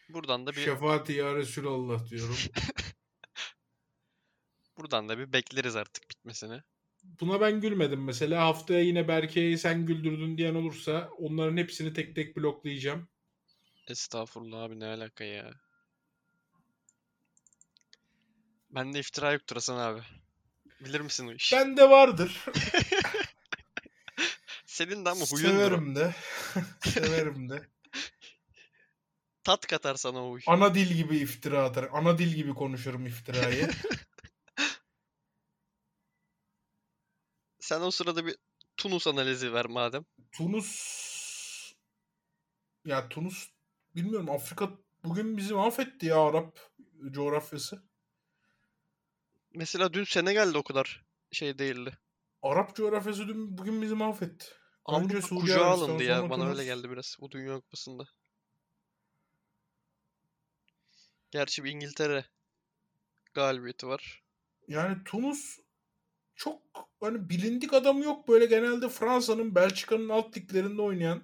Buradan 0.08 0.46
da 0.46 0.50
bir 0.50 0.64
Şefaati 0.64 1.12
ya 1.12 1.34
Resulallah 1.34 2.10
diyorum. 2.10 2.36
buradan 4.78 5.08
da 5.08 5.18
bir 5.18 5.32
bekleriz 5.32 5.76
artık 5.76 6.10
bitmesini. 6.10 6.62
Buna 7.04 7.40
ben 7.40 7.60
gülmedim 7.60 8.04
mesela. 8.04 8.46
Haftaya 8.46 8.80
yine 8.80 9.08
Berke'yi 9.08 9.58
sen 9.58 9.86
güldürdün 9.86 10.38
diyen 10.38 10.54
olursa 10.54 11.10
onların 11.18 11.56
hepsini 11.56 11.92
tek 11.92 12.14
tek 12.14 12.36
bloklayacağım. 12.36 13.08
Estağfurullah 13.88 14.62
abi 14.62 14.80
ne 14.80 14.86
alaka 14.86 15.24
ya. 15.24 15.50
Bende 18.70 18.98
iftira 18.98 19.32
yoktur 19.32 19.56
Hasan 19.56 19.78
abi. 19.78 20.00
Bilir 20.80 21.00
misin 21.00 21.28
o 21.28 21.32
işi? 21.32 21.56
Bende 21.56 21.90
vardır. 21.90 22.44
Senin 24.66 25.04
de 25.04 25.10
ama 25.10 25.24
huyundur. 25.24 25.52
Severim 25.52 25.96
de. 25.96 26.14
Severim 26.90 27.48
de. 27.48 27.68
Tat 29.44 29.66
katar 29.66 29.94
sana 29.94 30.26
o 30.26 30.30
huy. 30.30 30.40
Ana 30.46 30.74
dil 30.74 30.96
gibi 30.96 31.16
iftira 31.16 31.64
atar. 31.64 31.88
Ana 31.92 32.18
dil 32.18 32.34
gibi 32.34 32.54
konuşurum 32.54 33.06
iftirayı. 33.06 33.70
Sen 37.60 37.80
o 37.80 37.90
sırada 37.90 38.26
bir 38.26 38.36
Tunus 38.76 39.06
analizi 39.06 39.52
ver 39.52 39.66
madem. 39.66 40.04
Tunus 40.32 41.74
ya 42.84 43.08
Tunus 43.08 43.48
bilmiyorum 43.94 44.30
Afrika 44.30 44.70
bugün 45.04 45.36
bizi 45.36 45.54
mahvetti 45.54 46.06
ya 46.06 46.20
Arap 46.20 46.58
coğrafyası. 47.10 47.82
Mesela 49.54 49.92
dün 49.92 50.04
Senegal'de 50.04 50.58
o 50.58 50.62
kadar 50.62 51.04
şey 51.32 51.58
değildi. 51.58 51.98
Arap 52.42 52.76
coğrafyası 52.76 53.28
dün 53.28 53.58
bugün 53.58 53.82
bizi 53.82 53.94
mahvetti. 53.94 54.46
Avrupa 54.84 55.14
Arabistan, 55.14 55.58
alındı 55.58 56.02
ya. 56.02 56.30
Bana 56.30 56.48
öyle 56.48 56.64
geldi 56.64 56.90
biraz. 56.90 57.16
Bu 57.20 57.30
Dünya 57.30 57.54
Kupası'nda. 57.60 58.04
Gerçi 61.34 61.64
bir 61.64 61.70
İngiltere 61.70 62.24
galibiyeti 63.34 63.86
var. 63.86 64.22
Yani 64.68 65.04
Tunus 65.04 65.58
çok 66.36 66.62
hani 67.00 67.28
bilindik 67.28 67.72
adamı 67.72 68.04
yok 68.04 68.28
böyle 68.28 68.46
genelde 68.46 68.88
Fransa'nın 68.88 69.54
Belçika'nın 69.54 70.08
alt 70.08 70.36
liglerinde 70.36 70.82
oynayan 70.82 71.22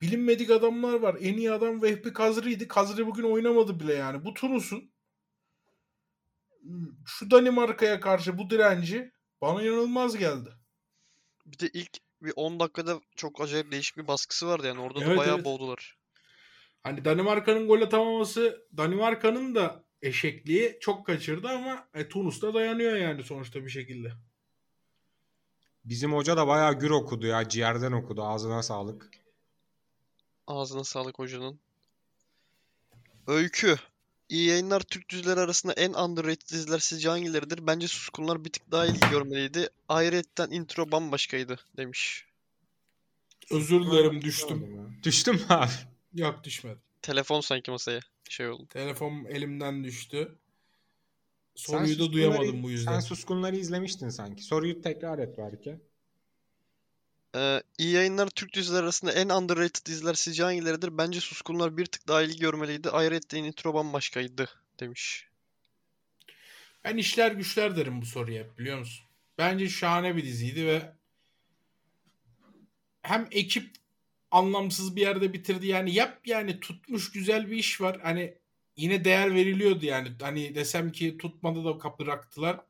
bilinmedik 0.00 0.50
adamlar 0.50 0.94
var. 0.94 1.16
En 1.20 1.34
iyi 1.34 1.52
adam 1.52 1.82
Vehbi 1.82 2.12
Kazri'ydi. 2.12 2.68
Kazri 2.68 3.06
bugün 3.06 3.22
oynamadı 3.22 3.80
bile 3.80 3.94
yani. 3.94 4.24
Bu 4.24 4.34
Tunus'un 4.34 4.90
şu 7.06 7.30
Danimarka'ya 7.30 8.00
karşı 8.00 8.38
bu 8.38 8.50
direnci 8.50 9.12
bana 9.40 9.62
inanılmaz 9.62 10.16
geldi. 10.16 10.50
Bir 11.46 11.58
de 11.58 11.70
ilk 11.72 11.98
bir 12.22 12.32
10 12.36 12.60
dakikada 12.60 13.00
çok 13.16 13.40
acayip 13.40 13.72
değişik 13.72 13.96
bir 13.96 14.08
baskısı 14.08 14.46
vardı 14.46 14.66
yani. 14.66 14.80
Orada 14.80 15.00
da 15.00 15.04
Evet, 15.04 15.18
bayağı 15.18 15.34
evet. 15.34 15.44
boğdular. 15.44 15.98
Hani 16.88 17.04
Danimarka'nın 17.04 17.68
gol 17.68 17.80
atamaması 17.82 18.66
Danimarka'nın 18.76 19.54
da 19.54 19.84
eşekliği 20.02 20.78
çok 20.80 21.06
kaçırdı 21.06 21.48
ama 21.48 21.88
e, 21.94 22.08
Tunus 22.08 22.42
da 22.42 22.54
dayanıyor 22.54 22.96
yani 22.96 23.22
sonuçta 23.22 23.64
bir 23.64 23.70
şekilde. 23.70 24.12
Bizim 25.84 26.12
hoca 26.12 26.36
da 26.36 26.46
bayağı 26.46 26.78
gür 26.78 26.90
okudu 26.90 27.26
ya. 27.26 27.48
Ciğerden 27.48 27.92
okudu. 27.92 28.22
Ağzına 28.22 28.62
sağlık. 28.62 29.10
Ağzına 30.46 30.84
sağlık 30.84 31.18
hocanın. 31.18 31.60
Öykü. 33.26 33.76
İyi 34.28 34.48
yayınlar 34.48 34.80
Türk 34.80 35.08
dizileri 35.08 35.40
arasında 35.40 35.72
en 35.72 35.92
underrated 35.92 36.48
diziler 36.48 36.78
sizce 36.78 37.08
hangileridir? 37.08 37.66
Bence 37.66 37.88
Suskunlar 37.88 38.44
bir 38.44 38.50
tık 38.50 38.70
daha 38.70 38.86
ilgi 38.86 39.10
görmeliydi. 39.10 39.68
Ayrıyetten 39.88 40.50
intro 40.50 40.92
bambaşkaydı 40.92 41.60
demiş. 41.76 42.26
Özür 43.50 43.80
dilerim 43.80 44.22
düştüm. 44.22 44.86
Düştüm 45.02 45.34
mü 45.34 45.42
abi? 45.48 45.87
Yok 46.14 46.44
düşmedim. 46.44 46.80
Telefon 47.02 47.40
sanki 47.40 47.70
masaya 47.70 48.00
şey 48.28 48.48
oldu. 48.48 48.66
Telefon 48.66 49.24
elimden 49.24 49.84
düştü. 49.84 50.34
Sen 51.54 51.72
Soruyu 51.72 51.98
da 51.98 52.02
Suskunları- 52.02 52.12
duyamadım 52.12 52.62
bu 52.62 52.70
yüzden. 52.70 52.92
Sen 52.92 53.00
suskunları 53.00 53.56
izlemiştin 53.56 54.08
sanki. 54.08 54.42
Soruyu 54.42 54.82
tekrar 54.82 55.18
et 55.18 55.38
belki. 55.38 55.80
Ee, 57.36 57.62
iyi 57.78 57.92
yayınlar 57.92 58.28
Türk 58.28 58.54
dizileri 58.54 58.82
arasında 58.82 59.12
en 59.12 59.28
underrated 59.28 59.86
diziler 59.86 60.14
sizce 60.14 60.42
hangileridir? 60.42 60.98
Bence 60.98 61.20
Suskunlar 61.20 61.76
bir 61.76 61.86
tık 61.86 62.08
daha 62.08 62.22
ilgi 62.22 62.38
görmeliydi. 62.38 62.90
Ayrıyetten 62.90 63.44
intro 63.44 63.74
bambaşkaydı 63.74 64.48
demiş. 64.80 65.28
Ben 66.84 66.96
işler 66.96 67.32
güçler 67.32 67.76
derim 67.76 68.00
bu 68.02 68.06
soruya 68.06 68.58
biliyor 68.58 68.78
musun? 68.78 69.04
Bence 69.38 69.68
şahane 69.68 70.16
bir 70.16 70.24
diziydi 70.24 70.66
ve 70.66 70.92
hem 73.02 73.28
ekip 73.30 73.70
anlamsız 74.30 74.96
bir 74.96 75.00
yerde 75.00 75.32
bitirdi 75.32 75.66
yani 75.66 75.94
yap 75.94 76.26
yani 76.26 76.60
tutmuş 76.60 77.12
güzel 77.12 77.50
bir 77.50 77.56
iş 77.56 77.80
var. 77.80 78.00
Hani 78.02 78.34
yine 78.76 79.04
değer 79.04 79.34
veriliyordu 79.34 79.86
yani. 79.86 80.08
Hani 80.20 80.54
desem 80.54 80.92
ki 80.92 81.18
tutmadı 81.18 81.64
da 81.64 81.78
kapı 81.78 82.04
bıraktılar. 82.04 82.60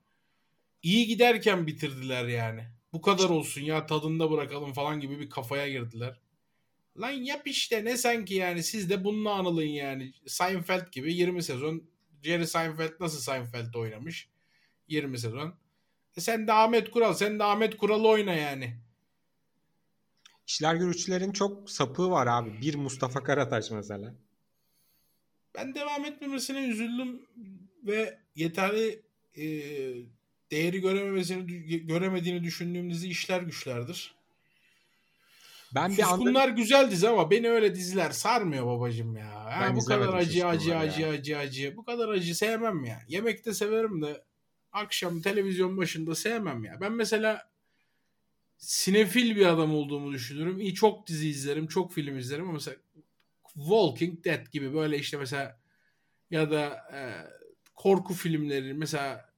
İyi 0.83 1.07
giderken 1.07 1.67
bitirdiler 1.67 2.25
yani. 2.25 2.65
Bu 2.93 3.01
kadar 3.01 3.29
olsun 3.29 3.61
ya 3.61 3.87
tadında 3.87 4.31
bırakalım 4.31 4.73
falan 4.73 5.01
gibi 5.01 5.21
bir 5.21 5.31
kafaya 5.31 5.69
girdiler. 5.69 6.21
Lan 7.01 7.11
yap 7.11 7.43
işte 7.47 7.85
ne 7.85 7.97
sanki 7.97 8.35
yani 8.35 8.63
siz 8.63 8.91
de 8.91 9.05
bununla 9.05 9.33
anılın 9.33 9.63
yani. 9.63 10.13
Seinfeld 10.27 10.93
gibi 10.93 11.15
20 11.15 11.43
sezon 11.43 11.83
Jerry 12.23 12.47
Seinfeld 12.47 12.93
nasıl 13.01 13.21
Seinfeld'de 13.21 13.79
oynamış? 13.79 14.29
20 14.89 15.19
sezon. 15.19 15.55
E 16.17 16.21
sen 16.21 16.47
de 16.47 16.53
Ahmet 16.53 16.91
Kural, 16.91 17.15
sen 17.15 17.39
de 17.39 17.45
Ahmet 17.45 17.77
Kural'ı 17.77 18.09
oyna 18.09 18.35
yani. 18.35 18.77
İşler 20.49 20.75
güçlerin 20.75 21.33
çok 21.33 21.71
sapığı 21.71 22.11
var 22.11 22.27
abi. 22.27 22.61
Bir 22.61 22.75
Mustafa 22.75 23.23
Karataş 23.23 23.71
mesela. 23.71 24.15
Ben 25.55 25.75
devam 25.75 26.05
etmemesine 26.05 26.69
üzüldüm 26.69 27.23
ve 27.87 28.19
yeterli 28.37 29.03
e, 29.37 29.45
değeri 30.51 30.81
görememesini 30.81 31.47
göremediğini 31.87 32.45
düşündüğüm 32.45 32.91
dizi 32.91 33.09
işler 33.09 33.43
güçlerdir. 33.43 34.15
Ben 35.75 35.97
bir 35.97 36.03
anda 36.03 36.45
güzel 36.45 36.91
dizi 36.91 37.09
ama 37.09 37.31
beni 37.31 37.49
öyle 37.49 37.75
diziler 37.75 38.11
sarmıyor 38.11 38.67
babacım 38.67 39.17
ya. 39.17 39.59
Ben 39.61 39.77
bu 39.77 39.85
kadar 39.85 40.15
acı 40.15 40.47
acı 40.47 40.77
acı 40.77 41.03
ya. 41.03 41.11
acı 41.11 41.39
acı. 41.39 41.77
Bu 41.77 41.85
kadar 41.85 42.09
acı 42.09 42.35
sevmem 42.35 42.85
ya. 42.85 43.03
Yemekte 43.09 43.55
severim 43.55 44.03
de 44.03 44.23
akşam 44.73 45.21
televizyon 45.21 45.77
başında 45.77 46.15
sevmem 46.15 46.65
ya. 46.65 46.81
Ben 46.81 46.93
mesela 46.93 47.49
sinefil 48.59 49.37
bir 49.37 49.47
adam 49.47 49.75
olduğumu 49.75 50.13
düşünürüm. 50.13 50.61
İyi 50.61 50.75
çok 50.75 51.07
dizi 51.07 51.29
izlerim, 51.29 51.67
çok 51.67 51.93
film 51.93 52.19
izlerim 52.19 52.45
ama 52.45 52.53
mesela 52.53 52.77
Walking 53.55 54.25
Dead 54.25 54.47
gibi 54.53 54.75
böyle 54.75 54.99
işte 54.99 55.17
mesela 55.17 55.61
ya 56.31 56.51
da 56.51 56.67
e, 56.93 57.01
korku 57.75 58.15
filmleri 58.15 58.75
mesela 58.75 59.33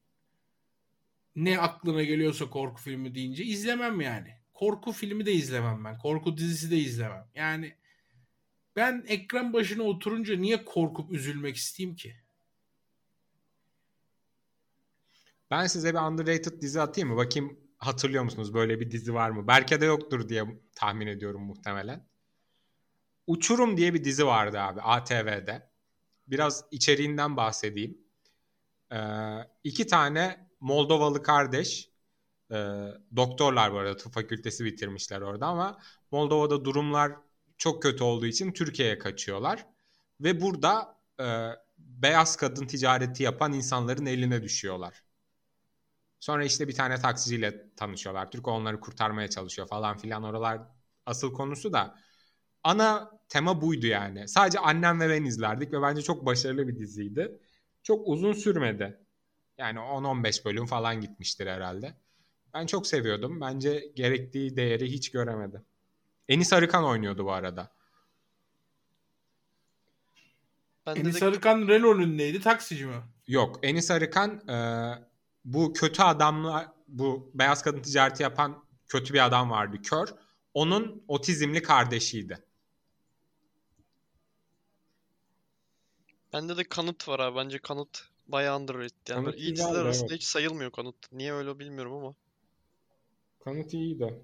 ne 1.37 1.59
aklına 1.59 2.03
geliyorsa 2.03 2.51
korku 2.51 2.83
filmi 2.83 3.15
deyince 3.15 3.45
izlemem 3.45 4.01
yani. 4.01 4.35
Korku 4.55 4.93
filmi 4.93 5.27
de 5.27 5.33
izlemem 5.33 5.85
ben. 5.85 5.99
Korku 5.99 6.37
dizisi 6.37 6.71
de 6.71 6.77
izlemem. 6.77 7.27
Yani 7.35 7.75
ben 8.77 9.05
ekran 9.09 9.53
başına 9.53 9.83
oturunca 9.83 10.37
niye 10.37 10.65
korkup 10.65 11.13
üzülmek 11.13 11.57
isteyeyim 11.57 11.97
ki? 11.97 12.17
ben 15.51 15.67
size 15.67 15.95
bir 15.95 15.99
underrated 15.99 16.61
dizi 16.61 16.81
atayım 16.81 17.11
mı? 17.11 17.17
Bakayım 17.17 17.61
hatırlıyor 17.81 18.25
musunuz? 18.25 18.55
Böyle 18.55 18.81
bir 18.81 18.91
dizi 18.91 19.15
var 19.15 19.31
mı? 19.31 19.47
Belki 19.47 19.81
de 19.81 19.85
yoktur 19.85 20.29
diye 20.29 20.45
tahmin 20.75 21.07
ediyorum 21.07 21.43
muhtemelen. 21.43 22.07
Uçurum 23.27 23.77
diye 23.77 23.95
bir 23.95 24.05
dizi 24.05 24.27
vardı 24.27 24.61
abi 24.61 24.81
ATV'de. 24.81 25.71
Biraz 26.27 26.65
içeriğinden 26.71 27.37
bahsedeyim. 27.37 27.99
Ee, 28.93 28.97
iki 29.65 29.87
tane 29.87 30.51
Moldovalı 30.61 31.23
kardeş 31.23 31.91
e, 32.51 32.57
doktorlar 33.17 33.73
bu 33.73 33.79
arada 33.79 33.97
tıp 33.97 34.13
fakültesi 34.13 34.65
bitirmişler 34.65 35.21
orada 35.21 35.47
ama 35.47 35.79
Moldova'da 36.11 36.65
durumlar 36.65 37.13
çok 37.59 37.83
kötü 37.83 38.05
olduğu 38.05 38.27
için 38.27 38.53
Türkiye'ye 38.53 38.99
kaçıyorlar. 38.99 39.67
Ve 40.21 40.41
burada 40.41 40.99
e, 41.21 41.27
beyaz 41.79 42.37
kadın 42.37 42.67
ticareti 42.67 43.23
yapan 43.23 43.53
insanların 43.53 44.07
eline 44.07 44.43
düşüyorlar. 44.43 45.03
Sonra 46.21 46.45
işte 46.45 46.69
bir 46.69 46.75
tane 46.75 46.97
taksiciyle 46.97 47.75
tanışıyorlar. 47.77 48.31
Türk 48.31 48.49
onları 48.49 48.81
kurtarmaya 48.81 49.31
çalışıyor 49.31 49.69
falan 49.69 49.97
filan. 49.97 50.23
Oralar 50.23 50.61
asıl 51.07 51.33
konusu 51.33 51.73
da 51.73 51.99
ana 52.65 53.11
tema 53.29 53.61
buydu 53.61 53.87
yani. 53.87 54.29
Sadece 54.29 54.59
annem 54.59 55.01
ve 55.01 55.09
ben 55.09 55.25
izlerdik 55.25 55.73
ve 55.73 55.83
bence 55.83 56.03
çok 56.03 56.27
başarılı 56.27 56.69
bir 56.69 56.79
diziydi. 56.79 57.41
Çok 57.83 58.09
uzun 58.09 58.33
sürmedi. 58.33 59.01
Yani 59.59 59.79
10-15 59.79 60.45
bölüm 60.45 60.67
falan 60.67 61.01
gitmiştir 61.01 61.47
herhalde. 61.47 61.95
Ben 62.55 62.67
çok 62.67 62.87
seviyordum. 62.87 63.41
Bence 63.41 63.93
gerektiği 63.95 64.57
değeri 64.57 64.87
hiç 64.87 65.11
göremedi. 65.11 65.63
Enis 66.29 66.53
Arıkan 66.53 66.85
oynuyordu 66.85 67.25
bu 67.25 67.33
arada. 67.33 67.73
Bende 70.87 71.01
Enis 71.01 71.21
de 71.21 71.25
Arıkan 71.25 71.69
Renault'un 71.69 72.19
neydi? 72.19 72.41
Taksici 72.41 72.87
mi? 72.87 72.95
Yok 73.27 73.59
Enis 73.63 73.91
Arıkan 73.91 74.49
e, 74.49 74.57
bu 75.45 75.73
kötü 75.73 76.03
adamla 76.03 76.75
bu 76.89 77.31
beyaz 77.35 77.63
kadın 77.63 77.83
ticareti 77.83 78.23
yapan 78.23 78.65
kötü 78.87 79.15
bir 79.15 79.27
adam 79.27 79.51
vardı 79.51 79.83
kör. 79.83 80.09
Onun 80.55 81.05
otizmli 81.09 81.63
kardeşiydi. 81.63 82.45
bende 86.33 86.57
de 86.57 86.65
kanıt 86.65 87.09
var 87.09 87.21
abi. 87.21 87.37
Bence 87.37 87.59
kanıt 87.59 88.09
bayağı 88.29 88.61
underrated. 88.61 89.09
Yani 89.09 89.25
Kanıt 89.25 89.39
iyi 89.39 89.57
diziler 89.57 89.75
arasında 89.75 90.07
evet. 90.07 90.17
hiç 90.17 90.25
sayılmıyor 90.25 90.73
kanıt. 90.73 91.13
Niye 91.13 91.33
öyle 91.33 91.59
bilmiyorum 91.59 91.93
ama. 91.93 92.15
Kanıt 93.45 93.75
iyiydi. 93.75 94.23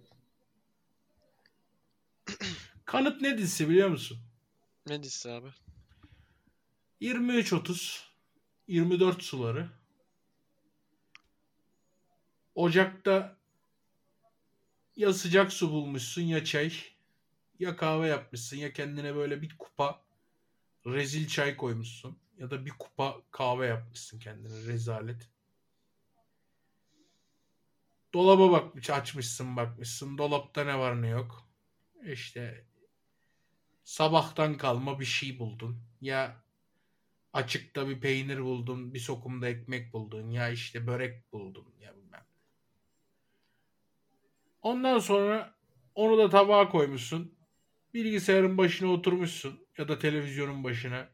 Kanıt 2.84 3.20
ne 3.20 3.38
dizisi 3.38 3.68
biliyor 3.68 3.88
musun? 3.88 4.18
Ne 4.86 5.02
dizisi 5.02 5.30
abi? 5.30 5.48
23.30 7.00 8.00
24 8.68 9.22
suları 9.22 9.68
Ocakta 12.56 13.36
ya 14.96 15.12
sıcak 15.12 15.52
su 15.52 15.70
bulmuşsun 15.70 16.22
ya 16.22 16.44
çay 16.44 16.72
ya 17.58 17.76
kahve 17.76 18.08
yapmışsın 18.08 18.56
ya 18.56 18.72
kendine 18.72 19.14
böyle 19.14 19.42
bir 19.42 19.58
kupa 19.58 20.02
rezil 20.86 21.28
çay 21.28 21.56
koymuşsun 21.56 22.18
ya 22.38 22.50
da 22.50 22.66
bir 22.66 22.70
kupa 22.70 23.22
kahve 23.30 23.66
yapmışsın 23.66 24.18
kendine 24.18 24.72
rezalet. 24.72 25.30
Dolaba 28.14 28.52
bakmış 28.52 28.90
açmışsın 28.90 29.56
bakmışsın 29.56 30.18
dolapta 30.18 30.64
ne 30.64 30.78
var 30.78 31.02
ne 31.02 31.08
yok. 31.08 31.48
İşte 32.06 32.64
sabahtan 33.84 34.56
kalma 34.56 35.00
bir 35.00 35.04
şey 35.04 35.38
buldun. 35.38 35.80
Ya 36.00 36.44
açıkta 37.32 37.88
bir 37.88 38.00
peynir 38.00 38.40
buldun, 38.40 38.94
bir 38.94 39.00
sokumda 39.00 39.48
ekmek 39.48 39.92
buldun 39.92 40.30
ya 40.30 40.48
işte 40.48 40.86
börek 40.86 41.32
buldun 41.32 41.74
ya. 41.80 41.96
Ondan 44.66 44.98
sonra 44.98 45.54
onu 45.94 46.18
da 46.18 46.30
tabağa 46.30 46.68
koymuşsun. 46.68 47.34
Bilgisayarın 47.94 48.58
başına 48.58 48.92
oturmuşsun 48.92 49.66
ya 49.78 49.88
da 49.88 49.98
televizyonun 49.98 50.64
başına. 50.64 51.08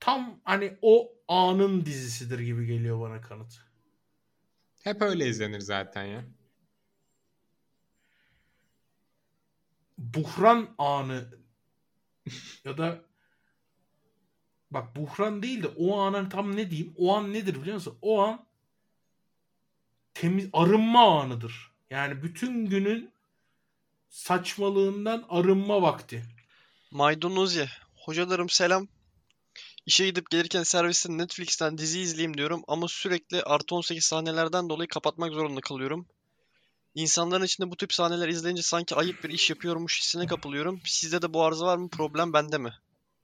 Tam 0.00 0.40
hani 0.44 0.78
o 0.82 1.12
anın 1.28 1.86
dizisidir 1.86 2.38
gibi 2.38 2.66
geliyor 2.66 3.00
bana 3.00 3.20
kanıt. 3.20 3.54
Hep 4.82 5.02
öyle 5.02 5.28
izlenir 5.28 5.60
zaten 5.60 6.04
ya. 6.04 6.24
buhran 9.98 10.74
anı 10.78 11.28
ya 12.64 12.78
da 12.78 13.04
bak 14.70 14.96
buhran 14.96 15.42
değil 15.42 15.62
de 15.62 15.68
o 15.68 15.98
anın 15.98 16.28
tam 16.28 16.56
ne 16.56 16.70
diyeyim? 16.70 16.94
O 16.96 17.16
an 17.16 17.32
nedir 17.32 17.60
biliyor 17.60 17.74
musun? 17.74 17.98
O 18.02 18.20
an 18.20 18.45
temiz 20.20 20.48
arınma 20.52 21.20
anıdır. 21.20 21.70
Yani 21.90 22.22
bütün 22.22 22.66
günün 22.66 23.10
saçmalığından 24.08 25.24
arınma 25.28 25.82
vakti. 25.82 26.22
Maydanozi. 26.90 27.68
Hocalarım 27.96 28.48
selam. 28.48 28.88
İşe 29.86 30.06
gidip 30.06 30.30
gelirken 30.30 30.62
serviste 30.62 31.18
Netflix'ten 31.18 31.78
dizi 31.78 32.00
izleyeyim 32.00 32.36
diyorum 32.36 32.62
ama 32.68 32.88
sürekli 32.88 33.42
artı 33.42 33.74
18 33.74 34.04
sahnelerden 34.04 34.68
dolayı 34.68 34.88
kapatmak 34.88 35.32
zorunda 35.32 35.60
kalıyorum. 35.60 36.06
İnsanların 36.94 37.44
içinde 37.44 37.70
bu 37.70 37.76
tip 37.76 37.92
sahneler 37.92 38.28
izleyince 38.28 38.62
sanki 38.62 38.94
ayıp 38.94 39.24
bir 39.24 39.30
iş 39.30 39.50
yapıyormuş 39.50 40.00
hissine 40.00 40.26
kapılıyorum. 40.26 40.80
Sizde 40.84 41.22
de 41.22 41.32
bu 41.32 41.44
arıza 41.44 41.66
var 41.66 41.76
mı? 41.76 41.88
Problem 41.88 42.32
bende 42.32 42.58
mi? 42.58 42.72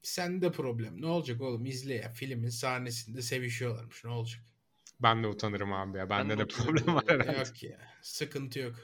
Sende 0.03 0.53
problem. 0.53 1.03
Ne 1.03 1.07
olacak 1.07 1.41
oğlum? 1.41 1.67
İzle 1.67 1.95
ya. 1.95 2.13
Filmin 2.13 2.49
sahnesinde 2.49 3.23
sevişiyorlarmış. 3.23 4.05
Ne 4.05 4.11
olacak? 4.11 4.52
Ben 5.03 5.23
de 5.23 5.27
utanırım 5.27 5.73
abi 5.73 5.99
ya. 5.99 6.11
Ben 6.11 6.19
Bende 6.21 6.35
de 6.35 6.39
de 6.39 6.45
utanırım 6.45 6.77
problem 6.77 6.95
var 6.95 7.05
herhalde. 7.09 7.39
Yok 7.39 7.63
ya. 7.63 7.79
Sıkıntı 8.03 8.59
yok. 8.59 8.75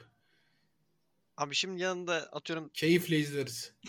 Abi 1.36 1.54
şimdi 1.54 1.82
yanında 1.82 2.14
atıyorum 2.14 2.68
Keyifle 2.74 3.18
izleriz. 3.18 3.74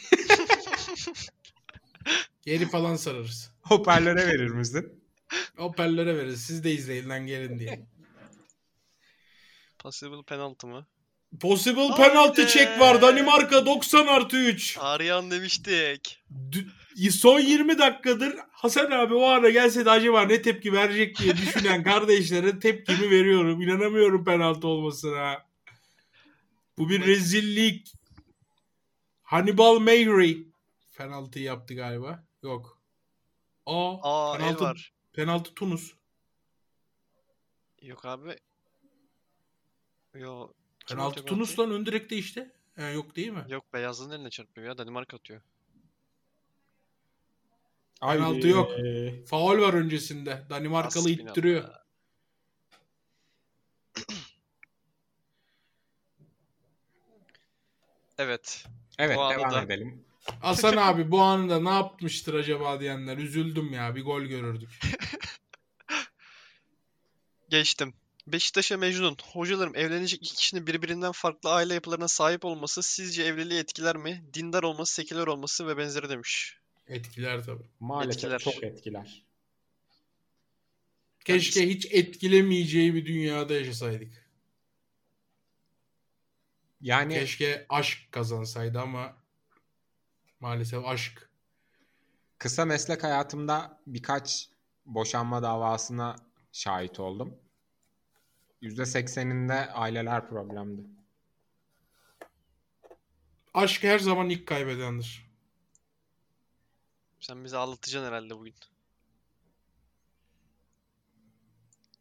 Geri 2.42 2.70
falan 2.70 2.96
sararız. 2.96 3.52
Hoparlöre 3.62 4.28
verir 4.28 4.50
misin? 4.50 5.04
Hoparlöre 5.56 6.18
veririz. 6.18 6.42
Siz 6.42 6.64
de 6.64 6.72
izleyin 6.72 7.10
lan 7.10 7.26
gelin 7.28 7.60
diye. 7.60 7.88
possible 9.80 10.24
penaltı 10.24 10.68
mı? 10.68 10.88
Possible 11.42 11.88
Haydi. 11.88 12.10
penaltı 12.10 12.48
check 12.48 12.80
var. 12.80 13.02
Danimarka 13.02 13.66
90 13.66 14.08
artı 14.08 14.38
3. 14.38 14.78
Arayan 14.80 15.32
demiştik. 15.32 16.24
D- 16.30 17.12
son 17.12 17.40
20 17.40 17.78
dakikadır 17.78 18.36
Hasan 18.52 18.92
abi 18.92 19.14
o 19.14 19.24
ara 19.28 19.50
gelse 19.50 19.86
de 19.86 19.90
acaba 19.92 20.22
ne 20.22 20.42
tepki 20.42 20.74
verecek 20.74 21.20
diye 21.20 21.38
düşünen 21.38 21.84
kardeşlere 21.84 22.60
tepkimi 22.60 23.10
veriyorum. 23.10 23.62
İnanamıyorum 23.62 24.26
penaltı 24.26 24.68
olmasına. 24.68 25.46
Bu 26.78 26.90
bir 26.90 27.06
rezillik. 27.08 27.94
Hannibal 29.24 29.80
Meyri 29.80 30.48
penaltı 30.98 31.40
yaptı 31.40 31.74
galiba. 31.74 32.24
Yok. 32.44 32.82
Aa, 33.66 33.94
Aa 34.04 34.38
penaltı, 34.38 34.64
var. 34.64 34.94
penaltı 35.14 35.54
Tunus. 35.54 35.94
Yok 37.82 38.06
abi. 38.06 38.36
Yo. 40.16 40.48
Penaltı 40.90 41.26
Tunus 41.26 41.60
lan 41.60 41.72
ön 41.72 41.86
direkte 41.86 42.16
işte. 42.18 42.52
Ha, 42.76 42.90
yok 42.90 43.16
değil 43.16 43.30
mi? 43.30 43.46
Yok 43.48 43.74
beyazlığın 43.74 44.12
eline 44.12 44.30
çarpıyor 44.30 44.68
ya. 44.68 44.78
Danimarka 44.78 45.18
atıyor. 45.18 45.42
Penaltı 48.02 48.48
Ay, 48.48 48.54
yok. 48.54 48.72
e, 48.80 49.14
Faul 49.26 49.62
var 49.62 49.74
öncesinde. 49.74 50.46
Danimarkalı 50.50 51.04
Hasbinallah. 51.04 51.30
ittiriyor. 51.32 51.64
Evet. 58.18 58.66
Evet 58.98 59.18
O 59.18 59.30
devam 59.32 59.52
da- 59.52 59.62
edelim. 59.62 60.06
Hasan 60.42 60.78
abi 60.78 61.12
bu 61.12 61.22
anında 61.22 61.60
ne 61.62 61.70
yapmıştır 61.70 62.34
acaba 62.34 62.80
diyenler. 62.80 63.18
Üzüldüm 63.18 63.74
ya 63.74 63.96
bir 63.96 64.04
gol 64.06 64.22
görürdük. 64.22 64.80
Geçtim. 67.50 67.94
Beşiktaş'a 68.32 68.78
Mecnun. 68.78 69.18
Hocalarım 69.24 69.76
evlenecek 69.76 70.24
iki 70.24 70.36
kişinin 70.36 70.68
birbirinden 70.68 71.12
farklı 71.12 71.52
aile 71.52 71.74
yapılarına 71.74 72.08
sahip 72.08 72.46
olması 72.46 72.84
sizce 72.84 73.24
evliliği 73.24 73.60
etkiler 73.60 73.98
mi? 73.98 74.24
Dindar 74.34 74.64
olması, 74.64 74.94
seküler 74.94 75.28
olması 75.28 75.68
ve 75.68 75.78
benzeri 75.78 76.10
demiş. 76.10 76.58
Etkiler 76.88 77.44
tabii. 77.44 77.64
Maalesef 77.80 78.24
Etkiler. 78.24 78.40
çok 78.40 78.64
etkiler. 78.64 79.24
Keşke 81.26 81.70
hiç 81.70 81.86
etkilemeyeceği 81.92 82.94
bir 82.94 83.06
dünyada 83.06 83.54
yaşasaydık. 83.54 84.30
Yani 86.82 87.14
Keşke 87.14 87.66
aşk 87.70 88.12
kazansaydı 88.12 88.80
ama 88.80 89.16
maalesef 90.40 90.86
aşk. 90.86 91.30
kısa 92.38 92.66
meslek 92.66 93.04
hayatımda 93.04 93.80
birkaç 93.88 94.50
boşanma 94.86 95.44
davasına 95.44 96.16
şahit 96.52 97.00
oldum. 97.00 97.38
%80'inde 98.62 99.72
aileler 99.72 100.30
problemdi. 100.30 100.82
Aşk 103.53 103.84
her 103.84 103.99
zaman 103.99 104.30
ilk 104.30 104.47
kaybedendir. 104.47 105.30
Sen 107.20 107.43
bizi 107.43 107.57
ağlatacaksın 107.57 108.07
herhalde 108.07 108.38
bugün. 108.38 108.53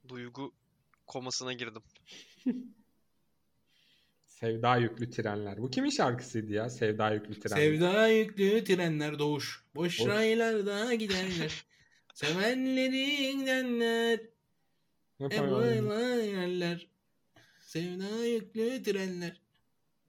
Duygu 0.09 0.53
komasına 1.07 1.53
girdim. 1.53 1.83
Sevda 4.27 4.77
yüklü 4.77 5.11
trenler. 5.11 5.59
Bu 5.63 5.71
kimin 5.71 5.91
şarkısıydı 5.91 6.53
ya? 6.53 6.71
Sevda 6.71 7.11
yüklü 7.11 7.41
trenler. 7.41 7.63
Sevda 7.63 8.09
yüklü 8.09 8.65
trenler 8.65 9.19
doğuş. 9.19 9.65
Boş 9.75 10.01
Boş. 10.01 10.09
raylarda 10.09 10.95
giderler. 10.95 11.65
Sevenleri 12.15 13.37
gidenler. 13.39 14.21
Emoylar. 15.21 16.87
Sevda 17.61 18.25
yüklü 18.27 18.83
trenler. 18.83 19.41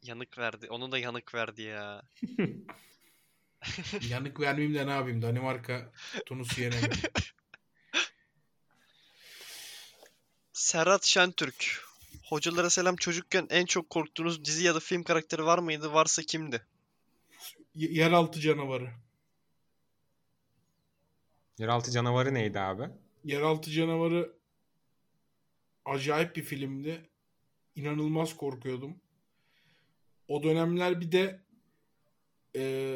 Yanık 0.03 0.37
verdi. 0.37 0.67
Onu 0.69 0.91
da 0.91 0.97
yanık 0.97 1.35
verdi 1.35 1.61
ya. 1.61 2.01
Yanık 4.09 4.39
vermeyeyim 4.39 4.75
de 4.75 4.87
ne 4.87 4.91
yapayım? 4.91 5.21
Danimarka 5.21 5.91
Tunus'u 6.25 6.61
yenemedi. 6.61 6.95
Serhat 10.53 11.05
Şentürk. 11.05 11.81
Hocalara 12.23 12.69
selam 12.69 12.95
çocukken 12.95 13.47
en 13.49 13.65
çok 13.65 13.89
korktuğunuz 13.89 14.45
dizi 14.45 14.63
ya 14.63 14.75
da 14.75 14.79
film 14.79 15.03
karakteri 15.03 15.45
var 15.45 15.59
mıydı? 15.59 15.93
Varsa 15.93 16.21
kimdi? 16.21 16.61
Y- 17.75 17.91
Yeraltı 17.91 18.39
canavarı. 18.39 18.89
Yeraltı 21.57 21.91
canavarı 21.91 22.33
neydi 22.33 22.59
abi? 22.59 22.83
Yeraltı 23.23 23.71
canavarı 23.71 24.33
acayip 25.89 26.35
bir 26.35 26.43
filmdi. 26.43 27.09
İnanılmaz 27.75 28.37
korkuyordum. 28.37 28.95
O 30.27 30.43
dönemler 30.43 31.01
bir 31.01 31.11
de 31.11 31.39
e, 32.55 32.95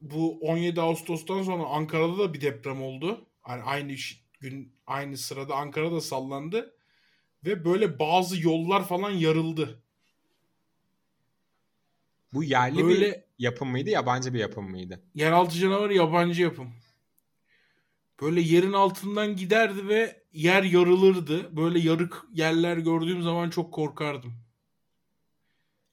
bu 0.00 0.38
17 0.40 0.80
Ağustos'tan 0.80 1.42
sonra 1.42 1.64
Ankara'da 1.64 2.18
da 2.18 2.34
bir 2.34 2.40
deprem 2.40 2.82
oldu. 2.82 3.26
Hani 3.40 3.62
aynı 3.62 3.96
gün 4.40 4.72
aynı 4.86 5.16
sırada 5.16 5.54
Ankara'da 5.54 6.00
sallandı 6.00 6.74
ve 7.44 7.64
böyle 7.64 7.98
bazı 7.98 8.42
yollar 8.42 8.88
falan 8.88 9.10
yarıldı. 9.10 9.82
Bu 12.32 12.44
yerli 12.44 12.78
bir 12.78 12.84
Böyle 12.84 13.24
yapım 13.38 13.70
mıydı, 13.70 13.90
yabancı 13.90 14.34
bir 14.34 14.38
yapım 14.38 14.70
mıydı? 14.70 15.02
Yeraltı 15.14 15.58
canavarı 15.58 15.94
yabancı 15.94 16.42
yapım. 16.42 16.72
Böyle 18.20 18.40
yerin 18.40 18.72
altından 18.72 19.36
giderdi 19.36 19.88
ve 19.88 20.22
yer 20.32 20.62
yarılırdı. 20.62 21.56
Böyle 21.56 21.78
yarık 21.78 22.24
yerler 22.34 22.76
gördüğüm 22.76 23.22
zaman 23.22 23.50
çok 23.50 23.72
korkardım. 23.72 24.32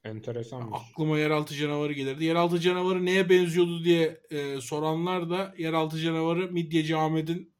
Enteresanmış. 0.03 0.79
Aklıma 0.91 1.19
yeraltı 1.19 1.55
canavarı 1.55 1.93
gelirdi. 1.93 2.25
Yeraltı 2.25 2.59
canavarı 2.59 3.05
neye 3.05 3.29
benziyordu 3.29 3.83
diye 3.83 4.21
e, 4.29 4.61
soranlar 4.61 5.29
da 5.29 5.55
yeraltı 5.57 5.99
canavarı 5.99 6.51
Midyeci 6.51 6.97
Ahmet'in 6.97 7.53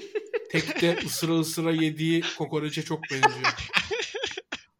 tekte 0.50 0.98
ısıra 1.04 1.32
ısıra 1.32 1.72
yediği 1.72 2.22
kokoreçe 2.38 2.82
çok 2.82 3.02
benziyor. 3.02 3.70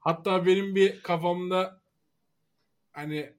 Hatta 0.01 0.47
benim 0.47 0.75
bir 0.75 1.01
kafamda 1.01 1.81
hani 2.93 3.33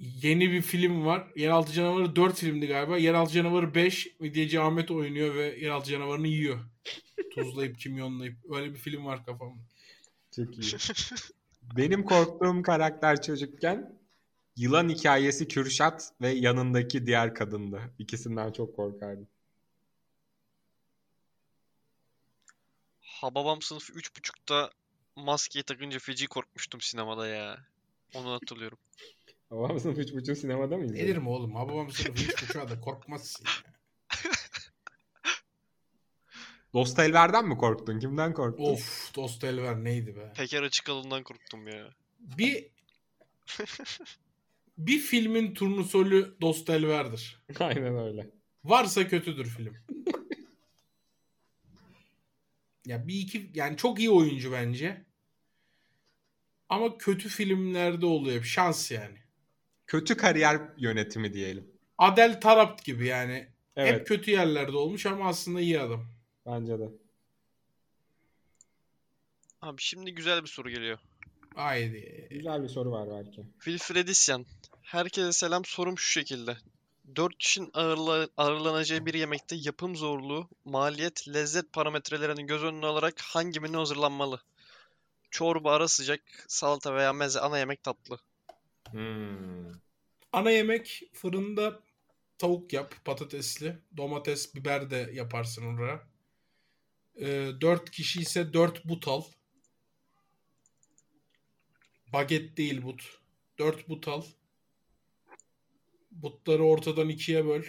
yeni 0.00 0.50
bir 0.50 0.62
film 0.62 1.06
var. 1.06 1.28
Yeraltı 1.36 1.72
Canavarı 1.72 2.16
4 2.16 2.36
filmdi 2.36 2.66
galiba. 2.66 2.98
Yeraltı 2.98 3.32
Canavarı 3.32 3.74
5 3.74 4.20
Midyeci 4.20 4.60
Ahmet 4.60 4.90
oynuyor 4.90 5.34
ve 5.34 5.58
Yeraltı 5.60 5.90
Canavarı'nı 5.90 6.28
yiyor. 6.28 6.58
Tuzlayıp 7.34 7.78
kimyonlayıp. 7.78 8.36
Öyle 8.50 8.72
bir 8.72 8.78
film 8.78 9.04
var 9.04 9.24
kafamda. 9.24 9.62
Çok 10.36 10.58
iyi. 10.58 10.72
Benim 11.76 12.04
korktuğum 12.04 12.62
karakter 12.62 13.22
çocukken 13.22 13.98
yılan 14.56 14.88
hikayesi 14.88 15.48
Kürşat 15.48 16.12
ve 16.20 16.28
yanındaki 16.30 17.06
diğer 17.06 17.34
kadındı. 17.34 17.80
İkisinden 17.98 18.52
çok 18.52 18.76
korkardım. 18.76 19.28
Hababam 23.00 23.62
sınıfı 23.62 23.92
3.5'ta 23.92 24.70
maskeyi 25.16 25.62
takınca 25.62 25.98
feci 25.98 26.26
korkmuştum 26.26 26.80
sinemada 26.80 27.26
ya. 27.26 27.58
Onu 28.14 28.32
hatırlıyorum. 28.32 28.78
Babam 29.50 29.80
sınıf 29.80 29.98
3.5 29.98 30.34
sinemada 30.36 30.76
mı 30.76 30.84
izledin? 30.84 31.02
Nedir 31.04 31.16
mi 31.16 31.28
oğlum? 31.28 31.54
Hababam 31.54 31.90
sınıfı 31.90 32.22
hiç 32.22 32.42
buçuğa 32.42 32.68
da 32.70 32.80
korkmazsın. 32.80 33.44
ya. 33.44 33.52
Dost 36.74 36.98
Elver'den 36.98 37.48
mi 37.48 37.56
korktun? 37.58 37.98
Kimden 38.00 38.32
korktun? 38.34 38.64
Of 38.64 39.14
Dost 39.16 39.44
Elver 39.44 39.84
neydi 39.84 40.16
be? 40.16 40.32
Peker 40.36 40.62
açık 40.62 40.88
alından 40.88 41.22
korktum 41.22 41.68
ya. 41.68 41.90
Bir 42.20 42.66
bir 44.78 44.98
filmin 44.98 45.54
turnusolü 45.54 46.36
Dost 46.40 46.70
Elver'dir. 46.70 47.42
Aynen 47.60 47.98
öyle. 47.98 48.30
Varsa 48.64 49.08
kötüdür 49.08 49.46
film. 49.46 49.76
ya 52.86 53.08
bir 53.08 53.14
iki 53.14 53.50
yani 53.54 53.76
çok 53.76 53.98
iyi 53.98 54.10
oyuncu 54.10 54.52
bence. 54.52 55.04
Ama 56.68 56.98
kötü 56.98 57.28
filmlerde 57.28 58.06
oluyor 58.06 58.36
hep 58.36 58.44
şans 58.44 58.90
yani. 58.90 59.18
Kötü 59.90 60.16
kariyer 60.16 60.60
yönetimi 60.78 61.32
diyelim. 61.32 61.70
Adel 61.98 62.40
Tarapt 62.40 62.84
gibi 62.84 63.06
yani. 63.06 63.48
Evet 63.76 63.92
Hep 63.94 64.06
kötü 64.06 64.30
yerlerde 64.30 64.76
olmuş 64.76 65.06
ama 65.06 65.28
aslında 65.28 65.60
iyi 65.60 65.80
adam. 65.80 66.06
bence 66.46 66.78
de. 66.78 66.88
Abi 69.62 69.82
şimdi 69.82 70.14
güzel 70.14 70.42
bir 70.42 70.48
soru 70.48 70.70
geliyor. 70.70 70.98
Haydi. 71.54 72.26
Güzel 72.30 72.62
bir 72.62 72.68
soru 72.68 72.90
var 72.90 73.08
belki. 73.10 73.42
Wilfred 73.64 74.08
Isyan. 74.08 74.46
Herkese 74.82 75.32
selam. 75.32 75.64
Sorum 75.64 75.98
şu 75.98 76.12
şekilde. 76.12 76.56
4 77.16 77.38
kişinin 77.38 77.70
ağırla- 77.74 78.28
ağırlanacağı 78.36 79.06
bir 79.06 79.14
yemekte 79.14 79.56
yapım 79.56 79.96
zorluğu, 79.96 80.48
maliyet, 80.64 81.28
lezzet 81.28 81.72
parametrelerini 81.72 82.46
göz 82.46 82.62
önüne 82.64 82.86
alarak 82.86 83.20
hangi 83.20 83.60
menü 83.60 83.76
hazırlanmalı? 83.76 84.40
Çorba, 85.30 85.72
ara 85.72 85.88
sıcak, 85.88 86.20
salata 86.48 86.94
veya 86.94 87.12
meze, 87.12 87.40
ana 87.40 87.58
yemek, 87.58 87.82
tatlı. 87.82 88.18
Hmm. 88.88 89.72
Ana 90.32 90.50
yemek 90.50 91.02
fırında 91.12 91.80
tavuk 92.38 92.72
yap 92.72 92.94
patatesli. 93.04 93.78
Domates, 93.96 94.54
biber 94.54 94.90
de 94.90 95.10
yaparsın 95.14 95.66
oraya. 95.66 96.08
Ee, 97.20 97.50
4 97.60 97.90
kişi 97.90 98.20
ise 98.20 98.52
4 98.52 98.84
but 98.84 99.08
al. 99.08 99.24
Baget 102.12 102.56
değil 102.56 102.82
but. 102.82 103.02
4 103.58 103.88
but 103.88 104.08
al. 104.08 104.24
Butları 106.10 106.64
ortadan 106.64 107.08
ikiye 107.08 107.46
böl. 107.46 107.62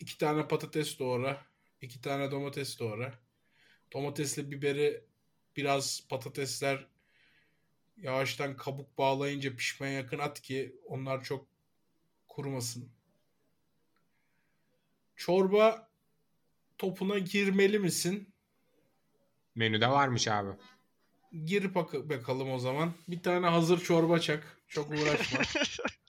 2 0.00 0.18
tane 0.18 0.48
patates 0.48 0.98
doğra. 0.98 1.46
2 1.82 2.00
tane 2.00 2.30
domates 2.30 2.78
doğra. 2.78 3.18
Domatesle 3.92 4.50
biberi 4.50 5.04
biraz 5.56 6.08
patatesler 6.08 6.86
yavaştan 8.02 8.56
kabuk 8.56 8.98
bağlayınca 8.98 9.56
pişmeye 9.56 9.92
yakın 9.92 10.18
at 10.18 10.40
ki 10.40 10.76
onlar 10.86 11.24
çok 11.24 11.46
kurumasın. 12.28 12.88
Çorba 15.16 15.88
topuna 16.78 17.18
girmeli 17.18 17.78
misin? 17.78 18.28
Menüde 19.54 19.88
varmış 19.88 20.28
abi. 20.28 20.50
Gir 21.44 21.74
bak 21.74 21.94
bakalım 21.94 22.52
o 22.52 22.58
zaman. 22.58 22.92
Bir 23.08 23.22
tane 23.22 23.46
hazır 23.46 23.80
çorba 23.80 24.20
çak. 24.20 24.56
Çok 24.68 24.90
uğraşma. 24.90 25.40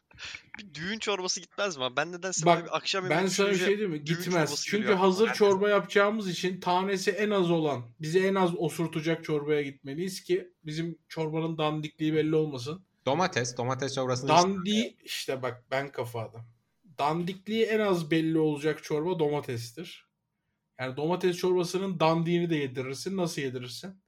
Bir 0.61 0.73
düğün 0.73 0.99
çorbası 0.99 1.41
gitmez 1.41 1.77
mi? 1.77 1.83
Ben 1.97 2.11
nedense 2.11 2.45
Bak, 2.45 2.65
bir 2.65 2.77
akşam 2.77 3.09
ben 3.09 3.27
sana 3.27 3.49
bir 3.49 3.55
şey 3.55 3.67
diyeyim 3.67 3.91
mi? 3.91 4.03
Gitmez. 4.03 4.63
Çünkü 4.65 4.93
hazır 4.93 5.27
aklıma. 5.27 5.33
çorba 5.33 5.69
yapacağımız 5.69 6.29
için 6.29 6.59
tanesi 6.59 7.11
en 7.11 7.29
az 7.29 7.51
olan, 7.51 7.83
bizi 7.99 8.19
en 8.19 8.35
az 8.35 8.55
osurtacak 8.57 9.23
çorbaya 9.23 9.61
gitmeliyiz 9.61 10.23
ki 10.23 10.53
bizim 10.63 10.97
çorbanın 11.07 11.57
dandikliği 11.57 12.13
belli 12.13 12.35
olmasın. 12.35 12.85
Domates. 13.05 13.57
Domates 13.57 13.95
çorbasını 13.95 14.29
Dandi 14.29 14.95
işte 15.03 15.41
bak 15.41 15.63
ben 15.71 15.91
kafa 15.91 16.21
adam. 16.21 16.45
Dandikliği 16.97 17.63
en 17.63 17.79
az 17.79 18.11
belli 18.11 18.39
olacak 18.39 18.83
çorba 18.83 19.19
domatestir. 19.19 20.07
Yani 20.79 20.97
domates 20.97 21.37
çorbasının 21.37 21.99
dandiğini 21.99 22.49
de 22.49 22.55
yedirirsin. 22.55 23.17
Nasıl 23.17 23.41
yedirirsin? 23.41 24.01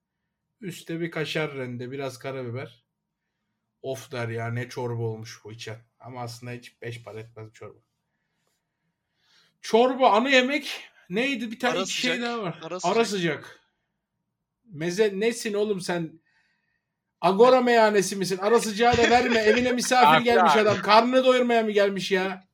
Üste 0.61 0.99
bir 0.99 1.11
kaşar 1.11 1.53
rende, 1.53 1.91
biraz 1.91 2.19
karabiber. 2.19 2.82
Of 3.83 4.11
der 4.11 4.27
ya 4.29 4.47
ne 4.47 4.69
çorba 4.69 5.01
olmuş 5.03 5.39
bu 5.43 5.51
içen. 5.51 5.77
Ama 5.99 6.21
aslında 6.21 6.51
hiç 6.51 6.81
beş 6.81 7.03
para 7.03 7.19
etmez 7.19 7.47
bir 7.47 7.53
çorba. 7.53 7.79
Çorba 9.61 10.11
ana 10.11 10.29
yemek 10.29 10.81
neydi? 11.09 11.51
Bir 11.51 11.59
tane 11.59 11.73
Ara 11.73 11.81
iki 11.83 11.93
şey 11.93 12.11
sıcak, 12.11 12.27
daha 12.29 12.41
var. 12.41 12.59
ara 12.63 12.73
Ara 12.73 12.79
sıcak. 12.79 13.07
sıcak. 13.07 13.59
Meze 14.65 15.19
nesin 15.19 15.53
oğlum 15.53 15.81
sen? 15.81 16.19
Agora 17.21 17.61
meyhanesi 17.61 18.15
misin? 18.15 18.37
Ara 18.41 18.59
sıcağı 18.59 18.97
da 18.97 19.09
verme. 19.09 19.39
Evine 19.39 19.71
misafir 19.71 20.23
gelmiş 20.25 20.55
adam. 20.55 20.81
Karnını 20.81 21.25
doyurmaya 21.25 21.63
mı 21.63 21.71
gelmiş 21.71 22.11
ya? 22.11 22.47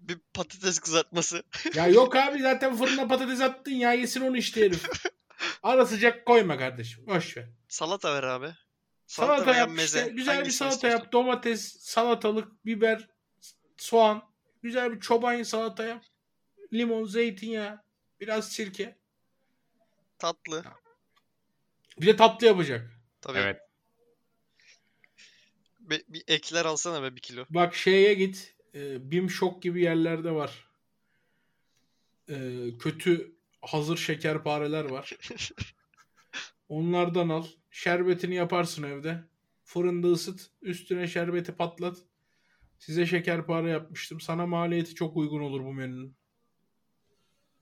Bir 0.00 0.18
patates 0.34 0.78
kızartması. 0.78 1.42
Ya 1.74 1.86
yok 1.88 2.16
abi 2.16 2.38
zaten 2.42 2.76
fırına 2.76 3.08
patates 3.08 3.40
attın 3.40 3.70
ya. 3.70 3.92
Yesin 3.92 4.20
onu 4.20 4.36
işte 4.36 4.60
herif. 4.64 4.84
Ara 5.62 5.86
sıcak 5.86 6.26
koyma 6.26 6.58
kardeşim. 6.58 7.06
Boş 7.06 7.36
ver. 7.36 7.46
Salata 7.68 8.14
ver 8.14 8.22
abi. 8.22 8.48
Salata, 9.08 9.54
yap 9.56 9.70
meze. 9.70 9.98
işte. 9.98 10.10
Güzel 10.12 10.32
bir 10.32 10.36
Hangisini 10.36 10.58
salata 10.58 10.74
istiyorsan. 10.74 10.98
yap. 11.04 11.12
Domates, 11.12 11.76
salatalık, 11.80 12.66
biber, 12.66 13.08
soğan. 13.76 14.22
Güzel 14.62 14.92
bir 14.92 15.00
çoban 15.00 15.42
salata 15.42 15.84
yap. 15.84 16.04
Limon, 16.72 17.04
zeytinyağı. 17.04 17.82
Biraz 18.20 18.52
sirke. 18.52 18.96
Tatlı. 20.18 20.64
Bir 22.00 22.06
de 22.06 22.16
tatlı 22.16 22.46
yapacak. 22.46 22.90
Tabii. 23.20 23.38
Evet. 23.38 23.60
Bir, 25.80 26.04
bir 26.08 26.24
ekler 26.28 26.64
alsana 26.64 27.02
be 27.02 27.16
bir 27.16 27.20
kilo. 27.20 27.44
Bak 27.50 27.74
şeye 27.74 28.14
git. 28.14 28.54
E, 28.74 29.10
Bim 29.10 29.30
Şok 29.30 29.62
gibi 29.62 29.82
yerlerde 29.82 30.30
var. 30.30 30.68
e, 32.28 32.34
kötü 32.78 33.32
hazır 33.62 33.96
şekerpareler 33.96 34.84
var. 34.84 35.12
Onlardan 36.68 37.28
al. 37.28 37.46
Şerbetini 37.78 38.34
yaparsın 38.34 38.82
evde. 38.82 39.24
Fırında 39.64 40.08
ısıt. 40.08 40.50
Üstüne 40.62 41.06
şerbeti 41.06 41.52
patlat. 41.52 41.96
Size 42.78 43.06
şekerpare 43.06 43.70
yapmıştım. 43.70 44.20
Sana 44.20 44.46
maliyeti 44.46 44.94
çok 44.94 45.16
uygun 45.16 45.40
olur 45.40 45.64
bu 45.64 45.72
menünün. 45.72 46.16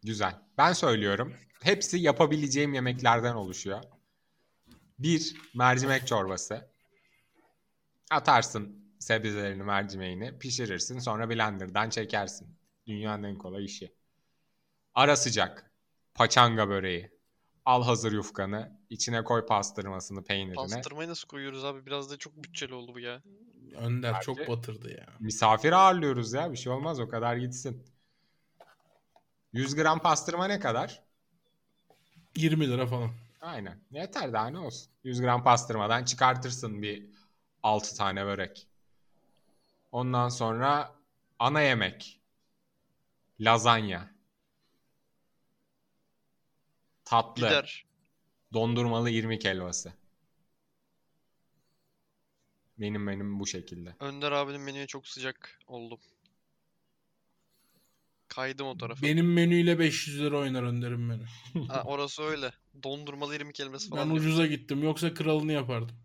Güzel. 0.02 0.42
Ben 0.58 0.72
söylüyorum. 0.72 1.34
Hepsi 1.62 1.98
yapabileceğim 1.98 2.74
yemeklerden 2.74 3.34
oluşuyor. 3.34 3.82
Bir, 4.98 5.36
mercimek 5.54 6.06
çorbası. 6.06 6.70
Atarsın 8.10 8.94
sebzelerini, 8.98 9.62
mercimeğini, 9.62 10.38
pişirirsin. 10.38 10.98
Sonra 10.98 11.30
blenderdan 11.30 11.90
çekersin. 11.90 12.58
Dünyanın 12.86 13.22
en 13.22 13.38
kolay 13.38 13.64
işi. 13.64 13.94
Ara 14.94 15.16
sıcak. 15.16 15.70
Paçanga 16.14 16.68
böreği. 16.68 17.15
Al 17.66 17.84
hazır 17.84 18.12
yufkanı. 18.12 18.72
içine 18.90 19.24
koy 19.24 19.46
pastırmasını, 19.46 20.24
peynirini. 20.24 20.54
Pastırmayı 20.54 21.08
nasıl 21.08 21.28
koyuyoruz 21.28 21.64
abi? 21.64 21.86
Biraz 21.86 22.10
da 22.10 22.16
çok 22.16 22.44
bütçeli 22.44 22.74
oldu 22.74 22.94
bu 22.94 23.00
ya. 23.00 23.22
Önder 23.76 24.14
Bence- 24.14 24.24
çok 24.24 24.48
batırdı 24.48 24.90
ya. 24.90 25.06
Misafir 25.20 25.72
ağırlıyoruz 25.72 26.32
ya. 26.32 26.52
Bir 26.52 26.56
şey 26.56 26.72
olmaz 26.72 27.00
o 27.00 27.08
kadar 27.08 27.36
gitsin. 27.36 27.84
100 29.52 29.74
gram 29.74 29.98
pastırma 29.98 30.46
ne 30.46 30.60
kadar? 30.60 31.02
20 32.36 32.70
lira 32.70 32.86
falan. 32.86 33.10
Aynen. 33.40 33.78
Yeter 33.90 34.32
daha 34.32 34.46
ne 34.46 34.58
olsun. 34.58 34.92
100 35.04 35.20
gram 35.20 35.44
pastırmadan 35.44 36.04
çıkartırsın 36.04 36.82
bir 36.82 37.10
6 37.62 37.96
tane 37.96 38.24
börek. 38.24 38.68
Ondan 39.92 40.28
sonra 40.28 40.92
ana 41.38 41.60
yemek. 41.60 42.20
Lazanya. 43.40 44.15
Tatlı. 47.07 47.46
Gider. 47.46 47.84
Dondurmalı 48.52 49.11
irmik 49.11 49.44
helvası. 49.44 49.92
Benim 52.78 53.02
menüm 53.04 53.40
bu 53.40 53.46
şekilde. 53.46 53.96
Önder 54.00 54.32
abinin 54.32 54.61
menüye 54.61 54.86
çok 54.86 55.09
sıcak 55.09 55.59
oldum. 55.66 55.98
Kaydım 58.28 58.66
o 58.66 58.78
tarafa. 58.78 59.02
Benim 59.02 59.32
menüyle 59.32 59.78
500 59.78 60.20
lira 60.20 60.38
oynar 60.38 60.62
Önder'in 60.62 61.00
menü. 61.00 61.24
Ha, 61.68 61.82
orası 61.86 62.22
öyle. 62.22 62.52
Dondurmalı 62.82 63.36
irmik 63.36 63.54
kelimesi 63.54 63.90
Ben 63.90 63.96
falan. 63.96 64.09
diyor. 64.11 64.20
ucuza 64.20 64.46
gittim. 64.46 64.82
Yoksa 64.82 65.14
kralını 65.14 65.52
yapardım. 65.52 65.96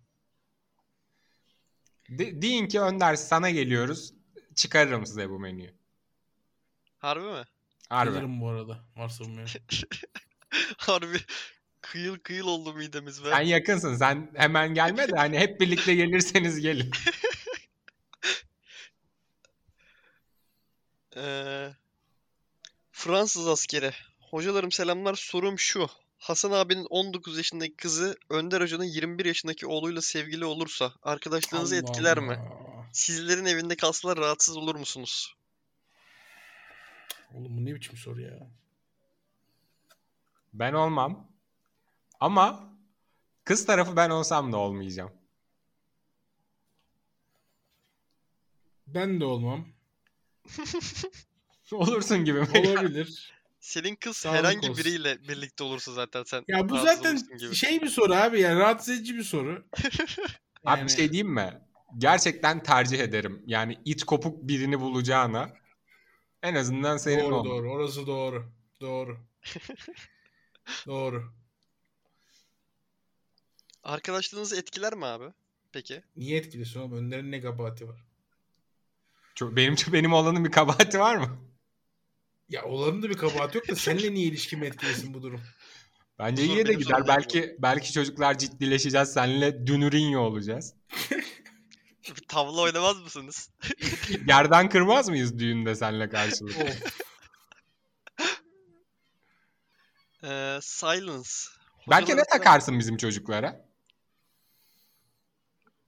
De- 2.09 2.41
deyin 2.41 2.67
ki 2.67 2.81
Önder 2.81 3.15
sana 3.15 3.49
geliyoruz. 3.49 4.13
Çıkarırım 4.55 5.05
size 5.05 5.29
bu 5.29 5.39
menüyü. 5.39 5.73
Harbi 6.97 7.25
mi? 7.25 7.43
Harbi. 7.89 8.11
Gelirim 8.13 8.41
bu 8.41 8.47
arada. 8.49 8.85
Varsa 8.97 9.23
bu 9.23 9.29
menü. 9.29 9.45
Harbi. 10.77 11.17
Kıyıl 11.81 12.19
kıyıl 12.19 12.47
oldu 12.47 12.73
midemiz 12.73 13.23
be. 13.23 13.29
Sen 13.29 13.41
yakınsın. 13.41 13.95
Sen 13.95 14.31
hemen 14.35 14.73
gelme 14.73 15.07
de 15.07 15.15
hani 15.15 15.39
hep 15.39 15.61
birlikte 15.61 15.95
gelirseniz 15.95 16.59
gelin. 16.59 16.91
Ee, 21.17 21.69
Fransız 22.91 23.47
askeri. 23.47 23.91
Hocalarım 24.19 24.71
selamlar. 24.71 25.15
Sorum 25.15 25.59
şu. 25.59 25.89
Hasan 26.17 26.51
abinin 26.51 26.87
19 26.89 27.37
yaşındaki 27.37 27.75
kızı 27.75 28.17
Önder 28.29 28.61
Hoca'nın 28.61 28.83
21 28.83 29.25
yaşındaki 29.25 29.67
oğluyla 29.67 30.01
sevgili 30.01 30.45
olursa 30.45 30.93
arkadaşlığınızı 31.03 31.75
Allah 31.75 31.81
etkiler 31.81 32.19
mi? 32.19 32.39
Sizlerin 32.93 33.45
evinde 33.45 33.75
kalsalar 33.75 34.17
rahatsız 34.17 34.57
olur 34.57 34.75
musunuz? 34.75 35.35
Oğlum 37.33 37.57
bu 37.57 37.65
ne 37.65 37.75
biçim 37.75 37.97
soru 37.97 38.21
ya? 38.21 38.47
Ben 40.53 40.73
olmam. 40.73 41.31
Ama 42.19 42.73
kız 43.43 43.65
tarafı 43.65 43.95
ben 43.95 44.09
olsam 44.09 44.51
da 44.51 44.57
olmayacağım. 44.57 45.11
Ben 48.87 49.19
de 49.19 49.25
olmam. 49.25 49.67
Olursun 51.71 52.25
gibi 52.25 52.39
mi? 52.39 52.47
Olabilir. 52.55 53.33
Senin 53.59 53.95
kız 53.95 54.17
Sağlık 54.17 54.37
herhangi 54.37 54.69
olsun. 54.69 54.77
biriyle 54.77 55.27
birlikte 55.27 55.63
olursa 55.63 55.91
zaten 55.93 56.23
sen 56.23 56.43
ya 56.47 56.69
bu 56.69 56.73
rahatsız 56.75 56.95
zaten 56.95 57.11
olursun 57.11 57.37
gibi. 57.37 57.55
şey 57.55 57.81
bir 57.81 57.89
soru 57.89 58.13
abi 58.13 58.41
yani 58.41 58.59
rahatsız 58.59 58.95
edici 58.95 59.17
bir 59.17 59.23
soru. 59.23 59.65
Abi 60.65 60.79
Yani 60.79 60.83
bir 60.83 60.89
şey 60.89 61.11
diyeyim 61.11 61.33
mi? 61.33 61.61
Gerçekten 61.97 62.63
tercih 62.63 62.99
ederim. 62.99 63.43
Yani 63.45 63.77
it 63.85 64.03
kopuk 64.03 64.47
birini 64.47 64.79
bulacağına 64.79 65.49
en 66.43 66.55
azından 66.55 66.97
senin 66.97 67.23
doğru 67.23 67.35
ol. 67.35 67.45
doğru 67.45 67.71
orası 67.71 68.07
doğru. 68.07 68.51
Doğru. 68.81 69.17
doğru. 70.87 71.33
Arkadaşlığınızı 73.83 74.55
etkiler 74.57 74.93
mi 74.93 75.05
abi? 75.05 75.25
Peki. 75.71 76.03
Niye 76.15 76.37
etkiliyorsun 76.37 76.79
oğlum? 76.79 76.93
Önder'in 76.97 77.31
ne 77.31 77.41
kabahati 77.41 77.87
var? 77.87 77.99
Çok- 79.35 79.55
Benim 79.55 79.75
benim 79.93 80.13
olanın 80.13 80.45
bir 80.45 80.51
kabahati 80.51 80.99
var 80.99 81.15
mı? 81.15 81.39
Ya 82.49 82.65
olanın 82.65 83.01
da 83.01 83.09
bir 83.09 83.17
kabahati 83.17 83.57
yok 83.57 83.67
da 83.67 83.75
seninle 83.75 84.13
niye 84.13 84.25
ilişkimi 84.27 84.65
etkilesin 84.65 85.13
bu 85.13 85.23
durum? 85.23 85.41
Bence 86.19 86.43
iyiye 86.45 86.65
de 86.67 86.73
gider. 86.73 86.83
sorunum 86.83 87.03
bu. 87.03 87.07
Belki 87.07 87.55
belki 87.59 87.93
çocuklar 87.93 88.37
ciddileşeceğiz. 88.37 89.13
Seninle 89.13 89.67
dünürinyo 89.67 90.19
olacağız. 90.21 90.73
Bir 92.07 92.27
tavla 92.27 92.61
oynamaz 92.61 93.01
mısınız? 93.01 93.49
Yerden 94.27 94.69
kırmaz 94.69 95.09
mıyız 95.09 95.39
düğünde 95.39 95.75
seninle 95.75 96.09
karşılıklı? 96.09 96.63
Of. 96.63 97.01
Ee, 100.23 100.59
silence. 100.61 101.29
Belki 101.89 102.17
ne 102.17 102.23
takarsın 102.23 102.79
bizim 102.79 102.97
çocuklara? 102.97 103.65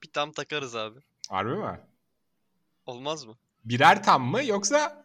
Bir 0.02 0.12
tam 0.12 0.32
takarız 0.32 0.76
abi. 0.76 1.00
Harbi 1.28 1.50
mi? 1.56 1.80
Olmaz 2.86 3.24
mı? 3.24 3.36
Birer 3.64 4.02
tam 4.02 4.22
mı 4.22 4.44
yoksa 4.44 5.04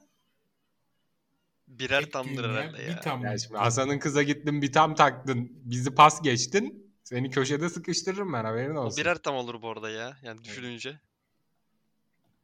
Birer 1.67 2.11
tamdır 2.11 2.49
herhalde 2.49 2.81
ya. 2.81 2.87
Bir 2.89 3.01
tam. 3.01 3.23
Ya 3.23 3.37
şimdi 3.37 3.57
Hasan'ın 3.57 3.99
kıza 3.99 4.23
gittin 4.23 4.61
bir 4.61 4.71
tam 4.71 4.95
taktın. 4.95 5.49
Bizi 5.51 5.95
pas 5.95 6.21
geçtin. 6.21 6.95
Seni 7.03 7.29
köşede 7.31 7.69
sıkıştırırım 7.69 8.33
ben 8.33 8.45
haberin 8.45 8.75
O 8.75 8.81
olsun. 8.81 9.01
birer 9.01 9.17
tam 9.17 9.35
olur 9.35 9.61
bu 9.61 9.69
arada 9.69 9.89
ya. 9.89 10.17
Yani 10.21 10.43
düşününce. 10.43 10.99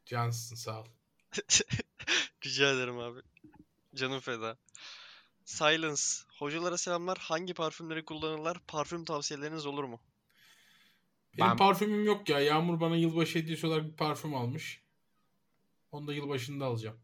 Cansın 0.05 0.55
sağ 0.55 0.81
ol. 0.81 0.85
Rica 2.45 2.69
ederim 2.73 2.99
abi. 2.99 3.19
Canım 3.95 4.19
feda. 4.19 4.57
Silence. 5.45 6.01
Hocalara 6.39 6.77
selamlar. 6.77 7.17
Hangi 7.17 7.53
parfümleri 7.53 8.05
kullanırlar? 8.05 8.57
Parfüm 8.67 9.05
tavsiyeleriniz 9.05 9.65
olur 9.65 9.83
mu? 9.83 9.99
Benim 11.37 11.49
Ben- 11.49 11.57
parfümüm 11.57 12.05
yok 12.05 12.29
ya. 12.29 12.39
Yağmur 12.39 12.79
bana 12.79 12.95
yılbaşı 12.95 13.39
hediyesi 13.39 13.67
olarak 13.67 13.85
bir 13.85 13.95
parfüm 13.95 14.35
almış. 14.35 14.81
Onu 15.91 16.07
da 16.07 16.13
yılbaşında 16.13 16.65
alacağım. 16.65 16.97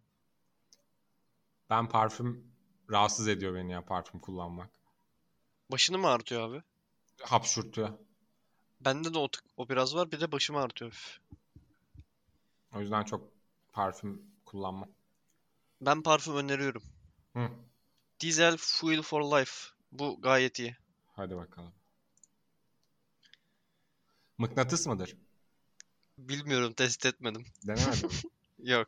Ben 1.69 1.89
parfüm 1.89 2.51
rahatsız 2.89 3.27
ediyor 3.27 3.55
beni 3.55 3.71
ya 3.71 3.85
parfüm 3.85 4.19
kullanmak. 4.19 4.69
Başını 5.71 5.97
mı 5.97 6.07
ağrıtıyor 6.07 6.49
abi? 6.49 6.63
Hapşurtuyor. 7.21 7.89
Bende 8.81 9.13
de 9.13 9.17
o, 9.17 9.25
tık- 9.25 9.45
o 9.57 9.69
biraz 9.69 9.95
var. 9.95 10.11
Bir 10.11 10.19
de 10.21 10.31
başımı 10.31 10.59
ağrıtıyor. 10.59 10.91
Üf. 10.91 11.19
O 12.75 12.79
yüzden 12.79 13.03
çok 13.03 13.31
parfüm 13.73 14.21
kullanmam. 14.45 14.89
Ben 15.81 16.01
parfüm 16.03 16.35
öneriyorum. 16.35 16.83
Hı. 17.33 17.49
Diesel 18.21 18.57
Fuel 18.57 19.01
for 19.01 19.21
Life. 19.39 19.53
Bu 19.91 20.21
gayet 20.21 20.59
iyi. 20.59 20.75
Hadi 21.13 21.35
bakalım. 21.35 21.73
Mıknatıs 24.37 24.87
mıdır? 24.87 25.17
Bilmiyorum 26.17 26.73
test 26.73 27.05
etmedim. 27.05 27.45
Denemedim. 27.67 28.09
Yok. 28.59 28.87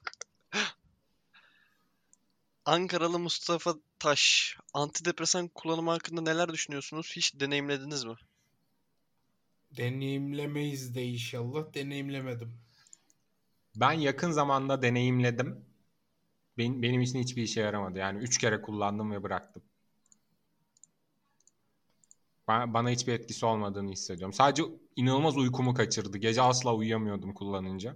Ankaralı 2.66 3.20
Mustafa 3.20 3.76
Taş. 4.00 4.58
Antidepresan 4.74 5.48
kullanımı 5.48 5.92
hakkında 5.92 6.22
neler 6.22 6.50
düşünüyorsunuz? 6.50 7.14
Hiç 7.16 7.40
deneyimlediniz 7.40 8.04
mi? 8.04 8.16
Deneyimlemeyiz 9.78 10.96
de 10.96 11.04
inşallah. 11.04 11.74
Deneyimlemedim. 11.74 12.54
ben 13.76 13.92
yakın 13.92 14.32
zamanda 14.32 14.82
deneyimledim. 14.82 15.66
Benim, 16.58 16.82
benim 16.82 17.02
için 17.02 17.20
hiçbir 17.20 17.44
işe 17.44 17.62
yaramadı. 17.62 18.00
Yani 18.00 18.20
üç 18.20 18.38
kere 18.38 18.62
kullandım 18.62 19.12
ve 19.12 19.24
bıraktım. 19.24 19.64
Ben, 22.48 22.74
bana 22.74 22.90
hiçbir 22.90 23.14
etkisi 23.14 23.46
olmadığını 23.46 23.92
hissediyorum. 23.92 24.34
Sadece 24.34 24.64
inanılmaz 24.96 25.38
uykumu 25.38 25.74
kaçırdı. 25.74 26.18
Gece 26.18 26.42
asla 26.42 26.76
uyuyamıyordum 26.76 27.34
kullanınca. 27.34 27.96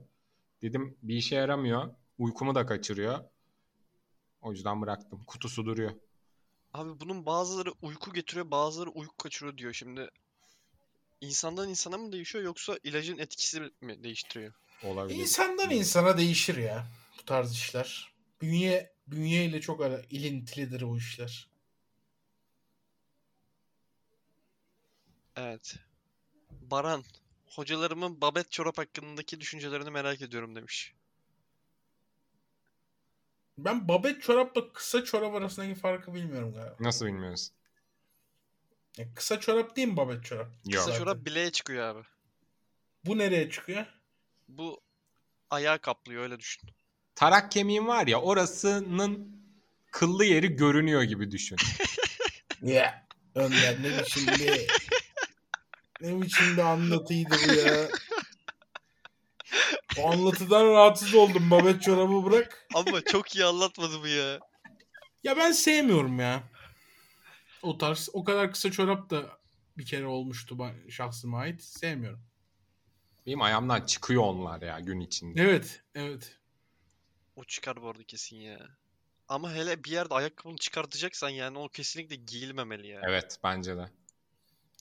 Dedim 0.61 0.97
bir 1.03 1.15
işe 1.15 1.35
yaramıyor. 1.35 1.95
Uykumu 2.17 2.55
da 2.55 2.65
kaçırıyor. 2.65 3.19
O 4.41 4.51
yüzden 4.51 4.81
bıraktım. 4.81 5.23
Kutusu 5.27 5.65
duruyor. 5.65 5.91
Abi 6.73 6.99
bunun 6.99 7.25
bazıları 7.25 7.73
uyku 7.81 8.13
getiriyor, 8.13 8.51
bazıları 8.51 8.89
uyku 8.89 9.17
kaçırıyor 9.17 9.57
diyor. 9.57 9.73
Şimdi 9.73 10.09
insandan 11.21 11.69
insana 11.69 11.97
mı 11.97 12.11
değişiyor 12.11 12.43
yoksa 12.43 12.77
ilacın 12.83 13.17
etkisi 13.17 13.59
mi 13.81 14.03
değiştiriyor? 14.03 14.53
Olabilir. 14.83 15.19
İnsandan 15.19 15.69
insana 15.71 16.17
değişir 16.17 16.57
ya 16.57 16.87
bu 17.19 17.25
tarz 17.25 17.51
işler. 17.51 18.16
Bünye 18.41 18.91
bünyeyle 19.07 19.61
çok 19.61 19.81
ara 19.81 20.01
ilintilidir 20.09 20.81
bu 20.81 20.97
işler. 20.97 21.47
Evet. 25.35 25.75
Baran, 26.51 27.03
hocalarımın 27.45 28.21
babet 28.21 28.51
çorap 28.51 28.77
hakkındaki 28.77 29.41
düşüncelerini 29.41 29.89
merak 29.89 30.21
ediyorum 30.21 30.55
demiş. 30.55 30.93
Ben 33.57 33.87
babet 33.87 34.21
çorapla 34.21 34.73
kısa 34.73 35.03
çorap 35.03 35.35
arasındaki 35.35 35.75
farkı 35.75 36.13
bilmiyorum 36.13 36.53
galiba. 36.53 36.75
Nasıl 36.79 37.05
bilmiyoruz? 37.05 37.51
Ya 38.97 39.13
kısa 39.15 39.39
çorap 39.39 39.75
değil 39.75 39.87
mi 39.87 39.97
babet 39.97 40.25
çorap? 40.25 40.51
Yok. 40.65 40.85
Kısa 40.85 40.97
çorap 40.97 41.25
bileğe 41.25 41.51
çıkıyor 41.51 41.83
abi. 41.83 42.03
Bu 43.05 43.17
nereye 43.17 43.49
çıkıyor? 43.49 43.85
Bu 44.47 44.81
ayağı 45.49 45.79
kaplıyor 45.79 46.23
öyle 46.23 46.39
düşün. 46.39 46.69
Tarak 47.17 47.51
kemiğin 47.51 47.87
var 47.87 48.07
ya 48.07 48.21
orasının 48.21 49.41
kıllı 49.91 50.25
yeri 50.25 50.55
görünüyor 50.55 51.03
gibi 51.03 51.31
düşün. 51.31 51.57
Ya 52.61 53.07
Önder 53.35 53.83
ne 53.83 53.99
biçim 53.99 54.27
bir 54.27 54.67
ne 56.01 56.21
biçim 56.21 56.57
bir 56.57 56.61
anlatıydı 56.61 57.35
bu 57.47 57.53
ya. 57.53 57.87
O 59.99 60.11
anlatıdan 60.11 60.65
rahatsız 60.67 61.13
oldum 61.15 61.51
babet 61.51 61.81
çorabı 61.81 62.25
bırak. 62.25 62.67
Ama 62.73 63.01
çok 63.01 63.35
iyi 63.35 63.45
anlatmadı 63.45 64.01
bu 64.01 64.07
ya. 64.07 64.39
Ya 65.23 65.37
ben 65.37 65.51
sevmiyorum 65.51 66.19
ya. 66.19 66.43
O 67.61 67.77
tarz 67.77 68.09
o 68.13 68.23
kadar 68.23 68.51
kısa 68.51 68.71
çorap 68.71 69.09
da 69.09 69.39
bir 69.77 69.85
kere 69.85 70.05
olmuştu 70.05 70.59
ben- 70.59 70.89
şahsıma 70.89 71.39
ait. 71.39 71.63
Sevmiyorum. 71.63 72.21
Benim 73.25 73.41
ayağımdan 73.41 73.81
çıkıyor 73.81 74.23
onlar 74.23 74.61
ya 74.61 74.79
gün 74.79 74.99
içinde. 74.99 75.41
Evet, 75.41 75.81
evet. 75.95 76.36
O 77.37 77.43
çıkar 77.43 77.81
bu 77.81 77.89
arada 77.89 78.03
kesin 78.03 78.37
ya. 78.37 78.59
Ama 79.27 79.53
hele 79.53 79.83
bir 79.83 79.91
yerde 79.91 80.13
ayakkabını 80.13 80.57
çıkartacaksan 80.57 81.29
yani 81.29 81.57
o 81.57 81.69
kesinlikle 81.69 82.15
giyilmemeli 82.15 82.87
ya. 82.87 83.01
Evet 83.03 83.39
bence 83.43 83.77
de. 83.77 83.89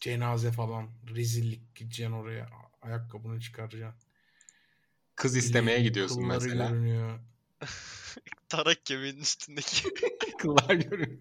Cenaze 0.00 0.52
falan. 0.52 0.90
Rezillik 1.14 1.74
gideceksin 1.74 2.12
oraya. 2.12 2.48
Ayakkabını 2.82 3.40
çıkaracaksın. 3.40 4.09
Kız 5.16 5.36
istemeye 5.36 5.82
gidiyorsun 5.82 6.22
kılları 6.22 6.40
mesela. 6.40 6.68
görünüyor. 6.68 7.20
Tarak 8.48 8.86
kemiğinin 8.86 9.20
üstündeki. 9.20 9.94
Kıllar 10.38 10.74
görünüyor. 10.74 11.20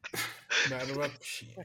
Berbat 0.70 1.20
bir 1.20 1.26
şey. 1.26 1.56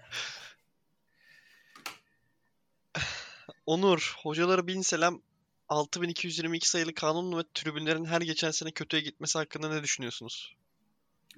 Onur, 3.66 4.16
hocalara 4.18 4.68
bin 4.68 4.82
selam. 4.82 5.22
6222 5.70 6.70
sayılı 6.70 6.94
kanun 6.94 7.38
ve 7.38 7.44
tribünlerin 7.54 8.06
her 8.06 8.22
geçen 8.22 8.52
sene 8.52 8.72
kötüye 8.72 9.04
gitmesi 9.04 9.38
hakkında 9.38 9.70
ne 9.74 9.84
düşünüyorsunuz? 9.84 10.56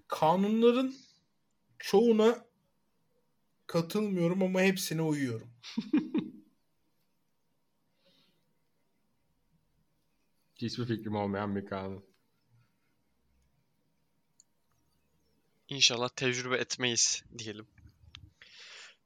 Kanunların 0.08 0.96
çoğuna 1.80 2.46
katılmıyorum 3.68 4.44
ama 4.44 4.62
hepsine 4.62 5.02
uyuyorum. 5.02 5.52
Hiçbir 10.56 10.86
fikrim 10.86 11.16
olmayan 11.16 11.56
bir 11.56 11.66
kanun. 11.66 12.06
İnşallah 15.70 16.10
tecrübe 16.10 16.58
etmeyiz 16.58 17.24
diyelim. 17.38 17.68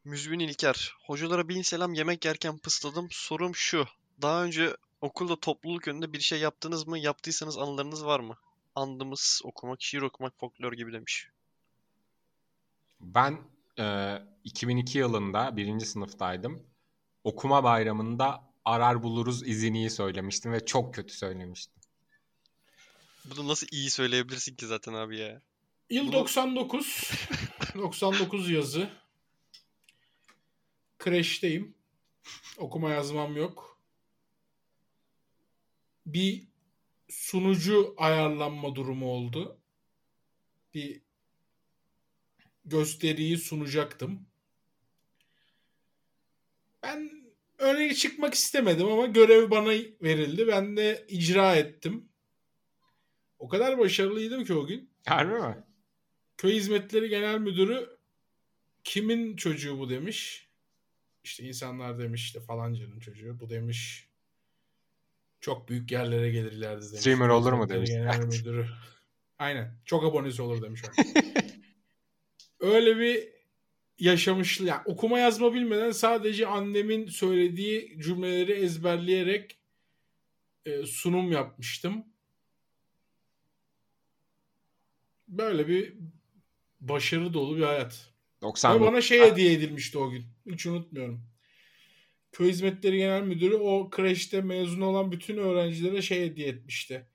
Müzmin 0.04 0.40
İlker. 0.40 0.94
Hocalara 1.06 1.50
bin 1.50 1.62
selam 1.62 1.94
yemek 1.94 2.26
yerken 2.26 2.58
pısladım. 2.58 3.08
Sorum 3.12 3.56
şu. 3.56 3.86
Daha 4.22 4.44
önce 4.44 4.76
okulda 5.04 5.40
topluluk 5.40 5.88
önünde 5.88 6.14
bir 6.14 6.20
şey 6.20 6.40
yaptınız 6.40 6.88
mı? 6.88 7.00
Yaptıysanız 7.00 7.58
anılarınız 7.58 8.06
var 8.06 8.20
mı? 8.20 8.38
Andımız 8.76 9.42
okumak, 9.44 9.82
şiir 9.82 10.02
okumak, 10.02 10.40
folklor 10.40 10.74
gibi 10.74 10.94
demiş. 10.94 11.30
Ben 13.00 13.42
e, 13.80 14.18
2002 14.44 14.98
yılında 14.98 15.58
birinci 15.58 15.86
sınıftaydım. 15.86 16.64
Okuma 17.24 17.64
bayramında 17.64 18.44
arar 18.66 19.04
buluruz 19.04 19.48
iziniyi 19.48 19.90
söylemiştim 19.90 20.52
ve 20.52 20.66
çok 20.66 20.94
kötü 20.96 21.14
söylemiştim. 21.14 21.82
Bunu 23.26 23.48
nasıl 23.48 23.68
iyi 23.72 23.90
söyleyebilirsin 23.90 24.56
ki 24.56 24.66
zaten 24.66 24.94
abi 24.94 25.18
ya? 25.20 25.42
Yıl 25.90 26.04
Bunu- 26.04 26.14
99. 26.14 27.12
99 27.76 28.50
yazı. 28.52 28.90
Kreşteyim. 31.00 31.76
Okuma 32.58 32.90
yazmam 32.90 33.38
yok. 33.38 33.73
Bir 36.06 36.48
sunucu 37.10 37.94
ayarlanma 37.98 38.76
durumu 38.76 39.06
oldu. 39.06 39.58
Bir 40.74 41.02
gösteriyi 42.66 43.38
sunacaktım. 43.38 44.28
Ben 46.84 47.12
öne 47.58 47.94
çıkmak 47.94 48.34
istemedim 48.34 48.88
ama 48.88 49.06
görev 49.06 49.52
bana 49.52 49.70
verildi. 50.02 50.48
Ben 50.48 50.78
de 50.78 51.06
icra 51.10 51.56
ettim. 51.56 52.10
O 53.40 53.48
kadar 53.48 53.78
başarılıydım 53.80 54.46
ki 54.46 54.54
o 54.54 54.66
gün. 54.66 54.90
Harbi 55.06 55.34
mi? 55.34 55.64
Köy 56.38 56.56
Hizmetleri 56.56 57.10
Genel 57.10 57.40
Müdürü 57.40 57.98
kimin 58.84 59.36
çocuğu 59.36 59.80
bu 59.80 59.90
demiş. 59.90 60.50
İşte 61.24 61.44
insanlar 61.44 62.00
demiş 62.00 62.24
işte 62.24 62.40
falancanın 62.40 63.00
çocuğu. 63.00 63.40
Bu 63.40 63.50
demiş 63.50 64.08
çok 65.44 65.70
büyük 65.70 65.92
yerlere 65.92 66.32
gelirlerdi 66.32 66.86
demiş. 66.86 67.00
Streamer 67.00 67.30
olur 67.30 67.54
mu 67.54 67.70
demiş. 67.70 67.90
Genel 67.90 68.20
Müdürü. 68.26 68.68
Aynen. 69.40 69.78
Çok 69.86 70.04
abonesi 70.04 70.42
olur 70.42 70.62
demiş. 70.62 70.82
Öyle 72.60 73.00
bir 73.00 73.30
yaşamışlı. 74.00 74.66
Yani 74.66 74.82
okuma 74.86 75.20
yazma 75.20 75.54
bilmeden 75.54 75.92
sadece 75.92 76.48
annemin 76.48 77.08
söylediği 77.08 78.02
cümleleri 78.02 78.52
ezberleyerek 78.52 79.58
e, 80.66 80.86
sunum 80.86 81.32
yapmıştım. 81.32 82.06
Böyle 85.28 85.68
bir 85.68 85.94
başarı 86.82 87.34
dolu 87.34 87.58
bir 87.58 87.64
hayat. 87.64 88.10
Ve 88.38 88.46
99. 88.46 88.88
bana 88.88 89.02
şey 89.02 89.22
hediye 89.22 89.54
edilmişti 89.54 89.98
o 89.98 90.10
gün. 90.10 90.26
Hiç 90.52 90.66
unutmuyorum. 90.66 91.33
Köy 92.34 92.50
Hizmetleri 92.50 92.98
Genel 92.98 93.22
Müdürü 93.22 93.56
o 93.56 93.90
kreşte 93.90 94.42
mezun 94.42 94.82
olan 94.82 95.12
bütün 95.12 95.38
öğrencilere 95.38 96.02
şey 96.02 96.22
hediye 96.22 96.48
etmişti. 96.48 97.08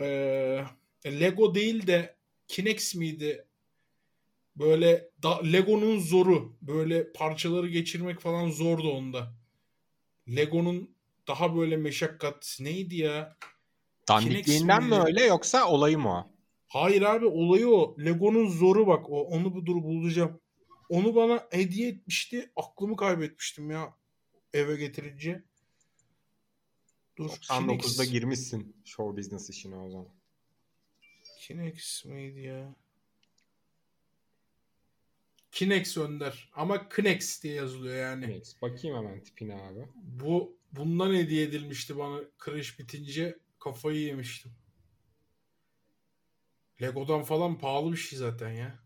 Ee, 0.00 0.64
Lego 1.06 1.54
değil 1.54 1.86
de 1.86 2.16
Kinex 2.48 2.94
miydi? 2.94 3.44
Böyle 4.56 5.08
da, 5.22 5.42
Lego'nun 5.42 5.98
zoru. 5.98 6.56
Böyle 6.62 7.12
parçaları 7.12 7.68
geçirmek 7.68 8.20
falan 8.20 8.50
zordu 8.50 8.90
onda. 8.90 9.34
Lego'nun 10.36 10.90
daha 11.28 11.56
böyle 11.56 11.76
meşakkat 11.76 12.58
neydi 12.60 12.96
ya? 12.96 13.36
Dandikliğinden 14.08 14.84
mi 14.84 14.94
öyle 14.94 15.24
yoksa 15.24 15.68
olayı 15.68 15.98
mı 15.98 16.18
o? 16.18 16.30
Hayır 16.66 17.02
abi 17.02 17.26
olayı 17.26 17.68
o. 17.68 17.96
Lego'nun 18.04 18.48
zoru 18.48 18.86
bak. 18.86 19.10
O, 19.10 19.22
onu 19.22 19.54
bu 19.54 19.66
dur 19.66 19.76
bulacağım. 19.76 20.40
Onu 20.88 21.14
bana 21.14 21.46
hediye 21.50 21.88
etmişti. 21.88 22.50
Aklımı 22.56 22.96
kaybetmiştim 22.96 23.70
ya 23.70 23.94
eve 24.54 24.76
getirince. 24.76 25.42
Dur. 27.16 27.30
99'da 27.30 27.76
Kinex. 27.76 28.10
girmişsin 28.10 28.76
show 28.84 29.16
business 29.16 29.50
işine 29.50 29.76
o 29.76 29.90
zaman. 29.90 30.08
Kinex 31.38 32.04
miydi 32.04 32.40
ya? 32.40 32.74
Kinex 35.52 35.96
Önder. 35.96 36.50
Ama 36.54 36.88
Knex 36.88 37.42
diye 37.42 37.54
yazılıyor 37.54 37.96
yani. 37.96 38.28
Neyse, 38.28 38.56
bakayım 38.62 38.96
hemen 38.96 39.20
tipine 39.20 39.54
abi. 39.54 39.88
Bu 39.94 40.56
bundan 40.72 41.14
hediye 41.14 41.44
edilmişti 41.44 41.98
bana 41.98 42.20
kreş 42.38 42.78
bitince 42.78 43.38
kafayı 43.58 44.00
yemiştim. 44.00 44.52
Lego'dan 46.82 47.22
falan 47.22 47.58
pahalı 47.58 47.92
bir 47.92 47.96
şey 47.96 48.18
zaten 48.18 48.50
ya. 48.50 48.78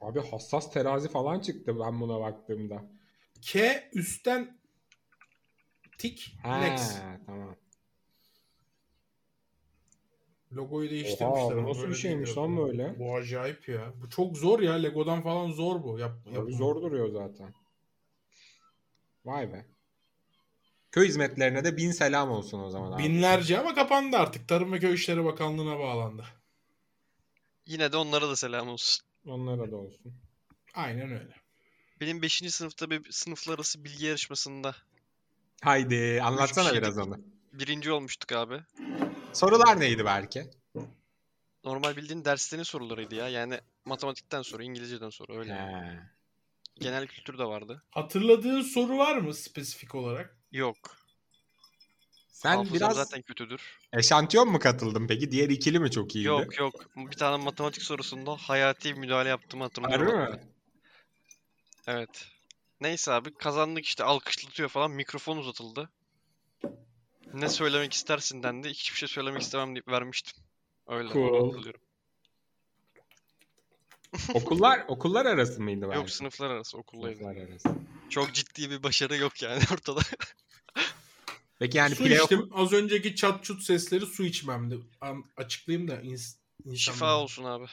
Abi 0.00 0.20
hassas 0.20 0.72
terazi 0.72 1.08
falan 1.08 1.40
çıktı 1.40 1.80
ben 1.80 2.00
buna 2.00 2.20
baktığımda. 2.20 2.84
K 3.42 3.88
üstten 3.92 4.58
tik 5.98 6.34
Ha, 6.42 6.54
Lex. 6.54 6.96
tamam. 7.26 7.56
Logoyu 10.52 10.90
değiştirmişler. 10.90 11.56
Oha, 11.56 11.68
nasıl 11.68 11.88
bir 11.88 11.94
şeymiş 11.94 12.36
lan 12.36 12.56
böyle? 12.56 12.98
Bu 12.98 13.14
acayip 13.16 13.68
ya. 13.68 13.92
Bu 14.02 14.10
çok 14.10 14.38
zor 14.38 14.60
ya. 14.60 14.72
Lego'dan 14.72 15.22
falan 15.22 15.50
zor 15.52 15.82
bu. 15.82 15.98
Yap, 15.98 16.12
yapımı. 16.26 16.52
zor 16.56 16.82
duruyor 16.82 17.08
zaten. 17.08 17.54
Vay 19.24 19.52
be. 19.52 19.66
Köy 20.90 21.08
hizmetlerine 21.08 21.64
de 21.64 21.76
bin 21.76 21.90
selam 21.90 22.30
olsun 22.30 22.60
o 22.60 22.70
zaman 22.70 22.92
abi. 22.92 23.02
Binlerce 23.02 23.58
ama 23.58 23.74
kapandı 23.74 24.16
artık. 24.16 24.48
Tarım 24.48 24.72
ve 24.72 24.78
Köy 24.78 24.94
İşleri 24.94 25.24
Bakanlığı'na 25.24 25.78
bağlandı. 25.78 26.24
Yine 27.66 27.92
de 27.92 27.96
onlara 27.96 28.28
da 28.28 28.36
selam 28.36 28.68
olsun. 28.68 29.06
Onlara 29.26 29.70
da 29.70 29.76
olsun. 29.76 30.14
Aynen 30.74 31.10
öyle. 31.12 31.41
Benim 32.02 32.22
5. 32.22 32.50
sınıfta 32.50 32.90
bir 32.90 33.12
sınıflar 33.12 33.54
arası 33.54 33.84
bilgi 33.84 34.06
yarışmasında 34.06 34.74
Haydi 35.62 36.20
anlatsana 36.22 36.74
biraz 36.74 36.98
onu. 36.98 37.18
birinci 37.52 37.92
olmuştuk 37.92 38.32
abi. 38.32 38.60
Sorular 39.32 39.80
neydi 39.80 40.04
belki? 40.04 40.50
Normal 41.64 41.96
bildiğin 41.96 42.24
derslerin 42.24 42.62
sorularıydı 42.62 43.14
ya. 43.14 43.28
Yani 43.28 43.60
matematikten 43.84 44.42
soru, 44.42 44.62
İngilizceden 44.62 45.10
soru 45.10 45.38
öyle. 45.38 45.54
He. 45.54 45.98
Genel 46.80 47.06
kültür 47.06 47.38
de 47.38 47.44
vardı. 47.44 47.82
Hatırladığın 47.90 48.62
soru 48.62 48.98
var 48.98 49.16
mı 49.16 49.34
spesifik 49.34 49.94
olarak? 49.94 50.36
Yok. 50.52 50.96
Sen 52.32 52.56
Hafızam 52.56 52.74
biraz 52.76 52.96
zaten 52.96 53.22
kötüdür. 53.22 53.78
eşantiyon 53.92 54.48
mu 54.48 54.58
katıldın 54.58 55.06
peki? 55.06 55.30
Diğer 55.30 55.48
ikili 55.48 55.78
mi 55.78 55.90
çok 55.90 56.14
iyiydi? 56.16 56.28
Yok 56.28 56.58
yok. 56.58 56.74
Bir 56.96 57.16
tane 57.16 57.44
matematik 57.44 57.82
sorusunda 57.82 58.36
hayati 58.36 58.94
müdahale 58.94 59.28
yaptığımı 59.28 59.64
hatırlıyorum. 59.64 60.06
Harbi 60.06 60.32
mi? 60.32 60.40
Evet. 61.86 62.28
Neyse 62.80 63.12
abi 63.12 63.34
kazandık 63.34 63.84
işte 63.84 64.04
alkışlatıyor 64.04 64.68
falan. 64.68 64.90
Mikrofon 64.90 65.36
uzatıldı. 65.36 65.90
Ne 67.34 67.48
söylemek 67.48 67.92
istersin 67.92 68.42
dendi. 68.42 68.68
Hiçbir 68.68 68.98
şey 68.98 69.08
söylemek 69.08 69.42
istemem 69.42 69.74
deyip 69.74 69.88
vermiştim. 69.88 70.42
Öyle. 70.86 71.12
Cool. 71.12 71.46
hatırlıyorum. 71.46 71.80
Okullar 74.34 74.84
okullar 74.88 75.26
arası 75.26 75.62
mıydı 75.62 75.84
Yok 75.84 75.94
belki? 75.94 76.16
sınıflar 76.16 76.50
arası 76.50 76.78
okuldaydı. 76.78 77.18
Sınıflar 77.18 77.36
arası. 77.36 77.68
Çok 78.10 78.34
ciddi 78.34 78.70
bir 78.70 78.82
başarı 78.82 79.16
yok 79.16 79.42
yani 79.42 79.62
ortada. 79.72 80.00
Peki 81.58 81.78
yani 81.78 81.94
su 81.94 82.04
playoff 82.04 82.32
içtim. 82.32 82.48
Az 82.54 82.72
önceki 82.72 83.16
çat 83.16 83.44
çut 83.44 83.62
sesleri 83.62 84.06
su 84.06 84.24
içmemdi. 84.24 84.78
An- 85.00 85.24
açıklayayım 85.36 85.88
da 85.88 86.00
ins 86.00 86.36
insanlar. 86.64 86.76
Şifa 86.76 87.18
olsun 87.18 87.44
abi. 87.44 87.66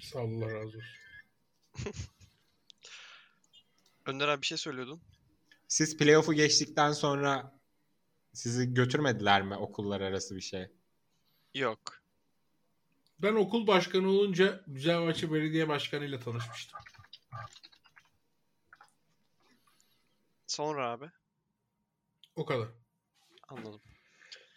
Sağ 0.00 0.18
ol, 0.18 0.42
Allah 0.42 0.54
razı 0.54 0.66
olsun. 0.66 0.82
Önder 4.06 4.28
abi 4.28 4.42
bir 4.42 4.46
şey 4.46 4.58
söylüyordun. 4.58 5.00
siz 5.68 5.96
playoff'u 5.96 6.32
geçtikten 6.32 6.92
sonra 6.92 7.58
sizi 8.32 8.74
götürmediler 8.74 9.42
mi 9.42 9.56
okullar 9.56 10.00
arası 10.00 10.36
bir 10.36 10.40
şey? 10.40 10.66
Yok. 11.54 12.02
Ben 13.18 13.34
okul 13.34 13.66
başkanı 13.66 14.08
olunca 14.08 14.64
Güzelbahçe 14.66 15.32
Belediye 15.32 15.68
Başkanı 15.68 16.04
ile 16.04 16.20
tanışmıştım. 16.20 16.80
Sonra 20.46 20.90
abi. 20.90 21.10
O 22.36 22.44
kadar. 22.46 22.68
Anladım. 23.48 23.80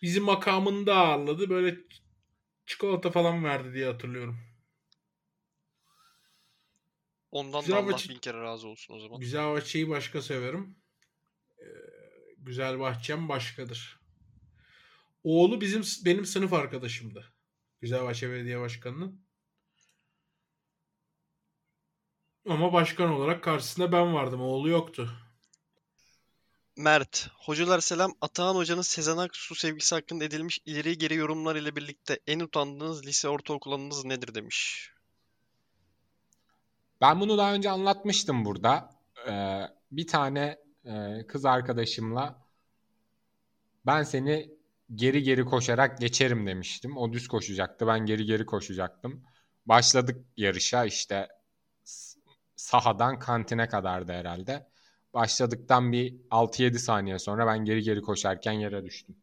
Bizi 0.02 0.20
makamında 0.20 0.96
ağırladı. 0.96 1.50
Böyle 1.50 1.78
çikolata 2.66 3.12
falan 3.12 3.44
verdi 3.44 3.74
diye 3.74 3.86
hatırlıyorum. 3.88 4.40
Ondan 7.32 7.62
Güzel 7.62 7.76
da 7.76 7.80
Allah 7.80 7.92
vakit- 7.92 8.10
bin 8.10 8.20
kere 8.20 8.42
razı 8.42 8.68
olsun 8.68 8.94
o 8.94 9.00
zaman. 9.00 9.20
Güzelbahçe'yi 9.20 9.90
başka 9.90 10.22
severim. 10.22 10.76
Ee, 11.60 11.66
Güzelbahçem 12.38 13.30
başkadır. 13.30 14.00
Oğlu 15.24 15.62
bizim 15.62 15.84
benim 16.06 16.26
sınıf 16.26 16.54
arkadaşımdı. 16.54 17.34
Güzelbahçe 17.82 18.30
Belediye 18.30 18.60
Başkanı'nın. 18.60 19.28
Ama 22.50 22.74
başkan 22.74 23.10
olarak 23.10 23.44
karşısında 23.44 23.92
ben 23.92 24.14
vardım. 24.14 24.42
Oğlu 24.42 24.70
yoktu. 24.70 25.12
Mert, 26.78 27.30
hocalar 27.34 27.80
selam. 27.80 28.14
Atahan 28.22 28.56
Hoca'nın 28.56 28.82
Sezen 28.82 29.18
Aksu 29.18 29.56
sevgisi 29.56 29.96
hakkında 29.96 30.24
edilmiş 30.24 30.60
ileri 30.66 30.98
geri 30.98 31.16
yorumlar 31.16 31.56
ile 31.56 31.76
birlikte 31.76 32.20
en 32.28 32.40
utandığınız 32.40 33.06
lise 33.06 33.28
ortaokul 33.30 33.72
anınız 33.72 34.06
nedir 34.06 34.36
demiş. 34.36 34.90
Ben 37.02 37.20
bunu 37.20 37.38
daha 37.38 37.54
önce 37.54 37.70
anlatmıştım 37.70 38.46
burada. 38.46 38.90
Ee, 39.30 39.62
bir 39.92 40.08
tane 40.08 40.58
e, 40.86 41.28
kız 41.28 41.46
arkadaşımla 41.46 42.48
ben 43.86 44.04
seni 44.04 44.58
geri 44.96 45.24
geri 45.24 45.46
koşarak 45.46 46.00
geçerim 46.00 46.48
demiştim. 46.48 46.98
O 46.98 47.14
düz 47.14 47.28
koşacaktı. 47.28 47.88
Ben 47.88 48.06
geri 48.06 48.26
geri 48.26 48.46
koşacaktım. 48.46 49.24
Başladık 49.66 50.26
yarışa 50.38 50.86
işte 50.86 51.28
sahadan 52.56 53.20
kantine 53.20 53.68
kadardı 53.68 54.12
herhalde. 54.12 54.68
Başladıktan 55.14 55.92
bir 55.92 56.16
6-7 56.32 56.80
saniye 56.80 57.20
sonra 57.20 57.48
ben 57.48 57.66
geri 57.66 57.82
geri 57.82 58.02
koşarken 58.02 58.52
yere 58.52 58.86
düştüm. 58.86 59.16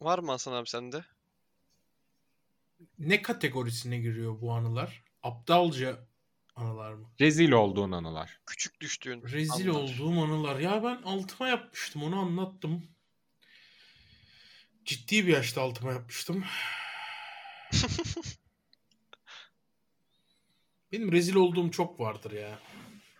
Var 0.00 0.18
mı 0.18 0.30
Hasan 0.30 0.52
abi 0.52 0.68
sende? 0.68 1.04
Ne 2.98 3.22
kategorisine 3.22 3.98
giriyor 3.98 4.40
bu 4.40 4.52
anılar? 4.52 5.04
Aptalca 5.22 6.06
anılar 6.56 6.92
mı? 6.92 7.10
Rezil 7.20 7.50
olduğun 7.52 7.92
anılar. 7.92 8.40
Küçük 8.46 8.80
düştüğün 8.80 9.22
Rezil 9.22 9.70
anlar. 9.70 9.80
olduğum 9.82 10.22
anılar. 10.22 10.58
Ya 10.60 10.82
ben 10.82 11.02
altıma 11.02 11.48
yapmıştım 11.48 12.02
onu 12.02 12.16
anlattım. 12.20 12.82
Ciddi 14.84 15.26
bir 15.26 15.32
yaşta 15.32 15.62
altıma 15.62 15.92
yapmıştım. 15.92 16.44
Benim 20.92 21.12
rezil 21.12 21.34
olduğum 21.34 21.70
çok 21.70 22.00
vardır 22.00 22.30
ya. 22.32 22.58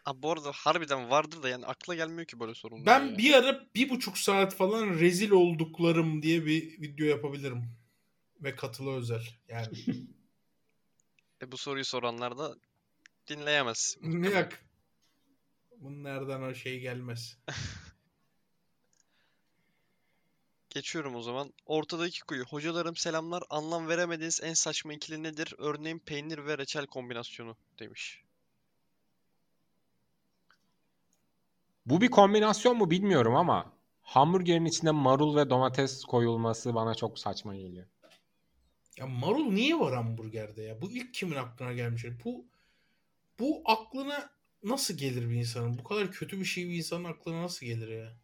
Abi 0.06 0.22
bu 0.22 0.32
arada 0.32 0.52
harbiden 0.54 1.10
vardır 1.10 1.42
da 1.42 1.48
yani 1.48 1.66
akla 1.66 1.94
gelmiyor 1.94 2.24
ki 2.26 2.40
böyle 2.40 2.54
sorunlar 2.54 2.86
Ben 2.86 3.06
ya. 3.06 3.18
bir 3.18 3.34
ara 3.34 3.66
bir 3.74 3.88
buçuk 3.90 4.18
saat 4.18 4.54
falan 4.56 4.88
rezil 4.88 5.30
olduklarım 5.30 6.22
diye 6.22 6.46
bir 6.46 6.80
video 6.80 7.06
yapabilirim. 7.06 7.64
Ve 8.42 8.56
katılı 8.56 8.96
özel. 8.96 9.22
Yani 9.48 9.68
E 11.42 11.52
bu 11.52 11.56
soruyu 11.56 11.84
soranlar 11.84 12.38
da 12.38 12.56
dinleyemez. 13.28 13.96
ne 14.02 14.30
yak? 14.30 14.64
Bunlardan 15.76 16.42
o 16.42 16.54
şey 16.54 16.80
gelmez. 16.80 17.38
Geçiyorum 20.70 21.14
o 21.14 21.22
zaman. 21.22 21.52
Ortadaki 21.66 22.20
kuyu. 22.20 22.44
Hocalarım 22.44 22.96
selamlar. 22.96 23.42
Anlam 23.50 23.88
veremediğiniz 23.88 24.40
en 24.42 24.54
saçma 24.54 24.92
ikili 24.92 25.22
nedir? 25.22 25.54
Örneğin 25.58 25.98
peynir 25.98 26.46
ve 26.46 26.58
reçel 26.58 26.86
kombinasyonu 26.86 27.56
demiş. 27.78 28.22
Bu 31.86 32.00
bir 32.00 32.10
kombinasyon 32.10 32.76
mu 32.76 32.90
bilmiyorum 32.90 33.36
ama 33.36 33.72
hamburgerin 34.02 34.64
içine 34.64 34.90
marul 34.90 35.36
ve 35.36 35.50
domates 35.50 36.04
koyulması 36.04 36.74
bana 36.74 36.94
çok 36.94 37.18
saçma 37.18 37.56
geliyor. 37.56 37.86
Ya 38.96 39.06
marul 39.06 39.52
niye 39.52 39.78
var 39.80 39.94
hamburgerde 39.94 40.62
ya? 40.62 40.82
Bu 40.82 40.90
ilk 40.90 41.14
kimin 41.14 41.36
aklına 41.36 41.72
gelmiş? 41.72 42.04
Bu 42.24 42.46
bu 43.38 43.62
aklına 43.64 44.30
nasıl 44.62 44.94
gelir 44.94 45.30
bir 45.30 45.34
insanın? 45.34 45.78
Bu 45.78 45.84
kadar 45.84 46.12
kötü 46.12 46.40
bir 46.40 46.44
şey 46.44 46.68
bir 46.68 46.74
insanın 46.74 47.04
aklına 47.04 47.42
nasıl 47.42 47.66
gelir 47.66 47.88
ya? 47.88 48.16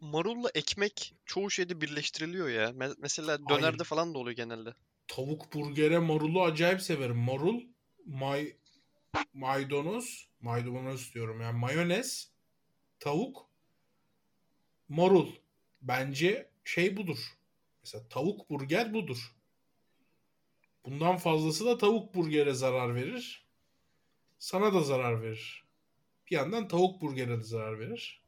Marulla 0.00 0.50
ekmek 0.54 1.14
çoğu 1.26 1.50
şeyde 1.50 1.80
birleştiriliyor 1.80 2.48
ya. 2.48 2.70
Me- 2.70 2.96
mesela 2.98 3.38
Hayır. 3.44 3.62
dönerde 3.62 3.84
falan 3.84 4.14
da 4.14 4.18
oluyor 4.18 4.36
genelde. 4.36 4.74
Tavuk 5.08 5.54
burgere 5.54 5.98
marulu 5.98 6.42
acayip 6.42 6.82
severim. 6.82 7.16
Marul, 7.16 7.60
may, 8.06 8.56
maydanoz, 9.32 10.28
maydanoz 10.40 11.14
diyorum 11.14 11.40
yani 11.40 11.58
mayonez, 11.58 12.30
tavuk, 13.00 13.46
marul. 14.88 15.28
Bence 15.82 16.50
şey 16.64 16.96
budur. 16.96 17.35
Mesela 17.86 18.04
tavuk 18.08 18.50
burger 18.50 18.94
budur. 18.94 19.32
Bundan 20.84 21.16
fazlası 21.16 21.66
da 21.66 21.78
tavuk 21.78 22.14
burgere 22.14 22.52
zarar 22.54 22.94
verir. 22.94 23.46
Sana 24.38 24.74
da 24.74 24.80
zarar 24.80 25.22
verir. 25.22 25.64
Bir 26.30 26.36
yandan 26.36 26.68
tavuk 26.68 27.00
burgere 27.02 27.38
de 27.38 27.42
zarar 27.42 27.78
verir. 27.78 28.22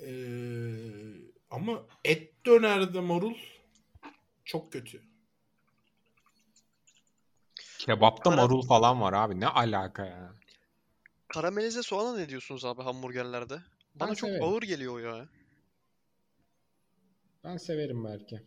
Ee, 0.00 0.10
ama 1.50 1.86
et 2.04 2.46
dönerde 2.46 3.00
marul 3.00 3.34
çok 4.44 4.72
kötü. 4.72 5.02
Kebapta 7.78 8.30
Kara- 8.30 8.36
marul 8.36 8.62
falan 8.62 9.00
var 9.00 9.12
abi. 9.12 9.40
Ne 9.40 9.46
alaka 9.48 10.06
ya? 10.06 10.32
Karamelize 11.28 11.82
soğana 11.82 12.16
ne 12.16 12.28
diyorsunuz 12.28 12.64
abi 12.64 12.82
hamburgerlerde? 12.82 13.54
Bana 13.94 14.08
Ben 14.08 14.14
çok 14.14 14.28
severim. 14.30 14.44
ağır 14.44 14.62
geliyor 14.62 15.00
ya. 15.00 15.28
Ben 17.44 17.56
severim 17.56 18.04
belki. 18.04 18.42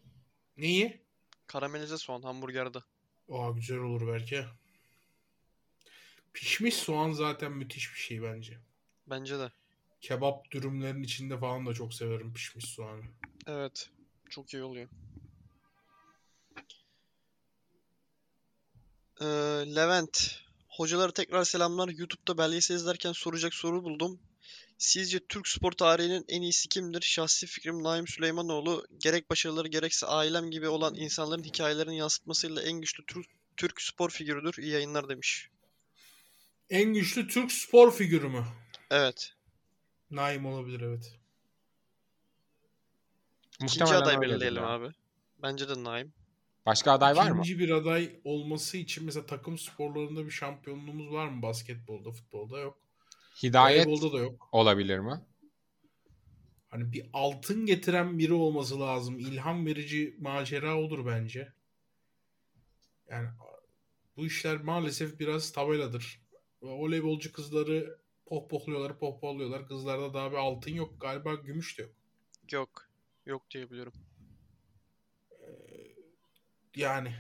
Neyi? 0.58 1.02
Karamelize 1.48 1.98
soğan 1.98 2.22
hamburgerde. 2.22 2.78
Aa 3.30 3.50
güzel 3.52 3.78
olur 3.78 4.08
belki. 4.08 4.46
Pişmiş 6.34 6.74
soğan 6.76 7.12
zaten 7.12 7.52
müthiş 7.52 7.94
bir 7.94 8.00
şey 8.00 8.24
bence. 8.24 8.60
Bence 9.08 9.40
de. 9.40 9.52
Kebap 10.02 10.52
dürümlerin 10.52 11.04
içinde 11.04 11.38
falan 11.40 11.66
da 11.66 11.74
çok 11.74 11.94
severim 11.94 12.34
pişmiş 12.34 12.66
soğanı. 12.66 13.02
Evet. 13.48 13.90
Çok 14.30 14.54
iyi 14.54 14.64
oluyor. 14.64 14.90
Ee, 19.22 19.26
Levent. 19.76 20.42
Hocalara 20.70 21.12
tekrar 21.12 21.44
selamlar. 21.44 21.88
YouTube'da 21.90 22.38
belgesel 22.38 22.76
izlerken 22.76 23.12
soracak 23.12 23.54
soru 23.54 23.84
buldum. 23.84 24.20
Sizce 24.78 25.20
Türk 25.28 25.48
spor 25.48 25.72
tarihinin 25.72 26.26
en 26.28 26.42
iyisi 26.42 26.70
kimdir? 26.70 27.02
Şahsi 27.02 27.48
fikrim 27.48 27.84
Naim 27.84 28.08
Süleymanoğlu. 28.08 28.86
Gerek 28.98 29.30
başarıları 29.30 29.68
gerekse 29.68 30.08
ailem 30.08 30.52
gibi 30.52 30.68
olan 30.68 30.96
insanların 30.96 31.44
hikayelerini 31.44 31.98
yansıtmasıyla 31.98 32.62
en 32.62 32.82
güçlü 32.82 33.06
Türk, 33.06 33.26
Türk 33.58 33.82
spor 33.82 34.10
figürüdür. 34.10 34.56
İyi 34.58 34.72
yayınlar 34.72 35.10
demiş. 35.10 35.50
En 36.70 36.94
güçlü 36.94 37.28
Türk 37.28 37.52
spor 37.52 37.92
figürü 37.92 38.28
mü? 38.28 38.46
Evet. 38.92 39.34
Naim 40.12 40.46
olabilir 40.46 40.82
evet. 40.82 41.20
İkinci 43.56 43.80
Muhtemelen 43.80 44.02
aday 44.02 44.16
öyledir 44.16 44.30
belirleyelim 44.30 44.64
ya. 44.64 44.70
abi. 44.70 44.90
Bence 45.42 45.70
de 45.70 45.84
Naim. 45.84 46.14
Başka 46.66 46.92
aday 46.92 47.16
var 47.16 47.32
mı? 47.32 47.42
İkinci 47.42 47.60
bir 47.60 47.70
aday 47.70 48.20
olması 48.24 48.78
için 48.78 49.06
mesela 49.06 49.26
takım 49.26 49.58
sporlarında 49.58 50.26
bir 50.26 50.32
şampiyonluğumuz 50.32 51.12
var 51.12 51.28
mı? 51.28 51.42
Basketbolda, 51.42 52.12
futbolda 52.12 52.60
yok. 52.60 52.85
Hidayet 53.44 53.88
da 54.14 54.18
yok. 54.18 54.50
olabilir 54.52 55.00
mi? 55.00 55.22
Hani 56.68 56.94
bir 56.94 57.10
altın 57.14 57.66
getiren 57.66 58.20
biri 58.20 58.34
olması 58.34 58.80
lazım. 58.80 59.20
İlham 59.20 59.66
verici 59.66 60.16
macera 60.20 60.78
olur 60.78 61.06
bence. 61.06 61.54
Yani 63.10 63.30
bu 64.18 64.26
işler 64.26 64.62
maalesef 64.62 65.20
biraz 65.20 65.52
tabeladır. 65.52 66.22
Voleybolcu 66.62 67.34
kızları 67.34 68.00
pohpohluyorlar, 68.26 69.00
pohpohluyorlar. 69.00 69.68
Kızlarda 69.68 70.14
daha 70.14 70.32
bir 70.32 70.38
altın 70.38 70.72
yok. 70.72 71.02
Galiba 71.02 71.34
gümüş 71.34 71.78
de 71.78 71.82
yok. 71.82 71.92
Yok. 72.52 72.90
Yok 73.26 73.52
diye 73.52 73.70
biliyorum. 73.70 73.94
Yani 76.76 77.16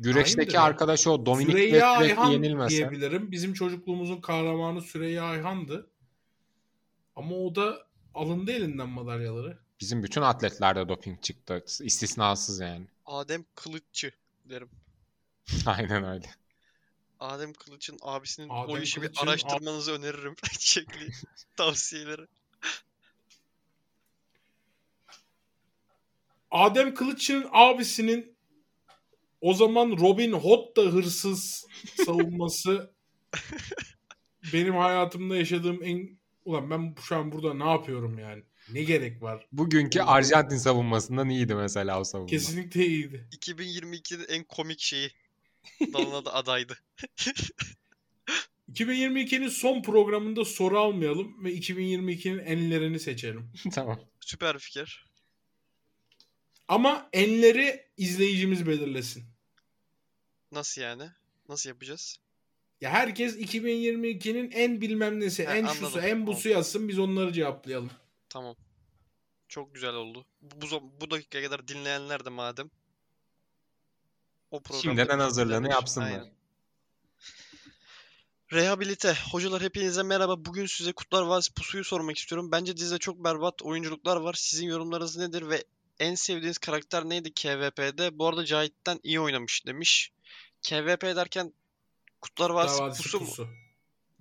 Güreşteki 0.00 0.56
ya. 0.56 0.62
arkadaş 0.62 1.06
o 1.06 1.26
Dominik 1.26 1.50
Süreyya 1.50 1.90
Ayhan 1.90 2.30
yenilmese. 2.30 2.76
diyebilirim. 2.76 3.30
Bizim 3.30 3.54
çocukluğumuzun 3.54 4.20
kahramanı 4.20 4.82
Süreyya 4.82 5.24
Ayhan'dı. 5.24 5.90
Ama 7.16 7.36
o 7.36 7.54
da 7.54 7.86
alındı 8.14 8.52
elinden 8.52 8.88
madalyaları. 8.88 9.58
Bizim 9.80 10.02
bütün 10.02 10.22
atletlerde 10.22 10.88
doping 10.88 11.22
çıktı. 11.22 11.64
İstisnasız 11.80 12.60
yani. 12.60 12.86
Adem 13.06 13.44
Kılıççı 13.54 14.12
derim. 14.44 14.70
Aynen 15.66 16.04
öyle. 16.04 16.30
Adem 17.20 17.52
Kılıç'ın 17.52 17.98
abisinin 18.02 18.48
Adem 18.48 18.74
o 18.74 18.78
işi 18.78 19.02
bir 19.02 19.10
araştırmanızı 19.16 19.92
öneririm. 19.92 20.36
Şekli 20.58 21.12
tavsiyeleri. 21.56 22.26
Adem 26.50 26.94
Kılıç'ın 26.94 27.46
abisinin 27.52 28.39
o 29.40 29.54
zaman 29.54 29.90
Robin 30.00 30.32
Hood 30.32 30.76
da 30.76 30.82
hırsız 30.82 31.66
savunması 32.06 32.90
benim 34.52 34.74
hayatımda 34.74 35.36
yaşadığım 35.36 35.82
en 35.82 36.18
ulan 36.44 36.70
ben 36.70 36.94
şu 37.02 37.16
an 37.16 37.32
burada 37.32 37.54
ne 37.54 37.70
yapıyorum 37.70 38.18
yani? 38.18 38.42
Ne 38.72 38.82
gerek 38.82 39.22
var? 39.22 39.46
Bugünkü 39.52 40.00
Arjantin 40.00 40.56
savunmasından 40.56 41.28
iyiydi 41.28 41.54
mesela 41.54 42.00
o 42.00 42.04
savunma. 42.04 42.26
Kesinlikle 42.26 42.86
iyiydi. 42.86 43.28
2022'nin 43.32 44.26
en 44.28 44.44
komik 44.44 44.80
şeyi. 44.80 45.10
Dalına 45.92 46.24
da 46.24 46.34
adaydı. 46.34 46.78
2022'nin 48.72 49.48
son 49.48 49.82
programında 49.82 50.44
soru 50.44 50.78
almayalım 50.78 51.44
ve 51.44 51.54
2022'nin 51.54 52.38
enlerini 52.38 53.00
seçelim. 53.00 53.52
tamam. 53.72 54.00
Süper 54.20 54.58
fikir. 54.58 55.09
Ama 56.70 57.08
enleri 57.12 57.86
izleyicimiz 57.96 58.66
belirlesin. 58.66 59.24
Nasıl 60.52 60.82
yani? 60.82 61.10
Nasıl 61.48 61.68
yapacağız? 61.68 62.16
Ya 62.80 62.90
herkes 62.90 63.36
2022'nin 63.36 64.50
en 64.50 64.80
bilmem 64.80 65.20
nesi, 65.20 65.46
Ha, 65.46 65.56
en 65.56 65.64
anladım. 65.64 65.80
şusu, 65.80 66.00
en 66.00 66.26
busu 66.26 66.42
Tamam. 66.42 66.56
yazsın 66.58 66.88
biz 66.88 66.98
onları 66.98 67.32
cevaplayalım. 67.32 67.90
Tamam. 68.28 68.56
Çok 69.48 69.74
güzel 69.74 69.94
oldu. 69.94 70.26
Bu, 70.42 70.90
bu, 71.00 71.10
dakikaya 71.10 71.44
kadar 71.44 71.68
dinleyenler 71.68 72.24
de 72.24 72.30
madem 72.30 72.70
o 74.50 74.60
programda 74.60 74.82
Şimdiden 74.82 75.18
hazırlığını 75.18 75.70
yapsınlar. 75.70 76.06
Aynen. 76.06 76.32
Rehabilite. 78.52 79.14
Hocalar 79.32 79.62
hepinize 79.62 80.02
merhaba. 80.02 80.44
Bugün 80.44 80.66
size 80.66 80.92
Kutlar 80.92 81.22
Vadisi 81.22 81.54
Pusu'yu 81.54 81.84
sormak 81.84 82.18
istiyorum. 82.18 82.52
Bence 82.52 82.76
dizide 82.76 82.98
çok 82.98 83.24
berbat 83.24 83.62
oyunculuklar 83.62 84.16
var. 84.16 84.34
Sizin 84.34 84.66
yorumlarınız 84.66 85.16
nedir 85.16 85.48
ve 85.48 85.64
en 86.00 86.14
sevdiğiniz 86.14 86.58
karakter 86.58 87.04
neydi 87.04 87.34
KVP'de? 87.34 88.18
Bu 88.18 88.28
arada 88.28 88.44
Cahit'ten 88.44 89.00
iyi 89.02 89.20
oynamış 89.20 89.66
demiş. 89.66 90.12
KVP 90.62 91.02
derken 91.02 91.52
Kutlar 92.20 92.50
Vadisi, 92.50 92.78
Davası 92.78 93.02
Pusu 93.02 93.20
mu? 93.20 93.26
pusu. 93.26 93.48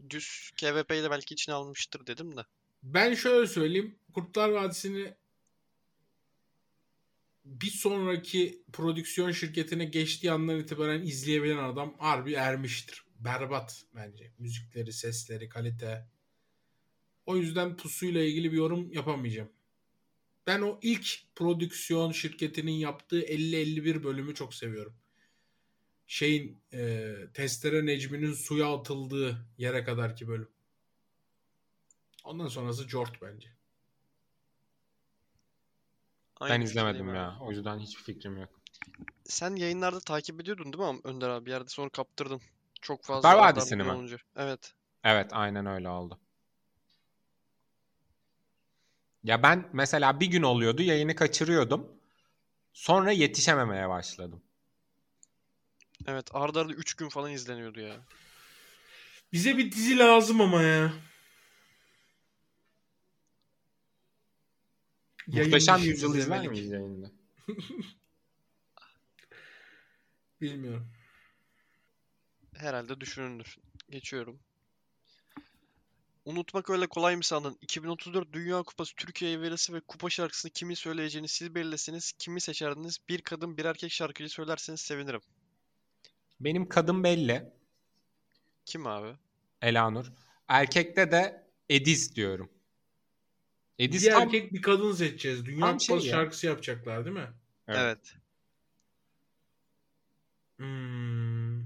Düz 0.10 0.52
KVP'yi 0.62 1.04
de 1.04 1.12
belki 1.12 1.34
içine 1.34 1.56
almıştır 1.56 2.08
dedim 2.08 2.38
de. 2.38 2.42
Ben 2.84 3.14
şöyle 3.14 3.48
söyleyeyim. 3.48 3.96
Kurtlar 4.14 4.50
Vadisi'ni 4.50 5.14
bir 7.46 7.72
sonraki 7.72 8.64
prodüksiyon 8.74 9.32
şirketine 9.32 9.86
geçtiği 9.86 10.32
andan 10.32 10.60
itibaren 10.60 11.02
izleyebilen 11.02 11.58
adam 11.58 11.96
harbi 12.00 12.34
ermiştir. 12.34 13.06
Berbat 13.20 13.84
bence. 13.96 14.32
Müzikleri, 14.40 14.94
sesleri, 14.94 15.50
kalite. 15.50 16.08
O 17.26 17.38
yüzden 17.38 17.78
pusuyla 17.78 18.24
ilgili 18.24 18.52
bir 18.52 18.58
yorum 18.58 18.94
yapamayacağım. 18.94 19.50
Ben 20.50 20.62
o 20.62 20.80
ilk 20.82 21.36
prodüksiyon 21.36 22.12
şirketinin 22.12 22.72
yaptığı 22.72 23.22
50-51 23.22 24.04
bölümü 24.04 24.36
çok 24.36 24.54
seviyorum. 24.54 24.96
Şeyin 26.08 26.62
e, 26.74 27.14
Testere 27.34 27.86
Necmi'nin 27.86 28.34
suya 28.34 28.74
atıldığı 28.74 29.38
yere 29.58 29.84
kadarki 29.84 30.28
bölüm. 30.28 30.50
Ondan 32.24 32.48
sonrası 32.48 32.90
Jort 32.90 33.22
bence. 33.22 33.50
Aynı 36.40 36.54
Ben 36.56 36.62
izlemedim 36.62 37.16
ya. 37.16 37.32
abi. 37.32 37.44
O 37.44 37.52
yüzden 37.52 37.80
hiçbir 37.80 38.04
fikrim 38.04 38.38
yok. 38.38 38.50
Sen 39.26 39.56
yayınlarda 39.56 40.00
takip 40.00 40.42
ediyordun 40.42 40.74
değil 40.74 40.94
mi 40.94 41.00
Önder 41.04 41.30
abi? 41.30 41.46
Bir 41.46 41.52
yerde 41.52 41.70
sonra 41.70 41.90
kaptırdın. 41.90 42.42
Çok 42.82 43.04
fazla 43.04 43.30
Kurtlar 43.30 43.48
Vadisi'ni 43.48 43.84
mi? 43.84 43.92
olunca. 43.92 44.18
Evet. 44.36 44.74
Evet 45.04 45.30
aynen 45.34 45.66
öyle 45.66 45.90
oldu. 45.90 46.20
Ya 49.24 49.44
ben 49.44 49.70
mesela 49.74 50.20
bir 50.20 50.28
gün 50.28 50.42
oluyordu 50.44 50.82
yayını 50.82 51.16
kaçırıyordum. 51.16 51.88
Sonra 52.74 53.12
yetişememeye 53.12 53.90
başladım. 53.90 54.44
Evet. 56.08 56.30
Arda 56.34 56.62
arda 56.62 56.74
3 56.74 56.94
gün 56.94 57.10
falan 57.10 57.32
izleniyordu 57.32 57.80
ya. 57.80 57.96
Bize 59.34 59.58
bir 59.58 59.72
dizi 59.72 59.98
lazım 59.98 60.42
ama 60.42 60.62
ya. 60.62 60.94
Yayın 65.28 65.46
Muhteşem 65.50 65.78
dışı 65.78 65.88
Yüzyıl 65.90 66.10
izler 66.10 66.20
izlemelik. 66.20 66.52
miyiz 66.52 66.72
yayında? 66.72 67.12
Bilmiyorum. 70.42 70.92
Herhalde 72.56 73.02
düşünülür. 73.02 73.58
Geçiyorum. 73.90 74.40
Unutmak 76.30 76.70
öyle 76.70 76.88
kolay 76.88 77.16
mı 77.16 77.24
sandın? 77.24 77.58
2034 77.62 78.34
Dünya 78.34 78.64
Kupası 78.64 78.96
Türkiye'ye 78.96 79.42
verilse 79.42 79.74
ve 79.74 79.80
kupa 79.80 80.10
şarkısını 80.10 80.52
kimin 80.52 80.74
söyleyeceğini 80.76 81.28
siz 81.28 81.56
belirleseniz 81.56 82.12
kimi 82.12 82.42
seçerdiniz? 82.42 82.98
Bir 83.10 83.22
kadın 83.22 83.58
bir 83.58 83.66
erkek 83.66 83.92
şarkıcı 83.92 84.30
söylerseniz 84.30 84.82
sevinirim. 84.82 85.22
Benim 86.40 86.70
kadın 86.70 87.04
belli. 87.04 87.52
Kim 88.66 88.88
abi? 88.88 89.16
Elanur. 89.62 90.12
Erkekte 90.48 91.12
de 91.12 91.48
Ediz 91.70 92.16
diyorum. 92.16 92.50
Ediz 93.80 94.06
Bir 94.06 94.12
tam... 94.12 94.22
erkek 94.22 94.54
bir 94.54 94.62
kadın 94.62 94.92
seçeceğiz. 94.92 95.46
Dünya 95.46 95.66
tam 95.66 95.80
şey 95.80 95.96
Kupası 95.96 96.08
ya. 96.08 96.16
şarkısı 96.16 96.48
yapacaklar 96.48 97.06
değil 97.06 97.16
mi? 97.16 97.30
Evet. 97.68 97.80
Evet. 97.80 98.16
Hmm. 100.58 101.64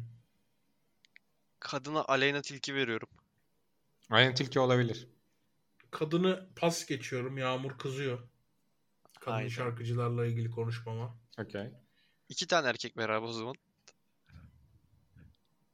Kadına 1.59 2.05
Aleyna 2.05 2.41
Tilki 2.41 2.75
veriyorum. 2.75 3.09
Aynen 4.09 4.35
Tilki 4.35 4.59
olabilir. 4.59 5.07
Kadını 5.91 6.49
pas 6.55 6.85
geçiyorum. 6.85 7.37
Yağmur 7.37 7.77
kızıyor. 7.77 8.19
Kadın 9.19 9.35
Hayda. 9.35 9.49
şarkıcılarla 9.49 10.25
ilgili 10.25 10.51
konuşmama. 10.51 11.17
Okey. 11.39 11.71
İki 12.29 12.47
tane 12.47 12.67
erkek 12.69 12.97
ver 12.97 13.09
abi 13.09 13.25
o 13.25 13.31
zaman. 13.31 13.55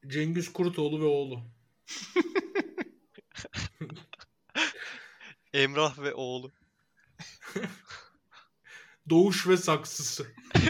Cengiz 0.08 0.54
Kurtoğlu 0.54 1.02
ve 1.02 1.06
oğlu. 1.06 1.42
Emrah 5.54 6.00
ve 6.00 6.14
oğlu. 6.14 6.52
Doğuş 9.10 9.48
ve 9.48 9.58
saksısı. 9.58 10.28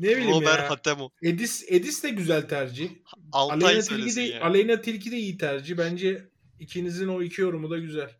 ne 0.00 0.16
bileyim 0.16 0.30
Robert 0.30 0.58
ya. 0.58 0.70
Hatemo. 0.70 1.10
Edis, 1.22 1.64
Edis 1.68 2.04
de 2.04 2.08
güzel 2.08 2.48
tercih. 2.48 2.90
Altay 3.32 3.68
Aleyna 3.68 3.82
Tilki 3.82 4.16
de, 4.16 4.20
ya. 4.20 4.42
Aleyna 4.42 4.80
Tilki 4.80 5.10
de 5.10 5.16
iyi 5.16 5.38
tercih. 5.38 5.78
Bence 5.78 6.28
ikinizin 6.58 7.08
o 7.08 7.22
iki 7.22 7.40
yorumu 7.40 7.70
da 7.70 7.78
güzel. 7.78 8.10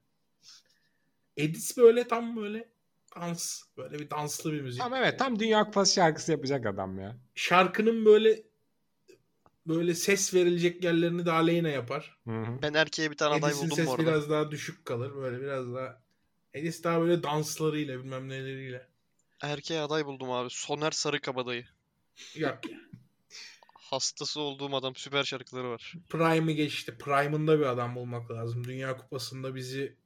Edis 1.36 1.76
böyle 1.76 2.09
tam 2.09 2.36
böyle 2.36 2.68
dans. 3.16 3.62
Böyle 3.76 3.98
bir 3.98 4.10
danslı 4.10 4.52
bir 4.52 4.60
müzik. 4.60 4.82
Ama 4.82 4.98
evet 4.98 5.18
tam 5.18 5.38
Dünya 5.38 5.64
Kupası 5.64 5.94
şarkısı 5.94 6.32
yapacak 6.32 6.66
adam 6.66 6.98
ya. 6.98 7.16
Şarkının 7.34 8.05
böyle 8.05 8.42
böyle 9.66 9.94
ses 9.94 10.34
verilecek 10.34 10.84
yerlerini 10.84 11.26
de 11.26 11.32
Aleyna 11.32 11.68
yapar. 11.68 12.18
Hı 12.24 12.30
hı. 12.30 12.62
Ben 12.62 12.74
erkeğe 12.74 13.10
bir 13.10 13.16
tane 13.16 13.34
aday 13.34 13.55
buldum 13.55 13.72
ses 13.72 13.86
bu 13.86 13.90
arada. 13.90 14.02
biraz 14.02 14.30
daha 14.30 14.50
düşük 14.50 14.84
kalır. 14.84 15.16
Böyle 15.16 15.40
biraz 15.40 15.74
daha 15.74 16.02
Edis 16.55 16.84
daha 16.84 17.00
böyle 17.00 17.22
danslarıyla 17.22 17.98
bilmem 17.98 18.28
neleriyle. 18.28 18.88
Erkeğe 19.40 19.81
aday 19.81 20.06
buldum 20.06 20.31
abi. 20.31 20.48
Soner 20.51 20.90
Sarıkabadayı. 20.90 21.65
Yok 22.35 22.70
ya. 22.70 22.78
Hastası 23.74 24.40
olduğum 24.40 24.77
adam 24.77 24.97
süper 24.97 25.24
şarkıları 25.24 25.70
var. 25.70 25.94
Prime'ı 26.09 26.55
geçti. 26.55 26.98
Prime'ında 26.98 27.59
bir 27.59 27.65
adam 27.65 27.94
bulmak 27.94 28.31
lazım. 28.31 28.65
Dünya 28.65 28.97
Kupası'nda 28.97 29.55
bizi 29.55 29.97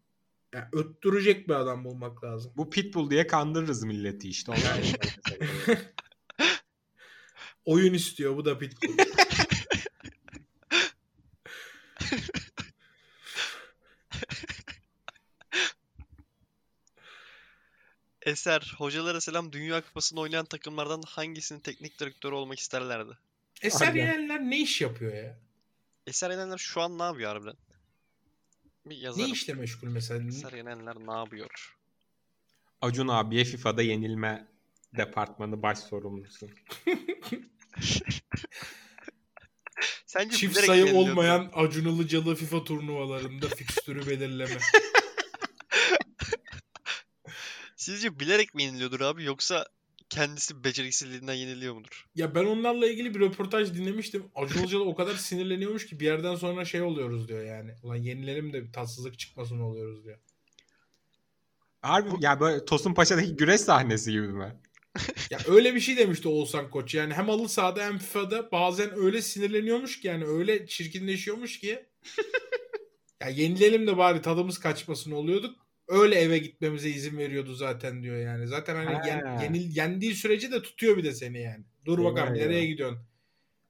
Yani 0.55 0.65
öttürecek 0.73 1.49
bir 1.49 1.55
adam 1.55 1.85
bulmak 1.85 2.25
lazım. 2.25 2.53
Bu 2.57 2.71
pitbull 2.71 3.11
diye 3.11 3.27
kandırırız 3.27 3.85
milleti 3.85 4.29
işte. 4.29 4.53
Onlar 4.53 4.81
Oyun 7.65 7.95
istiyor 7.95 8.37
bu 8.37 8.45
da 8.45 8.59
pitbull. 8.59 8.97
Eser, 18.27 18.75
hocalara 18.79 19.21
selam 19.21 19.53
Dünya 19.53 19.81
Kupası'nda 19.81 20.21
oynayan 20.21 20.45
takımlardan 20.45 21.03
hangisinin 21.07 21.61
teknik 21.61 22.01
direktörü 22.01 22.35
olmak 22.35 22.59
isterlerdi? 22.59 23.13
Eser 23.63 23.87
Hadi. 23.87 23.99
Yenerler 23.99 24.41
ne 24.41 24.59
iş 24.59 24.81
yapıyor 24.81 25.15
ya? 25.15 25.39
Eser 26.07 26.31
Yenenler 26.31 26.59
şu 26.59 26.81
an 26.81 26.99
ne 26.99 27.03
yapıyor 27.03 27.31
harbiden? 27.31 27.57
Bir 28.87 28.91
Ne 28.91 28.99
yazarım. 28.99 29.33
işle 29.33 29.55
meşgul 29.55 29.89
mesela? 29.89 30.29
Eser 30.29 30.53
Yenenler 30.53 30.97
ne 30.97 31.13
yapıyor? 31.19 31.77
Acun 32.81 33.09
abiye 33.09 33.45
FIFA'da 33.45 33.83
yenilme 33.83 34.47
departmanı 34.97 35.63
baş 35.63 35.79
sorumlusu. 35.79 36.49
Sence 40.07 40.37
Çift 40.37 40.61
sayı 40.61 40.95
olmayan 40.97 41.51
Acun 41.55 41.95
Ilıcalı 41.97 42.35
FIFA 42.35 42.65
turnuvalarında 42.65 43.49
fikstürü 43.49 44.07
belirleme. 44.07 44.59
Sizce 47.83 48.21
bilerek 48.21 48.55
mi 48.55 48.63
yeniliyordur 48.63 49.01
abi 49.01 49.25
yoksa 49.25 49.67
kendisi 50.11 50.65
beceriksizliğinden 50.65 51.35
yeniliyor 51.35 51.75
mudur? 51.75 52.07
Ya 52.15 52.35
ben 52.35 52.45
onlarla 52.45 52.87
ilgili 52.87 53.15
bir 53.15 53.21
röportaj 53.21 53.75
dinlemiştim. 53.75 54.25
Acun 54.35 54.61
Ilıcalı 54.61 54.85
o 54.85 54.95
kadar 54.95 55.15
sinirleniyormuş 55.15 55.87
ki 55.87 56.01
bir 56.01 56.05
yerden 56.05 56.35
sonra 56.35 56.65
şey 56.65 56.83
oluyoruz 56.83 57.29
diyor 57.29 57.45
yani. 57.45 57.75
Ulan 57.83 57.97
yenilelim 57.97 58.53
de 58.53 58.65
bir 58.65 58.73
tatsızlık 58.73 59.19
çıkmasın 59.19 59.61
oluyoruz 59.61 60.05
diyor. 60.05 60.19
Harbi 61.81 62.11
ya 62.21 62.41
böyle 62.41 62.65
Tosun 62.65 62.95
Paşa'daki 62.95 63.37
güreş 63.37 63.61
sahnesi 63.61 64.13
gibi 64.13 64.29
mi? 64.29 64.57
Ya 65.31 65.39
öyle 65.47 65.75
bir 65.75 65.81
şey 65.81 65.97
demişti 65.97 66.29
Oğuzhan 66.29 66.71
Koç. 66.71 66.95
Yani 66.95 67.15
hem 67.15 67.29
halı 67.29 67.49
sahada 67.49 67.85
hem 67.85 67.99
FIFA'da 67.99 68.53
bazen 68.53 68.91
öyle 68.97 69.23
sinirleniyormuş 69.23 70.01
ki 70.01 70.09
yani 70.09 70.25
öyle 70.25 70.67
çirkinleşiyormuş 70.67 71.59
ki. 71.59 71.87
ya 73.23 73.29
yenilelim 73.29 73.87
de 73.87 73.97
bari 73.97 74.23
tadımız 74.23 74.59
kaçmasın 74.59 75.11
oluyorduk. 75.11 75.62
Öyle 75.93 76.15
eve 76.21 76.39
gitmemize 76.39 76.91
izin 76.91 77.19
veriyordu 77.19 77.55
zaten 77.55 78.03
diyor 78.03 78.17
yani. 78.17 78.47
Zaten 78.49 78.75
hani 78.77 79.09
yen- 79.09 79.21
Ha. 79.37 79.43
yenil, 79.43 79.77
yendiği 79.77 80.15
sürece 80.15 80.53
de 80.53 80.63
tutuyor 80.63 80.97
bir 80.97 81.05
de 81.05 81.15
seni 81.15 81.41
yani. 81.43 81.65
Dur 81.85 81.99
Eyvah 81.99 82.11
bakalım 82.11 82.35
eyvah. 82.35 82.47
nereye 82.47 82.67
gidiyorsun? 82.67 82.99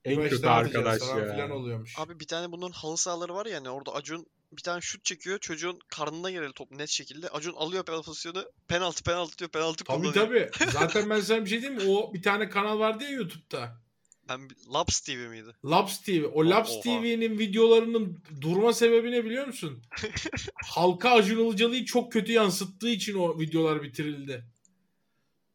En 0.04 0.16
Başta 0.16 0.30
kötü 0.36 0.46
arkadaş 0.48 0.98
falan 0.98 1.18
ya. 1.26 1.32
filan 1.32 1.50
oluyormuş. 1.50 1.94
Abi 1.98 2.20
bir 2.20 2.26
tane 2.26 2.52
bunların 2.52 2.72
halı 2.72 2.96
sahaları 2.96 3.34
var 3.34 3.46
ya 3.46 3.56
hani 3.56 3.70
orada 3.70 3.94
Acun 3.94 4.26
bir 4.52 4.62
tane 4.62 4.80
şut 4.80 5.04
çekiyor 5.04 5.38
çocuğun 5.38 5.78
karnına 5.88 6.30
geleli 6.30 6.52
top 6.52 6.70
net 6.70 6.88
şekilde. 6.88 7.28
Acun 7.28 7.52
alıyor 7.56 7.84
pozisyonu 7.84 8.44
penaltı 8.68 9.04
penaltı 9.04 9.38
diyor 9.38 9.50
penaltı 9.50 9.84
Tabii 9.84 10.02
kullanıyor. 10.02 10.26
tabii. 10.26 10.70
Zaten 10.72 11.10
ben 11.10 11.20
sana 11.20 11.44
bir 11.44 11.50
şey 11.50 11.62
diyeyim 11.62 11.82
mi? 11.82 11.88
O 11.90 12.14
bir 12.14 12.22
tane 12.22 12.48
kanal 12.48 12.78
vardı 12.78 13.04
ya 13.04 13.10
YouTube'da. 13.10 13.80
Ben 14.28 14.48
Labs 14.72 15.00
TV 15.00 15.10
miydi? 15.28 15.56
Labs 15.64 16.00
TV. 16.02 16.24
O 16.32 16.50
Labs. 16.50 16.80
TV'nin 16.82 17.38
videolarının 17.38 18.22
durma 18.40 18.72
sebebi 18.72 19.12
ne 19.12 19.24
biliyor 19.24 19.46
musun? 19.46 19.82
Halka 20.64 21.10
Acun 21.10 21.38
Ilıcalı'yı 21.48 21.84
çok 21.84 22.12
kötü 22.12 22.32
yansıttığı 22.32 22.88
için 22.88 23.14
o 23.14 23.40
videolar 23.40 23.82
bitirildi. 23.82 24.44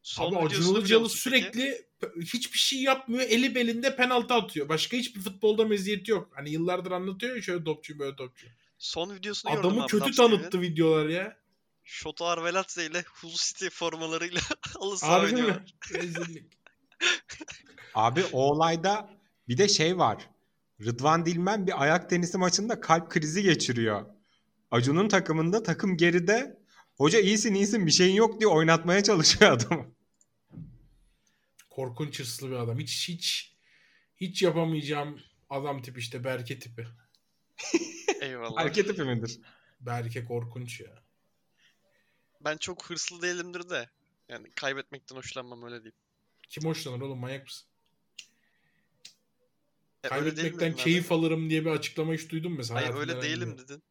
Son 0.02 0.36
Abi 0.36 0.46
Acun 0.46 0.74
Ilıcalı 0.76 1.04
peki? 1.08 1.18
sürekli 1.18 1.86
p- 2.02 2.12
hiçbir 2.22 2.58
şey 2.60 2.82
yapmıyor. 2.82 3.24
Eli 3.30 3.56
belinde 3.56 3.96
penaltı 3.96 4.34
atıyor. 4.34 4.70
Başka 4.70 4.98
hiçbir 4.98 5.22
futbolda 5.22 5.66
meziyeti 5.66 6.12
yok. 6.12 6.32
Hani 6.36 6.50
yıllardır 6.50 6.92
anlatıyor 6.92 7.36
ya 7.36 7.42
şöyle 7.42 7.64
topçu 7.64 8.00
böyle 8.00 8.16
topçu. 8.16 8.48
Son 8.78 9.16
videosunu 9.16 9.52
gördüm 9.52 9.70
Adamı 9.70 9.82
abi 9.84 9.92
kötü 9.92 10.04
TV'nin. 10.06 10.16
tanıttı 10.16 10.62
videolar 10.62 11.10
ya. 11.10 11.38
Şoto 11.84 12.26
Arveladze 12.26 12.86
ile 12.86 13.04
Hull 13.22 13.34
City 13.36 13.68
formalarıyla 13.68 14.42
halı 14.74 14.98
saha 14.98 15.22
oynuyorlar. 15.22 15.76
Rezillik. 15.94 16.54
Abi 17.98 18.26
o 18.34 18.42
olayda 18.42 19.10
bir 19.48 19.58
de 19.58 19.68
şey 19.68 19.98
var. 19.98 20.30
Rıdvan 20.82 21.26
Dilmen 21.26 21.68
bir 21.68 21.82
ayak 21.82 22.10
tenisi 22.10 22.38
maçında 22.38 22.80
kalp 22.80 23.10
krizi 23.10 23.44
geçiriyor. 23.44 24.06
Acun'un 24.72 25.08
takımında 25.08 25.64
takım 25.64 25.98
geride. 25.98 26.60
Hoca 26.98 27.20
iyisin 27.20 27.54
iyisin 27.54 27.86
bir 27.86 27.92
şeyin 27.92 28.16
yok 28.16 28.40
diye 28.40 28.48
oynatmaya 28.48 29.04
çalışıyor 29.04 29.52
adamı. 29.52 29.86
Korkunç 31.70 32.20
hırslı 32.20 32.50
bir 32.50 32.56
adam. 32.56 32.80
Hiç 32.80 33.10
hiç 33.10 33.56
hiç 34.18 34.42
yapamayacağım 34.42 35.20
adam 35.50 35.82
tip 35.82 35.98
işte 35.98 36.24
Berke 36.24 36.60
tipi. 36.60 36.88
Eyvallah. 38.22 38.62
Hareket 38.62 38.88
tipi 38.88 39.04
midir? 39.04 39.40
Berke 39.80 40.26
korkunç 40.26 40.80
ya. 40.80 41.04
Ben 42.42 42.58
çok 42.58 42.90
hırslı 42.90 43.22
değilimdir 43.22 43.70
de. 43.70 43.90
Yani 44.30 44.52
kaybetmekten 44.56 45.16
hoşlanmam 45.16 45.64
öyle 45.64 45.76
diyeyim. 45.76 45.98
Kim 46.50 46.66
hoşlanır 46.66 47.02
oğlum 47.02 47.20
manyak 47.20 47.44
mısın? 47.44 47.67
Kaybetmekten 50.10 50.76
keyif 50.76 51.12
alırım 51.12 51.50
diye 51.50 51.66
bir 51.66 51.70
açıklama 51.70 52.14
hiç 52.14 52.30
duydun 52.30 52.52
mu 52.52 52.58
mesela? 52.58 52.80
Hayır 52.80 52.94
öyle 52.94 53.22
değilim 53.22 53.58
bir- 53.58 53.64
dedin. 53.64 53.84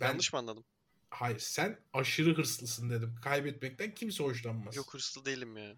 Ben, 0.00 0.06
Yanlış 0.06 0.32
mı 0.32 0.38
anladım? 0.38 0.64
Hayır 1.10 1.38
sen 1.38 1.80
aşırı 1.92 2.36
hırslısın 2.36 2.90
dedim. 2.90 3.14
Kaybetmekten 3.22 3.94
kimse 3.94 4.24
hoşlanmaz. 4.24 4.76
Yok 4.76 4.94
hırslı 4.94 5.24
değilim 5.24 5.56
ya. 5.56 5.76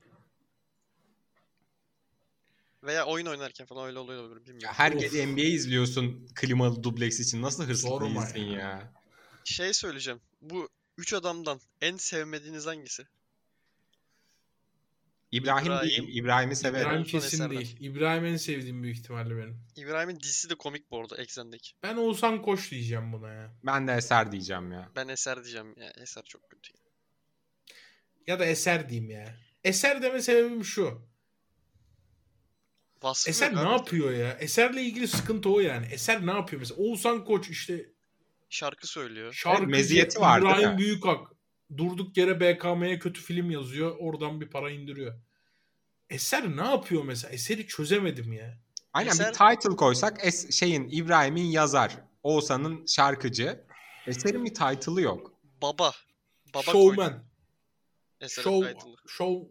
Veya 2.83 3.07
oyun 3.07 3.27
oynarken 3.27 3.67
falan 3.67 3.87
öyle 3.87 3.99
oluyor 3.99 4.23
olabilir 4.23 4.41
bilmiyorum. 4.41 4.65
Ya 4.65 4.73
her 4.73 4.93
Of. 4.93 5.01
gece 5.01 5.27
NBA 5.27 5.41
izliyorsun 5.41 6.27
klimalı 6.35 6.83
dubleks 6.83 7.21
için 7.21 7.43
nasıl 7.43 7.65
hırslı 7.65 8.01
değilsin 8.01 8.39
ya. 8.41 8.59
ya. 8.61 8.93
Şey 9.45 9.75
söyleyeceğim. 9.75 10.21
Bu 10.41 10.69
üç 10.99 11.13
adamdan 11.15 11.61
en 11.81 11.97
sevmediğiniz 11.97 12.67
hangisi? 12.67 13.07
İbrahim, 15.33 15.67
İbrahim- 15.67 15.89
değil. 15.89 16.09
İbrahim'i 16.17 16.57
severim. 16.57 16.87
İbrahim 16.89 17.05
kesin 17.05 17.27
Eserler. 17.27 17.51
değil. 17.51 17.77
İbrahim 17.81 18.25
en 18.25 18.37
sevdiğim 18.37 18.83
büyük 18.83 18.97
ihtimalle 18.97 19.37
benim. 19.37 19.61
İbrahim'in 19.77 20.21
dizisi 20.21 20.51
de 20.51 20.55
komik 20.55 20.91
bu 20.91 21.01
arada 21.01 21.17
Exxen'deki. 21.17 21.71
Ben 21.83 21.97
Oğuzhan 21.97 22.43
Koç 22.43 22.71
diyeceğim 22.71 23.13
buna 23.13 23.33
ya. 23.33 23.55
Ben 23.65 23.89
de 23.89 23.93
Eser 23.93 24.33
diyeceğim 24.33 24.73
ya. 24.73 24.89
Ben 24.97 25.09
Eser 25.09 25.45
diyeceğim 25.45 25.75
ya. 25.81 25.93
Eser 26.03 26.23
çok 26.25 26.51
kötü. 26.51 26.73
Ya 28.27 28.39
da 28.39 28.45
Eser 28.45 28.89
diyeyim 28.89 29.11
ya. 29.11 29.37
Eser 29.65 30.03
deme 30.03 30.23
sebebim 30.23 30.65
şu. 30.65 31.09
Vasfı 33.03 33.31
Eser 33.31 33.57
ne 33.57 33.71
yapıyor 33.73 34.13
ya? 34.13 34.33
Eser'le 34.33 34.77
ilgili 34.77 35.09
sıkıntı 35.09 35.51
o 35.51 35.61
yani. 35.61 35.87
Eser 35.87 36.27
ne 36.27 36.31
yapıyor 36.31 36.61
mesela? 36.61 36.81
Oğuzhan 36.81 37.25
Koç 37.25 37.49
işte 37.51 37.87
Şarkı 38.51 38.87
söylüyor. 38.87 39.33
şarkıcı, 39.33 39.69
meziyeti 39.69 40.21
var, 40.21 40.39
İbrahim? 40.41 40.79
Büyükak. 40.79 41.19
Durduk 41.77 42.17
yere 42.17 42.41
BKM'ye 42.41 42.99
kötü 42.99 43.21
film 43.21 43.51
yazıyor. 43.51 43.97
Oradan 43.99 44.41
bir 44.41 44.51
para 44.51 44.71
indiriyor. 44.71 45.15
Eser 46.11 46.57
ne 46.57 46.65
yapıyor 46.65 47.05
mesela? 47.05 47.35
Eseri 47.35 47.67
çözemedim 47.67 48.33
ya. 48.33 48.59
Aynen 48.93 49.11
Eser- 49.11 49.29
bir 49.29 49.57
title 49.57 49.77
koysak 49.77 50.19
es 50.23 50.51
şeyin 50.59 50.89
İbrahim'in 50.91 51.45
yazar, 51.45 51.99
Oğuzhan'ın 52.23 52.87
şarkıcı. 52.87 53.65
Eser'in 54.07 54.45
bir 54.45 54.55
title'ı 54.55 55.01
yok. 55.01 55.33
Baba. 55.63 55.93
Baba. 56.55 56.63
Showman. 56.63 57.25
Eser'in 58.21 58.45
Show, 58.45 58.73
title'ı. 58.73 58.97
show 59.09 59.49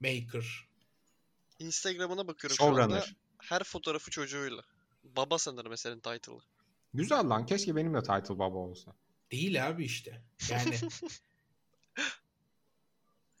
maker. 0.00 0.68
Instagram'ına 1.58 2.28
bakıyorum 2.28 2.56
şu 2.56 2.64
anda. 2.64 2.80
Showrunner. 2.80 3.16
Her 3.38 3.64
fotoğrafı 3.64 4.10
çocuğuyla. 4.10 4.62
Baba 5.04 5.38
sanırım 5.38 5.72
Eser'in 5.72 6.00
title'ı. 6.00 6.38
Güzel 6.94 7.28
lan 7.28 7.46
keşke 7.46 7.76
benim 7.76 7.94
de 7.94 8.00
title 8.00 8.38
baba 8.38 8.56
olsa. 8.56 8.92
Değil 9.32 9.66
abi 9.68 9.84
işte. 9.84 10.22
Yani 10.50 10.78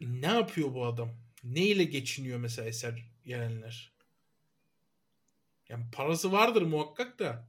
ne 0.00 0.26
yapıyor 0.26 0.74
bu 0.74 0.86
adam? 0.86 1.16
Ne 1.44 1.62
ile 1.62 1.84
geçiniyor 1.84 2.38
mesela 2.38 2.68
Eser 2.68 3.04
Yerenler? 3.24 3.92
Yani 5.68 5.84
parası 5.92 6.32
vardır 6.32 6.62
muhakkak 6.62 7.18
da. 7.18 7.48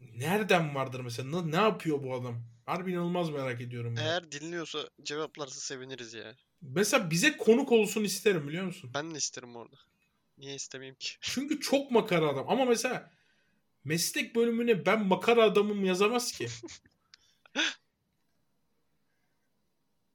Nereden 0.00 0.74
vardır 0.74 1.00
mesela? 1.00 1.42
Ne, 1.42 1.56
yapıyor 1.56 2.02
bu 2.02 2.14
adam? 2.14 2.42
Harbi 2.66 2.92
inanılmaz 2.92 3.30
merak 3.30 3.60
ediyorum. 3.60 3.96
ya. 3.96 4.02
Eğer 4.02 4.32
dinliyorsa 4.32 4.88
cevaplarsa 5.02 5.60
seviniriz 5.60 6.14
ya. 6.14 6.34
Mesela 6.60 7.10
bize 7.10 7.36
konuk 7.36 7.72
olsun 7.72 8.04
isterim 8.04 8.48
biliyor 8.48 8.64
musun? 8.64 8.90
Ben 8.94 9.14
de 9.14 9.18
isterim 9.18 9.56
orada. 9.56 9.76
Niye 10.38 10.54
istemeyeyim 10.54 10.96
ki? 10.98 11.10
Çünkü 11.20 11.60
çok 11.60 11.90
makara 11.90 12.28
adam. 12.28 12.48
Ama 12.48 12.64
mesela 12.64 13.10
meslek 13.84 14.36
bölümüne 14.36 14.86
ben 14.86 15.06
makara 15.06 15.42
adamım 15.42 15.84
yazamaz 15.84 16.32
ki. 16.32 16.48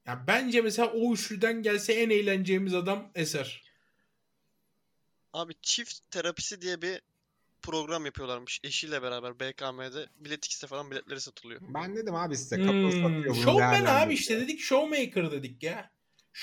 ya 0.06 0.24
bence 0.28 0.62
mesela 0.62 0.92
o 0.92 1.14
üçlüden 1.14 1.62
gelse 1.64 1.94
en 1.94 2.10
eğleneceğimiz 2.10 2.74
adam 2.74 3.12
Eser. 3.16 3.64
Abi 5.34 5.54
çift 5.62 6.12
terapisi 6.12 6.62
diye 6.62 6.82
bir 6.82 7.02
program 7.62 8.06
yapıyorlarmış 8.06 8.60
eşiyle 8.64 9.02
beraber 9.02 9.40
BKM'de. 9.40 10.08
Bilet 10.16 10.46
X'te 10.46 10.68
falan 10.68 10.92
biletleri 10.92 11.22
satılıyor. 11.22 11.62
Ben 11.62 11.96
dedim 11.96 12.16
abi 12.16 12.38
size 12.38 12.58
couple 12.58 12.74
Hmm, 12.74 12.92
satıyor 12.92 13.36
Showman 13.36 13.86
abi 13.86 14.14
işte 14.14 14.40
dedik 14.42 14.60
showmaker 14.60 15.32
dedik 15.32 15.64
ya. 15.64 15.92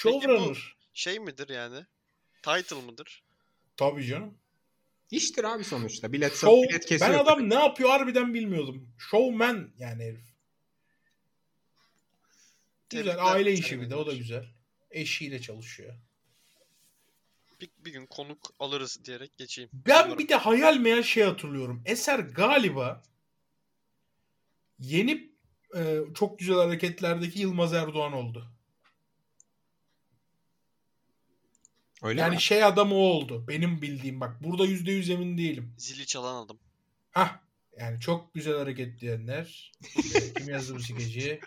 Peki 0.02 0.16
bu- 0.16 0.20
Showrunner. 0.22 0.76
Şey 0.94 1.18
midir 1.20 1.48
yani? 1.48 1.86
Title 2.42 2.76
mıdır? 2.82 3.22
Tabii 3.76 4.04
canım. 4.06 4.38
İştir 5.10 5.44
abi 5.44 5.64
sonuçta. 5.64 6.12
Bilet, 6.12 6.34
Show, 6.34 6.68
bilet 6.68 6.86
kesiyor. 6.86 7.12
ben 7.12 7.18
adam 7.18 7.50
ne 7.50 7.54
yapıyor 7.54 7.90
harbiden 7.90 8.34
bilmiyordum. 8.34 8.88
Showman 8.98 9.70
yani 9.78 10.04
herif. 10.04 10.34
Güzel 12.90 13.04
Tebrikler, 13.04 13.32
aile 13.34 13.52
işi 13.52 13.80
bir 13.80 13.90
de 13.90 13.96
o 13.96 14.06
da 14.06 14.14
güzel. 14.14 14.44
Eşiyle 14.90 15.40
çalışıyor. 15.40 15.94
Bir, 17.60 17.70
bir 17.78 17.92
gün 17.92 18.06
konuk 18.06 18.50
alırız 18.58 19.04
diyerek 19.04 19.36
geçeyim. 19.36 19.70
Ben 19.72 19.98
Bilmiyorum. 19.98 20.18
bir 20.18 20.28
de 20.28 20.34
hayal 20.34 20.76
meyal 20.76 21.02
şey 21.02 21.22
hatırlıyorum. 21.24 21.82
Eser 21.86 22.18
galiba 22.18 23.02
yeni 24.78 25.30
e, 25.76 26.00
çok 26.14 26.38
güzel 26.38 26.56
hareketlerdeki 26.56 27.40
Yılmaz 27.40 27.74
Erdoğan 27.74 28.12
oldu. 28.12 28.53
Öyle 32.04 32.20
yani 32.20 32.34
mi? 32.34 32.42
şey 32.42 32.64
adamı 32.64 32.94
o 32.94 32.98
oldu. 32.98 33.44
Benim 33.48 33.82
bildiğim 33.82 34.20
bak. 34.20 34.44
Burada 34.44 34.64
yüzde 34.66 34.92
yüz 34.92 35.10
emin 35.10 35.38
değilim. 35.38 35.74
Zili 35.78 36.06
çalan 36.06 36.44
adam. 36.44 36.58
Hah. 37.10 37.38
Yani 37.78 38.00
çok 38.00 38.34
güzel 38.34 38.58
hareket 38.58 39.00
diyenler. 39.00 39.72
Kim 40.36 40.48
yazdı 40.48 40.74
bu 40.74 40.80
skeci? 40.80 41.40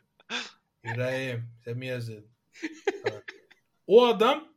İbrahim. 0.84 1.50
Sen 1.66 1.78
mi 1.78 1.88
yazdın? 1.88 2.26
O 3.88 4.06
adam 4.06 4.48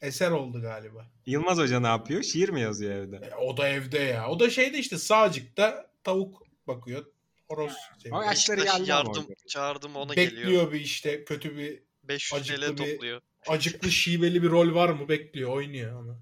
eser 0.00 0.30
oldu 0.30 0.60
galiba. 0.62 1.10
Yılmaz 1.26 1.58
Hoca 1.58 1.80
ne 1.80 1.86
yapıyor? 1.86 2.22
Şiir 2.22 2.48
mi 2.48 2.60
yazıyor 2.60 2.92
evde? 2.94 3.16
E, 3.16 3.34
o 3.34 3.56
da 3.56 3.68
evde 3.68 3.98
ya. 3.98 4.28
O 4.28 4.40
da 4.40 4.50
şeyde 4.50 4.78
işte 4.78 4.98
sağcıkta 4.98 5.90
tavuk 6.04 6.42
bakıyor. 6.66 7.06
Horoz. 7.48 7.72
seviyor. 7.98 8.18
O 8.18 8.22
yaşları 8.22 8.64
geldi 8.64 8.90
yardım 8.90 9.22
orada. 9.24 9.34
çağırdım 9.48 9.96
ona 9.96 10.16
Bekliyor 10.16 10.42
geliyor. 10.42 10.72
bir 10.72 10.80
işte 10.80 11.24
kötü 11.24 11.56
bir 11.56 11.82
500 12.04 12.30
TL 12.30 12.52
acıklı 12.54 12.72
bir- 12.86 12.92
topluyor. 12.92 13.20
Acıklı 13.48 13.90
şiveli 13.90 14.42
bir 14.42 14.50
rol 14.50 14.74
var 14.74 14.88
mı 14.88 15.08
bekliyor 15.08 15.50
oynuyor 15.50 16.02
onu. 16.02 16.18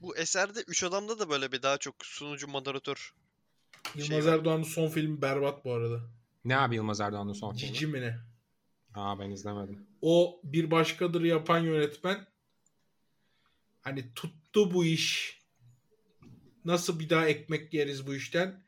Bu 0.00 0.16
eserde 0.16 0.60
Üç 0.68 0.82
Adam'da 0.84 1.18
da 1.18 1.30
böyle 1.30 1.52
bir 1.52 1.62
daha 1.62 1.78
çok 1.78 1.94
sunucu 2.06 2.48
moderatör. 2.48 3.14
Yılmaz 3.94 4.24
Şey. 4.24 4.32
Erdoğan'ın 4.34 4.62
son 4.62 4.88
filmi 4.88 5.22
berbat 5.22 5.64
bu 5.64 5.72
arada. 5.72 6.00
Ne 6.44 6.56
abi 6.56 6.74
Yılmaz 6.74 7.00
Erdoğan'ın 7.00 7.32
son 7.32 7.54
filmi? 7.54 7.72
Cici 7.74 7.86
mi 7.86 8.00
ne? 8.00 8.18
Aa 8.94 9.18
ben 9.18 9.30
izlemedim. 9.30 9.86
O 10.02 10.40
bir 10.44 10.70
başkadır 10.70 11.20
yapan 11.22 11.58
yönetmen 11.58 12.26
hani 13.82 14.14
tuttu 14.14 14.74
bu 14.74 14.84
iş. 14.84 15.40
Nasıl 16.64 16.98
bir 17.00 17.10
daha 17.10 17.26
ekmek 17.26 17.74
yeriz 17.74 18.06
bu 18.06 18.14
işten? 18.14 18.64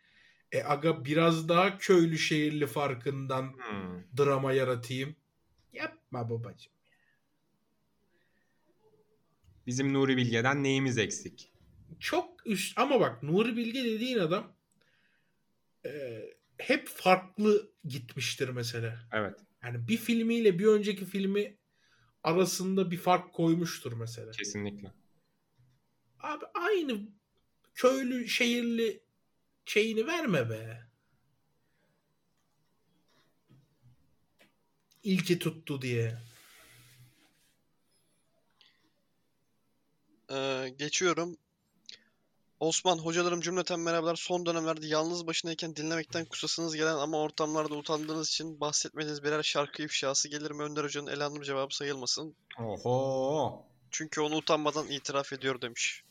E 0.53 0.63
aga 0.63 1.05
biraz 1.05 1.49
daha 1.49 1.79
köylü 1.79 2.19
şehirli 2.19 2.67
farkından 2.67 3.43
Hmm. 3.43 4.03
drama 4.19 4.53
yaratayım. 4.53 5.17
Yapma 5.73 6.31
babacığım. 6.31 6.73
Bizim 9.67 9.93
Nuri 9.93 10.17
Bilge'den 10.17 10.63
neyimiz 10.63 10.99
eksik? 10.99 11.53
Çok 12.01 12.47
üst 12.47 12.79
ama 12.79 13.01
bak 13.01 13.23
Nuri 13.23 13.57
Bilge 13.57 13.85
dediğin 13.85 14.19
adam 14.19 14.53
e, 15.87 16.23
hep 16.59 16.89
farklı 16.89 17.71
gitmiştir 17.85 18.49
mesela. 18.49 19.09
Evet 19.13 19.35
Yani 19.63 19.89
bir 19.89 19.97
filmiyle 19.97 20.59
bir 20.59 20.67
önceki 20.67 21.05
filmi 21.05 21.57
arasında 22.23 22.91
bir 22.91 22.97
fark 22.97 23.33
koymuştur 23.33 23.93
mesela. 23.93 24.31
kesinlikle. 24.31 24.93
Abi 26.21 26.45
aynı 26.55 27.01
köylü 27.75 28.29
şehirli 28.29 29.03
şeyini 29.67 30.07
verme 30.07 30.51
be. 30.51 30.87
İlki 35.03 35.39
tuttu 35.39 35.83
diye. 35.83 36.19
Ee, 40.33 40.75
geçiyorum. 40.79 41.37
Osman 42.61 42.99
hocalarım 42.99 43.41
cümleten 43.41 43.81
merhabalar. 43.81 44.17
Son 44.17 44.47
dönemlerde 44.47 44.87
yalnız 44.87 45.27
başınayken 45.27 45.77
dinlemekten 45.77 46.25
kusasınız 46.25 46.77
gelen 46.77 46.97
ama 46.97 47.19
ortamlarda 47.19 47.75
utandığınız 47.75 48.29
için 48.29 48.61
bahsetmediğiniz 48.61 49.25
birer 49.25 49.43
şarkı 49.43 49.83
ifşası 49.83 50.29
gelir 50.29 50.51
mi? 50.51 50.63
Önder 50.63 50.85
Hoca'nın 50.85 51.07
elhamdülillah 51.07 51.45
cevabı 51.45 51.77
sayılmasın. 51.77 52.37
Oho. 52.59 53.65
Çünkü 53.91 54.21
onu 54.21 54.37
utanmadan 54.37 54.89
itiraf 54.89 55.33
ediyor 55.33 55.61
demiş. 55.61 56.03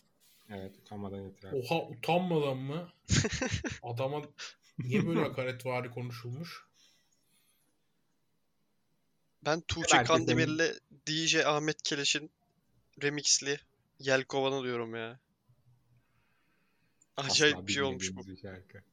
Evet 0.49 0.71
utanmadan 0.77 1.29
itiraf. 1.29 1.53
Oha 1.53 1.87
utanmadan 1.87 2.57
mı? 2.57 2.89
Adama 3.83 4.21
niye 4.79 5.07
böyle 5.07 5.19
hakaretvari 5.19 5.91
konuşulmuş? 5.91 6.65
Ben 9.45 9.61
Tuğçe 9.61 10.03
Kandemir'le 10.03 10.79
DJ 11.07 11.35
Ahmet 11.35 11.81
Keleş'in 11.81 12.31
remixli 13.03 13.59
Yelkovan'ı 13.99 14.63
diyorum 14.63 14.95
ya. 14.95 15.19
Acayip 17.17 17.55
Asla 17.55 17.67
bir 17.67 17.71
şey 17.71 17.83
olmuş 17.83 18.11
bu. 18.15 18.37
şarkı. 18.37 18.83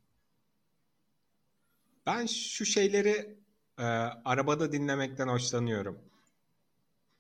Ben 2.07 2.27
şu 2.27 2.65
şeyleri 2.65 3.37
e, 3.79 3.83
arabada 4.25 4.73
dinlemekten 4.73 5.29
hoşlanıyorum. 5.29 5.99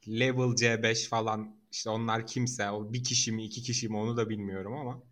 Level 0.08 0.56
C5 0.56 1.08
falan 1.08 1.56
işte 1.72 1.90
onlar 1.90 2.26
kimse 2.26 2.70
o 2.70 2.92
bir 2.92 3.04
kişi 3.04 3.32
mi 3.32 3.44
iki 3.44 3.62
kişi 3.62 3.88
mi 3.88 3.96
onu 3.96 4.16
da 4.16 4.28
bilmiyorum 4.28 4.74
ama 4.74 5.02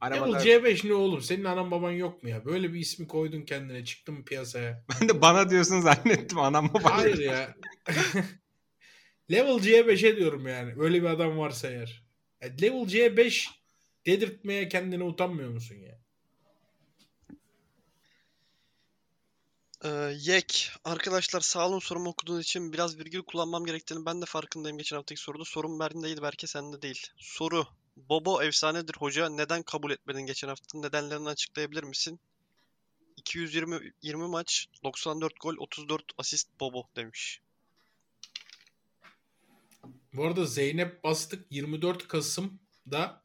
arabada 0.00 0.38
Level 0.38 0.40
C5 0.40 0.88
ne 0.88 0.94
oğlum? 0.94 1.22
Senin 1.22 1.44
anan 1.44 1.70
baban 1.70 1.90
yok 1.90 2.22
mu 2.22 2.28
ya? 2.28 2.44
Böyle 2.44 2.72
bir 2.72 2.80
ismi 2.80 3.08
koydun 3.08 3.42
kendine 3.42 3.84
çıktın 3.84 4.14
mı 4.14 4.24
piyasaya? 4.24 4.84
ben 5.00 5.08
de 5.08 5.20
bana 5.20 5.50
diyorsun 5.50 5.80
zannettim 5.80 6.38
anam 6.38 6.68
babam. 6.74 6.92
Hayır 6.92 7.18
ya. 7.18 7.54
Level 9.30 9.58
C5'e 9.58 10.16
diyorum 10.16 10.48
yani. 10.48 10.74
Öyle 10.78 11.02
bir 11.02 11.06
adam 11.06 11.38
varsa 11.38 11.68
eğer. 11.68 12.02
Ya 12.40 12.48
Level 12.62 12.88
C5 12.88 13.48
dedirtmeye 14.06 14.68
kendine 14.68 15.04
utanmıyor 15.04 15.50
musun 15.50 15.76
ya? 15.76 15.98
Ee, 19.84 20.14
Yek. 20.18 20.70
Arkadaşlar 20.84 21.40
sağ 21.40 21.68
olun 21.68 21.78
sorumu 21.78 22.08
okuduğunuz 22.08 22.42
için 22.42 22.72
biraz 22.72 22.98
virgül 22.98 23.22
kullanmam 23.22 23.64
gerektiğini 23.64 24.06
ben 24.06 24.22
de 24.22 24.26
farkındayım 24.26 24.78
geçen 24.78 24.96
haftaki 24.96 25.20
soruda. 25.20 25.44
Sorum 25.44 25.80
Berlin'deydi 25.80 26.22
belki 26.22 26.46
sende 26.46 26.82
değil. 26.82 27.06
Soru. 27.16 27.66
Bobo 27.96 28.42
efsanedir 28.42 28.94
hoca. 28.98 29.28
Neden 29.28 29.62
kabul 29.62 29.90
etmedin 29.90 30.26
geçen 30.26 30.48
hafta? 30.48 30.78
Nedenlerini 30.78 31.28
açıklayabilir 31.28 31.82
misin? 31.82 32.20
220 33.16 33.92
20 34.02 34.28
maç, 34.28 34.66
94 34.84 35.40
gol, 35.40 35.54
34 35.58 36.04
asist 36.18 36.48
Bobo 36.60 36.88
demiş. 36.96 37.40
Bu 40.12 40.24
arada 40.24 40.44
Zeynep 40.44 41.04
Bastık 41.04 41.52
24 41.52 42.08
Kasım'da 42.08 43.22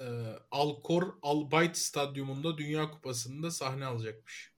e, 0.00 0.06
Alkor 0.50 1.14
Albayt 1.22 1.76
Stadyumunda 1.76 2.58
Dünya 2.58 2.90
Kupası'nda 2.90 3.50
sahne 3.50 3.86
alacakmış. 3.86 4.52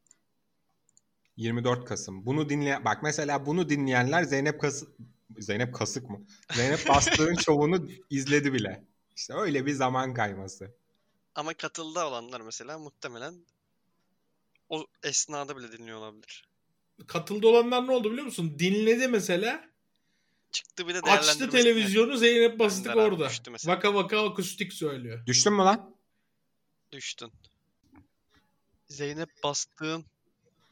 24 1.36 1.84
Kasım. 1.84 2.26
Bunu 2.26 2.48
dinle 2.48 2.84
bak 2.84 3.02
mesela 3.02 3.46
bunu 3.46 3.68
dinleyenler 3.68 4.22
Zeynep 4.22 4.60
Kas 4.60 4.84
Zeynep 5.38 5.74
Kasık 5.74 6.10
mı? 6.10 6.26
Zeynep 6.52 6.88
Bastık'ın 6.88 7.34
şovunu 7.44 7.88
izledi 8.10 8.52
bile. 8.52 8.84
İşte 9.16 9.34
öyle 9.34 9.66
bir 9.66 9.72
zaman 9.72 10.14
kayması. 10.14 10.74
Ama 11.34 11.54
katıldı 11.54 12.04
olanlar 12.04 12.40
mesela 12.40 12.78
muhtemelen 12.78 13.34
o 14.68 14.86
esnada 15.02 15.56
bile 15.56 15.72
dinliyor 15.72 15.98
olabilir. 15.98 16.44
Katıldı 17.06 17.46
olanlar 17.46 17.86
ne 17.86 17.90
oldu 17.92 18.10
biliyor 18.10 18.26
musun? 18.26 18.56
Dinledi 18.58 19.08
mesela. 19.08 19.69
Çıktı 20.52 20.88
bir 20.88 20.94
de 20.94 21.00
Açtı 21.00 21.50
televizyonu 21.50 22.16
Zeynep 22.16 22.58
Bastık 22.58 22.96
orada. 22.96 23.30
Vaka 23.66 23.94
vaka 23.94 24.28
akustik 24.30 24.72
söylüyor. 24.72 25.26
Düştün 25.26 25.52
mü 25.52 25.58
lan? 25.62 25.96
Düştün. 26.92 27.32
Zeynep 28.86 29.30
Bastık'ın 29.44 30.04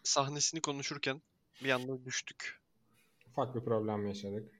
sahnesini 0.02 0.60
konuşurken 0.60 1.22
bir 1.64 1.70
anda 1.70 2.05
düştük. 2.05 2.60
Ufak 3.30 3.55
bir 3.55 3.60
problem 3.60 4.06
yaşadık. 4.06 4.55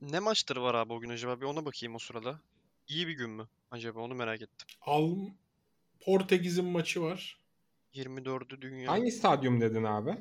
Ne 0.00 0.18
maçları 0.18 0.62
var 0.62 0.74
abi 0.74 0.92
o 0.92 1.00
gün 1.00 1.08
acaba? 1.10 1.40
Bir 1.40 1.46
ona 1.46 1.64
bakayım 1.64 1.94
o 1.94 1.98
sırada. 1.98 2.40
İyi 2.88 3.08
bir 3.08 3.12
gün 3.12 3.30
mü 3.30 3.48
acaba? 3.70 4.00
Onu 4.00 4.14
merak 4.14 4.42
ettim. 4.42 4.68
Al 4.80 5.16
Portekiz'in 6.00 6.64
maçı 6.64 7.02
var. 7.02 7.38
24'ü 7.94 8.60
dünya. 8.62 8.92
Hangi 8.92 9.12
stadyum 9.12 9.60
dedin 9.60 9.84
abi? 9.84 10.18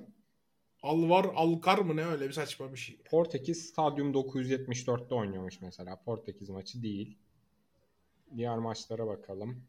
Alvar 0.86 1.26
Alkar 1.36 1.78
mı 1.78 1.95
ne 1.95 2.06
öyle 2.06 2.28
bir 2.28 2.34
saçma 2.34 2.72
bir 2.74 2.78
şey. 2.78 2.98
Portekiz 3.10 3.66
Stadyum 3.70 4.12
974'te 4.14 5.16
oynuyormuş 5.16 5.62
mesela. 5.62 6.02
Portekiz 6.06 6.49
maçı 6.49 6.84
değil. 6.84 7.18
Diğer 8.38 8.57
maçlara 8.57 9.07
bakalım. 9.07 9.64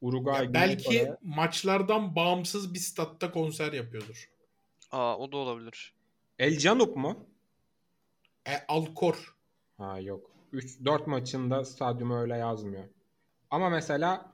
Uruguay, 0.00 0.44
Ya 0.44 0.54
belki 0.54 0.98
Kore. 0.98 1.16
maçlardan 1.22 2.16
bağımsız 2.16 2.74
bir 2.74 2.78
statta 2.78 3.30
konser 3.30 3.72
yapıyordur. 3.72 4.30
Aa 4.90 5.18
o 5.18 5.32
da 5.32 5.36
olabilir. 5.36 5.94
El 6.38 6.58
Canup 6.58 6.96
mu? 6.96 7.16
E, 8.48 8.52
Alkor. 8.68 9.36
Ha 9.78 10.00
yok. 10.00 10.30
3 10.52 10.84
4 10.84 11.06
maçında 11.06 11.64
stadyumu 11.64 12.16
öyle 12.20 12.36
yazmıyor. 12.36 12.84
Ama 13.50 13.68
mesela 13.68 14.32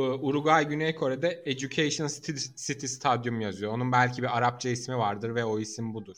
Uruguay 0.00 0.68
Güney 0.68 0.94
Kore'de 0.94 1.42
Education 1.46 2.08
City, 2.56 2.86
Stadyum 2.86 3.40
yazıyor. 3.40 3.72
Onun 3.72 3.92
belki 3.92 4.22
bir 4.22 4.36
Arapça 4.38 4.68
ismi 4.68 4.98
vardır 4.98 5.34
ve 5.34 5.44
o 5.44 5.58
isim 5.58 5.94
budur. 5.94 6.16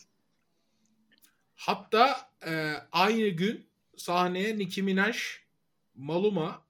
Hatta 1.55 2.31
e, 2.47 2.74
aynı 2.93 3.28
gün 3.28 3.66
sahneye 3.97 4.59
Nicki 4.59 4.82
Minaj 4.82 5.19
Maluma, 5.94 6.62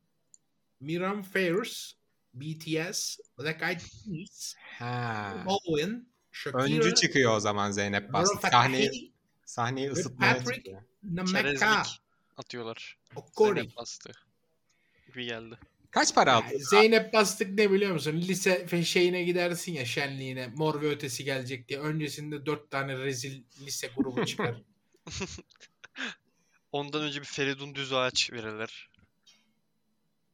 Miram 0.80 1.22
Fairs, 1.22 1.92
BTS, 2.34 3.18
Black 3.38 3.62
Eyed 3.62 3.80
Peas, 3.80 4.54
Ha. 4.78 5.44
Owen, 5.46 6.06
Shakira, 6.32 6.62
Öncü 6.62 6.94
çıkıyor 6.94 7.36
o 7.36 7.40
zaman 7.40 7.70
Zeynep. 7.70 8.10
Maroon 8.10 8.38
Sahneyi, 8.38 9.12
sahneyi 9.44 9.90
ısıtmaya 9.90 10.32
Patrick- 10.36 10.54
çıkıyor. 10.54 10.82
Nameka, 11.02 11.32
Çerezlik 11.42 12.00
atıyorlar. 12.36 12.98
Okori. 13.16 13.54
Zeynep 13.54 13.76
bastı. 13.76 14.12
Gibi 15.06 15.24
geldi. 15.24 15.58
Kaç 15.90 16.14
para 16.14 16.34
aldı? 16.34 16.46
Yani 16.52 16.64
Zeynep 16.64 17.12
Bastık 17.12 17.50
ne 17.58 17.70
biliyor 17.70 17.92
musun? 17.92 18.12
Lise 18.16 18.64
fe- 18.64 18.84
şeyine 18.84 19.24
gidersin 19.24 19.72
ya 19.72 19.84
şenliğine. 19.84 20.46
Mor 20.56 20.80
ve 20.82 20.88
ötesi 20.90 21.24
gelecek 21.24 21.68
diye. 21.68 21.80
Öncesinde 21.80 22.46
dört 22.46 22.70
tane 22.70 22.96
rezil 22.98 23.42
lise 23.60 23.90
grubu 23.96 24.26
çıkar. 24.26 24.62
Ondan 26.72 27.02
önce 27.02 27.20
bir 27.20 27.26
Feridun 27.26 27.74
Düz 27.74 27.92
Ağaç 27.92 28.32
verirler. 28.32 28.88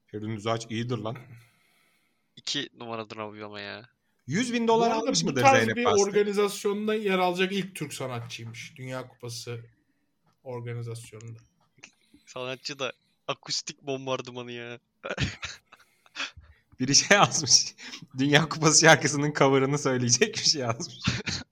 Feridun 0.07 0.37
Düzağaç 0.37 0.67
iyidir 0.71 0.99
lan. 0.99 1.17
İki 2.37 2.69
numaradır 2.79 3.17
abi 3.17 3.45
ama 3.45 3.61
ya. 3.61 3.89
100 4.27 4.53
bin 4.53 4.65
Bu 4.65 4.69
dolar 4.69 4.91
arada 4.91 5.01
almış 5.01 5.23
bu 5.23 5.27
mıdır 5.27 5.43
tarz 5.43 5.57
Zeynep 5.59 5.77
bir 5.77 5.85
Bastık? 5.85 6.07
organizasyonda 6.09 6.95
yer 6.95 7.19
alacak 7.19 7.53
ilk 7.53 7.75
Türk 7.75 7.95
sanatçıymış. 7.95 8.73
Dünya 8.77 9.09
Kupası 9.09 9.61
organizasyonunda. 10.45 11.39
Sanatçı 12.27 12.79
da 12.79 12.93
akustik 13.29 13.83
bombardımanı 13.83 14.53
ya. 14.53 14.79
Biri 16.81 16.95
şey 16.95 17.17
yazmış. 17.17 17.75
Dünya 18.19 18.49
Kupası 18.49 18.81
şarkısının 18.81 19.33
cover'ını 19.33 19.79
söyleyecek 19.79 20.35
bir 20.35 20.45
şey 20.45 20.61
yazmış. 20.61 20.97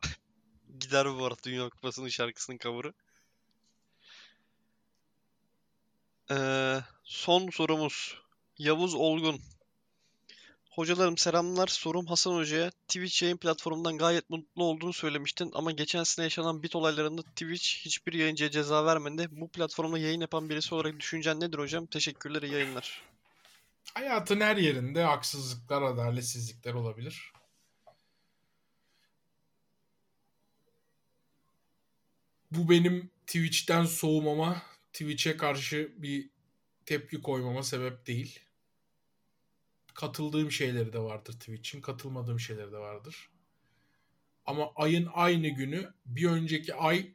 Gider 0.80 1.06
bu 1.18 1.24
arada 1.24 1.40
Dünya 1.44 1.68
Kupası'nın 1.68 2.08
şarkısının 2.08 2.58
cover'ı. 2.58 2.92
Ee, 6.30 6.80
son 7.04 7.50
sorumuz. 7.50 8.18
Yavuz 8.58 8.94
Olgun. 8.94 9.40
Hocalarım 10.70 11.18
selamlar. 11.18 11.66
Sorum 11.66 12.06
Hasan 12.06 12.34
Hoca'ya. 12.34 12.70
Twitch 12.70 13.22
yayın 13.22 13.36
platformundan 13.36 13.98
gayet 13.98 14.30
mutlu 14.30 14.64
olduğunu 14.64 14.92
söylemiştin 14.92 15.50
ama 15.54 15.70
geçen 15.70 16.02
sene 16.02 16.24
yaşanan 16.24 16.62
bit 16.62 16.76
olaylarında 16.76 17.22
Twitch 17.22 17.66
hiçbir 17.84 18.12
yayıncıya 18.12 18.50
ceza 18.50 18.86
vermedi. 18.86 19.28
Bu 19.30 19.48
platformda 19.48 19.98
yayın 19.98 20.20
yapan 20.20 20.48
birisi 20.48 20.74
olarak 20.74 21.00
düşüncen 21.00 21.40
nedir 21.40 21.58
hocam? 21.58 21.86
Teşekkürler, 21.86 22.42
yayınlar. 22.42 23.13
Hayatın 23.94 24.40
her 24.40 24.56
yerinde 24.56 25.02
haksızlıklar, 25.02 25.82
adaletsizlikler 25.82 26.74
olabilir. 26.74 27.32
Bu 32.50 32.70
benim 32.70 33.10
Twitch'ten 33.26 33.84
soğumama, 33.84 34.62
Twitch'e 34.92 35.36
karşı 35.36 35.92
bir 35.96 36.30
tepki 36.86 37.22
koymama 37.22 37.62
sebep 37.62 38.06
değil. 38.06 38.40
Katıldığım 39.94 40.50
şeyleri 40.50 40.92
de 40.92 40.98
vardır 40.98 41.32
Twitch'in, 41.32 41.80
katılmadığım 41.80 42.40
şeyleri 42.40 42.72
de 42.72 42.78
vardır. 42.78 43.30
Ama 44.46 44.72
ayın 44.76 45.08
aynı 45.14 45.48
günü 45.48 45.94
bir 46.06 46.28
önceki 46.28 46.74
ay 46.74 47.12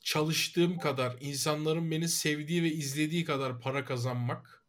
çalıştığım 0.00 0.78
kadar, 0.78 1.16
insanların 1.20 1.90
beni 1.90 2.08
sevdiği 2.08 2.62
ve 2.62 2.68
izlediği 2.68 3.24
kadar 3.24 3.60
para 3.60 3.84
kazanmak 3.84 4.63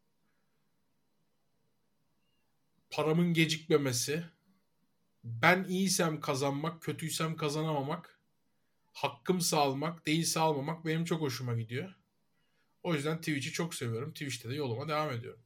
paramın 2.89 3.33
gecikmemesi, 3.33 4.25
ben 5.23 5.63
iyiysem 5.63 6.21
kazanmak, 6.21 6.81
kötüysem 6.81 7.35
kazanamamak, 7.37 8.19
hakkımsa 8.93 9.57
almak, 9.57 10.07
değilse 10.07 10.39
almamak 10.39 10.85
benim 10.85 11.05
çok 11.05 11.21
hoşuma 11.21 11.53
gidiyor. 11.55 11.95
O 12.83 12.93
yüzden 12.93 13.17
Twitch'i 13.17 13.51
çok 13.51 13.75
seviyorum. 13.75 14.11
Twitch'te 14.11 14.49
de 14.49 14.55
yoluma 14.55 14.87
devam 14.87 15.11
ediyorum. 15.11 15.41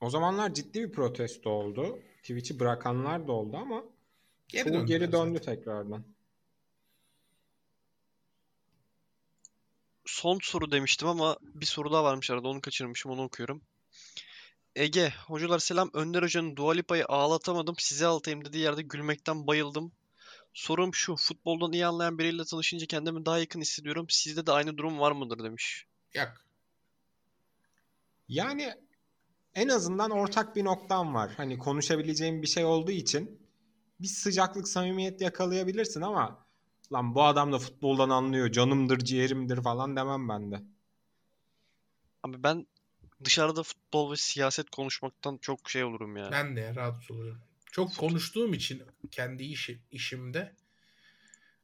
O 0.00 0.10
zamanlar 0.10 0.54
ciddi 0.54 0.82
bir 0.82 0.92
protesto 0.92 1.50
oldu. 1.50 1.98
Twitch'i 2.22 2.60
bırakanlar 2.60 3.28
da 3.28 3.32
oldu 3.32 3.56
ama 3.56 3.84
Geri 4.48 4.72
döndüler 4.72 4.84
geri 4.86 5.12
döndü 5.12 5.38
zaten. 5.38 5.56
tekrardan. 5.56 6.04
Son 10.04 10.38
soru 10.42 10.70
demiştim 10.70 11.08
ama 11.08 11.38
bir 11.42 11.66
soru 11.66 11.92
daha 11.92 12.04
varmış 12.04 12.30
arada 12.30 12.48
onu 12.48 12.60
kaçırmışım 12.60 13.12
onu 13.12 13.22
okuyorum. 13.22 13.62
Ege, 14.78 15.12
hocalar 15.26 15.58
selam. 15.58 15.90
Önder 15.92 16.22
Hoca'nın 16.22 16.56
Dua 16.56 16.72
Lipa'yı 16.72 17.04
ağlatamadım. 17.08 17.74
Size 17.78 18.06
ağlatayım 18.06 18.44
dediği 18.44 18.58
yerde 18.58 18.82
gülmekten 18.82 19.46
bayıldım. 19.46 19.92
Sorum 20.54 20.94
şu. 20.94 21.16
Futboldan 21.16 21.72
iyi 21.72 21.86
anlayan 21.86 22.18
biriyle 22.18 22.44
tanışınca 22.44 22.86
kendimi 22.86 23.26
daha 23.26 23.38
yakın 23.38 23.60
hissediyorum. 23.60 24.06
Sizde 24.08 24.46
de 24.46 24.52
aynı 24.52 24.76
durum 24.78 24.98
var 24.98 25.12
mıdır 25.12 25.44
demiş. 25.44 25.86
Yak. 26.14 26.44
Yani 28.28 28.74
en 29.54 29.68
azından 29.68 30.10
ortak 30.10 30.56
bir 30.56 30.64
noktam 30.64 31.14
var. 31.14 31.32
Hani 31.36 31.58
konuşabileceğim 31.58 32.42
bir 32.42 32.46
şey 32.46 32.64
olduğu 32.64 32.92
için 32.92 33.40
bir 34.00 34.08
sıcaklık, 34.08 34.68
samimiyet 34.68 35.20
yakalayabilirsin 35.20 36.00
ama 36.00 36.46
lan 36.92 37.14
bu 37.14 37.24
adam 37.24 37.52
da 37.52 37.58
futboldan 37.58 38.10
anlıyor, 38.10 38.52
canımdır, 38.52 38.98
ciğerimdir 38.98 39.62
falan 39.62 39.96
demem 39.96 40.28
ben 40.28 40.52
de. 40.52 40.62
Abi 42.22 42.42
ben 42.42 42.66
dışarıda 43.24 43.62
futbol 43.62 44.12
ve 44.12 44.16
siyaset 44.16 44.70
konuşmaktan 44.70 45.36
çok 45.42 45.70
şey 45.70 45.84
olurum 45.84 46.16
ya. 46.16 46.28
Ben 46.32 46.56
de 46.56 46.74
rahatsız 46.74 47.10
oluyorum. 47.10 47.40
Çok 47.72 47.96
konuştuğum 47.96 48.54
için 48.54 48.82
kendi 49.10 49.44
işi, 49.44 49.80
işimde 49.90 50.54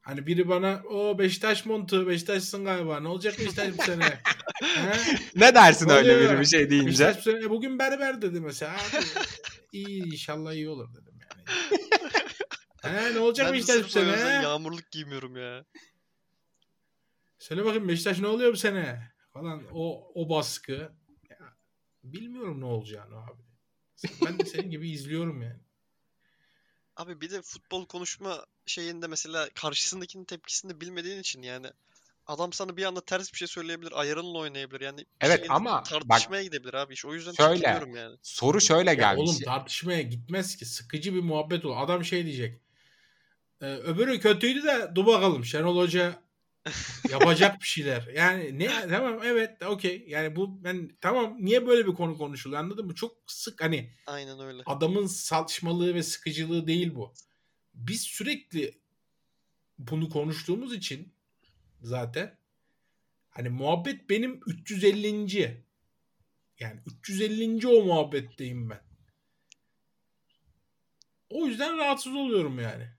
hani 0.02 0.26
biri 0.26 0.48
bana 0.48 0.82
o 0.90 1.18
Beşiktaş 1.18 1.66
montu 1.66 2.06
Beşiktaş'sın 2.08 2.64
galiba 2.64 3.00
ne 3.00 3.08
olacak 3.08 3.38
Beşiktaş 3.38 3.78
bu 3.78 3.82
sene? 3.82 4.20
Ne 5.36 5.54
dersin 5.54 5.86
Oluyor 5.86 5.98
öyle 6.04 6.30
biri 6.30 6.40
bir 6.40 6.44
şey 6.44 6.70
deyince? 6.70 6.88
Beşiktaş 6.88 7.16
bu 7.16 7.22
sene 7.22 7.44
"E, 7.44 7.50
bugün 7.50 7.78
berber 7.78 8.22
dedi 8.22 8.40
mesela. 8.40 8.72
Abi, 8.74 9.04
iyi 9.72 10.04
inşallah 10.12 10.52
iyi 10.52 10.68
olur 10.68 10.88
dedim 10.94 11.14
yani. 11.20 11.44
He, 12.98 13.14
ne 13.14 13.18
olacak 13.18 13.46
Ben 13.46 13.54
Beşiktaş 13.54 13.84
bu 13.84 13.88
sene? 13.88 14.16
he? 14.16 14.28
yağmurluk 14.42 14.90
giymiyorum 14.90 15.36
ya. 15.36 15.64
Söyle 17.38 17.64
bakayım 17.64 17.88
Beşiktaş 17.88 18.18
ne 18.20 18.26
oluyor 18.26 18.52
bu 18.52 18.56
sene? 18.56 19.12
Falan 19.32 19.62
o 19.72 20.12
o 20.14 20.28
baskı. 20.28 20.92
Ya, 22.04 22.12
bilmiyorum 22.12 22.60
ne 22.60 22.64
olacağını 22.64 23.16
abi. 23.16 23.42
Ben 24.24 24.38
de 24.38 24.44
senin 24.44 24.70
gibi 24.70 24.90
izliyorum 24.90 25.42
yani. 25.42 25.60
Abi 26.96 27.20
bir 27.20 27.30
de 27.30 27.42
futbol 27.42 27.86
konuşma 27.86 28.46
şeyinde 28.66 29.06
mesela 29.06 29.48
karşısındakinin 29.54 30.24
tepkisini 30.24 30.80
bilmediğin 30.80 31.18
için 31.20 31.42
yani 31.42 31.66
adam 32.26 32.52
sana 32.52 32.76
bir 32.76 32.84
anda 32.84 33.00
ters 33.00 33.32
bir 33.32 33.38
şey 33.38 33.48
söyleyebilir, 33.48 34.00
ayarınla 34.00 34.38
oynayabilir. 34.38 34.80
Yani 34.80 35.06
Evet 35.20 35.36
şeyin 35.38 35.50
ama 35.50 35.70
bak- 35.72 35.84
tartışmaya 36.08 36.42
gidebilir 36.42 36.74
abi. 36.74 36.94
O 37.06 37.14
yüzden 37.14 37.32
Şöyle. 37.32 37.66
yani. 37.66 38.16
Soru 38.22 38.60
şöyle 38.60 38.90
Ya 38.90 38.94
gelmiş. 38.94 39.22
oğlum 39.30 39.40
tartışmaya 39.42 40.02
gitmez 40.02 40.56
ki. 40.56 40.64
Sıkıcı 40.64 41.14
bir 41.14 41.20
muhabbet 41.22 41.64
olur. 41.64 41.76
Adam 41.78 42.04
şey 42.04 42.24
diyecek. 42.24 42.60
"Ee, 43.60 43.66
öbürü 43.66 44.20
kötüydü 44.20 44.62
de 44.62 44.90
dur 44.94 45.06
bakalım. 45.06 45.44
Şenol 45.44 45.76
Hoca 45.76 46.22
yapacak 47.10 47.60
bir 47.60 47.66
şeyler. 47.66 48.08
Yani 48.14 48.58
ne 48.58 48.88
tamam 48.88 49.20
evet 49.24 49.62
okey. 49.62 50.04
Yani 50.08 50.36
bu 50.36 50.64
ben 50.64 50.90
tamam 51.00 51.36
niye 51.40 51.66
böyle 51.66 51.86
bir 51.86 51.94
konu 51.94 52.18
konuşuluyor 52.18 52.60
anladın 52.60 52.86
mı? 52.86 52.94
Çok 52.94 53.16
sık 53.26 53.62
hani 53.64 53.90
Aynen 54.06 54.40
öyle. 54.40 54.62
adamın 54.66 55.06
saçmalığı 55.06 55.94
ve 55.94 56.02
sıkıcılığı 56.02 56.66
değil 56.66 56.94
bu. 56.94 57.14
Biz 57.74 58.00
sürekli 58.00 58.78
bunu 59.78 60.08
konuştuğumuz 60.08 60.74
için 60.74 61.14
zaten 61.82 62.38
hani 63.30 63.48
muhabbet 63.48 64.10
benim 64.10 64.40
350. 64.46 65.64
Yani 66.60 66.80
350. 66.86 67.68
o 67.68 67.84
muhabbetteyim 67.84 68.70
ben. 68.70 68.80
O 71.30 71.46
yüzden 71.46 71.78
rahatsız 71.78 72.14
oluyorum 72.14 72.60
yani. 72.60 72.93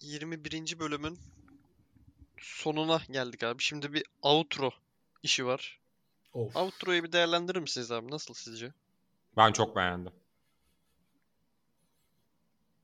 21. 0.00 0.78
bölümün 0.78 1.18
sonuna 2.38 3.00
geldik 3.10 3.42
abi. 3.42 3.62
Şimdi 3.62 3.92
bir 3.92 4.04
outro 4.22 4.70
işi 5.22 5.46
var. 5.46 5.80
Of. 6.32 6.56
Outro'yu 6.56 7.04
bir 7.04 7.12
değerlendirir 7.12 7.60
misiniz 7.60 7.92
abi? 7.92 8.10
Nasıl 8.10 8.34
sizce? 8.34 8.72
Ben 9.36 9.52
çok 9.52 9.76
beğendim. 9.76 10.12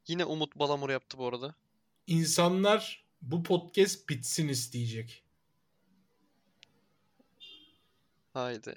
Yine 0.07 0.25
Umut 0.25 0.57
Balamur 0.57 0.91
yaptı 0.91 1.19
bu 1.19 1.27
arada. 1.29 1.55
İnsanlar 2.07 3.05
bu 3.23 3.43
podcast 3.43 4.09
bitsin 4.09 4.49
isteyecek. 4.49 5.23
Haydi. 8.33 8.75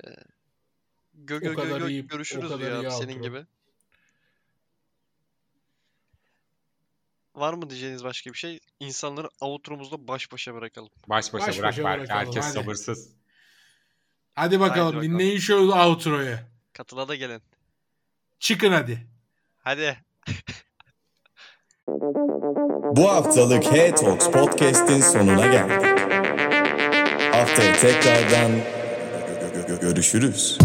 Gö 1.13 1.37
O 1.37 1.39
gö 1.39 1.49
gö 1.49 1.55
kadar 1.55 1.79
gö 1.81 1.89
iyi- 1.89 2.07
görüşürüz 2.07 2.51
iyi 2.51 2.53
abi 2.71 2.91
senin 2.91 3.13
outro. 3.13 3.23
gibi. 3.23 3.45
Var 7.39 7.53
mı 7.53 7.69
diyeceğiniz 7.69 8.03
başka 8.03 8.33
bir 8.33 8.37
şey? 8.37 8.59
İnsanları 8.79 9.29
outro'muzla 9.41 10.07
baş 10.07 10.31
başa 10.31 10.53
bırakalım. 10.53 10.89
Baş 11.07 11.33
başa 11.33 11.47
Baş 11.47 11.59
bırak 11.59 11.71
başa 11.73 11.83
bırakalım, 11.83 12.07
Herkes 12.09 12.45
hadi. 12.45 12.53
sabırsız. 12.53 13.09
Hadi 14.35 14.59
bakalım 14.59 14.81
Haydi 14.81 14.95
bakalım. 14.97 15.03
dinleyin 15.19 15.39
şu 15.39 15.55
outro'yu. 15.71 16.35
Katıla 16.73 17.07
da 17.07 17.15
gelin. 17.15 17.41
Çıkın 18.39 18.71
hadi. 18.71 19.07
Hadi. 19.59 19.97
Bu 22.95 23.09
haftalık 23.09 23.71
Hey 23.71 23.95
Talks 23.95 24.29
Podcast'in 24.31 25.01
sonuna 25.01 25.47
geldik. 25.47 25.85
Hafta 27.33 27.61
Te- 27.61 27.73
tekrardan 27.73 28.51
gö- 28.51 29.53
gö- 29.53 29.67
gö- 29.67 29.81
görüşürüz. 29.81 30.57